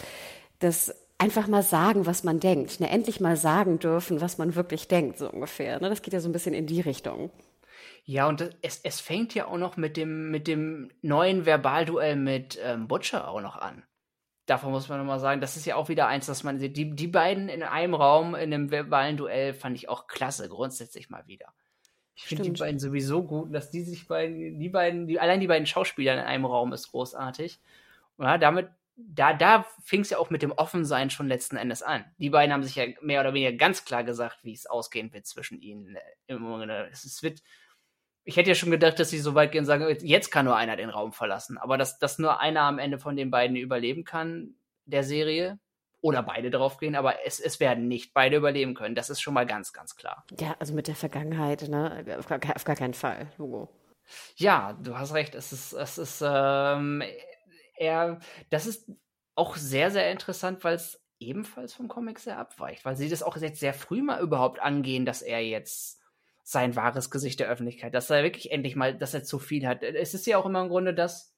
das 0.59 0.95
einfach 1.17 1.47
mal 1.47 1.63
sagen, 1.63 2.05
was 2.05 2.23
man 2.23 2.39
denkt, 2.39 2.79
ne? 2.79 2.89
Endlich 2.89 3.19
mal 3.19 3.37
sagen 3.37 3.79
dürfen, 3.79 4.21
was 4.21 4.37
man 4.37 4.55
wirklich 4.55 4.87
denkt, 4.87 5.17
so 5.17 5.29
ungefähr. 5.29 5.79
Ne? 5.79 5.89
Das 5.89 6.01
geht 6.01 6.13
ja 6.13 6.19
so 6.19 6.29
ein 6.29 6.33
bisschen 6.33 6.53
in 6.53 6.67
die 6.67 6.81
Richtung. 6.81 7.31
Ja, 8.03 8.27
und 8.27 8.55
es, 8.61 8.81
es 8.83 8.99
fängt 8.99 9.33
ja 9.33 9.47
auch 9.47 9.57
noch 9.57 9.77
mit 9.77 9.97
dem, 9.97 10.29
mit 10.29 10.47
dem 10.47 10.91
neuen 11.01 11.45
Verbalduell 11.45 12.15
mit 12.15 12.59
ähm, 12.63 12.87
Butcher 12.87 13.27
auch 13.27 13.41
noch 13.41 13.55
an. 13.55 13.83
Davon 14.45 14.71
muss 14.71 14.89
man 14.89 14.99
nochmal 14.99 15.19
sagen, 15.19 15.41
das 15.41 15.57
ist 15.57 15.65
ja 15.65 15.75
auch 15.75 15.89
wieder 15.89 16.07
eins, 16.07 16.27
dass 16.27 16.43
man 16.43 16.59
sieht. 16.59 16.77
Die, 16.77 16.95
die 16.95 17.07
beiden 17.07 17.49
in 17.49 17.63
einem 17.63 17.95
Raum, 17.95 18.35
in 18.35 18.53
einem 18.53 18.69
verbalen 18.69 19.17
Duell, 19.17 19.55
fand 19.55 19.75
ich 19.75 19.89
auch 19.89 20.05
klasse, 20.05 20.47
grundsätzlich 20.49 21.09
mal 21.09 21.25
wieder. 21.25 21.47
Ich 22.15 22.25
finde 22.25 22.43
die 22.43 22.51
beiden 22.51 22.79
sowieso 22.79 23.23
gut, 23.23 23.53
dass 23.53 23.71
die 23.71 23.81
sich 23.81 24.07
beiden, 24.07 24.59
die 24.59 24.69
beiden, 24.69 25.07
die, 25.07 25.19
allein 25.19 25.39
die 25.39 25.47
beiden 25.47 25.65
Schauspieler 25.65 26.13
in 26.13 26.19
einem 26.19 26.45
Raum 26.45 26.73
ist 26.73 26.91
großartig. 26.91 27.59
Ja, 28.19 28.37
damit, 28.37 28.69
da, 28.95 29.33
da 29.33 29.65
fing 29.83 30.01
es 30.01 30.09
ja 30.09 30.17
auch 30.17 30.29
mit 30.29 30.41
dem 30.41 30.51
Offensein 30.51 31.09
schon 31.09 31.27
letzten 31.27 31.57
Endes 31.57 31.83
an. 31.83 32.05
Die 32.17 32.29
beiden 32.29 32.53
haben 32.53 32.63
sich 32.63 32.75
ja 32.75 32.85
mehr 33.01 33.21
oder 33.21 33.33
weniger 33.33 33.53
ganz 33.53 33.85
klar 33.85 34.03
gesagt, 34.03 34.43
wie 34.43 34.53
es 34.53 34.65
ausgehen 34.67 35.13
wird 35.13 35.25
zwischen 35.25 35.59
ihnen. 35.59 35.97
Es 36.91 37.21
wird 37.23 37.41
ich 38.27 38.37
hätte 38.37 38.49
ja 38.49 38.55
schon 38.55 38.71
gedacht, 38.71 38.99
dass 38.99 39.11
sie 39.11 39.19
so 39.19 39.35
weit 39.35 39.51
gehen 39.51 39.59
und 39.59 39.65
sagen, 39.65 39.85
jetzt 40.01 40.31
kann 40.31 40.45
nur 40.45 40.57
einer 40.57 40.75
den 40.75 40.89
Raum 40.89 41.13
verlassen. 41.13 41.59
Aber 41.59 41.77
dass, 41.77 41.99
dass 41.99 42.17
nur 42.17 42.39
einer 42.39 42.61
am 42.61 42.79
Ende 42.79 42.97
von 42.97 43.15
den 43.15 43.29
beiden 43.29 43.55
überleben 43.55 44.03
kann, 44.03 44.55
der 44.85 45.03
Serie, 45.03 45.59
oder 46.01 46.21
beide 46.21 46.51
drauf 46.51 46.77
gehen, 46.77 46.95
aber 46.95 47.25
es, 47.25 47.39
es 47.39 47.59
werden 47.59 47.87
nicht 47.87 48.13
beide 48.13 48.37
überleben 48.37 48.75
können. 48.75 48.93
Das 48.93 49.09
ist 49.09 49.21
schon 49.21 49.33
mal 49.33 49.47
ganz, 49.47 49.73
ganz 49.73 49.95
klar. 49.95 50.23
Ja, 50.39 50.55
also 50.59 50.75
mit 50.75 50.87
der 50.87 50.95
Vergangenheit, 50.95 51.67
ne? 51.67 52.05
Auf 52.19 52.27
gar, 52.27 52.39
auf 52.55 52.63
gar 52.63 52.75
keinen 52.75 52.93
Fall, 52.93 53.31
Hugo. 53.39 53.69
Ja, 54.35 54.73
du 54.73 54.95
hast 54.95 55.15
recht. 55.15 55.33
Es 55.33 55.51
ist, 55.51 55.73
es 55.73 55.97
ist, 55.97 56.23
ähm, 56.23 57.01
er, 57.77 58.19
das 58.49 58.67
ist 58.67 58.89
auch 59.35 59.55
sehr, 59.55 59.91
sehr 59.91 60.11
interessant, 60.11 60.63
weil 60.63 60.75
es 60.75 61.01
ebenfalls 61.19 61.73
vom 61.73 61.87
Comic 61.87 62.19
sehr 62.19 62.37
abweicht, 62.37 62.85
weil 62.85 62.95
sie 62.95 63.09
das 63.09 63.23
auch 63.23 63.37
jetzt 63.37 63.59
sehr 63.59 63.73
früh 63.73 64.01
mal 64.01 64.21
überhaupt 64.21 64.59
angehen, 64.59 65.05
dass 65.05 65.21
er 65.21 65.41
jetzt 65.41 66.01
sein 66.43 66.75
wahres 66.75 67.09
Gesicht 67.09 67.39
der 67.39 67.49
Öffentlichkeit, 67.49 67.93
dass 67.93 68.09
er 68.09 68.23
wirklich 68.23 68.51
endlich 68.51 68.75
mal, 68.75 68.95
dass 68.97 69.13
er 69.13 69.23
zu 69.23 69.39
viel 69.39 69.67
hat. 69.67 69.81
Es 69.81 70.13
ist 70.13 70.27
ja 70.27 70.37
auch 70.37 70.45
immer 70.45 70.61
im 70.61 70.69
Grunde 70.69 70.93
das, 70.93 71.33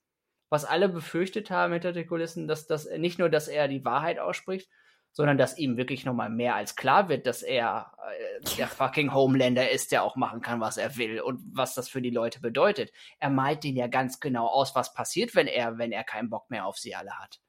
was 0.49 0.65
alle 0.65 0.89
befürchtet 0.89 1.49
haben 1.49 1.73
hinter 1.73 1.93
den 1.93 2.07
Kulissen, 2.07 2.47
dass 2.47 2.67
das 2.67 2.89
nicht 2.97 3.19
nur, 3.19 3.29
dass 3.29 3.47
er 3.47 3.67
die 3.67 3.85
Wahrheit 3.85 4.19
ausspricht, 4.19 4.69
sondern 5.17 5.39
dass 5.39 5.57
ihm 5.57 5.77
wirklich 5.77 6.05
nochmal 6.05 6.29
mehr 6.29 6.53
als 6.53 6.75
klar 6.75 7.09
wird, 7.09 7.25
dass 7.25 7.41
er 7.41 7.91
äh, 8.07 8.55
der 8.55 8.67
fucking 8.67 9.15
Homelander 9.15 9.71
ist, 9.71 9.91
der 9.91 10.03
auch 10.03 10.15
machen 10.15 10.41
kann, 10.41 10.61
was 10.61 10.77
er 10.77 10.95
will 10.95 11.21
und 11.21 11.41
was 11.51 11.73
das 11.73 11.89
für 11.89 12.03
die 12.03 12.11
Leute 12.11 12.39
bedeutet. 12.39 12.91
Er 13.17 13.31
malt 13.31 13.63
den 13.63 13.75
ja 13.75 13.87
ganz 13.87 14.19
genau 14.19 14.45
aus, 14.45 14.75
was 14.75 14.93
passiert, 14.93 15.33
wenn 15.33 15.47
er, 15.47 15.79
wenn 15.79 15.91
er 15.91 16.03
keinen 16.03 16.29
Bock 16.29 16.51
mehr 16.51 16.67
auf 16.67 16.77
sie 16.77 16.93
alle 16.93 17.17
hat. 17.17 17.39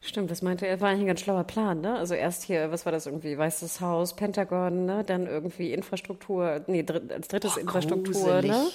Stimmt, 0.00 0.30
das 0.30 0.42
meinte 0.42 0.64
er, 0.68 0.80
war 0.80 0.90
eigentlich 0.90 1.00
ein 1.00 1.06
ganz 1.08 1.20
schlauer 1.22 1.42
Plan, 1.42 1.80
ne? 1.80 1.96
Also 1.96 2.14
erst 2.14 2.44
hier, 2.44 2.70
was 2.70 2.84
war 2.86 2.92
das 2.92 3.06
irgendwie, 3.06 3.36
Weißes 3.36 3.80
Haus, 3.80 4.14
Pentagon, 4.14 4.84
ne? 4.84 5.02
Dann 5.02 5.26
irgendwie 5.26 5.72
Infrastruktur, 5.72 6.62
nee, 6.68 6.84
dritt, 6.84 7.12
als 7.12 7.26
drittes 7.26 7.54
Boah, 7.54 7.60
Infrastruktur, 7.62 8.42
ne? 8.42 8.42
gruselig. 8.42 8.50
ne? 8.52 8.68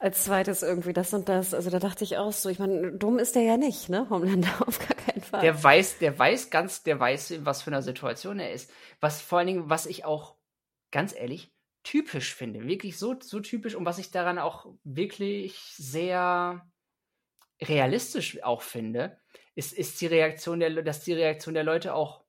Als 0.00 0.24
zweites 0.24 0.62
irgendwie 0.62 0.92
das 0.92 1.12
und 1.12 1.28
das. 1.28 1.54
Also 1.54 1.70
da 1.70 1.80
dachte 1.80 2.04
ich 2.04 2.16
auch 2.18 2.32
so, 2.32 2.48
ich 2.48 2.60
meine, 2.60 2.92
dumm 2.92 3.18
ist 3.18 3.34
der 3.34 3.42
ja 3.42 3.56
nicht, 3.56 3.88
ne? 3.88 4.08
Homelander 4.10 4.48
auf 4.66 4.78
gar 4.78 4.96
keinen 4.96 5.22
Fall. 5.22 5.40
Der 5.40 5.62
weiß, 5.62 5.98
der 5.98 6.16
weiß 6.16 6.50
ganz, 6.50 6.84
der 6.84 7.00
weiß, 7.00 7.44
was 7.44 7.62
für 7.62 7.72
eine 7.72 7.82
Situation 7.82 8.38
er 8.38 8.52
ist. 8.52 8.70
Was 9.00 9.20
vor 9.20 9.38
allen 9.38 9.48
Dingen, 9.48 9.70
was 9.70 9.86
ich 9.86 10.04
auch, 10.04 10.36
ganz 10.90 11.14
ehrlich, 11.14 11.52
typisch 11.82 12.34
finde. 12.34 12.66
Wirklich 12.66 12.98
so, 12.98 13.16
so 13.20 13.40
typisch 13.40 13.74
und 13.74 13.84
was 13.86 13.98
ich 13.98 14.10
daran 14.10 14.38
auch 14.38 14.66
wirklich 14.84 15.58
sehr 15.76 16.70
realistisch 17.60 18.42
auch 18.42 18.62
finde, 18.62 19.18
ist, 19.54 19.72
ist 19.72 20.00
die 20.00 20.06
Reaktion 20.06 20.60
der, 20.60 20.82
dass 20.82 21.00
die 21.00 21.14
Reaktion 21.14 21.54
der 21.54 21.64
Leute 21.64 21.94
auch 21.94 22.24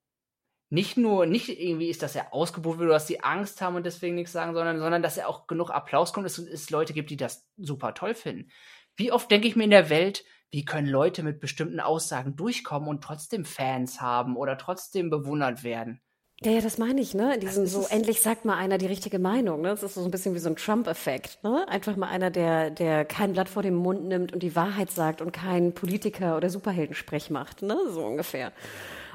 nicht 0.69 0.97
nur, 0.97 1.25
nicht 1.25 1.49
irgendwie 1.49 1.89
ist, 1.89 2.03
dass 2.03 2.15
er 2.15 2.33
ausgebucht 2.33 2.77
wird 2.77 2.87
oder 2.87 2.95
dass 2.95 3.07
sie 3.07 3.23
Angst 3.23 3.61
haben 3.61 3.75
und 3.75 3.85
deswegen 3.85 4.15
nichts 4.15 4.31
sagen, 4.31 4.53
sondern, 4.53 4.79
sondern 4.79 5.01
dass 5.01 5.17
er 5.17 5.27
auch 5.27 5.47
genug 5.47 5.71
Applaus 5.71 6.13
kommt, 6.13 6.25
dass 6.25 6.37
es 6.37 6.69
Leute 6.69 6.93
gibt, 6.93 7.09
die 7.09 7.17
das 7.17 7.47
super 7.57 7.93
toll 7.93 8.13
finden. 8.13 8.51
Wie 8.95 9.11
oft 9.11 9.31
denke 9.31 9.47
ich 9.47 9.55
mir 9.55 9.63
in 9.63 9.71
der 9.71 9.89
Welt, 9.89 10.25
wie 10.51 10.65
können 10.65 10.87
Leute 10.87 11.23
mit 11.23 11.39
bestimmten 11.39 11.79
Aussagen 11.79 12.35
durchkommen 12.35 12.89
und 12.89 13.03
trotzdem 13.03 13.45
Fans 13.45 14.01
haben 14.01 14.35
oder 14.35 14.57
trotzdem 14.57 15.09
bewundert 15.09 15.63
werden? 15.63 16.01
Ja, 16.41 16.51
ja, 16.51 16.61
das 16.61 16.77
meine 16.77 17.01
ich, 17.01 17.13
ne? 17.13 17.37
Diesen 17.37 17.67
so, 17.67 17.85
endlich 17.89 18.21
sagt 18.21 18.45
mal 18.45 18.55
einer 18.55 18.77
die 18.77 18.85
richtige 18.85 19.19
Meinung, 19.19 19.61
ne? 19.61 19.69
Das 19.69 19.83
ist 19.83 19.95
so 19.95 20.05
ein 20.05 20.11
bisschen 20.11 20.35
wie 20.35 20.39
so 20.39 20.47
ein 20.47 20.55
Trump-Effekt, 20.55 21.43
ne? 21.43 21.67
Einfach 21.67 21.97
mal 21.97 22.07
einer, 22.07 22.31
der, 22.31 22.69
der 22.69 23.03
kein 23.03 23.33
Blatt 23.33 23.49
vor 23.49 23.61
den 23.61 23.75
Mund 23.75 24.05
nimmt 24.05 24.31
und 24.31 24.41
die 24.41 24.55
Wahrheit 24.55 24.89
sagt 24.89 25.21
und 25.21 25.33
kein 25.33 25.73
Politiker 25.73 26.37
oder 26.37 26.49
Superheldensprech 26.49 27.29
macht, 27.29 27.61
ne? 27.61 27.77
So 27.89 28.05
ungefähr. 28.05 28.53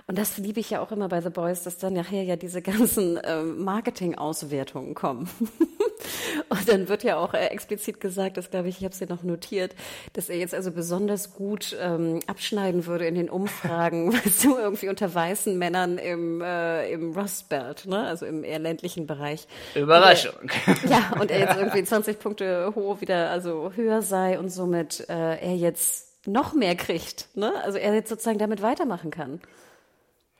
Und 0.07 0.19
das 0.19 0.37
liebe 0.37 0.61
ich 0.61 0.69
ja 0.69 0.83
auch 0.83 0.93
immer 0.93 1.09
bei 1.09 1.23
The 1.23 1.31
Boys, 1.31 1.63
dass 1.63 1.79
dann 1.79 1.95
nachher 1.95 2.23
ja 2.23 2.37
diese 2.37 2.61
ganzen 2.61 3.19
ähm, 3.25 3.65
Marketing-Auswertungen 3.65 4.95
kommen. 4.95 5.31
und 6.51 6.69
dann 6.69 6.91
wird 6.91 7.05
ja 7.05 7.17
auch 7.17 7.33
äh, 7.33 7.47
explizit 7.47 8.01
gesagt, 8.01 8.37
das 8.37 8.51
glaube 8.51 8.69
ich, 8.69 8.77
ich 8.79 8.85
habe 8.85 8.93
es 8.93 8.99
dir 8.99 9.09
noch 9.09 9.23
notiert, 9.23 9.75
dass 10.13 10.29
er 10.29 10.37
jetzt 10.37 10.55
also 10.55 10.73
besonders 10.73 11.33
gut 11.33 11.75
ähm, 11.81 12.21
abschneiden 12.27 12.85
würde 12.85 13.07
in 13.07 13.15
den 13.15 13.31
Umfragen, 13.31 14.13
weißt 14.25 14.45
du, 14.45 14.59
irgendwie 14.59 14.91
unter 14.91 15.15
weißen 15.15 15.57
Männern 15.57 15.97
im, 15.97 16.43
äh, 16.43 16.91
im 16.93 17.19
Rust 17.19 17.49
Belt, 17.49 17.87
ne? 17.87 18.07
also 18.07 18.27
im 18.27 18.45
eher 18.45 18.59
ländlichen 18.59 19.07
Bereich. 19.07 19.47
Überraschung. 19.75 20.35
Und 20.67 20.85
er, 20.85 20.91
ja, 20.91 21.13
und 21.19 21.31
er 21.31 21.39
jetzt 21.41 21.57
irgendwie 21.57 21.83
20 21.83 22.19
Punkte 22.19 22.73
hoch 22.75 23.01
wieder, 23.01 23.31
also 23.31 23.73
höher 23.75 24.03
sei 24.03 24.39
und 24.39 24.51
somit 24.51 25.09
äh, 25.09 25.39
er 25.39 25.57
jetzt 25.57 26.27
noch 26.27 26.53
mehr 26.53 26.75
kriegt, 26.75 27.29
ne? 27.35 27.53
Also 27.65 27.79
er 27.79 27.95
jetzt 27.95 28.09
sozusagen 28.09 28.39
damit 28.39 28.63
weitermachen 28.63 29.11
kann. 29.11 29.41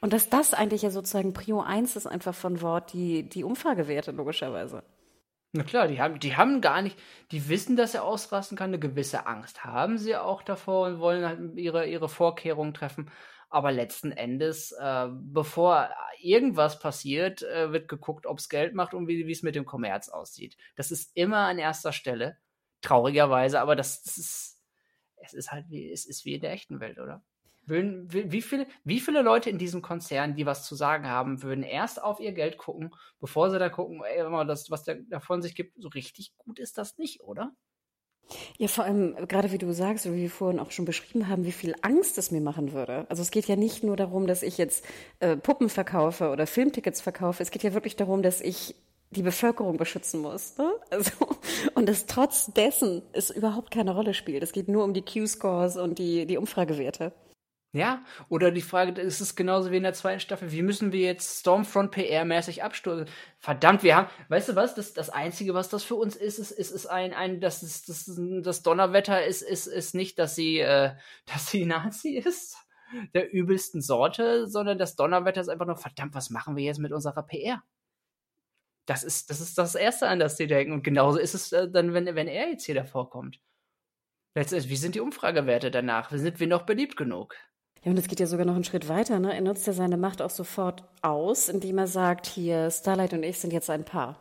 Und 0.05 0.13
dass 0.13 0.29
das 0.29 0.53
eigentlich 0.53 0.83
ja 0.83 0.91
sozusagen 0.91 1.33
Prio 1.33 1.63
1 1.63 1.97
ist 1.97 2.07
einfach 2.07 2.35
von 2.35 2.61
Wort, 2.61 2.93
die, 2.93 3.27
die 3.27 3.43
Umfragewerte 3.43 4.11
logischerweise. 4.11 4.83
Na 5.53 5.63
klar, 5.63 5.89
die 5.89 5.99
haben, 5.99 6.21
die 6.21 6.37
haben 6.37 6.61
gar 6.61 6.83
nicht, 6.83 6.99
die 7.31 7.49
wissen, 7.49 7.75
dass 7.75 7.95
er 7.95 8.05
ausrasten 8.05 8.55
kann, 8.55 8.69
eine 8.69 8.79
gewisse 8.79 9.27
Angst 9.27 9.65
haben 9.65 9.97
sie 9.97 10.15
auch 10.15 10.43
davor 10.43 10.89
und 10.89 11.01
wollen 11.01 11.25
halt 11.25 11.57
ihre, 11.57 11.87
ihre 11.87 12.11
Vorkehrungen 12.11 12.75
treffen. 12.75 13.11
Aber 13.49 13.73
letzten 13.73 14.13
Endes, 14.13 14.73
äh, 14.73 15.09
bevor 15.11 15.89
irgendwas 16.21 16.81
passiert, 16.81 17.43
äh, 17.43 17.73
wird 17.73 17.89
geguckt, 17.89 18.27
ob 18.27 18.41
es 18.41 18.51
Geld 18.51 18.75
macht 18.75 18.93
und 18.93 19.09
wie 19.09 19.33
es 19.33 19.43
mit 19.43 19.55
dem 19.55 19.65
Kommerz 19.65 20.11
aussieht. 20.11 20.59
Das 20.77 20.91
ist 20.91 21.17
immer 21.17 21.47
an 21.47 21.59
erster 21.59 21.93
Stelle, 21.93 22.37
traurigerweise, 22.83 23.59
aber 23.59 23.75
das, 23.75 24.03
das 24.03 24.19
ist, 24.19 24.63
es 25.17 25.33
ist 25.33 25.51
halt 25.51 25.71
wie, 25.71 25.91
es 25.91 26.05
ist 26.05 26.27
wie 26.27 26.35
in 26.35 26.43
der 26.43 26.53
echten 26.53 26.79
Welt, 26.79 26.99
oder? 26.99 27.25
Würden, 27.67 28.13
wie, 28.13 28.43
viele, 28.43 28.67
wie 28.85 29.01
viele 29.01 29.23
Leute 29.23 29.51
in 29.51 29.59
diesem 29.59 29.83
Konzern, 29.83 30.35
die 30.35 30.47
was 30.47 30.67
zu 30.67 30.75
sagen 30.75 31.09
haben, 31.09 31.43
würden 31.43 31.65
erst 31.65 32.03
auf 32.03 32.21
ihr 32.21 32.33
Geld 32.33 32.59
gucken, 32.59 32.95
bevor 33.21 33.51
sie 33.51 33.59
da 33.59 33.69
gucken, 33.69 34.03
ey, 34.05 34.23
das, 34.47 34.71
was 34.71 34.85
der 34.85 34.97
davon 35.09 35.43
sich 35.43 35.55
gibt, 35.55 35.81
so 35.81 35.89
richtig 35.89 36.33
gut 36.37 36.59
ist 36.59 36.79
das 36.79 36.99
nicht, 36.99 37.23
oder? 37.23 37.53
Ja, 38.59 38.69
vor 38.69 38.85
allem, 38.85 39.15
gerade 39.29 39.53
wie 39.53 39.59
du 39.59 39.73
sagst, 39.73 40.07
wie 40.07 40.17
wir 40.17 40.31
vorhin 40.31 40.61
auch 40.61 40.71
schon 40.71 40.85
beschrieben 40.85 41.29
haben, 41.29 41.45
wie 41.45 41.53
viel 41.53 41.75
Angst 41.83 42.17
es 42.19 42.31
mir 42.31 42.41
machen 42.41 42.73
würde. 42.73 43.07
Also 43.09 43.23
es 43.23 43.31
geht 43.31 43.47
ja 43.47 43.57
nicht 43.57 43.85
nur 43.85 43.97
darum, 43.97 44.27
dass 44.27 44.43
ich 44.43 44.59
jetzt 44.59 44.85
äh, 45.21 45.37
Puppen 45.37 45.69
verkaufe 45.69 46.31
oder 46.31 46.47
Filmtickets 46.47 47.01
verkaufe. 47.01 47.43
Es 47.43 47.51
geht 47.51 47.63
ja 47.63 47.75
wirklich 47.75 47.97
darum, 47.97 48.23
dass 48.23 48.41
ich 48.41 48.75
die 49.11 49.23
Bevölkerung 49.23 49.77
beschützen 49.77 50.21
muss. 50.21 50.57
Ne? 50.59 50.73
Also, 50.91 51.13
und 51.75 51.89
es 51.89 52.07
trotz 52.07 52.47
dessen 52.47 53.03
es 53.13 53.31
überhaupt 53.31 53.71
keine 53.71 53.95
Rolle 53.95 54.15
spielt. 54.15 54.43
Es 54.43 54.53
geht 54.53 54.69
nur 54.69 54.85
um 54.85 54.95
die 54.95 55.03
Q-Scores 55.05 55.77
und 55.77 55.99
die, 55.99 56.27
die 56.27 56.39
Umfragewerte. 56.39 57.13
Ja, 57.75 58.05
oder 58.29 58.53
die 58.53 58.63
Frage, 58.63 59.01
ist 59.01 59.21
es 59.21 59.35
genauso 59.35 59.73
wie 59.73 59.79
in 59.79 59.83
der 59.83 59.95
zweiten 59.95 60.21
Staffel, 60.21 60.53
wie 60.53 60.63
müssen 60.63 60.93
wir 60.93 61.01
jetzt 61.01 61.41
Stormfront 61.41 61.93
PR-mäßig 61.93 62.63
abstoßen? 62.63 63.07
Verdammt, 63.41 63.83
wir 63.83 63.97
haben, 63.97 64.09
weißt 64.29 64.51
du 64.51 64.55
was, 64.55 64.77
das, 64.77 64.93
das 64.93 65.11
Einzige, 65.11 65.55
was 65.55 65.71
das 65.71 65.83
für 65.83 65.97
uns 65.97 66.15
ist, 66.15 66.39
ist, 66.39 66.53
ist, 66.53 66.71
ist 66.71 66.87
ein, 66.87 67.13
ein, 67.13 67.41
das, 67.41 67.65
ist, 67.65 67.89
das, 67.89 68.09
das 68.45 68.63
Donnerwetter 68.63 69.25
ist, 69.27 69.43
ist, 69.43 69.67
ist 69.67 69.93
nicht, 69.93 70.21
dass 70.21 70.37
sie, 70.37 70.61
äh, 70.61 70.93
dass 71.27 71.51
sie 71.51 71.67
Nazi 71.67 72.11
ist, 72.11 72.57
der 73.13 73.33
übelsten 73.33 73.83
Sorte, 73.83 74.47
sondern 74.47 74.79
das 74.79 74.95
Donnerwetter 74.95 75.41
ist 75.41 75.49
einfach 75.49 75.67
nur, 75.67 75.77
verdammt, 75.77 76.15
was 76.15 76.31
machen 76.31 76.55
wir 76.55 76.63
jetzt 76.63 76.79
mit 76.79 76.93
unserer 76.93 77.25
PR? 77.25 77.61
Das 78.87 79.03
ist, 79.03 79.31
das 79.31 79.41
ist 79.41 79.59
das 79.59 79.75
Erste, 79.75 80.07
an 80.07 80.21
das 80.21 80.37
sie 80.37 80.47
denken. 80.47 80.75
Und 80.75 80.85
genauso 80.85 81.19
ist 81.19 81.35
es 81.35 81.51
äh, 81.51 81.69
dann, 81.69 81.93
wenn, 81.93 82.07
wenn 82.15 82.29
er 82.29 82.51
jetzt 82.51 82.67
hier 82.67 82.77
davor 82.77 83.11
kommt. 83.11 83.41
Letztendlich, 84.37 84.71
wie 84.71 84.77
sind 84.77 84.95
die 84.95 85.01
Umfragewerte 85.01 85.73
danach? 85.73 86.13
Sind 86.13 86.39
wir 86.39 86.47
noch 86.47 86.63
beliebt 86.63 86.97
genug? 86.97 87.35
Ja, 87.85 87.91
und 87.91 87.99
es 87.99 88.09
geht 88.09 88.21
ja 88.21 88.27
sogar 88.27 88.47
noch 88.47 88.55
einen 88.55 88.65
Schritt 88.65 88.89
weiter. 88.89 89.19
Ne? 89.19 89.35
Er 89.35 89.43
nutzt 89.43 89.67
ja 89.67 89.75
seine 89.75 89.99
Macht 89.99 90.23
auch 90.23 90.31
sofort 90.31 90.85
aus, 91.03 91.49
indem 91.49 91.79
er 91.79 91.87
sagt, 91.87 92.27
hier, 92.27 92.71
Starlight 92.71 93.13
und 93.13 93.23
ich 93.23 93.39
sind 93.39 93.53
jetzt 93.53 93.69
ein 93.69 93.85
Paar. 93.85 94.19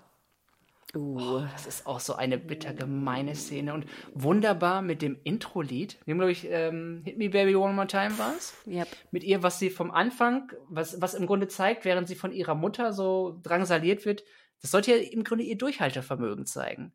Uh. 0.95 1.17
Oh, 1.19 1.43
das 1.51 1.65
ist 1.65 1.87
auch 1.87 1.99
so 1.99 2.13
eine 2.13 2.37
bittergemeine 2.37 3.33
Szene 3.35 3.73
und 3.73 3.85
wunderbar 4.13 4.81
mit 4.81 5.01
dem 5.01 5.17
Intro-Lied. 5.23 5.97
Dem 6.05 6.17
glaube 6.17 6.31
ich 6.31 6.47
ähm, 6.51 7.01
Hit 7.03 7.17
Me 7.17 7.29
Baby 7.29 7.55
One 7.55 7.73
More 7.73 7.87
Time 7.87 8.17
war 8.19 8.33
es. 8.37 8.53
Yep. 8.67 8.87
Mit 9.11 9.23
ihr, 9.23 9.41
was 9.41 9.57
sie 9.57 9.71
vom 9.71 9.89
Anfang, 9.89 10.51
was, 10.69 11.01
was 11.01 11.15
im 11.15 11.25
Grunde 11.25 11.47
zeigt, 11.47 11.85
während 11.85 12.07
sie 12.07 12.15
von 12.15 12.31
ihrer 12.31 12.53
Mutter 12.53 12.93
so 12.93 13.39
drangsaliert 13.41 14.05
wird, 14.05 14.23
das 14.61 14.71
sollte 14.71 14.91
ja 14.91 14.97
im 14.97 15.23
Grunde 15.23 15.45
ihr 15.45 15.57
Durchhaltevermögen 15.57 16.45
zeigen. 16.45 16.93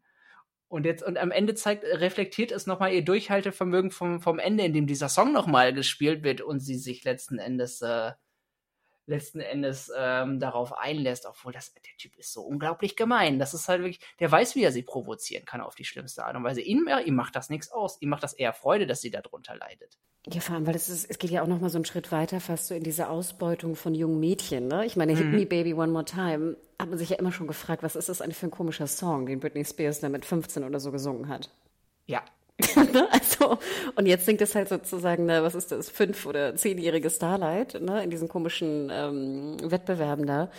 Und 0.69 0.85
jetzt, 0.85 1.03
und 1.03 1.16
am 1.16 1.31
Ende 1.31 1.55
zeigt, 1.55 1.85
reflektiert 1.85 2.53
es 2.53 2.66
nochmal 2.66 2.93
ihr 2.93 3.05
Durchhaltevermögen 3.05 3.91
vom, 3.91 4.21
vom 4.21 4.39
Ende, 4.39 4.64
in 4.64 4.75
dem 4.75 4.87
dieser 4.87 5.09
Song 5.09 5.33
nochmal 5.33 5.73
gespielt 5.73 6.23
wird 6.23 6.43
und 6.43 6.61
sie 6.61 6.77
sich 6.77 7.05
letzten 7.05 7.39
Endes, 7.39 7.81
äh, 7.81 8.12
letzten 9.09 9.40
Endes 9.40 9.90
ähm, 9.96 10.38
darauf 10.38 10.76
einlässt, 10.76 11.26
obwohl 11.26 11.52
das, 11.52 11.72
der 11.72 11.82
Typ 11.98 12.16
ist 12.16 12.32
so 12.32 12.42
unglaublich 12.42 12.96
gemein. 12.96 13.38
Das 13.38 13.54
ist 13.54 13.68
halt 13.68 13.80
wirklich, 13.80 14.00
der 14.20 14.30
weiß, 14.30 14.54
wie 14.54 14.62
er 14.62 14.72
sie 14.72 14.82
provozieren 14.82 15.44
kann 15.44 15.61
auf 15.61 15.74
die 15.74 15.84
schlimmste 15.84 16.24
Art 16.24 16.36
und 16.36 16.44
Weise. 16.44 16.61
Ihm, 16.61 16.88
ihm 17.04 17.14
macht 17.14 17.34
das 17.34 17.50
nichts 17.50 17.70
aus. 17.72 18.00
Ihm 18.00 18.11
macht 18.11 18.22
das 18.22 18.34
eher 18.34 18.52
Freude, 18.52 18.86
dass 18.86 19.00
sie 19.00 19.11
darunter 19.11 19.56
leidet. 19.56 19.98
Ja, 20.26 20.40
vor 20.40 20.56
allem, 20.56 20.66
weil 20.66 20.76
es, 20.76 20.88
ist, 20.88 21.09
es 21.09 21.18
geht 21.18 21.30
ja 21.30 21.42
auch 21.42 21.46
noch 21.46 21.61
mal 21.61 21.70
so 21.70 21.78
einen 21.78 21.86
Schritt 21.86 22.12
weiter, 22.12 22.40
fast 22.40 22.66
so 22.66 22.74
in 22.74 22.82
diese 22.82 23.09
Ausbeutung 23.09 23.76
von 23.76 23.94
jungen 23.94 24.20
Mädchen. 24.20 24.68
Ne? 24.68 24.84
Ich 24.84 24.96
meine, 24.96 25.16
Hit 25.16 25.26
mhm. 25.26 25.36
Me 25.36 25.46
Baby 25.46 25.72
One 25.72 25.92
More 25.92 26.04
Time 26.04 26.56
hat 26.78 26.90
man 26.90 26.98
sich 26.98 27.11
ja 27.11 27.16
immer 27.16 27.32
schon 27.32 27.46
gefragt, 27.46 27.82
was 27.82 27.96
ist 27.96 28.09
das 28.09 28.20
eigentlich 28.20 28.36
für 28.36 28.46
ein 28.46 28.50
komischer 28.50 28.86
Song, 28.86 29.26
den 29.26 29.40
Britney 29.40 29.64
Spears 29.64 30.00
da 30.00 30.09
mit 30.09 30.26
15 30.26 30.64
oder 30.64 30.80
so 30.80 30.92
gesungen 30.92 31.28
hat. 31.28 31.50
Ja. 32.06 32.22
Ne? 32.92 33.06
also, 33.12 33.59
und 33.96 34.06
jetzt 34.06 34.26
singt 34.26 34.40
es 34.40 34.54
halt 34.54 34.68
sozusagen, 34.68 35.26
ne, 35.26 35.42
was 35.42 35.54
ist 35.54 35.70
das, 35.70 35.90
fünf- 35.90 36.26
oder 36.26 36.56
zehnjährige 36.56 37.11
Starlight, 37.11 37.80
ne, 37.80 38.02
in 38.02 38.11
diesen 38.11 38.28
komischen 38.28 38.90
ähm, 38.92 39.56
Wettbewerben 39.62 40.26
da. 40.26 40.50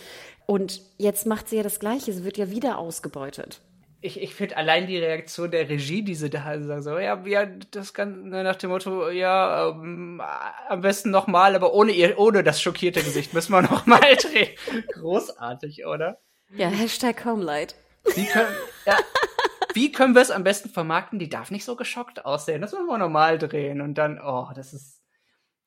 Und 0.46 0.80
jetzt 0.96 1.26
macht 1.26 1.48
sie 1.48 1.56
ja 1.56 1.62
das 1.62 1.78
Gleiche, 1.78 2.12
sie 2.12 2.24
wird 2.24 2.38
ja 2.38 2.50
wieder 2.50 2.78
ausgebeutet 2.78 3.60
ich, 4.02 4.20
ich 4.20 4.34
finde 4.34 4.56
allein 4.56 4.86
die 4.86 4.98
Reaktion 4.98 5.50
der 5.50 5.68
Regie, 5.68 6.02
diese 6.02 6.30
da 6.30 6.58
sagen 6.60 6.82
so, 6.82 6.98
ja, 6.98 7.22
ja, 7.26 7.46
das 7.70 7.92
kann 7.92 8.30
nach 8.30 8.56
dem 8.56 8.70
Motto, 8.70 9.10
ja, 9.10 9.68
ähm, 9.68 10.22
am 10.68 10.80
besten 10.80 11.10
nochmal, 11.10 11.54
aber 11.54 11.74
ohne 11.74 11.92
ihr, 11.92 12.18
ohne 12.18 12.42
das 12.42 12.62
schockierte 12.62 13.02
Gesicht 13.02 13.34
müssen 13.34 13.52
wir 13.52 13.62
nochmal 13.62 14.00
drehen. 14.16 14.54
Großartig, 14.94 15.84
oder? 15.86 16.18
Ja, 16.56 16.68
Hashtag 16.68 17.24
Homelight. 17.24 17.74
Wie 18.14 18.24
können, 18.24 18.54
ja, 18.86 18.96
wie 19.74 19.92
können 19.92 20.14
wir 20.14 20.22
es 20.22 20.30
am 20.30 20.44
besten 20.44 20.68
vermarkten? 20.68 21.18
Die 21.18 21.28
darf 21.28 21.50
nicht 21.50 21.64
so 21.64 21.76
geschockt 21.76 22.24
aussehen. 22.24 22.60
Das 22.60 22.72
müssen 22.72 22.86
wir 22.86 22.98
nochmal 22.98 23.38
drehen. 23.38 23.80
Und 23.80 23.98
dann, 23.98 24.20
oh, 24.22 24.48
das 24.54 24.72
ist 24.72 25.02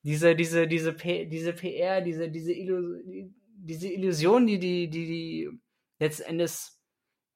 diese, 0.02 0.34
diese, 0.36 0.66
diese, 0.66 0.92
P, 0.92 1.26
diese 1.26 1.52
PR, 1.52 2.00
diese, 2.00 2.30
diese, 2.30 2.52
Illus, 2.52 3.00
diese 3.56 3.88
Illusion, 3.88 4.46
die, 4.46 4.58
die, 4.58 4.90
die, 4.90 5.06
die 5.06 5.50
letzten 5.98 6.24
Endes 6.24 6.74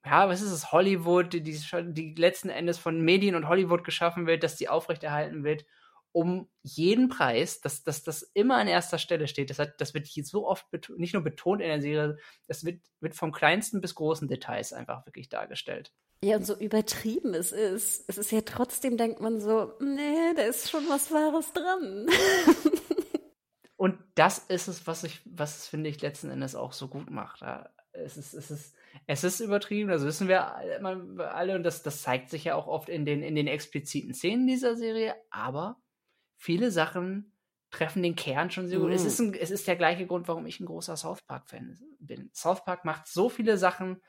ja, 0.05 0.29
was 0.29 0.41
ist 0.41 0.53
es, 0.53 0.73
Hollywood, 0.73 1.33
die, 1.33 1.43
die 1.43 2.15
letzten 2.17 2.49
Endes 2.49 2.79
von 2.79 3.01
Medien 3.01 3.35
und 3.35 3.49
Hollywood 3.49 3.85
geschaffen 3.85 4.27
wird, 4.27 4.43
dass 4.43 4.57
die 4.57 4.69
aufrechterhalten 4.69 5.45
wird, 5.45 5.67
um 6.13 6.49
jeden 6.63 7.09
Preis, 7.09 7.61
dass, 7.61 7.83
dass 7.83 8.03
das 8.03 8.23
immer 8.23 8.57
an 8.57 8.69
erster 8.69 8.99
Stelle 8.99 9.29
steht. 9.29 9.51
Das, 9.51 9.59
hat, 9.59 9.75
das 9.79 9.95
wird 9.95 10.07
hier 10.07 10.25
so 10.25 10.47
oft 10.49 10.67
nicht 10.97 11.15
nur 11.15 11.23
betont 11.23 11.61
in 11.61 11.69
der 11.69 11.83
Serie, 11.83 12.17
das 12.47 12.65
wird, 12.65 12.81
wird 13.01 13.15
vom 13.15 13.33
kleinsten 13.33 13.81
bis 13.81 13.95
großen 13.95 14.29
Details 14.29 14.73
einfach 14.73 15.05
wirklich 15.07 15.29
dargestellt. 15.29 15.93
Ja, 16.23 16.37
und 16.37 16.45
so 16.45 16.57
übertrieben 16.57 17.35
es 17.35 17.53
ist. 17.53 18.05
Es 18.09 18.19
ist 18.19 18.33
ja 18.33 18.41
trotzdem, 18.41 18.97
denkt 18.97 19.21
man 19.21 19.41
so, 19.41 19.73
nee, 19.81 20.35
da 20.35 20.43
ist 20.43 20.71
schon 20.71 20.89
was 20.89 21.13
Wahres 21.13 21.53
dran. 21.53 22.07
und 23.77 23.99
das 24.17 24.39
ist 24.39 24.67
es, 24.67 24.87
was 24.87 25.05
ich, 25.05 25.21
was 25.25 25.69
finde 25.69 25.91
ich, 25.91 26.01
letzten 26.01 26.31
Endes 26.31 26.57
auch 26.57 26.73
so 26.73 26.89
gut 26.89 27.11
macht. 27.11 27.43
Es 27.93 28.17
ist, 28.17 28.35
es 28.35 28.51
ist, 28.51 28.75
es 29.07 29.25
ist 29.25 29.41
übertrieben, 29.41 29.91
das 29.91 30.03
wissen 30.05 30.29
wir 30.29 30.57
alle 30.57 31.55
und 31.55 31.63
das, 31.63 31.83
das 31.83 32.03
zeigt 32.03 32.31
sich 32.31 32.45
ja 32.45 32.57
auch 32.57 32.67
oft 32.67 32.89
in 32.89 33.05
den, 33.05 33.23
in 33.23 33.37
den 33.37 33.47
expliziten 33.47 34.13
Szenen 34.13 34.47
dieser 34.47 34.77
Serie, 34.77 35.15
aber 35.31 35.81
viele 36.37 36.73
Sachen 36.73 37.33
treffen 37.71 38.03
den 38.03 38.17
Kern 38.17 38.51
schon 38.51 38.67
sehr 38.67 38.79
gut. 38.79 38.89
Mhm. 38.89 38.95
Es, 38.95 39.05
ist 39.05 39.21
ein, 39.21 39.35
es 39.35 39.51
ist 39.51 39.69
der 39.69 39.77
gleiche 39.77 40.07
Grund, 40.07 40.27
warum 40.27 40.47
ich 40.47 40.59
ein 40.59 40.67
großer 40.67 40.97
South 40.97 41.23
Park-Fan 41.23 41.79
bin. 42.01 42.31
South 42.33 42.65
Park 42.65 42.85
macht 42.85 43.07
so 43.07 43.29
viele 43.29 43.57
Sachen, 43.57 44.01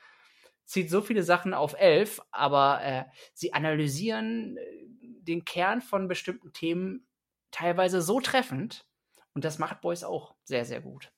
zieht 0.70 0.91
so 0.91 1.01
viele 1.01 1.24
Sachen 1.24 1.53
auf 1.55 1.74
elf, 1.78 2.22
aber 2.32 2.80
äh, 2.84 3.05
sie 3.34 3.53
analysieren 3.53 4.57
äh, 4.57 4.61
den 5.01 5.43
Kern 5.43 5.82
von 5.82 6.07
bestimmten 6.07 6.53
Themen 6.53 7.07
teilweise 7.49 8.01
so 8.03 8.20
treffend 8.20 8.86
und 9.34 9.43
das 9.43 9.57
macht 9.57 9.82
Boys 9.82 10.03
auch 10.03 10.36
sehr, 10.43 10.65
sehr 10.65 10.82
gut. 10.82 11.11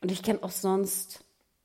Und 0.00 0.12
ich 0.12 0.22
kenne 0.22 0.42
auch 0.44 0.52
sonst 0.52 1.24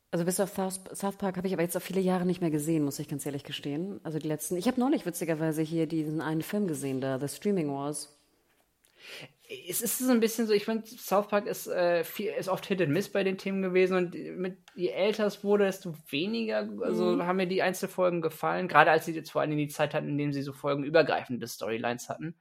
also 0.09 0.25
bis 0.25 0.39
auf 0.39 0.53
South, 0.53 1.17
Park 1.17 1.37
habe 1.37 1.47
ich 1.47 1.53
aber 1.53 1.63
jetzt 1.63 1.75
auch 1.75 1.81
viele 1.81 1.99
Jahre 1.99 2.23
nicht 2.23 2.39
mehr 2.39 2.51
gesehen, 2.51 2.83
muss 2.83 2.99
ich 2.99 3.07
ganz 3.07 3.25
ehrlich 3.25 3.43
gestehen. 3.43 3.99
Also 4.03 4.19
die 4.19 4.27
letzten. 4.27 4.57
Ich 4.57 4.67
habe 4.67 4.79
neulich 4.79 5.07
witzigerweise 5.07 5.63
hier 5.63 5.87
diesen 5.87 6.21
einen 6.21 6.43
Film 6.43 6.67
gesehen, 6.67 7.01
da 7.01 7.19
The 7.19 7.27
Streaming 7.27 7.71
Wars. 7.71 8.15
Es 9.49 9.81
ist 9.81 9.99
so 9.99 10.11
ein 10.11 10.21
bisschen 10.21 10.47
so, 10.47 10.53
ich 10.53 10.65
finde, 10.65 10.87
South 10.87 11.27
Park 11.27 11.47
ist, 11.47 11.67
äh, 11.67 12.03
viel, 12.03 12.31
ist 12.31 12.47
oft 12.47 12.65
Hit 12.65 12.81
and 12.81 12.91
Miss 12.91 13.11
bei 13.11 13.23
den 13.23 13.37
Themen 13.37 13.61
gewesen 13.61 13.97
und 13.97 14.13
mit, 14.13 14.57
je 14.73 14.89
älter 14.89 15.25
es 15.25 15.43
wurde, 15.43 15.65
desto 15.65 15.93
weniger, 16.09 16.69
also 16.81 17.11
mhm. 17.11 17.23
haben 17.23 17.37
mir 17.37 17.47
die 17.47 17.61
Einzelfolgen 17.61 18.21
gefallen, 18.21 18.67
gerade 18.67 18.91
als 18.91 19.05
sie 19.05 19.13
jetzt 19.13 19.31
vor 19.31 19.41
allem 19.41 19.57
die 19.57 19.67
Zeit 19.67 19.93
hatten, 19.93 20.07
in 20.07 20.17
dem 20.17 20.33
sie 20.33 20.43
so 20.43 20.53
folgenübergreifende 20.53 21.47
Storylines 21.47 22.07
hatten. 22.07 22.35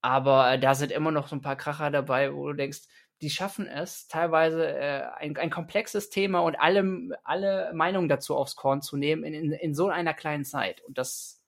Aber 0.00 0.52
äh, 0.52 0.58
da 0.60 0.76
sind 0.76 0.92
immer 0.92 1.10
noch 1.10 1.26
so 1.26 1.34
ein 1.34 1.42
paar 1.42 1.56
Kracher 1.56 1.90
dabei, 1.90 2.32
wo 2.32 2.46
du 2.46 2.54
denkst, 2.54 2.82
die 3.22 3.30
schaffen 3.30 3.66
es, 3.66 4.06
teilweise 4.08 4.66
äh, 4.68 5.02
ein, 5.16 5.36
ein 5.36 5.50
komplexes 5.50 6.10
Thema 6.10 6.40
und 6.40 6.56
alle, 6.56 7.18
alle 7.24 7.72
Meinungen 7.74 8.08
dazu 8.08 8.36
aufs 8.36 8.56
Korn 8.56 8.82
zu 8.82 8.96
nehmen 8.96 9.24
in, 9.24 9.34
in, 9.34 9.52
in 9.52 9.74
so 9.74 9.88
einer 9.88 10.14
kleinen 10.14 10.44
Zeit. 10.44 10.82
Und 10.84 10.98
das 10.98 11.42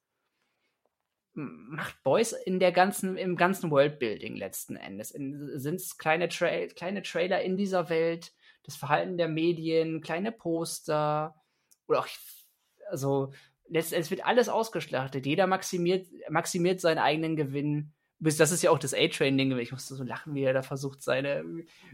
macht 1.38 2.02
Boys 2.02 2.32
in 2.32 2.58
der 2.58 2.72
ganzen, 2.72 3.16
im 3.16 3.36
ganzen 3.36 3.70
Worldbuilding 3.70 4.36
letzten 4.36 4.76
Endes. 4.76 5.10
Sind 5.10 5.76
es 5.76 5.96
kleine, 5.96 6.28
Tra 6.28 6.66
kleine 6.74 7.02
Trailer 7.02 7.40
in 7.42 7.56
dieser 7.56 7.88
Welt, 7.88 8.32
das 8.64 8.76
Verhalten 8.76 9.16
der 9.16 9.28
Medien, 9.28 10.00
kleine 10.00 10.32
Poster 10.32 11.34
oder 11.86 12.00
auch, 12.00 12.08
also 12.90 13.32
letztendlich 13.68 14.10
wird 14.10 14.26
alles 14.26 14.48
ausgeschlachtet. 14.48 15.24
Jeder 15.24 15.46
maximiert, 15.46 16.08
maximiert 16.28 16.80
seinen 16.80 16.98
eigenen 16.98 17.36
Gewinn 17.36 17.92
das 18.20 18.50
ist 18.50 18.62
ja 18.62 18.70
auch 18.70 18.78
das 18.78 18.94
A-Train-Ding, 18.94 19.56
ich 19.58 19.70
musste 19.70 19.94
so 19.94 20.02
lachen, 20.02 20.34
wie 20.34 20.42
er 20.42 20.52
da 20.52 20.62
versucht, 20.62 21.02
seine, 21.02 21.44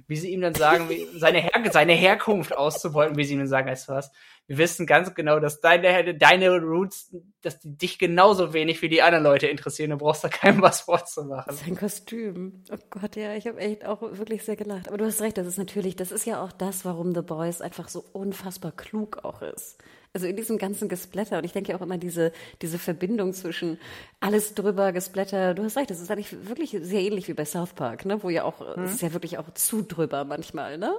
wie 0.07 0.17
sie 0.17 0.33
ihm 0.33 0.41
dann 0.41 0.55
sagen, 0.55 0.89
seine, 1.17 1.43
Her 1.43 1.71
seine 1.71 1.93
Herkunft 1.93 2.57
auszubeuten, 2.57 3.17
wie 3.17 3.25
sie 3.25 3.35
ihm 3.35 3.41
dann 3.41 3.49
sagen, 3.49 3.69
weißt 3.69 3.89
du 3.89 3.93
was, 3.93 4.11
wir 4.47 4.59
wissen 4.59 4.87
ganz 4.87 5.15
genau, 5.15 5.41
dass 5.41 5.61
deine, 5.61 6.15
deine 6.15 6.59
Roots, 6.59 7.15
dass 7.41 7.59
die 7.61 7.77
dich 7.77 7.99
genauso 7.99 8.53
wenig 8.53 8.83
wie 8.83 8.89
die 8.89 9.01
anderen 9.01 9.25
Leute 9.25 9.47
interessieren, 9.47 9.91
du 9.91 9.97
brauchst 9.97 10.23
da 10.25 10.29
keinem 10.29 10.61
was 10.61 10.83
vorzumachen. 10.83 11.55
Sein 11.55 11.77
Kostüm, 11.77 12.63
oh 12.71 12.77
Gott, 12.91 13.17
ja, 13.17 13.35
ich 13.35 13.47
habe 13.47 13.59
echt 13.59 13.87
auch 13.87 14.03
wirklich 14.03 14.45
sehr 14.45 14.57
gelacht, 14.57 14.89
aber 14.89 14.99
du 14.99 15.07
hast 15.07 15.23
recht, 15.23 15.39
das 15.39 15.47
ist 15.47 15.59
natürlich, 15.59 15.97
das 15.97 16.13
ist 16.13 16.27
ja 16.27 16.43
auch 16.43 16.53
das, 16.53 16.85
warum 16.85 17.15
The 17.15 17.23
Boys 17.23 17.61
einfach 17.61 17.89
so 17.89 18.05
unfassbar 18.13 18.73
klug 18.73 19.25
auch 19.25 19.41
ist 19.41 19.79
also 20.15 20.29
in 20.29 20.37
diesem 20.37 20.59
ganzen 20.59 20.89
Gesplatter, 20.89 21.39
und 21.39 21.45
ich 21.45 21.53
denke 21.53 21.75
auch 21.75 21.81
immer 21.81 21.99
diese, 21.99 22.33
diese 22.63 22.79
Verbindung 22.79 23.33
zwischen 23.33 23.79
alles 24.21 24.55
drüber, 24.55 24.93
Gesplatter, 24.93 25.55
du 25.55 25.65
hast 25.65 25.77
recht, 25.77 25.91
das 25.91 26.01
ist 26.01 26.09
eigentlich 26.09 26.47
wirklich 26.47 26.71
sehr 26.81 27.01
ähnlich 27.01 27.27
wie 27.27 27.35
bei 27.35 27.45
South 27.45 27.73
Park, 27.73 28.07
ne, 28.07 28.23
wo 28.23 28.31
ja 28.31 28.45
auch, 28.45 28.61
mhm. 28.77 28.85
es 28.85 28.95
ist 28.95 29.03
ja 29.03 29.13
wirklich 29.13 29.39
auch 29.39 29.53
zu 29.55 29.83
drüber 29.83 30.25
manchmal, 30.25 30.79
ne? 30.79 30.95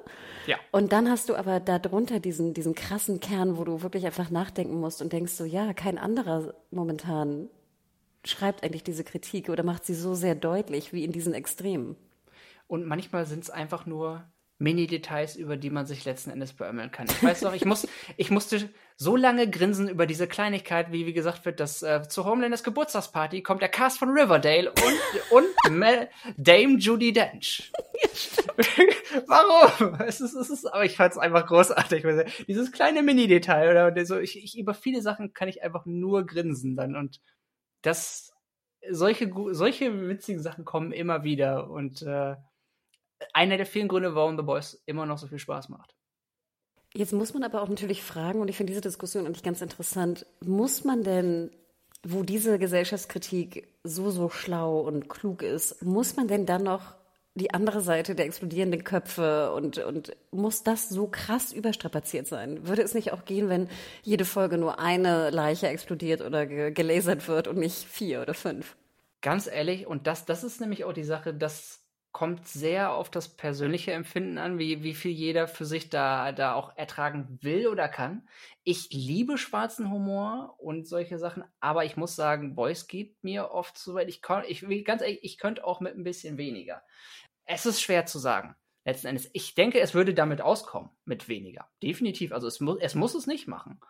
Ja. 0.48 0.58
Und 0.72 0.92
dann 0.92 1.10
hast 1.10 1.30
du 1.30 1.36
aber 1.36 1.62
da 1.62 1.80
drunter 1.80 2.20
diesen, 2.20 2.54
diesen 2.54 2.76
krassen 2.76 3.22
Kern, 3.22 3.35
wo 3.58 3.64
du 3.64 3.82
wirklich 3.82 4.06
einfach 4.06 4.30
nachdenken 4.30 4.80
musst 4.80 5.02
und 5.02 5.14
denkst 5.14 5.34
so, 5.34 5.46
ja, 5.46 5.74
kein 5.74 5.98
anderer 5.98 6.54
momentan 6.72 7.50
schreibt 8.24 8.64
eigentlich 8.64 8.84
diese 8.84 9.04
Kritik 9.04 9.50
oder 9.50 9.64
macht 9.64 9.86
sie 9.86 9.94
so 9.94 10.16
sehr 10.16 10.36
deutlich 10.36 10.94
wie 10.94 11.04
in 11.04 11.12
diesen 11.12 11.34
Extremen. 11.34 11.96
Und 12.68 12.86
manchmal 12.86 13.26
sind 13.26 13.44
es 13.44 13.50
einfach 13.50 13.86
nur 13.86 14.24
Mini-Details, 14.58 15.36
über 15.36 15.58
die 15.58 15.70
man 15.70 15.86
sich 15.86 16.06
letzten 16.06 16.32
Endes 16.32 16.54
beömmeln 16.54 16.92
kann. 16.92 17.08
Ich 17.08 17.22
weiß 17.22 17.42
noch, 17.42 17.54
ich, 17.54 17.66
muss, 17.66 17.88
ich 18.18 18.32
musste 18.32 18.70
so 18.98 19.18
lange 19.18 19.50
grinsen 19.50 19.90
über 19.90 20.06
diese 20.06 20.28
Kleinigkeit, 20.28 20.92
wie 20.92 21.06
wie 21.06 21.14
gesagt 21.14 21.46
wird, 21.46 21.60
dass 21.60 21.84
äh, 21.84 22.08
zu 22.08 22.24
Homelanders 22.24 22.64
Geburtstagsparty 22.64 23.44
kommt 23.44 23.62
der 23.62 23.70
Cast 23.70 24.00
von 24.00 24.10
Riverdale 24.10 24.72
und, 24.72 25.32
und 25.32 26.10
Dame 26.38 26.78
Judy 26.78 27.12
Dench. 27.12 27.74
Warum? 29.28 29.96
Es 30.02 30.22
ist, 30.22 30.34
es 30.34 30.50
ist, 30.50 30.66
aber 30.66 30.86
ich 30.86 30.96
fand 30.96 31.12
es 31.12 31.18
einfach 31.18 31.46
großartig. 31.46 32.06
Dieses 32.48 32.72
kleine 32.72 33.04
Mini-Detail 33.04 33.70
oder 33.70 34.06
so, 34.06 34.18
ich, 34.18 34.42
ich, 34.42 34.58
über 34.58 34.74
viele 34.74 35.02
Sachen 35.02 35.34
kann 35.34 35.50
ich 35.50 35.62
einfach 35.62 35.86
nur 35.86 36.26
grinsen 36.26 36.78
dann 36.78 36.96
und 36.96 37.20
das, 37.82 38.34
solche, 38.90 39.32
solche 39.52 40.08
witzigen 40.08 40.42
Sachen 40.42 40.64
kommen 40.64 40.94
immer 40.94 41.24
wieder 41.24 41.70
und 41.70 42.02
äh, 42.02 42.36
einer 43.34 43.58
der 43.58 43.66
vielen 43.66 43.90
Gründe, 43.90 44.16
warum 44.16 44.38
The 44.38 44.44
Boys 44.44 44.82
immer 44.86 45.06
noch 45.06 45.18
so 45.18 45.28
viel 45.28 45.40
Spaß 45.40 45.70
macht. 45.70 45.96
Jetzt 46.96 47.12
muss 47.12 47.34
man 47.34 47.44
aber 47.44 47.62
auch 47.62 47.68
natürlich 47.68 48.02
fragen, 48.02 48.40
und 48.40 48.48
ich 48.48 48.56
finde 48.56 48.72
diese 48.72 48.82
Diskussion 48.82 49.26
eigentlich 49.26 49.44
ganz 49.44 49.62
interessant, 49.62 50.26
muss 50.40 50.86
man 50.86 51.04
denn, 51.04 51.52
wo 52.04 52.24
diese 52.24 52.58
Gesellschaftskritik 52.58 53.68
so, 53.84 54.12
so 54.12 54.30
schlau 54.30 54.80
und 54.80 55.10
klug 55.10 55.42
ist, 55.42 55.84
muss 55.84 56.16
man 56.16 56.30
denn 56.30 56.46
dann 56.46 56.64
noch 56.64 56.96
die 57.34 57.54
andere 57.54 57.82
Seite 57.82 58.16
der 58.16 58.26
explodierenden 58.26 58.86
Köpfe 58.86 59.52
und, 59.52 59.78
und 59.80 60.16
muss 60.32 60.64
das 60.64 60.88
so 60.88 61.08
krass 61.08 61.52
überstrapaziert 61.52 62.28
sein? 62.28 62.66
Würde 62.66 62.84
es 62.84 62.94
nicht 62.94 63.12
auch 63.12 63.26
gehen, 63.26 63.50
wenn 63.50 63.68
jede 64.04 64.24
Folge 64.24 64.58
nur 64.58 64.80
eine 64.80 65.32
Leiche 65.32 65.68
explodiert 65.68 66.22
oder 66.22 66.46
gelasert 66.46 67.28
wird 67.28 67.50
und 67.50 67.58
nicht 67.58 67.84
vier 67.84 68.22
oder 68.22 68.34
fünf? 68.34 68.78
Ganz 69.22 69.48
ehrlich, 69.48 69.86
und 69.86 70.08
das, 70.08 70.24
das 70.24 70.46
ist 70.46 70.62
nämlich 70.62 70.86
auch 70.86 70.94
die 70.94 71.04
Sache, 71.04 71.34
dass 71.34 71.85
kommt 72.16 72.48
sehr 72.48 72.94
auf 72.94 73.10
das 73.10 73.28
persönliche 73.28 73.92
Empfinden 73.92 74.38
an, 74.38 74.58
wie, 74.58 74.84
wie 74.84 74.94
viel 74.94 75.12
jeder 75.12 75.50
für 75.50 75.66
sich 75.66 75.90
da, 75.90 76.32
da 76.32 76.54
auch 76.54 76.78
ertragen 76.78 77.40
will 77.42 77.68
oder 77.68 77.90
kann. 77.90 78.26
Ich 78.64 78.88
liebe 78.90 79.38
schwarzen 79.38 79.92
Humor 79.92 80.56
und 80.58 80.88
solche 80.88 81.20
Sachen, 81.20 81.44
aber 81.60 81.84
ich 81.84 81.98
muss 81.98 82.16
sagen, 82.16 82.56
Boys 82.56 82.88
geht 82.88 83.22
mir 83.22 83.52
oft 83.52 83.78
so 83.78 83.96
weit. 83.96 84.08
Ich, 84.08 84.22
kann, 84.22 84.46
ich 84.48 84.64
ganz 84.86 85.02
ehrlich, 85.02 85.20
ich 85.24 85.38
könnte 85.38 85.66
auch 85.66 85.82
mit 85.82 85.98
ein 85.98 86.06
bisschen 86.06 86.38
weniger. 86.38 86.82
Es 87.44 87.66
ist 87.66 87.82
schwer 87.82 88.06
zu 88.06 88.18
sagen. 88.18 88.56
Letzten 88.86 89.08
Endes, 89.08 89.30
ich 89.34 89.54
denke, 89.54 89.82
es 89.82 89.94
würde 89.94 90.14
damit 90.14 90.40
auskommen, 90.40 90.92
mit 91.04 91.28
weniger. 91.28 91.68
Definitiv. 91.84 92.32
Also 92.32 92.48
es, 92.48 92.62
mu 92.62 92.78
es 92.80 92.96
muss 92.96 93.14
es 93.14 93.28
nicht 93.28 93.50
machen. 93.50 93.82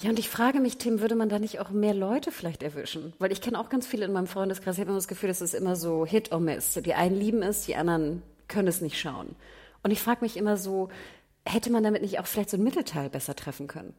Ja, 0.00 0.10
und 0.10 0.18
ich 0.18 0.28
frage 0.28 0.60
mich, 0.60 0.76
Tim, 0.76 1.00
würde 1.00 1.14
man 1.14 1.30
da 1.30 1.38
nicht 1.38 1.58
auch 1.58 1.70
mehr 1.70 1.94
Leute 1.94 2.30
vielleicht 2.30 2.62
erwischen? 2.62 3.14
Weil 3.18 3.32
ich 3.32 3.40
kenne 3.40 3.58
auch 3.58 3.70
ganz 3.70 3.86
viele 3.86 4.04
in 4.04 4.12
meinem 4.12 4.26
Freundeskreis. 4.26 4.74
Ich 4.74 4.80
habe 4.80 4.90
immer 4.90 4.98
das 4.98 5.08
Gefühl, 5.08 5.30
es 5.30 5.40
ist 5.40 5.54
immer 5.54 5.74
so 5.74 6.04
Hit 6.04 6.32
or 6.32 6.40
Miss. 6.40 6.74
Die 6.74 6.92
einen 6.92 7.16
lieben 7.16 7.42
es, 7.42 7.64
die 7.64 7.76
anderen 7.76 8.22
können 8.46 8.68
es 8.68 8.82
nicht 8.82 9.00
schauen. 9.00 9.34
Und 9.82 9.90
ich 9.90 10.02
frage 10.02 10.20
mich 10.20 10.36
immer 10.36 10.58
so, 10.58 10.90
hätte 11.46 11.70
man 11.70 11.82
damit 11.82 12.02
nicht 12.02 12.20
auch 12.20 12.26
vielleicht 12.26 12.50
so 12.50 12.58
ein 12.58 12.62
Mittelteil 12.62 13.08
besser 13.08 13.34
treffen 13.34 13.68
können? 13.68 13.94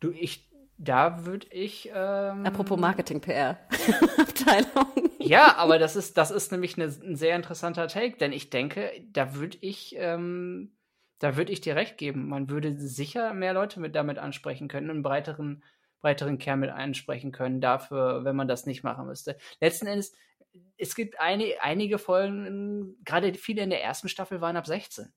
Du, 0.00 0.12
ich, 0.12 0.48
da 0.78 1.26
würde 1.26 1.46
ich. 1.50 1.90
Ähm, 1.94 2.46
Apropos 2.46 2.80
Marketing-PR-Abteilung. 2.80 5.10
ja, 5.18 5.56
aber 5.56 5.78
das 5.78 5.94
ist, 5.94 6.16
das 6.16 6.30
ist 6.30 6.52
nämlich 6.52 6.78
eine, 6.78 6.86
ein 6.86 7.16
sehr 7.16 7.36
interessanter 7.36 7.86
Take, 7.88 8.16
denn 8.16 8.32
ich 8.32 8.48
denke, 8.48 8.90
da 9.12 9.34
würde 9.34 9.58
ich. 9.60 9.94
Ähm, 9.98 10.72
da 11.18 11.36
würde 11.36 11.52
ich 11.52 11.60
dir 11.60 11.76
recht 11.76 11.98
geben. 11.98 12.28
Man 12.28 12.48
würde 12.48 12.78
sicher 12.78 13.34
mehr 13.34 13.52
Leute 13.52 13.80
mit 13.80 13.94
damit 13.94 14.18
ansprechen 14.18 14.68
können, 14.68 14.90
einen 14.90 15.02
breiteren, 15.02 15.64
breiteren 16.00 16.38
Kern 16.38 16.60
mit 16.60 16.70
ansprechen 16.70 17.32
können, 17.32 17.60
dafür, 17.60 18.24
wenn 18.24 18.36
man 18.36 18.48
das 18.48 18.66
nicht 18.66 18.84
machen 18.84 19.06
müsste. 19.06 19.36
Letzten 19.60 19.86
Endes, 19.86 20.12
es 20.76 20.94
gibt 20.94 21.20
eine, 21.20 21.54
einige 21.60 21.98
Folgen, 21.98 22.96
gerade 23.04 23.34
viele 23.34 23.62
in 23.62 23.70
der 23.70 23.82
ersten 23.82 24.08
Staffel 24.08 24.40
waren 24.40 24.56
ab 24.56 24.66
16. 24.66 25.12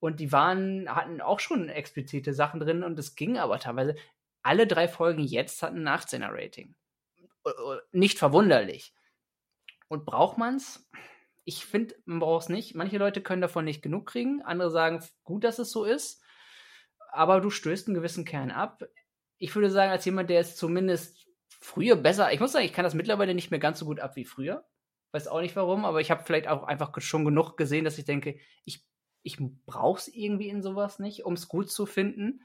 Und 0.00 0.20
die 0.20 0.30
waren, 0.30 0.88
hatten 0.94 1.20
auch 1.20 1.40
schon 1.40 1.68
explizite 1.68 2.32
Sachen 2.32 2.60
drin 2.60 2.84
und 2.84 2.98
es 2.98 3.16
ging 3.16 3.36
aber 3.38 3.58
teilweise. 3.58 3.96
Alle 4.42 4.66
drei 4.66 4.86
Folgen 4.86 5.22
jetzt 5.22 5.62
hatten 5.62 5.86
ein 5.86 5.98
18er 5.98 6.30
Rating. 6.30 6.76
Nicht 7.90 8.18
verwunderlich. 8.18 8.94
Und 9.88 10.04
braucht 10.04 10.38
man's? 10.38 10.88
Ich 11.48 11.64
finde, 11.64 11.94
man 12.04 12.18
braucht 12.18 12.42
es 12.42 12.48
nicht. 12.50 12.74
Manche 12.74 12.98
Leute 12.98 13.22
können 13.22 13.40
davon 13.40 13.64
nicht 13.64 13.80
genug 13.80 14.04
kriegen, 14.04 14.42
andere 14.42 14.70
sagen, 14.70 15.02
gut, 15.24 15.44
dass 15.44 15.58
es 15.58 15.70
so 15.70 15.84
ist, 15.84 16.22
aber 17.10 17.40
du 17.40 17.48
stößt 17.48 17.88
einen 17.88 17.94
gewissen 17.94 18.26
Kern 18.26 18.50
ab. 18.50 18.84
Ich 19.38 19.54
würde 19.54 19.70
sagen, 19.70 19.90
als 19.90 20.04
jemand, 20.04 20.28
der 20.28 20.40
es 20.40 20.56
zumindest 20.56 21.26
früher 21.48 21.96
besser, 21.96 22.30
ich 22.34 22.40
muss 22.40 22.52
sagen, 22.52 22.66
ich 22.66 22.74
kann 22.74 22.84
das 22.84 22.92
mittlerweile 22.92 23.34
nicht 23.34 23.50
mehr 23.50 23.60
ganz 23.60 23.78
so 23.78 23.86
gut 23.86 23.98
ab 23.98 24.14
wie 24.14 24.26
früher. 24.26 24.66
Weiß 25.12 25.26
auch 25.26 25.40
nicht 25.40 25.56
warum, 25.56 25.86
aber 25.86 26.02
ich 26.02 26.10
habe 26.10 26.22
vielleicht 26.22 26.48
auch 26.48 26.64
einfach 26.64 26.92
schon 27.00 27.24
genug 27.24 27.56
gesehen, 27.56 27.86
dass 27.86 27.96
ich 27.96 28.04
denke, 28.04 28.38
ich, 28.66 28.84
ich 29.22 29.38
brauche 29.64 30.00
es 30.00 30.08
irgendwie 30.08 30.50
in 30.50 30.60
sowas 30.60 30.98
nicht, 30.98 31.24
um 31.24 31.32
es 31.32 31.48
gut 31.48 31.70
zu 31.70 31.86
finden. 31.86 32.42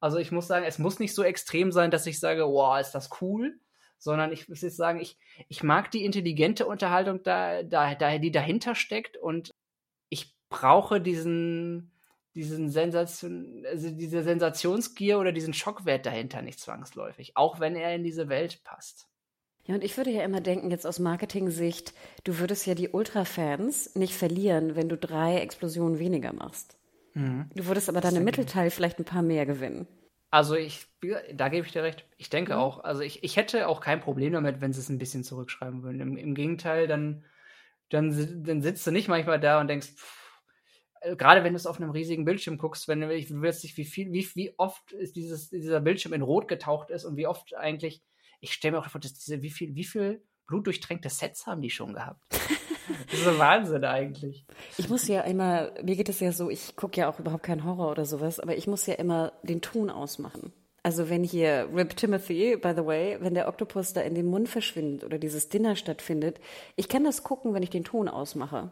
Also 0.00 0.18
ich 0.18 0.32
muss 0.32 0.48
sagen, 0.48 0.64
es 0.66 0.80
muss 0.80 0.98
nicht 0.98 1.14
so 1.14 1.22
extrem 1.22 1.70
sein, 1.70 1.92
dass 1.92 2.04
ich 2.04 2.18
sage, 2.18 2.48
wow, 2.48 2.80
ist 2.80 2.96
das 2.96 3.10
cool 3.20 3.60
sondern 4.00 4.32
ich 4.32 4.48
muss 4.48 4.62
jetzt 4.62 4.76
sagen, 4.76 4.98
ich, 4.98 5.16
ich 5.48 5.62
mag 5.62 5.90
die 5.90 6.04
intelligente 6.04 6.66
Unterhaltung, 6.66 7.22
da, 7.22 7.62
da, 7.62 7.94
da, 7.94 8.18
die 8.18 8.32
dahinter 8.32 8.74
steckt 8.74 9.16
und 9.16 9.50
ich 10.08 10.34
brauche 10.48 11.00
diesen, 11.00 11.92
diesen 12.34 12.70
Sensation, 12.70 13.64
also 13.66 13.90
diese 13.90 14.22
Sensationsgier 14.22 15.20
oder 15.20 15.32
diesen 15.32 15.54
Schockwert 15.54 16.06
dahinter 16.06 16.42
nicht 16.42 16.58
zwangsläufig, 16.58 17.36
auch 17.36 17.60
wenn 17.60 17.76
er 17.76 17.94
in 17.94 18.02
diese 18.02 18.28
Welt 18.28 18.64
passt. 18.64 19.06
Ja, 19.66 19.74
und 19.74 19.84
ich 19.84 19.96
würde 19.96 20.10
ja 20.10 20.24
immer 20.24 20.40
denken, 20.40 20.70
jetzt 20.70 20.86
aus 20.86 20.98
Marketing-Sicht, 20.98 21.92
du 22.24 22.38
würdest 22.38 22.66
ja 22.66 22.74
die 22.74 22.88
Ultra-Fans 22.88 23.94
nicht 23.94 24.14
verlieren, 24.14 24.74
wenn 24.74 24.88
du 24.88 24.96
drei 24.96 25.36
Explosionen 25.36 25.98
weniger 25.98 26.32
machst. 26.32 26.78
Mhm. 27.12 27.50
Du 27.54 27.66
würdest 27.66 27.88
aber 27.90 28.00
dann 28.00 28.16
im 28.16 28.24
Mittelteil 28.24 28.70
vielleicht 28.70 28.98
ein 28.98 29.04
paar 29.04 29.22
mehr 29.22 29.44
gewinnen. 29.44 29.86
Also 30.30 30.54
ich, 30.54 30.86
da 31.32 31.48
gebe 31.48 31.66
ich 31.66 31.72
dir 31.72 31.82
recht. 31.82 32.06
Ich 32.16 32.30
denke 32.30 32.54
mhm. 32.54 32.60
auch, 32.60 32.84
also 32.84 33.02
ich, 33.02 33.24
ich 33.24 33.36
hätte 33.36 33.66
auch 33.68 33.80
kein 33.80 34.00
Problem 34.00 34.32
damit, 34.32 34.60
wenn 34.60 34.72
sie 34.72 34.80
es 34.80 34.88
ein 34.88 34.98
bisschen 34.98 35.24
zurückschreiben 35.24 35.82
würden. 35.82 36.00
Im, 36.00 36.16
im 36.16 36.34
Gegenteil, 36.34 36.86
dann, 36.86 37.24
dann, 37.88 38.44
dann 38.44 38.62
sitzt 38.62 38.86
du 38.86 38.92
nicht 38.92 39.08
manchmal 39.08 39.40
da 39.40 39.60
und 39.60 39.68
denkst, 39.68 39.88
pff, 39.88 40.20
äh, 41.00 41.16
gerade 41.16 41.42
wenn 41.42 41.52
du 41.52 41.56
es 41.56 41.66
auf 41.66 41.80
einem 41.80 41.90
riesigen 41.90 42.24
Bildschirm 42.24 42.58
guckst, 42.58 42.88
wenn 42.88 43.00
du, 43.00 43.14
ich 43.14 43.30
willst 43.30 43.64
nicht, 43.64 43.76
wie 43.76 43.84
viel, 43.84 44.12
wie, 44.12 44.28
wie 44.34 44.54
oft 44.58 44.92
ist 44.92 45.16
dieses, 45.16 45.50
dieser 45.50 45.80
Bildschirm 45.80 46.12
in 46.12 46.22
Rot 46.22 46.48
getaucht 46.48 46.90
ist 46.90 47.04
und 47.04 47.16
wie 47.16 47.26
oft 47.26 47.54
eigentlich, 47.54 48.02
ich 48.40 48.52
stelle 48.52 48.72
mir 48.72 48.78
auch 48.78 48.88
vor, 48.88 49.00
dass 49.00 49.14
diese, 49.14 49.42
wie 49.42 49.50
viel, 49.50 49.74
wie 49.74 49.84
viel 49.84 50.22
blutdurchtränkte 50.46 51.10
Sets 51.10 51.46
haben 51.46 51.62
die 51.62 51.70
schon 51.70 51.94
gehabt? 51.94 52.22
Das 53.10 53.20
ist 53.20 53.28
ein 53.28 53.38
Wahnsinn 53.38 53.84
eigentlich. 53.84 54.44
Ich 54.78 54.88
muss 54.88 55.06
ja 55.08 55.22
immer, 55.22 55.70
mir 55.82 55.96
geht 55.96 56.08
es 56.08 56.20
ja 56.20 56.32
so, 56.32 56.50
ich 56.50 56.76
gucke 56.76 57.00
ja 57.00 57.08
auch 57.08 57.18
überhaupt 57.18 57.42
keinen 57.42 57.64
Horror 57.64 57.90
oder 57.90 58.04
sowas, 58.04 58.40
aber 58.40 58.56
ich 58.56 58.66
muss 58.66 58.86
ja 58.86 58.94
immer 58.94 59.32
den 59.42 59.60
Ton 59.60 59.90
ausmachen. 59.90 60.52
Also 60.82 61.10
wenn 61.10 61.24
hier 61.24 61.68
Rip 61.74 61.96
Timothy, 61.96 62.56
by 62.56 62.72
the 62.74 62.86
way, 62.86 63.18
wenn 63.20 63.34
der 63.34 63.48
Oktopus 63.48 63.92
da 63.92 64.00
in 64.00 64.14
den 64.14 64.26
Mund 64.26 64.48
verschwindet 64.48 65.04
oder 65.04 65.18
dieses 65.18 65.50
Dinner 65.50 65.76
stattfindet, 65.76 66.40
ich 66.76 66.88
kann 66.88 67.04
das 67.04 67.22
gucken, 67.22 67.52
wenn 67.52 67.62
ich 67.62 67.70
den 67.70 67.84
Ton 67.84 68.08
ausmache. 68.08 68.70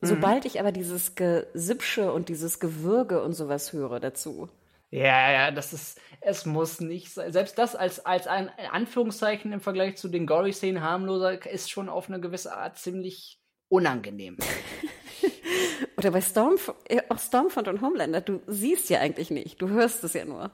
Mhm. 0.00 0.06
Sobald 0.06 0.44
ich 0.44 0.58
aber 0.58 0.72
dieses 0.72 1.14
Gesipsche 1.14 2.12
und 2.12 2.28
dieses 2.28 2.58
Gewürge 2.58 3.22
und 3.22 3.34
sowas 3.34 3.72
höre 3.72 4.00
dazu. 4.00 4.48
Ja, 4.90 5.30
ja, 5.30 5.50
das 5.50 5.72
ist, 5.72 6.00
es 6.20 6.46
muss 6.46 6.80
nicht 6.80 7.12
sein. 7.12 7.32
Selbst 7.32 7.58
das 7.58 7.76
als, 7.76 8.04
als 8.04 8.26
ein 8.26 8.50
Anführungszeichen 8.70 9.52
im 9.52 9.60
Vergleich 9.60 9.96
zu 9.96 10.08
den 10.08 10.26
Gory-Szenen 10.26 10.82
harmloser 10.82 11.44
ist 11.46 11.70
schon 11.70 11.88
auf 11.88 12.08
eine 12.08 12.20
gewisse 12.20 12.56
Art 12.56 12.78
ziemlich 12.78 13.38
unangenehm. 13.68 14.38
Oder 15.98 16.10
bei 16.10 16.20
Stormf 16.20 16.72
auch 17.08 17.18
Stormfront 17.18 17.68
und 17.68 17.82
Homelander, 17.82 18.20
du 18.20 18.40
siehst 18.46 18.88
ja 18.88 19.00
eigentlich 19.00 19.30
nicht, 19.30 19.60
du 19.60 19.68
hörst 19.68 20.02
es 20.04 20.14
ja 20.14 20.24
nur. 20.24 20.50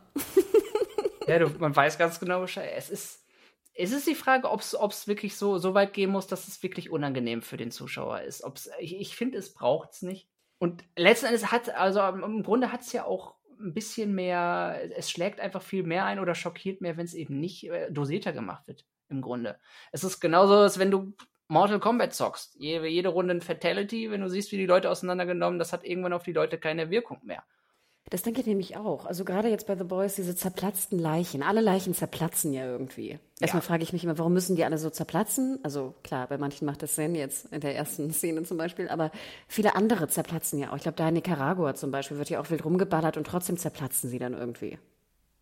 ja, 1.28 1.38
du, 1.38 1.48
man 1.58 1.76
weiß 1.76 1.98
ganz 1.98 2.18
genau 2.18 2.40
Bescheid. 2.40 2.72
Es 2.74 2.90
ist, 2.90 3.24
es 3.74 3.92
ist 3.92 4.06
die 4.06 4.14
Frage, 4.16 4.50
ob 4.50 4.60
es 4.60 5.06
wirklich 5.06 5.36
so, 5.36 5.58
so 5.58 5.74
weit 5.74 5.92
gehen 5.92 6.10
muss, 6.10 6.26
dass 6.26 6.48
es 6.48 6.62
wirklich 6.62 6.90
unangenehm 6.90 7.42
für 7.42 7.56
den 7.56 7.70
Zuschauer 7.70 8.22
ist. 8.22 8.42
Ob's, 8.42 8.70
ich 8.80 8.98
ich 9.00 9.14
finde, 9.14 9.38
es 9.38 9.52
braucht 9.52 9.92
es 9.92 10.02
nicht. 10.02 10.28
Und 10.58 10.82
letzten 10.96 11.26
Endes 11.26 11.52
hat, 11.52 11.68
also 11.70 12.00
im 12.00 12.42
Grunde 12.42 12.72
hat 12.72 12.80
es 12.80 12.92
ja 12.92 13.04
auch 13.04 13.34
ein 13.60 13.74
bisschen 13.74 14.14
mehr, 14.14 14.80
es 14.96 15.10
schlägt 15.10 15.40
einfach 15.40 15.62
viel 15.62 15.82
mehr 15.82 16.04
ein 16.04 16.18
oder 16.18 16.34
schockiert 16.34 16.80
mehr, 16.80 16.96
wenn 16.96 17.06
es 17.06 17.14
eben 17.14 17.40
nicht 17.40 17.68
äh, 17.70 17.90
dosierter 17.90 18.32
gemacht 18.32 18.66
wird, 18.66 18.84
im 19.08 19.22
Grunde. 19.22 19.58
Es 19.92 20.04
ist 20.04 20.20
genauso, 20.20 20.54
als 20.54 20.78
wenn 20.78 20.90
du 20.90 21.14
Mortal 21.48 21.80
Kombat 21.80 22.14
zockst. 22.14 22.56
Jede, 22.58 22.86
jede 22.86 23.10
Runde 23.10 23.34
ein 23.34 23.40
Fatality, 23.40 24.10
wenn 24.10 24.22
du 24.22 24.28
siehst, 24.28 24.50
wie 24.52 24.56
die 24.56 24.66
Leute 24.66 24.90
auseinandergenommen, 24.90 25.58
das 25.58 25.72
hat 25.72 25.84
irgendwann 25.84 26.14
auf 26.14 26.22
die 26.22 26.32
Leute 26.32 26.58
keine 26.58 26.90
Wirkung 26.90 27.20
mehr. 27.24 27.44
Das 28.10 28.22
denke 28.22 28.40
ich 28.40 28.46
nämlich 28.46 28.76
auch. 28.76 29.06
Also 29.06 29.24
gerade 29.24 29.48
jetzt 29.48 29.66
bei 29.66 29.76
The 29.76 29.84
Boys, 29.84 30.14
diese 30.14 30.36
zerplatzten 30.36 30.98
Leichen. 30.98 31.42
Alle 31.42 31.62
Leichen 31.62 31.94
zerplatzen 31.94 32.52
ja 32.52 32.66
irgendwie. 32.66 33.18
Erstmal 33.40 33.62
ja. 33.62 33.66
frage 33.66 33.82
ich 33.82 33.92
mich 33.94 34.04
immer, 34.04 34.18
warum 34.18 34.34
müssen 34.34 34.56
die 34.56 34.64
alle 34.64 34.76
so 34.76 34.90
zerplatzen? 34.90 35.58
Also 35.62 35.94
klar, 36.02 36.26
bei 36.28 36.36
manchen 36.36 36.66
macht 36.66 36.82
das 36.82 36.94
Sinn, 36.94 37.14
jetzt 37.14 37.50
in 37.52 37.60
der 37.60 37.74
ersten 37.74 38.12
Szene 38.12 38.42
zum 38.42 38.58
Beispiel, 38.58 38.88
aber 38.88 39.10
viele 39.48 39.74
andere 39.74 40.08
zerplatzen 40.08 40.58
ja 40.58 40.70
auch. 40.70 40.76
Ich 40.76 40.82
glaube, 40.82 40.96
da 40.96 41.08
in 41.08 41.14
Nicaragua 41.14 41.74
zum 41.74 41.90
Beispiel 41.90 42.18
wird 42.18 42.28
ja 42.28 42.40
auch 42.40 42.50
wild 42.50 42.64
rumgeballert 42.64 43.16
und 43.16 43.26
trotzdem 43.26 43.56
zerplatzen 43.56 44.10
sie 44.10 44.18
dann 44.18 44.34
irgendwie. 44.34 44.78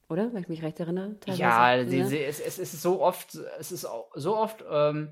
Oder? 0.08 0.32
Wenn 0.32 0.42
ich 0.42 0.48
mich 0.48 0.62
recht 0.62 0.78
erinnere? 0.78 1.18
Teilweise. 1.20 1.42
Ja, 1.42 1.82
die, 1.82 2.02
ne? 2.02 2.24
es, 2.24 2.38
es, 2.38 2.58
ist 2.58 2.80
so 2.80 3.02
oft, 3.02 3.38
es 3.58 3.72
ist 3.72 3.86
so 4.14 4.36
oft, 4.36 4.64
ähm, 4.70 5.08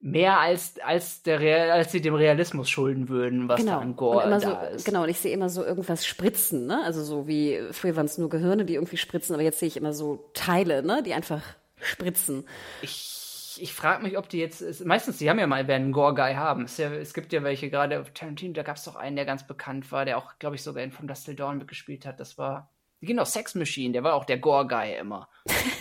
mehr 0.00 0.40
als, 0.40 0.74
als, 0.82 1.22
der 1.22 1.40
Real, 1.40 1.70
als 1.70 1.92
sie 1.92 2.00
dem 2.00 2.14
Realismus 2.14 2.70
schulden 2.70 3.08
würden, 3.08 3.48
was 3.48 3.60
genau. 3.60 3.72
da 3.72 3.78
an 3.80 3.96
Gore 3.96 4.28
da 4.28 4.40
so, 4.40 4.74
ist. 4.74 4.84
Genau, 4.84 5.02
und 5.02 5.10
ich 5.10 5.18
sehe 5.18 5.32
immer 5.32 5.50
so 5.50 5.64
irgendwas 5.64 6.06
spritzen, 6.06 6.66
ne? 6.66 6.82
Also 6.84 7.04
so 7.04 7.28
wie, 7.28 7.60
früher 7.72 7.96
waren 7.96 8.06
es 8.06 8.16
nur 8.16 8.30
Gehirne, 8.30 8.64
die 8.64 8.74
irgendwie 8.74 8.96
spritzen, 8.96 9.34
aber 9.34 9.42
jetzt 9.42 9.58
sehe 9.58 9.68
ich 9.68 9.76
immer 9.76 9.92
so 9.92 10.30
Teile, 10.32 10.82
ne? 10.82 11.02
Die 11.02 11.12
einfach 11.12 11.42
spritzen. 11.82 12.44
Ich, 12.80 13.58
ich 13.60 13.74
frage 13.74 14.02
mich, 14.02 14.16
ob 14.16 14.28
die 14.30 14.38
jetzt, 14.38 14.84
meistens, 14.86 15.18
die 15.18 15.28
haben 15.28 15.38
ja 15.38 15.46
mal, 15.46 15.68
werden 15.68 15.84
einen 15.84 15.92
Gore-Guy 15.92 16.34
haben. 16.34 16.64
Es, 16.64 16.78
ja, 16.78 16.90
es, 16.92 17.12
gibt 17.12 17.32
ja 17.34 17.42
welche, 17.42 17.68
gerade 17.68 18.02
Tarantino, 18.14 18.54
da 18.54 18.62
gab 18.62 18.76
es 18.76 18.84
doch 18.84 18.96
einen, 18.96 19.16
der 19.16 19.26
ganz 19.26 19.46
bekannt 19.46 19.92
war, 19.92 20.06
der 20.06 20.16
auch, 20.16 20.38
glaube 20.38 20.56
ich, 20.56 20.62
sogar 20.62 20.82
in 20.82 20.92
From 20.92 21.08
Dust 21.08 21.26
Till 21.26 21.36
Dawn 21.36 21.58
mitgespielt 21.58 22.06
hat. 22.06 22.20
Das 22.20 22.38
war, 22.38 22.70
genau, 23.00 23.24
Sex 23.24 23.54
Machine, 23.54 23.92
der 23.92 24.02
war 24.02 24.14
auch 24.14 24.24
der 24.24 24.38
Gore-Guy 24.38 24.96
immer. 24.98 25.28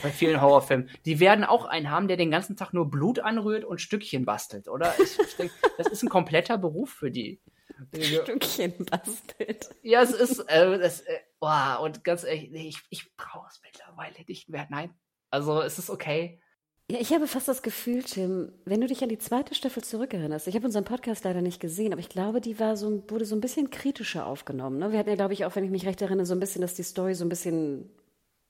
bei 0.04 0.12
vielen 0.12 0.42
Horrorfilmen. 0.42 0.90
Die 1.06 1.20
werden 1.20 1.44
auch 1.44 1.66
einen 1.66 1.90
haben, 1.90 2.08
der 2.08 2.18
den 2.18 2.32
ganzen 2.32 2.56
Tag 2.56 2.74
nur 2.74 2.90
Blut 2.90 3.20
anrührt 3.20 3.66
und 3.66 3.82
Stückchen 3.82 4.26
bastelt, 4.26 4.68
oder? 4.68 4.94
Ich, 5.00 5.20
ich 5.20 5.36
denk, 5.36 5.52
das 5.78 5.88
ist 5.88 6.04
ein 6.04 6.10
kompletter 6.10 6.58
Beruf 6.58 6.92
für 6.92 7.12
die. 7.12 7.42
Stückchen 7.94 8.86
bastelt. 8.86 9.70
Ja, 9.84 10.02
es 10.02 10.12
ist, 10.12 10.40
äh, 10.40 10.80
das, 10.80 11.02
äh, 11.02 11.20
wow, 11.40 11.80
und 11.82 12.04
ganz 12.04 12.24
ehrlich, 12.24 12.52
ich, 12.54 12.78
ich 12.90 13.16
brauche 13.16 13.48
es 13.50 13.62
mittlerweile 13.64 14.16
nicht 14.28 14.50
mehr. 14.50 14.68
Nein. 14.70 14.94
Also, 15.30 15.62
es 15.62 15.80
ist 15.80 15.90
okay. 15.90 16.42
Ja, 16.92 17.00
ich 17.00 17.14
habe 17.14 17.28
fast 17.28 17.48
das 17.48 17.62
Gefühl, 17.62 18.04
Tim, 18.04 18.52
wenn 18.66 18.82
du 18.82 18.88
dich 18.88 19.04
an 19.04 19.10
die 19.10 19.20
zweite 19.20 19.54
Staffel 19.54 19.84
zurückerinnerst, 19.84 20.48
ich 20.48 20.56
habe 20.56 20.66
unseren 20.66 20.86
Podcast 20.86 21.24
leider 21.24 21.42
nicht 21.42 21.60
gesehen, 21.60 21.94
aber 21.94 22.00
ich 22.00 22.10
glaube, 22.10 22.42
die 22.42 22.60
war 22.60 22.76
so, 22.78 23.04
wurde 23.10 23.26
so 23.26 23.36
ein 23.36 23.42
bisschen 23.42 23.70
kritischer 23.70 24.26
aufgenommen. 24.26 24.80
Ne? 24.80 24.92
Wir 24.92 24.98
hatten 24.98 25.10
ja, 25.10 25.16
glaube 25.16 25.34
ich, 25.34 25.46
auch, 25.46 25.56
wenn 25.56 25.64
ich 25.64 25.70
mich 25.70 25.86
recht 25.86 26.02
erinnere, 26.02 26.26
so 26.26 26.34
ein 26.34 26.40
bisschen, 26.40 26.62
dass 26.62 26.74
die 26.74 26.84
Story 26.84 27.14
so 27.14 27.24
ein 27.24 27.30
bisschen 27.30 27.92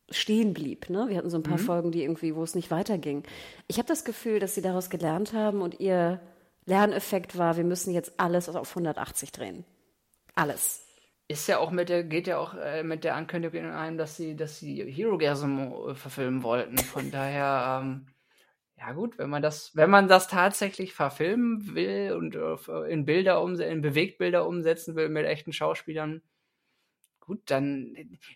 stehen 0.09 0.53
blieb. 0.53 0.89
Ne? 0.89 1.09
Wir 1.09 1.17
hatten 1.17 1.29
so 1.29 1.37
ein 1.37 1.43
paar 1.43 1.57
mhm. 1.57 1.63
Folgen, 1.63 1.91
die 1.91 2.01
irgendwie, 2.01 2.33
wo 2.33 2.43
es 2.43 2.55
nicht 2.55 2.71
weiterging. 2.71 3.23
Ich 3.67 3.77
habe 3.77 3.87
das 3.87 4.05
Gefühl, 4.05 4.39
dass 4.39 4.55
sie 4.55 4.61
daraus 4.61 4.89
gelernt 4.89 5.33
haben 5.33 5.61
und 5.61 5.81
ihr 5.81 6.21
Lerneffekt 6.65 7.37
war, 7.37 7.57
wir 7.57 7.65
müssen 7.65 7.93
jetzt 7.93 8.13
alles 8.17 8.47
auf 8.47 8.69
180 8.69 9.33
drehen. 9.33 9.65
Alles. 10.35 10.85
Ist 11.27 11.47
ja 11.47 11.57
auch 11.57 11.71
mit 11.71 11.89
der, 11.89 12.05
geht 12.05 12.27
ja 12.27 12.37
auch 12.37 12.53
äh, 12.55 12.83
mit 12.83 13.03
der 13.03 13.15
Ankündigung 13.15 13.69
ein, 13.71 13.97
dass 13.97 14.15
sie, 14.15 14.35
dass 14.35 14.59
sie 14.59 14.83
Hero 14.89 15.17
Gasm 15.17 15.59
äh, 15.59 15.93
verfilmen 15.93 16.41
wollten. 16.41 16.77
Von 16.77 17.11
daher, 17.11 17.81
ähm, 17.83 18.05
ja 18.79 18.93
gut, 18.93 19.17
wenn 19.17 19.29
man 19.29 19.41
das, 19.41 19.75
wenn 19.75 19.89
man 19.89 20.07
das 20.07 20.27
tatsächlich 20.27 20.93
verfilmen 20.93 21.75
will 21.75 22.13
und 22.17 22.35
äh, 22.35 22.91
in 22.91 23.05
Bilder 23.05 23.41
umsetzen, 23.41 23.71
in 23.71 23.81
Bewegtbilder 23.81 24.47
umsetzen 24.47 24.95
will 24.95 25.09
mit 25.09 25.25
echten 25.25 25.51
Schauspielern, 25.51 26.21
gut, 27.19 27.41
dann 27.45 27.95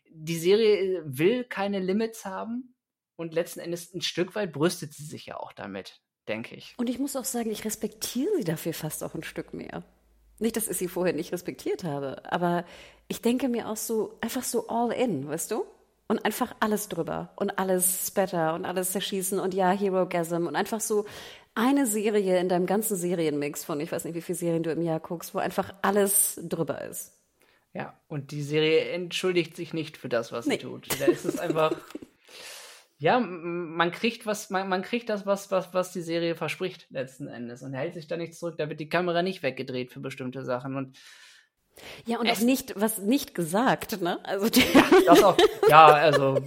die 0.09 0.37
Serie 0.37 1.01
will 1.05 1.45
keine 1.45 1.79
Limits 1.79 2.25
haben 2.25 2.75
und 3.15 3.33
letzten 3.33 3.61
Endes 3.61 3.93
ein 3.93 4.01
Stück 4.01 4.35
weit 4.35 4.51
brüstet 4.51 4.93
sie 4.93 5.05
sich 5.05 5.27
ja 5.27 5.37
auch 5.37 5.53
damit, 5.53 6.01
denke 6.27 6.55
ich. 6.55 6.73
Und 6.77 6.89
ich 6.89 6.99
muss 6.99 7.15
auch 7.15 7.25
sagen, 7.25 7.49
ich 7.49 7.63
respektiere 7.63 8.35
sie 8.37 8.43
dafür 8.43 8.73
fast 8.73 9.03
auch 9.03 9.13
ein 9.15 9.23
Stück 9.23 9.53
mehr. 9.53 9.83
Nicht, 10.39 10.57
dass 10.57 10.67
ich 10.67 10.77
sie 10.77 10.87
vorher 10.89 11.13
nicht 11.13 11.31
respektiert 11.31 11.85
habe, 11.85 12.29
aber 12.29 12.65
ich 13.07 13.21
denke 13.21 13.47
mir 13.47 13.69
auch 13.69 13.77
so, 13.77 14.17
einfach 14.19 14.43
so 14.43 14.67
all 14.67 14.91
in, 14.91 15.27
weißt 15.27 15.51
du? 15.51 15.65
Und 16.07 16.23
einfach 16.25 16.55
alles 16.59 16.89
drüber 16.89 17.33
und 17.35 17.57
alles 17.57 18.07
Spatter 18.07 18.53
und 18.53 18.65
alles 18.65 18.91
zerschießen 18.91 19.39
und 19.39 19.53
ja, 19.53 19.71
Hero 19.71 20.07
Gasm 20.07 20.47
und 20.47 20.55
einfach 20.55 20.81
so 20.81 21.05
eine 21.55 21.85
Serie 21.85 22.39
in 22.39 22.49
deinem 22.49 22.65
ganzen 22.65 22.97
Serienmix 22.97 23.63
von, 23.63 23.79
ich 23.79 23.91
weiß 23.91 24.05
nicht, 24.05 24.15
wie 24.15 24.21
viele 24.21 24.37
Serien 24.37 24.63
du 24.63 24.71
im 24.71 24.81
Jahr 24.81 24.99
guckst, 24.99 25.35
wo 25.35 25.39
einfach 25.39 25.73
alles 25.81 26.39
drüber 26.43 26.81
ist. 26.81 27.13
Ja, 27.73 27.99
und 28.07 28.31
die 28.31 28.43
Serie 28.43 28.89
entschuldigt 28.89 29.55
sich 29.55 29.73
nicht 29.73 29.97
für 29.97 30.09
das, 30.09 30.31
was 30.31 30.45
nee. 30.45 30.55
sie 30.55 30.61
tut. 30.61 30.87
Da 30.99 31.05
ist 31.05 31.25
es 31.25 31.39
einfach, 31.39 31.75
ja, 32.99 33.19
man 33.19 33.91
kriegt 33.91 34.25
was, 34.25 34.49
man, 34.49 34.69
man 34.69 34.83
kriegt 34.83 35.09
das, 35.09 35.25
was, 35.25 35.49
was, 35.51 35.73
was 35.73 35.91
die 35.91 36.01
Serie 36.01 36.35
verspricht 36.35 36.87
letzten 36.91 37.27
Endes 37.27 37.63
und 37.63 37.73
hält 37.73 37.95
sich 37.95 38.07
da 38.07 38.17
nicht 38.17 38.35
zurück. 38.35 38.57
Da 38.57 38.69
wird 38.69 38.79
die 38.79 38.89
Kamera 38.89 39.23
nicht 39.23 39.41
weggedreht 39.41 39.91
für 39.91 39.99
bestimmte 39.99 40.43
Sachen 40.45 40.75
und 40.75 40.97
ja, 42.05 42.19
und 42.19 42.27
es, 42.27 42.39
auch 42.39 42.43
nicht, 42.43 42.79
was 42.79 42.99
nicht 42.99 43.35
gesagt, 43.35 44.01
ne? 44.01 44.23
Also 44.23 44.47
ja, 44.47 44.83
das 45.05 45.23
auch, 45.23 45.37
ja, 45.69 45.87
also 45.87 46.37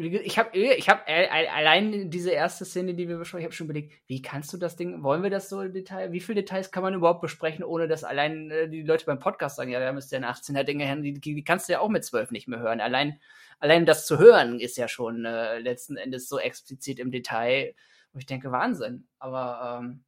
ich 0.00 0.38
habe 0.38 0.56
ich 0.56 0.88
hab 0.88 1.06
allein 1.06 2.10
diese 2.10 2.30
erste 2.30 2.64
Szene, 2.64 2.94
die 2.94 3.08
wir 3.08 3.18
besprochen, 3.18 3.40
ich 3.40 3.44
habe 3.44 3.54
schon 3.54 3.66
überlegt, 3.66 3.92
wie 4.06 4.22
kannst 4.22 4.52
du 4.52 4.56
das 4.56 4.76
Ding, 4.76 5.02
wollen 5.02 5.22
wir 5.22 5.28
das 5.30 5.50
so 5.50 5.60
im 5.60 5.72
Detail, 5.72 6.12
wie 6.12 6.20
viele 6.20 6.42
Details 6.42 6.70
kann 6.70 6.82
man 6.82 6.94
überhaupt 6.94 7.20
besprechen, 7.20 7.64
ohne 7.64 7.86
dass 7.86 8.02
allein 8.02 8.50
äh, 8.50 8.68
die 8.68 8.82
Leute 8.82 9.04
beim 9.04 9.18
Podcast 9.18 9.56
sagen, 9.56 9.70
ja, 9.70 9.78
da 9.78 9.92
müsst 9.92 10.10
ihr 10.12 10.18
ein 10.18 10.24
18er 10.24 10.64
Dinge 10.64 10.88
hören, 10.88 11.02
die, 11.02 11.12
die, 11.12 11.44
kannst 11.44 11.68
du 11.68 11.74
ja 11.74 11.80
auch 11.80 11.90
mit 11.90 12.04
12 12.04 12.30
nicht 12.30 12.48
mehr 12.48 12.60
hören. 12.60 12.80
Allein, 12.80 13.20
allein 13.58 13.84
das 13.84 14.06
zu 14.06 14.18
hören 14.18 14.58
ist 14.58 14.78
ja 14.78 14.88
schon 14.88 15.26
äh, 15.26 15.58
letzten 15.58 15.96
Endes 15.96 16.28
so 16.28 16.38
explizit 16.38 16.98
im 16.98 17.10
Detail, 17.10 17.74
wo 18.12 18.18
ich 18.18 18.26
denke, 18.26 18.50
Wahnsinn. 18.52 19.06
Aber 19.18 19.80
ähm, 19.82 20.04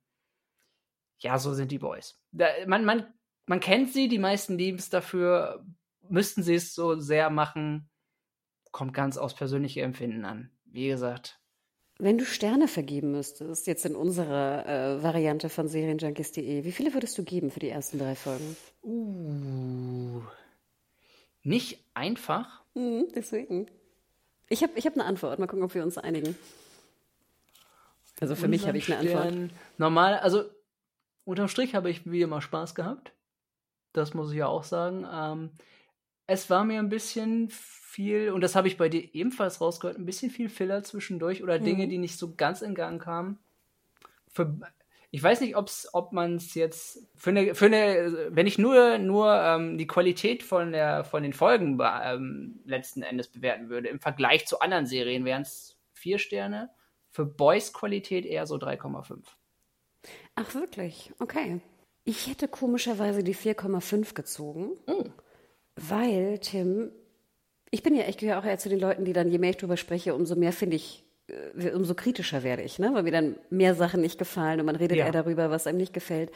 ja, 1.18 1.38
so 1.38 1.52
sind 1.52 1.70
die 1.70 1.78
Boys. 1.78 2.18
Da, 2.30 2.46
man, 2.66 2.84
man 2.86 3.12
man 3.46 3.60
kennt 3.60 3.92
sie, 3.92 4.08
die 4.08 4.18
meisten 4.18 4.58
lieben 4.58 4.78
es 4.78 4.90
dafür. 4.90 5.64
Müssten 6.08 6.42
sie 6.42 6.54
es 6.54 6.74
so 6.74 6.98
sehr 6.98 7.30
machen, 7.30 7.88
kommt 8.70 8.94
ganz 8.94 9.16
aus 9.16 9.34
persönlichem 9.34 9.84
Empfinden 9.84 10.24
an. 10.24 10.50
Wie 10.64 10.88
gesagt. 10.88 11.38
Wenn 11.98 12.18
du 12.18 12.24
Sterne 12.24 12.68
vergeben 12.68 13.12
müsstest, 13.12 13.66
jetzt 13.66 13.84
in 13.84 13.94
unserer 13.94 14.66
äh, 14.66 15.02
Variante 15.02 15.48
von 15.48 15.68
Serienjunkies.de, 15.68 16.64
wie 16.64 16.72
viele 16.72 16.94
würdest 16.94 17.16
du 17.18 17.22
geben 17.22 17.50
für 17.50 17.60
die 17.60 17.68
ersten 17.68 17.98
drei 17.98 18.14
Folgen? 18.14 18.56
Uh, 18.82 20.22
nicht 21.42 21.84
einfach. 21.94 22.62
Mhm, 22.74 23.08
deswegen. 23.14 23.66
Ich 24.48 24.62
habe 24.62 24.72
ich 24.74 24.86
hab 24.86 24.94
eine 24.94 25.04
Antwort. 25.04 25.38
Mal 25.38 25.46
gucken, 25.46 25.64
ob 25.64 25.74
wir 25.74 25.82
uns 25.82 25.98
einigen. 25.98 26.36
Also 28.20 28.34
für 28.34 28.48
mich 28.48 28.66
habe 28.66 28.78
ich 28.78 28.86
eine 28.86 28.98
Antwort. 28.98 29.28
Stern, 29.28 29.50
normal, 29.78 30.18
also 30.18 30.44
unterm 31.24 31.48
Strich 31.48 31.74
habe 31.74 31.90
ich 31.90 32.10
wie 32.10 32.22
immer 32.22 32.40
Spaß 32.40 32.74
gehabt. 32.74 33.12
Das 33.92 34.14
muss 34.14 34.30
ich 34.32 34.38
ja 34.38 34.46
auch 34.46 34.64
sagen. 34.64 35.06
Ähm, 35.12 35.50
es 36.26 36.48
war 36.50 36.64
mir 36.64 36.78
ein 36.78 36.88
bisschen 36.88 37.48
viel, 37.50 38.30
und 38.30 38.40
das 38.40 38.54
habe 38.54 38.68
ich 38.68 38.76
bei 38.76 38.88
dir 38.88 39.14
ebenfalls 39.14 39.60
rausgehört, 39.60 39.98
ein 39.98 40.06
bisschen 40.06 40.30
viel 40.30 40.48
Filler 40.48 40.82
zwischendurch 40.82 41.42
oder 41.42 41.58
mhm. 41.58 41.64
Dinge, 41.64 41.88
die 41.88 41.98
nicht 41.98 42.18
so 42.18 42.34
ganz 42.34 42.62
in 42.62 42.74
Gang 42.74 43.02
kamen. 43.02 43.38
Für, 44.28 44.58
ich 45.10 45.22
weiß 45.22 45.42
nicht, 45.42 45.56
ob's, 45.56 45.88
ob 45.92 46.12
man 46.12 46.36
es 46.36 46.54
jetzt 46.54 47.06
für 47.16 47.30
eine, 47.30 47.54
für 47.54 47.66
eine, 47.66 48.28
wenn 48.30 48.46
ich 48.46 48.58
nur, 48.58 48.96
nur 48.96 49.34
ähm, 49.34 49.76
die 49.76 49.86
Qualität 49.86 50.42
von, 50.42 50.72
der, 50.72 51.04
von 51.04 51.22
den 51.22 51.34
Folgen 51.34 51.78
ähm, 51.82 52.60
letzten 52.64 53.02
Endes 53.02 53.28
bewerten 53.28 53.68
würde, 53.68 53.88
im 53.88 54.00
Vergleich 54.00 54.46
zu 54.46 54.60
anderen 54.60 54.86
Serien 54.86 55.26
wären 55.26 55.42
es 55.42 55.76
vier 55.92 56.18
Sterne. 56.18 56.70
Für 57.10 57.26
Boys 57.26 57.74
Qualität 57.74 58.24
eher 58.24 58.46
so 58.46 58.56
3,5. 58.56 59.18
Ach, 60.34 60.54
wirklich? 60.54 61.12
Okay. 61.18 61.60
Ich 62.04 62.26
hätte 62.26 62.48
komischerweise 62.48 63.22
die 63.22 63.34
4,5 63.34 64.14
gezogen, 64.14 64.72
oh. 64.86 65.04
weil, 65.76 66.38
Tim, 66.38 66.90
ich 67.70 67.82
bin 67.82 67.94
ja, 67.94 68.04
ich 68.08 68.18
gehöre 68.18 68.38
auch 68.38 68.44
eher 68.44 68.58
zu 68.58 68.68
den 68.68 68.80
Leuten, 68.80 69.04
die 69.04 69.12
dann, 69.12 69.30
je 69.30 69.38
mehr 69.38 69.50
ich 69.50 69.56
drüber 69.56 69.76
spreche, 69.76 70.14
umso 70.14 70.34
mehr 70.34 70.52
finde 70.52 70.76
ich, 70.76 71.04
äh, 71.28 71.70
umso 71.70 71.94
kritischer 71.94 72.42
werde 72.42 72.62
ich, 72.62 72.78
ne? 72.78 72.92
weil 72.92 73.04
mir 73.04 73.12
dann 73.12 73.36
mehr 73.50 73.74
Sachen 73.74 74.00
nicht 74.00 74.18
gefallen 74.18 74.58
und 74.58 74.66
man 74.66 74.76
redet 74.76 74.98
ja. 74.98 75.06
eher 75.06 75.12
darüber, 75.12 75.50
was 75.50 75.66
einem 75.66 75.78
nicht 75.78 75.94
gefällt. 75.94 76.32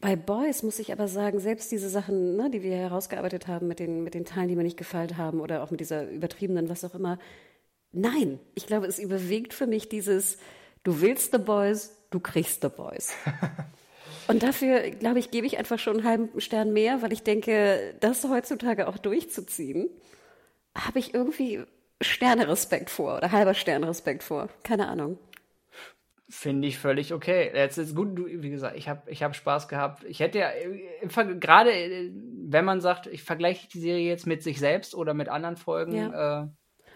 Bei 0.00 0.16
Boys 0.16 0.62
muss 0.62 0.78
ich 0.78 0.90
aber 0.92 1.06
sagen, 1.06 1.38
selbst 1.38 1.70
diese 1.70 1.88
Sachen, 1.88 2.36
ne, 2.36 2.50
die 2.50 2.62
wir 2.62 2.74
herausgearbeitet 2.74 3.46
haben 3.46 3.68
mit 3.68 3.78
den, 3.78 4.02
mit 4.02 4.14
den 4.14 4.24
Teilen, 4.24 4.48
die 4.48 4.56
mir 4.56 4.64
nicht 4.64 4.76
gefallen 4.76 5.16
haben 5.16 5.40
oder 5.40 5.62
auch 5.62 5.70
mit 5.70 5.78
dieser 5.78 6.10
übertriebenen, 6.10 6.68
was 6.68 6.84
auch 6.84 6.94
immer, 6.94 7.18
nein, 7.92 8.40
ich 8.54 8.66
glaube, 8.66 8.86
es 8.86 8.98
überwiegt 8.98 9.54
für 9.54 9.68
mich 9.68 9.88
dieses, 9.88 10.38
du 10.82 11.00
willst 11.00 11.30
The 11.30 11.38
Boys, 11.38 11.96
du 12.10 12.18
kriegst 12.18 12.62
The 12.62 12.68
Boys. 12.68 13.12
Und 14.28 14.42
dafür, 14.42 14.90
glaube 14.90 15.18
ich, 15.18 15.30
gebe 15.30 15.46
ich 15.46 15.58
einfach 15.58 15.78
schon 15.78 15.98
einen 15.98 16.06
halben 16.06 16.40
Stern 16.40 16.72
mehr, 16.72 17.02
weil 17.02 17.12
ich 17.12 17.22
denke, 17.22 17.94
das 18.00 18.24
heutzutage 18.24 18.88
auch 18.88 18.98
durchzuziehen, 18.98 19.88
habe 20.76 20.98
ich 20.98 21.14
irgendwie 21.14 21.64
Sterne-Respekt 22.00 22.90
vor 22.90 23.16
oder 23.16 23.32
halber 23.32 23.54
Sterne-Respekt 23.54 24.22
vor. 24.22 24.48
Keine 24.62 24.88
Ahnung. 24.88 25.18
Finde 26.28 26.66
ich 26.66 26.78
völlig 26.78 27.12
okay. 27.12 27.50
Jetzt 27.54 27.76
ist 27.76 27.94
gut, 27.94 28.16
wie 28.16 28.48
gesagt, 28.50 28.76
ich 28.76 28.88
habe 28.88 29.10
ich 29.10 29.22
hab 29.22 29.36
Spaß 29.36 29.68
gehabt. 29.68 30.04
Ich 30.04 30.20
hätte 30.20 30.38
ja, 30.38 30.50
gerade 31.38 31.70
wenn 32.48 32.64
man 32.64 32.80
sagt, 32.80 33.06
ich 33.06 33.22
vergleiche 33.22 33.68
die 33.68 33.80
Serie 33.80 34.08
jetzt 34.08 34.26
mit 34.26 34.42
sich 34.42 34.58
selbst 34.58 34.94
oder 34.94 35.12
mit 35.12 35.28
anderen 35.28 35.56
Folgen. 35.56 35.94
Ja. 35.94 36.44
Äh, 36.44 36.48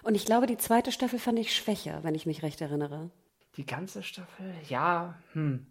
Und 0.02 0.14
ich 0.14 0.24
glaube, 0.24 0.46
die 0.46 0.56
zweite 0.56 0.90
Staffel 0.90 1.18
fand 1.18 1.38
ich 1.38 1.54
schwächer, 1.54 2.00
wenn 2.02 2.14
ich 2.14 2.24
mich 2.24 2.42
recht 2.42 2.62
erinnere. 2.62 3.10
Die 3.56 3.66
ganze 3.66 4.02
Staffel? 4.02 4.54
Ja, 4.68 5.18
hm. 5.32 5.66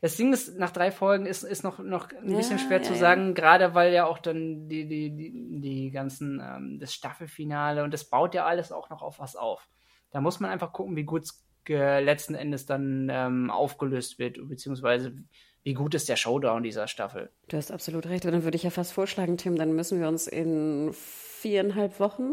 Das 0.00 0.16
Ding 0.16 0.32
ist, 0.32 0.58
nach 0.58 0.70
drei 0.70 0.90
Folgen 0.90 1.26
ist, 1.26 1.42
ist 1.42 1.62
noch, 1.62 1.78
noch 1.78 2.10
ein 2.10 2.30
ja, 2.30 2.36
bisschen 2.36 2.58
schwer 2.58 2.78
ja, 2.78 2.82
zu 2.82 2.94
sagen, 2.94 3.28
ja. 3.28 3.32
gerade 3.32 3.74
weil 3.74 3.92
ja 3.92 4.06
auch 4.06 4.18
dann 4.18 4.68
die, 4.68 4.88
die, 4.88 5.14
die, 5.14 5.60
die 5.60 5.90
ganzen, 5.90 6.40
ähm, 6.40 6.78
das 6.78 6.94
Staffelfinale 6.94 7.84
und 7.84 7.92
das 7.92 8.08
baut 8.08 8.34
ja 8.34 8.46
alles 8.46 8.72
auch 8.72 8.90
noch 8.90 9.02
auf 9.02 9.18
was 9.18 9.36
auf. 9.36 9.68
Da 10.10 10.20
muss 10.20 10.40
man 10.40 10.50
einfach 10.50 10.72
gucken, 10.72 10.96
wie 10.96 11.04
gut 11.04 11.22
es 11.24 11.44
letzten 11.68 12.34
Endes 12.34 12.66
dann 12.66 13.08
ähm, 13.10 13.50
aufgelöst 13.50 14.18
wird, 14.18 14.36
beziehungsweise 14.48 15.14
wie 15.62 15.74
gut 15.74 15.94
ist 15.94 16.08
der 16.08 16.16
Showdown 16.16 16.62
dieser 16.62 16.88
Staffel. 16.88 17.30
Du 17.48 17.56
hast 17.56 17.70
absolut 17.70 18.06
recht. 18.06 18.24
Und 18.24 18.32
dann 18.32 18.44
würde 18.44 18.56
ich 18.56 18.64
ja 18.64 18.70
fast 18.70 18.92
vorschlagen, 18.92 19.36
Tim, 19.36 19.56
dann 19.56 19.72
müssen 19.74 20.00
wir 20.00 20.08
uns 20.08 20.26
in 20.26 20.90
viereinhalb 20.92 22.00
Wochen, 22.00 22.30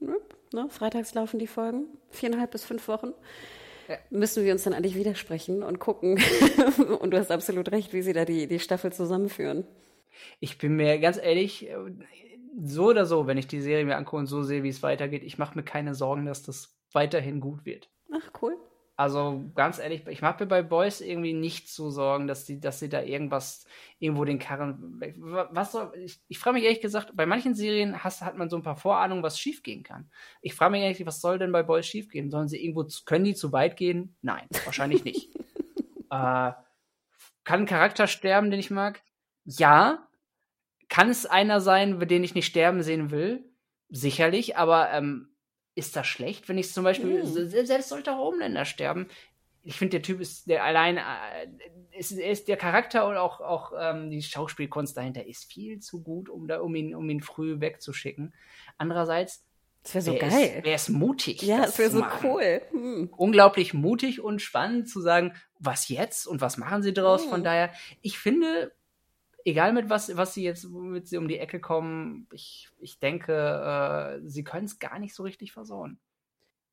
ne, 0.00 0.16
ne 0.52 0.68
freitags 0.68 1.14
laufen 1.14 1.38
die 1.38 1.46
Folgen, 1.46 1.86
viereinhalb 2.10 2.50
bis 2.50 2.64
fünf 2.64 2.88
Wochen, 2.88 3.14
müssen 4.10 4.44
wir 4.44 4.52
uns 4.52 4.64
dann 4.64 4.74
eigentlich 4.74 4.94
widersprechen 4.94 5.62
und 5.62 5.78
gucken. 5.78 6.20
und 7.00 7.10
du 7.10 7.18
hast 7.18 7.30
absolut 7.30 7.70
recht, 7.72 7.92
wie 7.92 8.02
sie 8.02 8.12
da 8.12 8.24
die, 8.24 8.46
die 8.46 8.60
Staffel 8.60 8.92
zusammenführen. 8.92 9.66
Ich 10.40 10.58
bin 10.58 10.76
mir 10.76 10.98
ganz 10.98 11.16
ehrlich, 11.16 11.68
so 12.64 12.86
oder 12.86 13.06
so, 13.06 13.26
wenn 13.26 13.38
ich 13.38 13.46
die 13.46 13.60
Serie 13.60 13.84
mir 13.84 13.96
angucke 13.96 14.16
und 14.16 14.26
so 14.26 14.42
sehe, 14.42 14.62
wie 14.62 14.68
es 14.68 14.82
weitergeht, 14.82 15.22
ich 15.22 15.38
mache 15.38 15.56
mir 15.56 15.64
keine 15.64 15.94
Sorgen, 15.94 16.26
dass 16.26 16.42
das 16.42 16.76
weiterhin 16.92 17.40
gut 17.40 17.64
wird. 17.64 17.88
Ach, 18.12 18.30
cool. 18.42 18.56
Also 18.98 19.48
ganz 19.54 19.78
ehrlich, 19.78 20.04
ich 20.08 20.22
mache 20.22 20.42
mir 20.42 20.48
bei 20.48 20.60
Boys 20.60 21.00
irgendwie 21.00 21.32
nicht 21.32 21.68
so 21.68 21.88
Sorgen, 21.88 22.26
dass 22.26 22.44
die, 22.46 22.58
dass 22.58 22.80
sie 22.80 22.88
da 22.88 23.00
irgendwas 23.00 23.64
irgendwo 24.00 24.24
den 24.24 24.40
Karren. 24.40 25.00
Was 25.52 25.70
soll, 25.70 25.92
ich, 25.96 26.20
ich 26.26 26.40
frage 26.40 26.54
mich 26.54 26.64
ehrlich 26.64 26.80
gesagt, 26.80 27.12
bei 27.14 27.24
manchen 27.24 27.54
Serien 27.54 28.02
has, 28.02 28.22
hat 28.22 28.36
man 28.36 28.50
so 28.50 28.56
ein 28.56 28.64
paar 28.64 28.74
Vorahnungen, 28.74 29.22
was 29.22 29.38
schiefgehen 29.38 29.84
kann. 29.84 30.10
Ich 30.42 30.56
frage 30.56 30.72
mich 30.72 30.82
ehrlich, 30.82 31.06
was 31.06 31.20
soll 31.20 31.38
denn 31.38 31.52
bei 31.52 31.62
Boys 31.62 31.86
schiefgehen? 31.86 32.28
Sollen 32.28 32.48
sie 32.48 32.60
irgendwo, 32.60 32.88
können 33.04 33.24
die 33.24 33.36
zu 33.36 33.52
weit 33.52 33.76
gehen? 33.76 34.16
Nein, 34.20 34.48
wahrscheinlich 34.64 35.04
nicht. 35.04 35.32
äh, 36.10 36.52
kann 37.44 37.60
ein 37.60 37.66
Charakter 37.66 38.08
sterben, 38.08 38.50
den 38.50 38.58
ich 38.58 38.72
mag? 38.72 39.00
Ja. 39.44 40.08
Kann 40.88 41.08
es 41.08 41.24
einer 41.24 41.60
sein, 41.60 42.00
den 42.00 42.24
ich 42.24 42.34
nicht 42.34 42.46
sterben 42.46 42.82
sehen 42.82 43.12
will? 43.12 43.48
Sicherlich, 43.90 44.56
aber 44.56 44.90
ähm, 44.90 45.28
ist 45.78 45.94
das 45.94 46.06
schlecht, 46.08 46.48
wenn 46.48 46.58
ich 46.58 46.72
zum 46.72 46.82
Beispiel, 46.82 47.24
mhm. 47.24 47.48
selbst 47.48 47.88
sollte 47.88 48.12
auch 48.12 48.18
Homelander 48.18 48.64
sterben. 48.64 49.06
Ich 49.62 49.76
finde, 49.76 49.92
der 49.92 50.02
Typ 50.02 50.20
ist, 50.20 50.48
der 50.48 50.64
allein, 50.64 50.96
äh, 50.96 51.02
ist, 51.96 52.10
ist 52.10 52.48
der 52.48 52.56
Charakter 52.56 53.06
und 53.06 53.16
auch, 53.16 53.40
auch 53.40 53.72
ähm, 53.78 54.10
die 54.10 54.22
Schauspielkunst 54.22 54.96
dahinter 54.96 55.24
ist 55.26 55.50
viel 55.52 55.78
zu 55.78 56.02
gut, 56.02 56.28
um, 56.28 56.48
da, 56.48 56.60
um, 56.60 56.74
ihn, 56.74 56.94
um 56.94 57.08
ihn 57.08 57.20
früh 57.20 57.60
wegzuschicken. 57.60 58.34
Andererseits, 58.76 59.44
das 59.84 59.94
wäre 59.94 60.04
so 60.04 60.14
geil. 60.16 60.60
Wäre 60.64 60.74
es 60.74 60.88
mutig. 60.88 61.42
Ja, 61.42 61.62
das 61.62 61.78
wäre 61.78 61.90
so 61.90 62.04
cool. 62.24 62.60
Hm. 62.72 63.10
Unglaublich 63.16 63.72
mutig 63.72 64.20
und 64.20 64.42
spannend 64.42 64.88
zu 64.88 65.00
sagen, 65.00 65.32
was 65.60 65.88
jetzt 65.88 66.26
und 66.26 66.40
was 66.40 66.56
machen 66.56 66.82
sie 66.82 66.92
daraus. 66.92 67.22
Hm. 67.22 67.30
Von 67.30 67.44
daher, 67.44 67.72
ich 68.02 68.18
finde, 68.18 68.72
egal 69.48 69.72
mit 69.72 69.88
was, 69.90 70.16
was 70.16 70.34
sie 70.34 70.44
jetzt, 70.44 70.72
womit 70.72 71.08
sie 71.08 71.16
um 71.16 71.28
die 71.28 71.38
Ecke 71.38 71.60
kommen, 71.60 72.26
ich, 72.32 72.68
ich 72.78 72.98
denke, 72.98 73.32
äh, 73.32 74.28
sie 74.28 74.44
können 74.44 74.66
es 74.66 74.78
gar 74.78 74.98
nicht 74.98 75.14
so 75.14 75.22
richtig 75.22 75.52
versauen. 75.52 75.98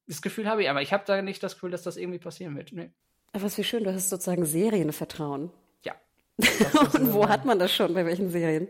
Das 0.07 0.21
Gefühl 0.21 0.47
habe 0.47 0.63
ich, 0.63 0.69
aber 0.69 0.81
ich 0.81 0.93
habe 0.93 1.03
da 1.05 1.21
nicht 1.21 1.41
das 1.41 1.55
Gefühl, 1.55 1.71
dass 1.71 1.83
das 1.83 1.97
irgendwie 1.97 2.19
passieren 2.19 2.55
wird. 2.55 2.71
Nee. 2.71 2.91
Aber 3.33 3.43
was 3.43 3.57
wie 3.57 3.63
schön, 3.63 3.83
du 3.83 3.93
hast 3.93 4.09
sozusagen 4.09 4.45
Serienvertrauen. 4.45 5.51
Ja. 5.83 5.95
Und 6.93 7.13
wo 7.13 7.27
hat 7.27 7.45
man 7.45 7.59
das 7.59 7.73
schon, 7.73 7.93
bei 7.93 8.05
welchen 8.05 8.29
Serien? 8.29 8.67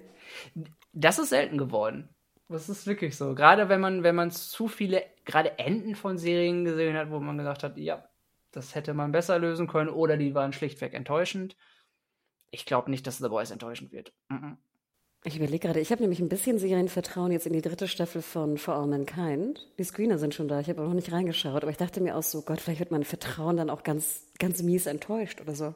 Das 0.94 1.20
ist 1.20 1.30
selten 1.30 1.58
geworden. 1.58 2.10
Das 2.48 2.70
ist 2.70 2.88
wirklich 2.88 3.18
so. 3.18 3.34
Gerade 3.34 3.70
wenn 3.70 3.82
man, 3.82 4.04
wenn 4.04 4.16
man 4.16 4.32
zu 4.32 4.68
viele, 4.68 5.04
gerade 5.26 5.58
Enden 5.58 5.96
von 5.96 6.18
Serien 6.18 6.64
gesehen 6.64 6.96
hat, 6.96 7.10
wo 7.10 7.20
man 7.20 7.38
gesagt 7.38 7.64
hat, 7.64 7.78
ja, 7.78 8.08
das 8.52 8.76
hätte 8.76 8.94
man 8.94 9.12
besser 9.12 9.40
lösen 9.40 9.68
können 9.68 9.90
oder 9.90 10.16
die 10.16 10.36
waren 10.36 10.54
schlichtweg 10.54 10.94
enttäuschend 10.94 11.58
ich 12.56 12.66
glaube 12.66 12.90
nicht, 12.90 13.06
dass 13.06 13.18
The 13.18 13.28
Boys 13.28 13.52
enttäuschend 13.52 13.92
wird. 13.92 14.14
Mm 14.30 14.54
Ich 15.26 15.36
überlege 15.36 15.68
gerade, 15.68 15.80
ich 15.80 15.92
habe 15.92 16.02
nämlich 16.02 16.20
ein 16.20 16.30
bisschen 16.30 16.58
Serienvertrauen 16.58 17.32
jetzt 17.32 17.46
in 17.46 17.54
die 17.54 17.62
dritte 17.62 17.88
Staffel 17.88 18.22
von 18.22 18.58
For 18.58 18.76
All 18.76 18.88
Mankind. 18.88 19.68
Die 19.78 19.84
Screener 19.84 20.18
sind 20.18 20.34
schon 20.34 20.48
da, 20.48 20.60
ich 20.62 20.70
habe 20.70 20.82
noch 20.82 20.94
nicht 20.94 21.12
reingeschaut, 21.12 21.64
aber 21.64 21.72
ich 21.72 21.78
dachte 21.78 22.02
mir 22.02 22.16
auch 22.16 22.24
so, 22.24 22.42
Gott, 22.42 22.62
vielleicht 22.62 22.80
wird 22.80 22.92
mein 22.92 23.04
Vertrauen 23.04 23.58
dann 23.58 23.70
auch 23.70 23.84
ganz, 23.84 24.24
ganz 24.40 24.64
mies 24.64 24.86
enttäuscht 24.86 25.42
oder 25.42 25.54
so. 25.54 25.76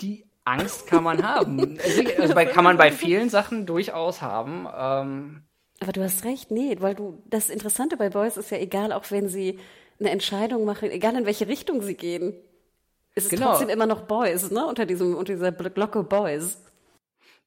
Die 0.00 0.26
Angst 0.44 0.86
kann 0.86 1.02
man 1.02 1.22
haben. 1.22 1.78
also 2.18 2.34
bei, 2.34 2.44
kann 2.44 2.64
man 2.64 2.76
bei 2.76 2.92
vielen 2.92 3.30
Sachen 3.30 3.66
durchaus 3.66 4.20
haben. 4.20 4.66
Ähm, 4.76 5.42
aber 5.80 5.92
du 5.92 6.02
hast 6.02 6.24
recht, 6.24 6.50
nee, 6.50 6.76
weil 6.80 6.94
du, 6.94 7.22
das 7.26 7.48
Interessante 7.48 7.96
bei 7.96 8.10
Boys 8.10 8.36
ist 8.36 8.50
ja 8.50 8.58
egal, 8.58 8.92
auch 8.92 9.10
wenn 9.10 9.28
sie 9.28 9.58
eine 9.98 10.10
Entscheidung 10.10 10.64
machen, 10.64 10.90
egal 10.90 11.16
in 11.16 11.24
welche 11.24 11.48
Richtung 11.48 11.80
sie 11.80 11.94
gehen. 11.94 12.34
Es 13.14 13.24
ist 13.24 13.30
genau. 13.30 13.50
trotzdem 13.50 13.68
immer 13.68 13.86
noch 13.86 14.02
Boys, 14.02 14.50
ne? 14.50 14.64
Unter 14.66 14.86
diesem, 14.86 15.14
unter 15.16 15.32
dieser 15.32 15.52
Glocke 15.52 16.02
Boys. 16.02 16.62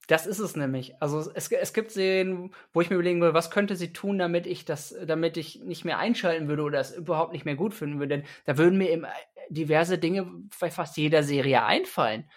Das 0.07 0.25
ist 0.27 0.39
es 0.39 0.55
nämlich. 0.55 1.01
Also 1.01 1.19
es, 1.33 1.49
es 1.49 1.73
gibt 1.73 1.91
Szenen, 1.91 2.53
wo 2.73 2.81
ich 2.81 2.89
mir 2.89 2.95
überlegen 2.95 3.21
würde, 3.21 3.33
was 3.33 3.51
könnte 3.51 3.75
sie 3.75 3.93
tun, 3.93 4.17
damit 4.19 4.47
ich 4.47 4.65
das, 4.65 4.95
damit 5.05 5.37
ich 5.37 5.61
nicht 5.61 5.85
mehr 5.85 5.97
einschalten 5.97 6.49
würde 6.49 6.63
oder 6.63 6.79
es 6.79 6.93
überhaupt 6.93 7.31
nicht 7.31 7.45
mehr 7.45 7.55
gut 7.55 7.73
finden 7.73 7.99
würde. 7.99 8.17
Denn 8.17 8.27
da 8.45 8.57
würden 8.57 8.77
mir 8.77 8.89
eben 8.89 9.05
diverse 9.49 9.97
Dinge 9.97 10.29
bei 10.59 10.69
fast 10.69 10.97
jeder 10.97 11.23
Serie 11.23 11.63
einfallen. 11.63 12.29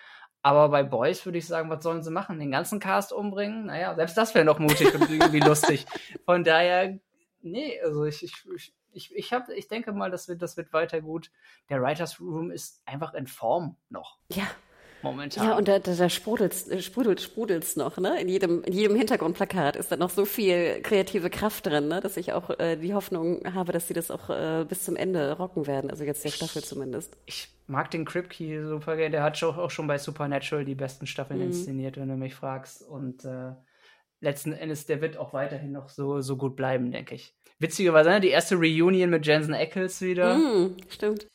Aber 0.43 0.69
bei 0.69 0.85
Boys 0.85 1.25
würde 1.27 1.39
ich 1.39 1.47
sagen, 1.49 1.69
was 1.71 1.83
sollen 1.83 2.05
sie 2.05 2.13
machen? 2.13 2.39
Den 2.39 2.53
ganzen 2.53 2.79
Cast 2.79 3.13
umbringen? 3.13 3.67
Naja, 3.67 3.97
selbst 3.97 4.17
das 4.17 4.33
wäre 4.33 4.45
noch 4.45 4.61
mutig 4.61 4.95
und 4.95 5.11
irgendwie 5.11 5.41
lustig. 5.41 5.87
Von 6.25 6.45
daher, 6.45 7.01
nee, 7.43 7.81
also 7.83 8.05
ich, 8.05 8.23
ich, 8.23 8.33
ich 8.55 8.73
ich, 8.97 9.15
ich, 9.15 9.33
hab, 9.33 9.49
ich 9.51 9.69
denke 9.69 9.93
mal, 9.93 10.11
das 10.11 10.29
wird, 10.29 10.43
das 10.43 10.57
wird 10.57 10.73
weiter 10.73 11.01
gut. 11.01 11.31
Der 11.69 11.83
Writers 11.83 12.21
Room 12.21 12.51
ist 12.51 12.83
einfach 12.87 13.15
in 13.15 13.27
Form 13.27 13.77
noch. 13.91 14.19
Ja. 14.33 14.47
Momentan. 15.03 15.47
Ja, 15.47 15.57
und 15.57 15.69
da, 15.69 15.79
da, 15.79 15.93
äh, 15.93 16.09
sprudelt, 16.11 17.21
sprudelt's 17.21 17.77
noch, 17.77 17.99
ne? 17.99 18.21
In 18.21 18.29
jedem, 18.29 18.65
in 18.65 18.73
jedem 18.73 18.97
Hintergrundplakat 18.97 19.77
ist 19.77 19.93
da 19.93 19.97
noch 19.97 20.11
so 20.11 20.25
viel 20.25 20.81
kreative 20.83 21.31
Kraft 21.31 21.67
drin, 21.67 21.89
ne? 21.89 22.01
Dass 22.01 22.17
ich 22.17 22.33
auch 22.33 22.59
äh, 22.59 22.77
die 22.77 22.95
Hoffnung 22.95 23.43
habe, 23.55 23.73
dass 23.73 23.89
sie 23.89 23.95
das 23.95 24.11
auch 24.11 24.31
äh, 24.31 24.65
bis 24.67 24.85
zum 24.85 24.97
Ende 24.97 25.37
rocken 25.37 25.67
werden. 25.67 25.91
Also 25.91 26.05
jetzt 26.05 26.25
der 26.25 26.31
Staffel 26.31 26.65
zumindest. 26.65 27.17
Ich 27.27 27.49
mag 27.67 27.91
den 27.91 28.05
Kripke 28.05 28.67
super 28.67 28.97
gerne. 28.97 29.11
Der 29.11 29.23
hat 29.23 29.41
auch 29.43 29.71
schon 29.71 29.87
bei 29.87 29.99
Supernatural 29.99 30.65
die 30.65 30.75
besten 30.75 31.07
Staffeln 31.07 31.41
mhm. 31.41 31.47
inszeniert, 31.47 31.99
wenn 31.99 32.09
du 32.09 32.17
mich 32.17 32.35
fragst. 32.35 32.83
Und 32.83 33.25
äh, 33.25 33.53
letzten 34.21 34.53
Endes, 34.53 34.87
der 34.87 35.01
wird 35.03 35.19
auch 35.19 35.33
weiterhin 35.33 35.73
noch 35.73 35.89
so, 35.89 36.21
so 36.21 36.37
gut 36.37 36.57
bleiben, 36.57 36.91
denke 36.91 37.15
ich. 37.15 37.37
Witzigerweise, 37.59 38.11
ne? 38.11 38.21
die 38.21 38.29
erste 38.29 38.57
Reunion 38.57 39.11
mit 39.11 39.27
Jensen 39.27 39.55
Ackles 39.55 40.01
wieder. 40.03 40.37
Mm, 40.37 40.77
stimmt. 40.89 41.27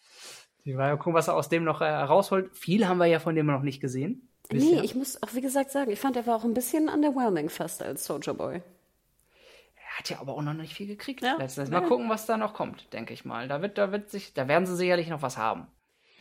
Die 0.66 0.78
war 0.78 0.90
ja 0.90 0.96
gucken, 0.96 1.14
was 1.14 1.28
er 1.28 1.36
aus 1.36 1.50
dem 1.50 1.64
noch 1.64 1.82
äh, 1.82 1.90
rausholt. 1.90 2.56
Viel 2.56 2.88
haben 2.88 3.00
wir 3.00 3.08
ja 3.08 3.20
von 3.20 3.36
dem 3.36 3.48
noch 3.48 3.64
nicht 3.64 3.82
gesehen. 3.82 4.30
Bisher. 4.50 4.80
Nee, 4.80 4.82
ich 4.84 4.96
muss 4.96 5.22
auch 5.24 5.34
wie 5.34 5.42
gesagt 5.42 5.72
sagen, 5.72 5.92
ich 5.92 6.00
fand, 6.00 6.16
er 6.18 6.28
war 6.28 6.36
auch 6.36 6.44
ein 6.44 6.54
bisschen 6.54 6.90
underwhelming 6.90 7.50
fast 7.50 7.82
als 7.82 8.06
Soldier 8.06 8.34
Boy. 8.34 8.56
Er 8.56 9.98
hat 9.98 10.10
ja 10.10 10.20
aber 10.20 10.34
auch 10.34 10.42
noch 10.42 10.54
nicht 10.54 10.74
viel 10.74 10.88
gekriegt. 10.88 11.24
Ja. 11.24 11.38
Mal 11.70 11.82
gucken, 11.82 12.10
was 12.10 12.26
da 12.26 12.38
noch 12.38 12.54
kommt, 12.54 12.94
denke 12.94 13.14
ich 13.14 13.26
mal. 13.26 13.48
Da 13.48 13.62
wird, 13.62 13.78
da 13.78 13.92
wird 13.92 14.10
sich, 14.10 14.34
da 14.34 14.48
werden 14.48 14.66
sie 14.66 14.76
sicherlich 14.76 15.08
noch 15.08 15.22
was 15.22 15.38
haben. 15.38 15.68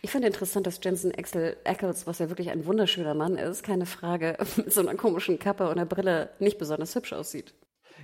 Ich 0.02 0.10
finde 0.10 0.28
interessant, 0.28 0.66
dass 0.66 0.80
Jensen 0.82 1.14
Axel 1.14 1.58
Ackles, 1.64 2.06
was 2.06 2.20
ja 2.20 2.30
wirklich 2.30 2.50
ein 2.50 2.64
wunderschöner 2.64 3.14
Mann 3.14 3.36
ist, 3.36 3.62
keine 3.62 3.84
Frage, 3.84 4.38
mit 4.56 4.72
so 4.72 4.80
einer 4.80 4.94
komischen 4.94 5.38
Kappe 5.38 5.64
und 5.64 5.72
einer 5.72 5.86
Brille 5.86 6.30
nicht 6.38 6.58
besonders 6.58 6.94
hübsch 6.94 7.12
aussieht. 7.12 7.52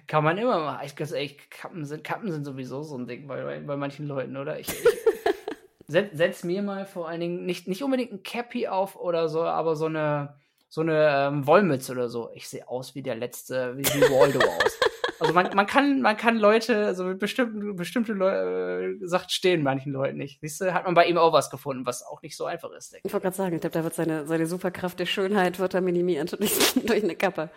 Kann 0.07 0.23
man 0.23 0.39
immer 0.39 0.59
mal. 0.61 0.85
Ich 0.85 0.95
ganz 0.95 1.13
ehrlich, 1.13 1.51
Kappen 1.51 1.85
sind, 1.85 2.05
Kappen 2.05 2.31
sind 2.31 2.45
sowieso 2.45 2.83
so 2.83 2.97
ein 2.97 3.07
Ding 3.07 3.27
bei, 3.27 3.43
bei, 3.43 3.61
bei 3.61 3.77
manchen 3.77 4.07
Leuten, 4.07 4.37
oder? 4.37 4.59
Ich, 4.59 4.69
ich 4.69 4.77
setz, 5.87 6.17
setz, 6.17 6.45
mir 6.45 6.63
mal 6.63 6.87
vor 6.87 7.09
allen 7.09 7.21
Dingen 7.21 7.47
nicht, 7.47 7.67
nicht 7.67 7.83
unbedingt 7.83 8.13
ein 8.13 8.23
Cappy 8.23 8.69
auf 8.69 8.97
oder 8.97 9.29
so, 9.29 9.43
aber 9.43 9.75
so 9.75 9.87
eine, 9.87 10.37
so 10.69 10.81
eine 10.81 11.29
ähm, 11.29 11.47
Wollmütze 11.47 11.93
oder 11.93 12.09
so. 12.09 12.31
Ich 12.35 12.49
sehe 12.49 12.69
aus 12.69 12.95
wie 12.95 13.03
der 13.03 13.17
letzte, 13.17 13.77
wie, 13.77 13.85
wie 13.85 14.03
Waldo 14.03 14.39
aus. 14.39 14.79
Also 15.19 15.33
man, 15.33 15.51
man 15.55 15.67
kann, 15.67 16.03
man 16.03 16.17
kann 16.17 16.37
Leute, 16.37 16.87
also 16.87 17.05
mit 17.05 17.19
bestimmten, 17.19 17.75
bestimmte 17.77 18.13
Leute, 18.13 18.99
äh, 19.03 19.07
sagt 19.07 19.33
stehen 19.33 19.63
manchen 19.63 19.93
Leuten 19.93 20.19
nicht. 20.19 20.41
Siehst 20.41 20.61
du, 20.61 20.75
hat 20.75 20.85
man 20.85 20.95
bei 20.95 21.07
ihm 21.07 21.17
auch 21.17 21.33
was 21.33 21.51
gefunden, 21.51 21.87
was 21.87 22.05
auch 22.05 22.23
nicht 22.23 22.37
so 22.37 22.45
einfach 22.45 22.71
ist. 22.73 22.95
Ich 23.03 23.13
wollte 23.13 23.25
gerade 23.25 23.37
sagen, 23.37 23.55
ich 23.55 23.61
glaube, 23.61 23.75
da 23.75 23.85
wird 23.85 23.95
seine, 23.95 24.27
seine 24.27 24.47
Superkraft 24.47 25.01
der 25.01 25.07
Schönheit 25.07 25.59
wird 25.59 25.75
da 25.75 25.81
minimiert 25.81 26.39
durch, 26.39 26.75
durch 26.87 27.03
eine 27.03 27.17
Kappe. 27.17 27.51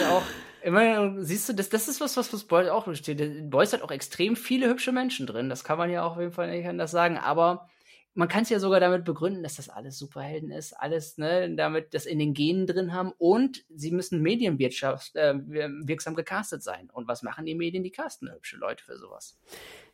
Ja 0.00 0.10
auch, 0.10 0.22
immer, 0.62 1.22
siehst 1.22 1.48
du, 1.48 1.52
das, 1.52 1.68
das 1.68 1.88
ist 1.88 2.00
was, 2.00 2.16
was, 2.16 2.32
was 2.32 2.44
Boys 2.44 2.68
auch 2.68 2.92
steht. 2.94 3.50
Boys 3.50 3.72
hat 3.72 3.82
auch 3.82 3.90
extrem 3.90 4.36
viele 4.36 4.68
hübsche 4.68 4.92
Menschen 4.92 5.26
drin. 5.26 5.48
Das 5.48 5.64
kann 5.64 5.78
man 5.78 5.90
ja 5.90 6.04
auch 6.04 6.12
auf 6.12 6.20
jeden 6.20 6.32
Fall 6.32 6.50
nicht 6.50 6.66
anders 6.66 6.90
sagen. 6.90 7.18
Aber 7.18 7.68
man 8.14 8.28
kann 8.28 8.42
es 8.42 8.50
ja 8.50 8.58
sogar 8.58 8.80
damit 8.80 9.04
begründen, 9.04 9.42
dass 9.42 9.56
das 9.56 9.68
alles 9.68 9.98
Superhelden 9.98 10.50
ist, 10.50 10.72
alles, 10.72 11.16
ne, 11.16 11.54
damit 11.54 11.94
das 11.94 12.06
in 12.06 12.18
den 12.18 12.34
Genen 12.34 12.66
drin 12.66 12.92
haben 12.92 13.12
und 13.18 13.64
sie 13.68 13.92
müssen 13.92 14.20
medienwirtschaft 14.20 15.14
äh, 15.14 15.34
wirksam 15.36 16.14
gecastet 16.14 16.62
sein. 16.62 16.90
Und 16.90 17.06
was 17.06 17.22
machen 17.22 17.46
die 17.46 17.54
Medien? 17.54 17.84
Die 17.84 17.92
casten 17.92 18.30
hübsche 18.32 18.56
Leute 18.56 18.84
für 18.84 18.98
sowas. 18.98 19.38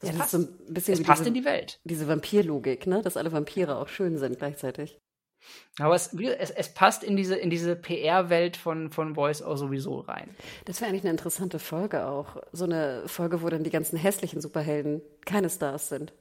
Das, 0.00 0.10
ja, 0.10 0.16
das 0.16 0.18
passt. 0.18 0.34
ist 0.34 0.40
so 0.40 0.48
ein 0.68 0.74
bisschen 0.74 0.94
es 0.94 1.02
passt 1.02 1.20
diese, 1.20 1.28
in 1.28 1.34
die 1.34 1.44
Welt. 1.44 1.80
Diese 1.84 2.08
Vampirlogik, 2.08 2.86
ne, 2.86 3.02
dass 3.02 3.16
alle 3.16 3.32
Vampire 3.32 3.76
auch 3.76 3.88
schön 3.88 4.16
sind 4.16 4.38
gleichzeitig. 4.38 4.98
Aber 5.78 5.94
es, 5.94 6.12
es, 6.14 6.51
es, 6.51 6.68
passt 6.70 7.05
in 7.05 7.16
diese, 7.16 7.36
in 7.36 7.51
diese 7.51 7.77
PR-Welt 7.77 8.56
von, 8.56 8.90
von 8.90 9.12
Boys 9.12 9.43
auch 9.43 9.56
sowieso 9.56 10.01
rein. 10.01 10.35
Das 10.64 10.81
wäre 10.81 10.90
eigentlich 10.90 11.02
eine 11.02 11.10
interessante 11.10 11.59
Folge 11.59 12.06
auch. 12.06 12.36
So 12.52 12.64
eine 12.64 13.02
Folge, 13.06 13.43
wo 13.43 13.48
dann 13.51 13.64
die 13.64 13.70
ganzen 13.70 13.98
hässlichen 13.98 14.40
Superhelden 14.40 15.02
keine 15.27 15.51
Stars 15.51 15.89
sind. 15.89 16.12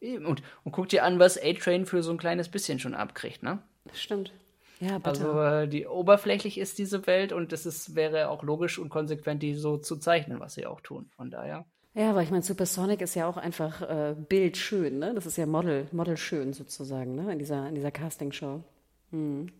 Und, 0.00 0.42
und 0.64 0.72
guck 0.72 0.88
dir 0.88 1.04
an, 1.04 1.18
was 1.18 1.38
A-Train 1.38 1.86
für 1.86 2.02
so 2.02 2.12
ein 2.12 2.18
kleines 2.18 2.48
bisschen 2.48 2.78
schon 2.78 2.94
abkriegt, 2.94 3.42
ne? 3.42 3.58
Das 3.84 4.00
stimmt. 4.00 4.32
Ja, 4.80 4.96
bitte. 4.96 5.10
Also 5.10 5.40
äh, 5.40 5.68
die 5.68 5.86
oberflächlich 5.86 6.56
ist 6.56 6.78
diese 6.78 7.06
Welt 7.06 7.32
und 7.32 7.52
es 7.52 7.66
ist, 7.66 7.94
wäre 7.94 8.28
auch 8.28 8.42
logisch 8.42 8.78
und 8.78 8.88
konsequent, 8.88 9.42
die 9.42 9.54
so 9.54 9.76
zu 9.76 9.96
zeichnen, 9.96 10.40
was 10.40 10.54
sie 10.54 10.66
auch 10.66 10.80
tun. 10.80 11.10
Von 11.16 11.30
daher. 11.30 11.66
Ja, 11.94 12.10
aber 12.10 12.22
ich 12.22 12.30
meine, 12.30 12.42
Supersonic 12.42 13.00
ist 13.00 13.16
ja 13.16 13.26
auch 13.26 13.36
einfach 13.36 13.82
äh, 13.82 14.14
bildschön, 14.16 14.98
ne? 14.98 15.12
Das 15.14 15.26
ist 15.26 15.36
ja 15.36 15.46
Model, 15.46 15.88
Modelschön 15.90 16.52
sozusagen, 16.52 17.16
ne? 17.16 17.32
In 17.32 17.38
dieser, 17.38 17.68
in 17.68 17.74
dieser 17.74 17.90
Castingshow. 17.90 18.62
Hm. 19.10 19.52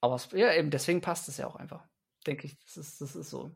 Aber 0.00 0.14
es, 0.14 0.28
ja, 0.32 0.52
eben 0.54 0.70
deswegen 0.70 1.00
passt 1.00 1.28
es 1.28 1.38
ja 1.38 1.46
auch 1.48 1.56
einfach. 1.56 1.84
Denke 2.26 2.46
ich, 2.46 2.58
das 2.60 2.76
ist, 2.76 3.00
das 3.00 3.16
ist 3.16 3.30
so. 3.30 3.50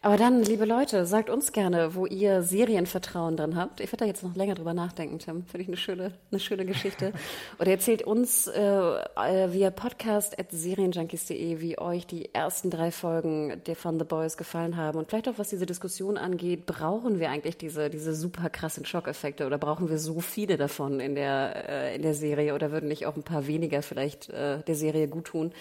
Aber 0.00 0.16
dann, 0.16 0.42
liebe 0.42 0.64
Leute, 0.64 1.06
sagt 1.06 1.30
uns 1.30 1.52
gerne, 1.52 1.94
wo 1.94 2.06
ihr 2.06 2.42
Serienvertrauen 2.42 3.36
drin 3.36 3.54
habt. 3.54 3.80
Ich 3.80 3.86
werde 3.92 3.98
da 3.98 4.06
jetzt 4.06 4.24
noch 4.24 4.34
länger 4.34 4.56
drüber 4.56 4.74
nachdenken, 4.74 5.20
Tim. 5.20 5.44
Finde 5.46 5.62
ich 5.62 5.68
eine 5.68 5.76
schöne, 5.76 6.12
eine 6.30 6.40
schöne 6.40 6.64
Geschichte. 6.64 7.12
Oder 7.60 7.70
erzählt 7.70 8.02
uns 8.02 8.48
äh, 8.48 8.60
äh 8.60 9.52
via 9.52 9.70
podcast 9.70 10.38
at 10.40 10.50
serienjunkies.de, 10.50 11.60
wie 11.60 11.78
euch 11.78 12.06
die 12.06 12.34
ersten 12.34 12.68
drei 12.70 12.90
Folgen 12.90 13.62
der 13.66 13.76
von 13.76 13.98
The 14.00 14.04
Boys 14.04 14.36
gefallen 14.36 14.76
haben. 14.76 14.98
Und 14.98 15.08
vielleicht 15.08 15.28
auch, 15.28 15.38
was 15.38 15.50
diese 15.50 15.66
Diskussion 15.66 16.18
angeht, 16.18 16.66
brauchen 16.66 17.20
wir 17.20 17.30
eigentlich 17.30 17.56
diese, 17.56 17.88
diese 17.88 18.12
super 18.14 18.50
krassen 18.50 18.84
Schockeffekte 18.84 19.46
oder 19.46 19.58
brauchen 19.58 19.88
wir 19.88 19.98
so 19.98 20.20
viele 20.20 20.56
davon 20.56 20.98
in 20.98 21.14
der, 21.14 21.68
äh, 21.68 21.94
in 21.94 22.02
der 22.02 22.14
Serie 22.14 22.54
oder 22.54 22.72
würden 22.72 22.88
nicht 22.88 23.06
auch 23.06 23.14
ein 23.14 23.22
paar 23.22 23.46
weniger 23.46 23.82
vielleicht 23.82 24.30
äh, 24.30 24.62
der 24.62 24.74
Serie 24.74 25.06
gut 25.06 25.26
tun? 25.26 25.52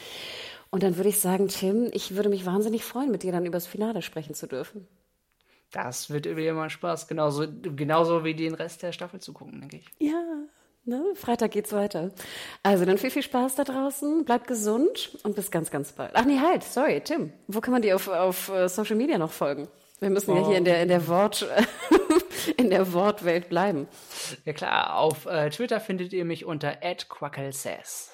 Und 0.71 0.83
dann 0.83 0.95
würde 0.95 1.09
ich 1.09 1.19
sagen, 1.19 1.49
Tim, 1.49 1.89
ich 1.91 2.15
würde 2.15 2.29
mich 2.29 2.45
wahnsinnig 2.45 2.83
freuen, 2.83 3.11
mit 3.11 3.23
dir 3.23 3.33
dann 3.33 3.45
über 3.45 3.57
das 3.57 3.67
Finale 3.67 4.01
sprechen 4.01 4.33
zu 4.33 4.47
dürfen. 4.47 4.87
Das 5.71 6.09
wird 6.09 6.25
wieder 6.25 6.53
mal 6.53 6.69
Spaß. 6.69 7.07
Genauso, 7.07 7.45
genauso 7.47 8.23
wie 8.23 8.33
den 8.33 8.53
Rest 8.53 8.81
der 8.81 8.93
Staffel 8.93 9.19
zu 9.19 9.33
gucken, 9.33 9.59
denke 9.59 9.77
ich. 9.77 9.85
Ja, 9.99 10.21
ne? 10.85 11.03
Freitag 11.15 11.51
geht's 11.51 11.73
weiter. 11.73 12.11
Also 12.63 12.85
dann 12.85 12.97
viel, 12.97 13.11
viel 13.11 13.23
Spaß 13.23 13.55
da 13.55 13.63
draußen. 13.65 14.25
Bleib 14.25 14.47
gesund 14.47 15.17
und 15.23 15.35
bis 15.35 15.51
ganz, 15.51 15.71
ganz 15.71 15.91
bald. 15.91 16.11
Ach 16.13 16.25
nee, 16.25 16.39
halt, 16.39 16.63
sorry, 16.63 17.01
Tim. 17.01 17.33
Wo 17.47 17.61
kann 17.61 17.73
man 17.73 17.81
dir 17.81 17.95
auf, 17.95 18.07
auf 18.07 18.49
uh, 18.49 18.67
Social 18.67 18.95
Media 18.95 19.17
noch 19.17 19.31
folgen? 19.31 19.67
Wir 19.99 20.09
müssen 20.09 20.31
oh. 20.31 20.37
ja 20.37 20.47
hier 20.47 20.57
in 20.57 20.65
der, 20.65 20.81
in 20.81 20.87
der 20.87 21.07
Wort, 21.07 21.47
in 22.57 22.69
der 22.69 22.91
Wortwelt 22.93 23.49
bleiben. 23.49 23.87
Ja 24.45 24.53
klar, 24.53 24.97
auf 24.97 25.25
äh, 25.25 25.49
Twitter 25.51 25.79
findet 25.79 26.11
ihr 26.11 26.25
mich 26.25 26.45
unter 26.45 26.75
@quackelsass. 26.75 28.10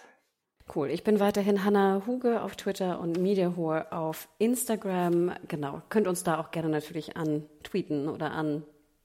Cool. 0.74 0.90
Ich 0.90 1.04
bin 1.04 1.20
weiterhin 1.20 1.64
Hanna 1.64 2.04
Huge 2.06 2.42
auf 2.42 2.56
Twitter 2.56 3.00
und 3.00 3.18
Mediahor 3.20 3.88
auf 3.92 4.28
Instagram. 4.38 5.34
Genau. 5.48 5.82
Könnt 5.90 6.08
uns 6.08 6.24
da 6.24 6.40
auch 6.40 6.52
gerne 6.52 6.70
natürlich 6.70 7.16
an 7.16 7.46
tweeten 7.64 8.10
oder 8.10 8.32
an 8.32 8.64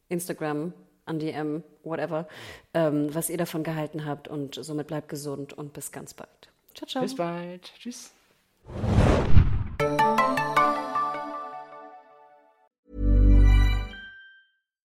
Instagram, 0.08 0.72
an 1.06 1.18
DM, 1.18 1.62
whatever, 1.84 2.26
ähm, 2.74 3.14
was 3.14 3.30
ihr 3.30 3.38
davon 3.38 3.62
gehalten 3.62 4.04
habt. 4.04 4.26
Und 4.26 4.56
somit 4.56 4.88
bleibt 4.88 5.08
gesund 5.08 5.52
und 5.52 5.72
bis 5.72 5.92
ganz 5.92 6.14
bald. 6.14 6.50
Ciao, 6.74 6.88
ciao. 6.88 7.02
Bis 7.02 7.14
bald. 7.14 7.72
Tschüss. 7.78 8.12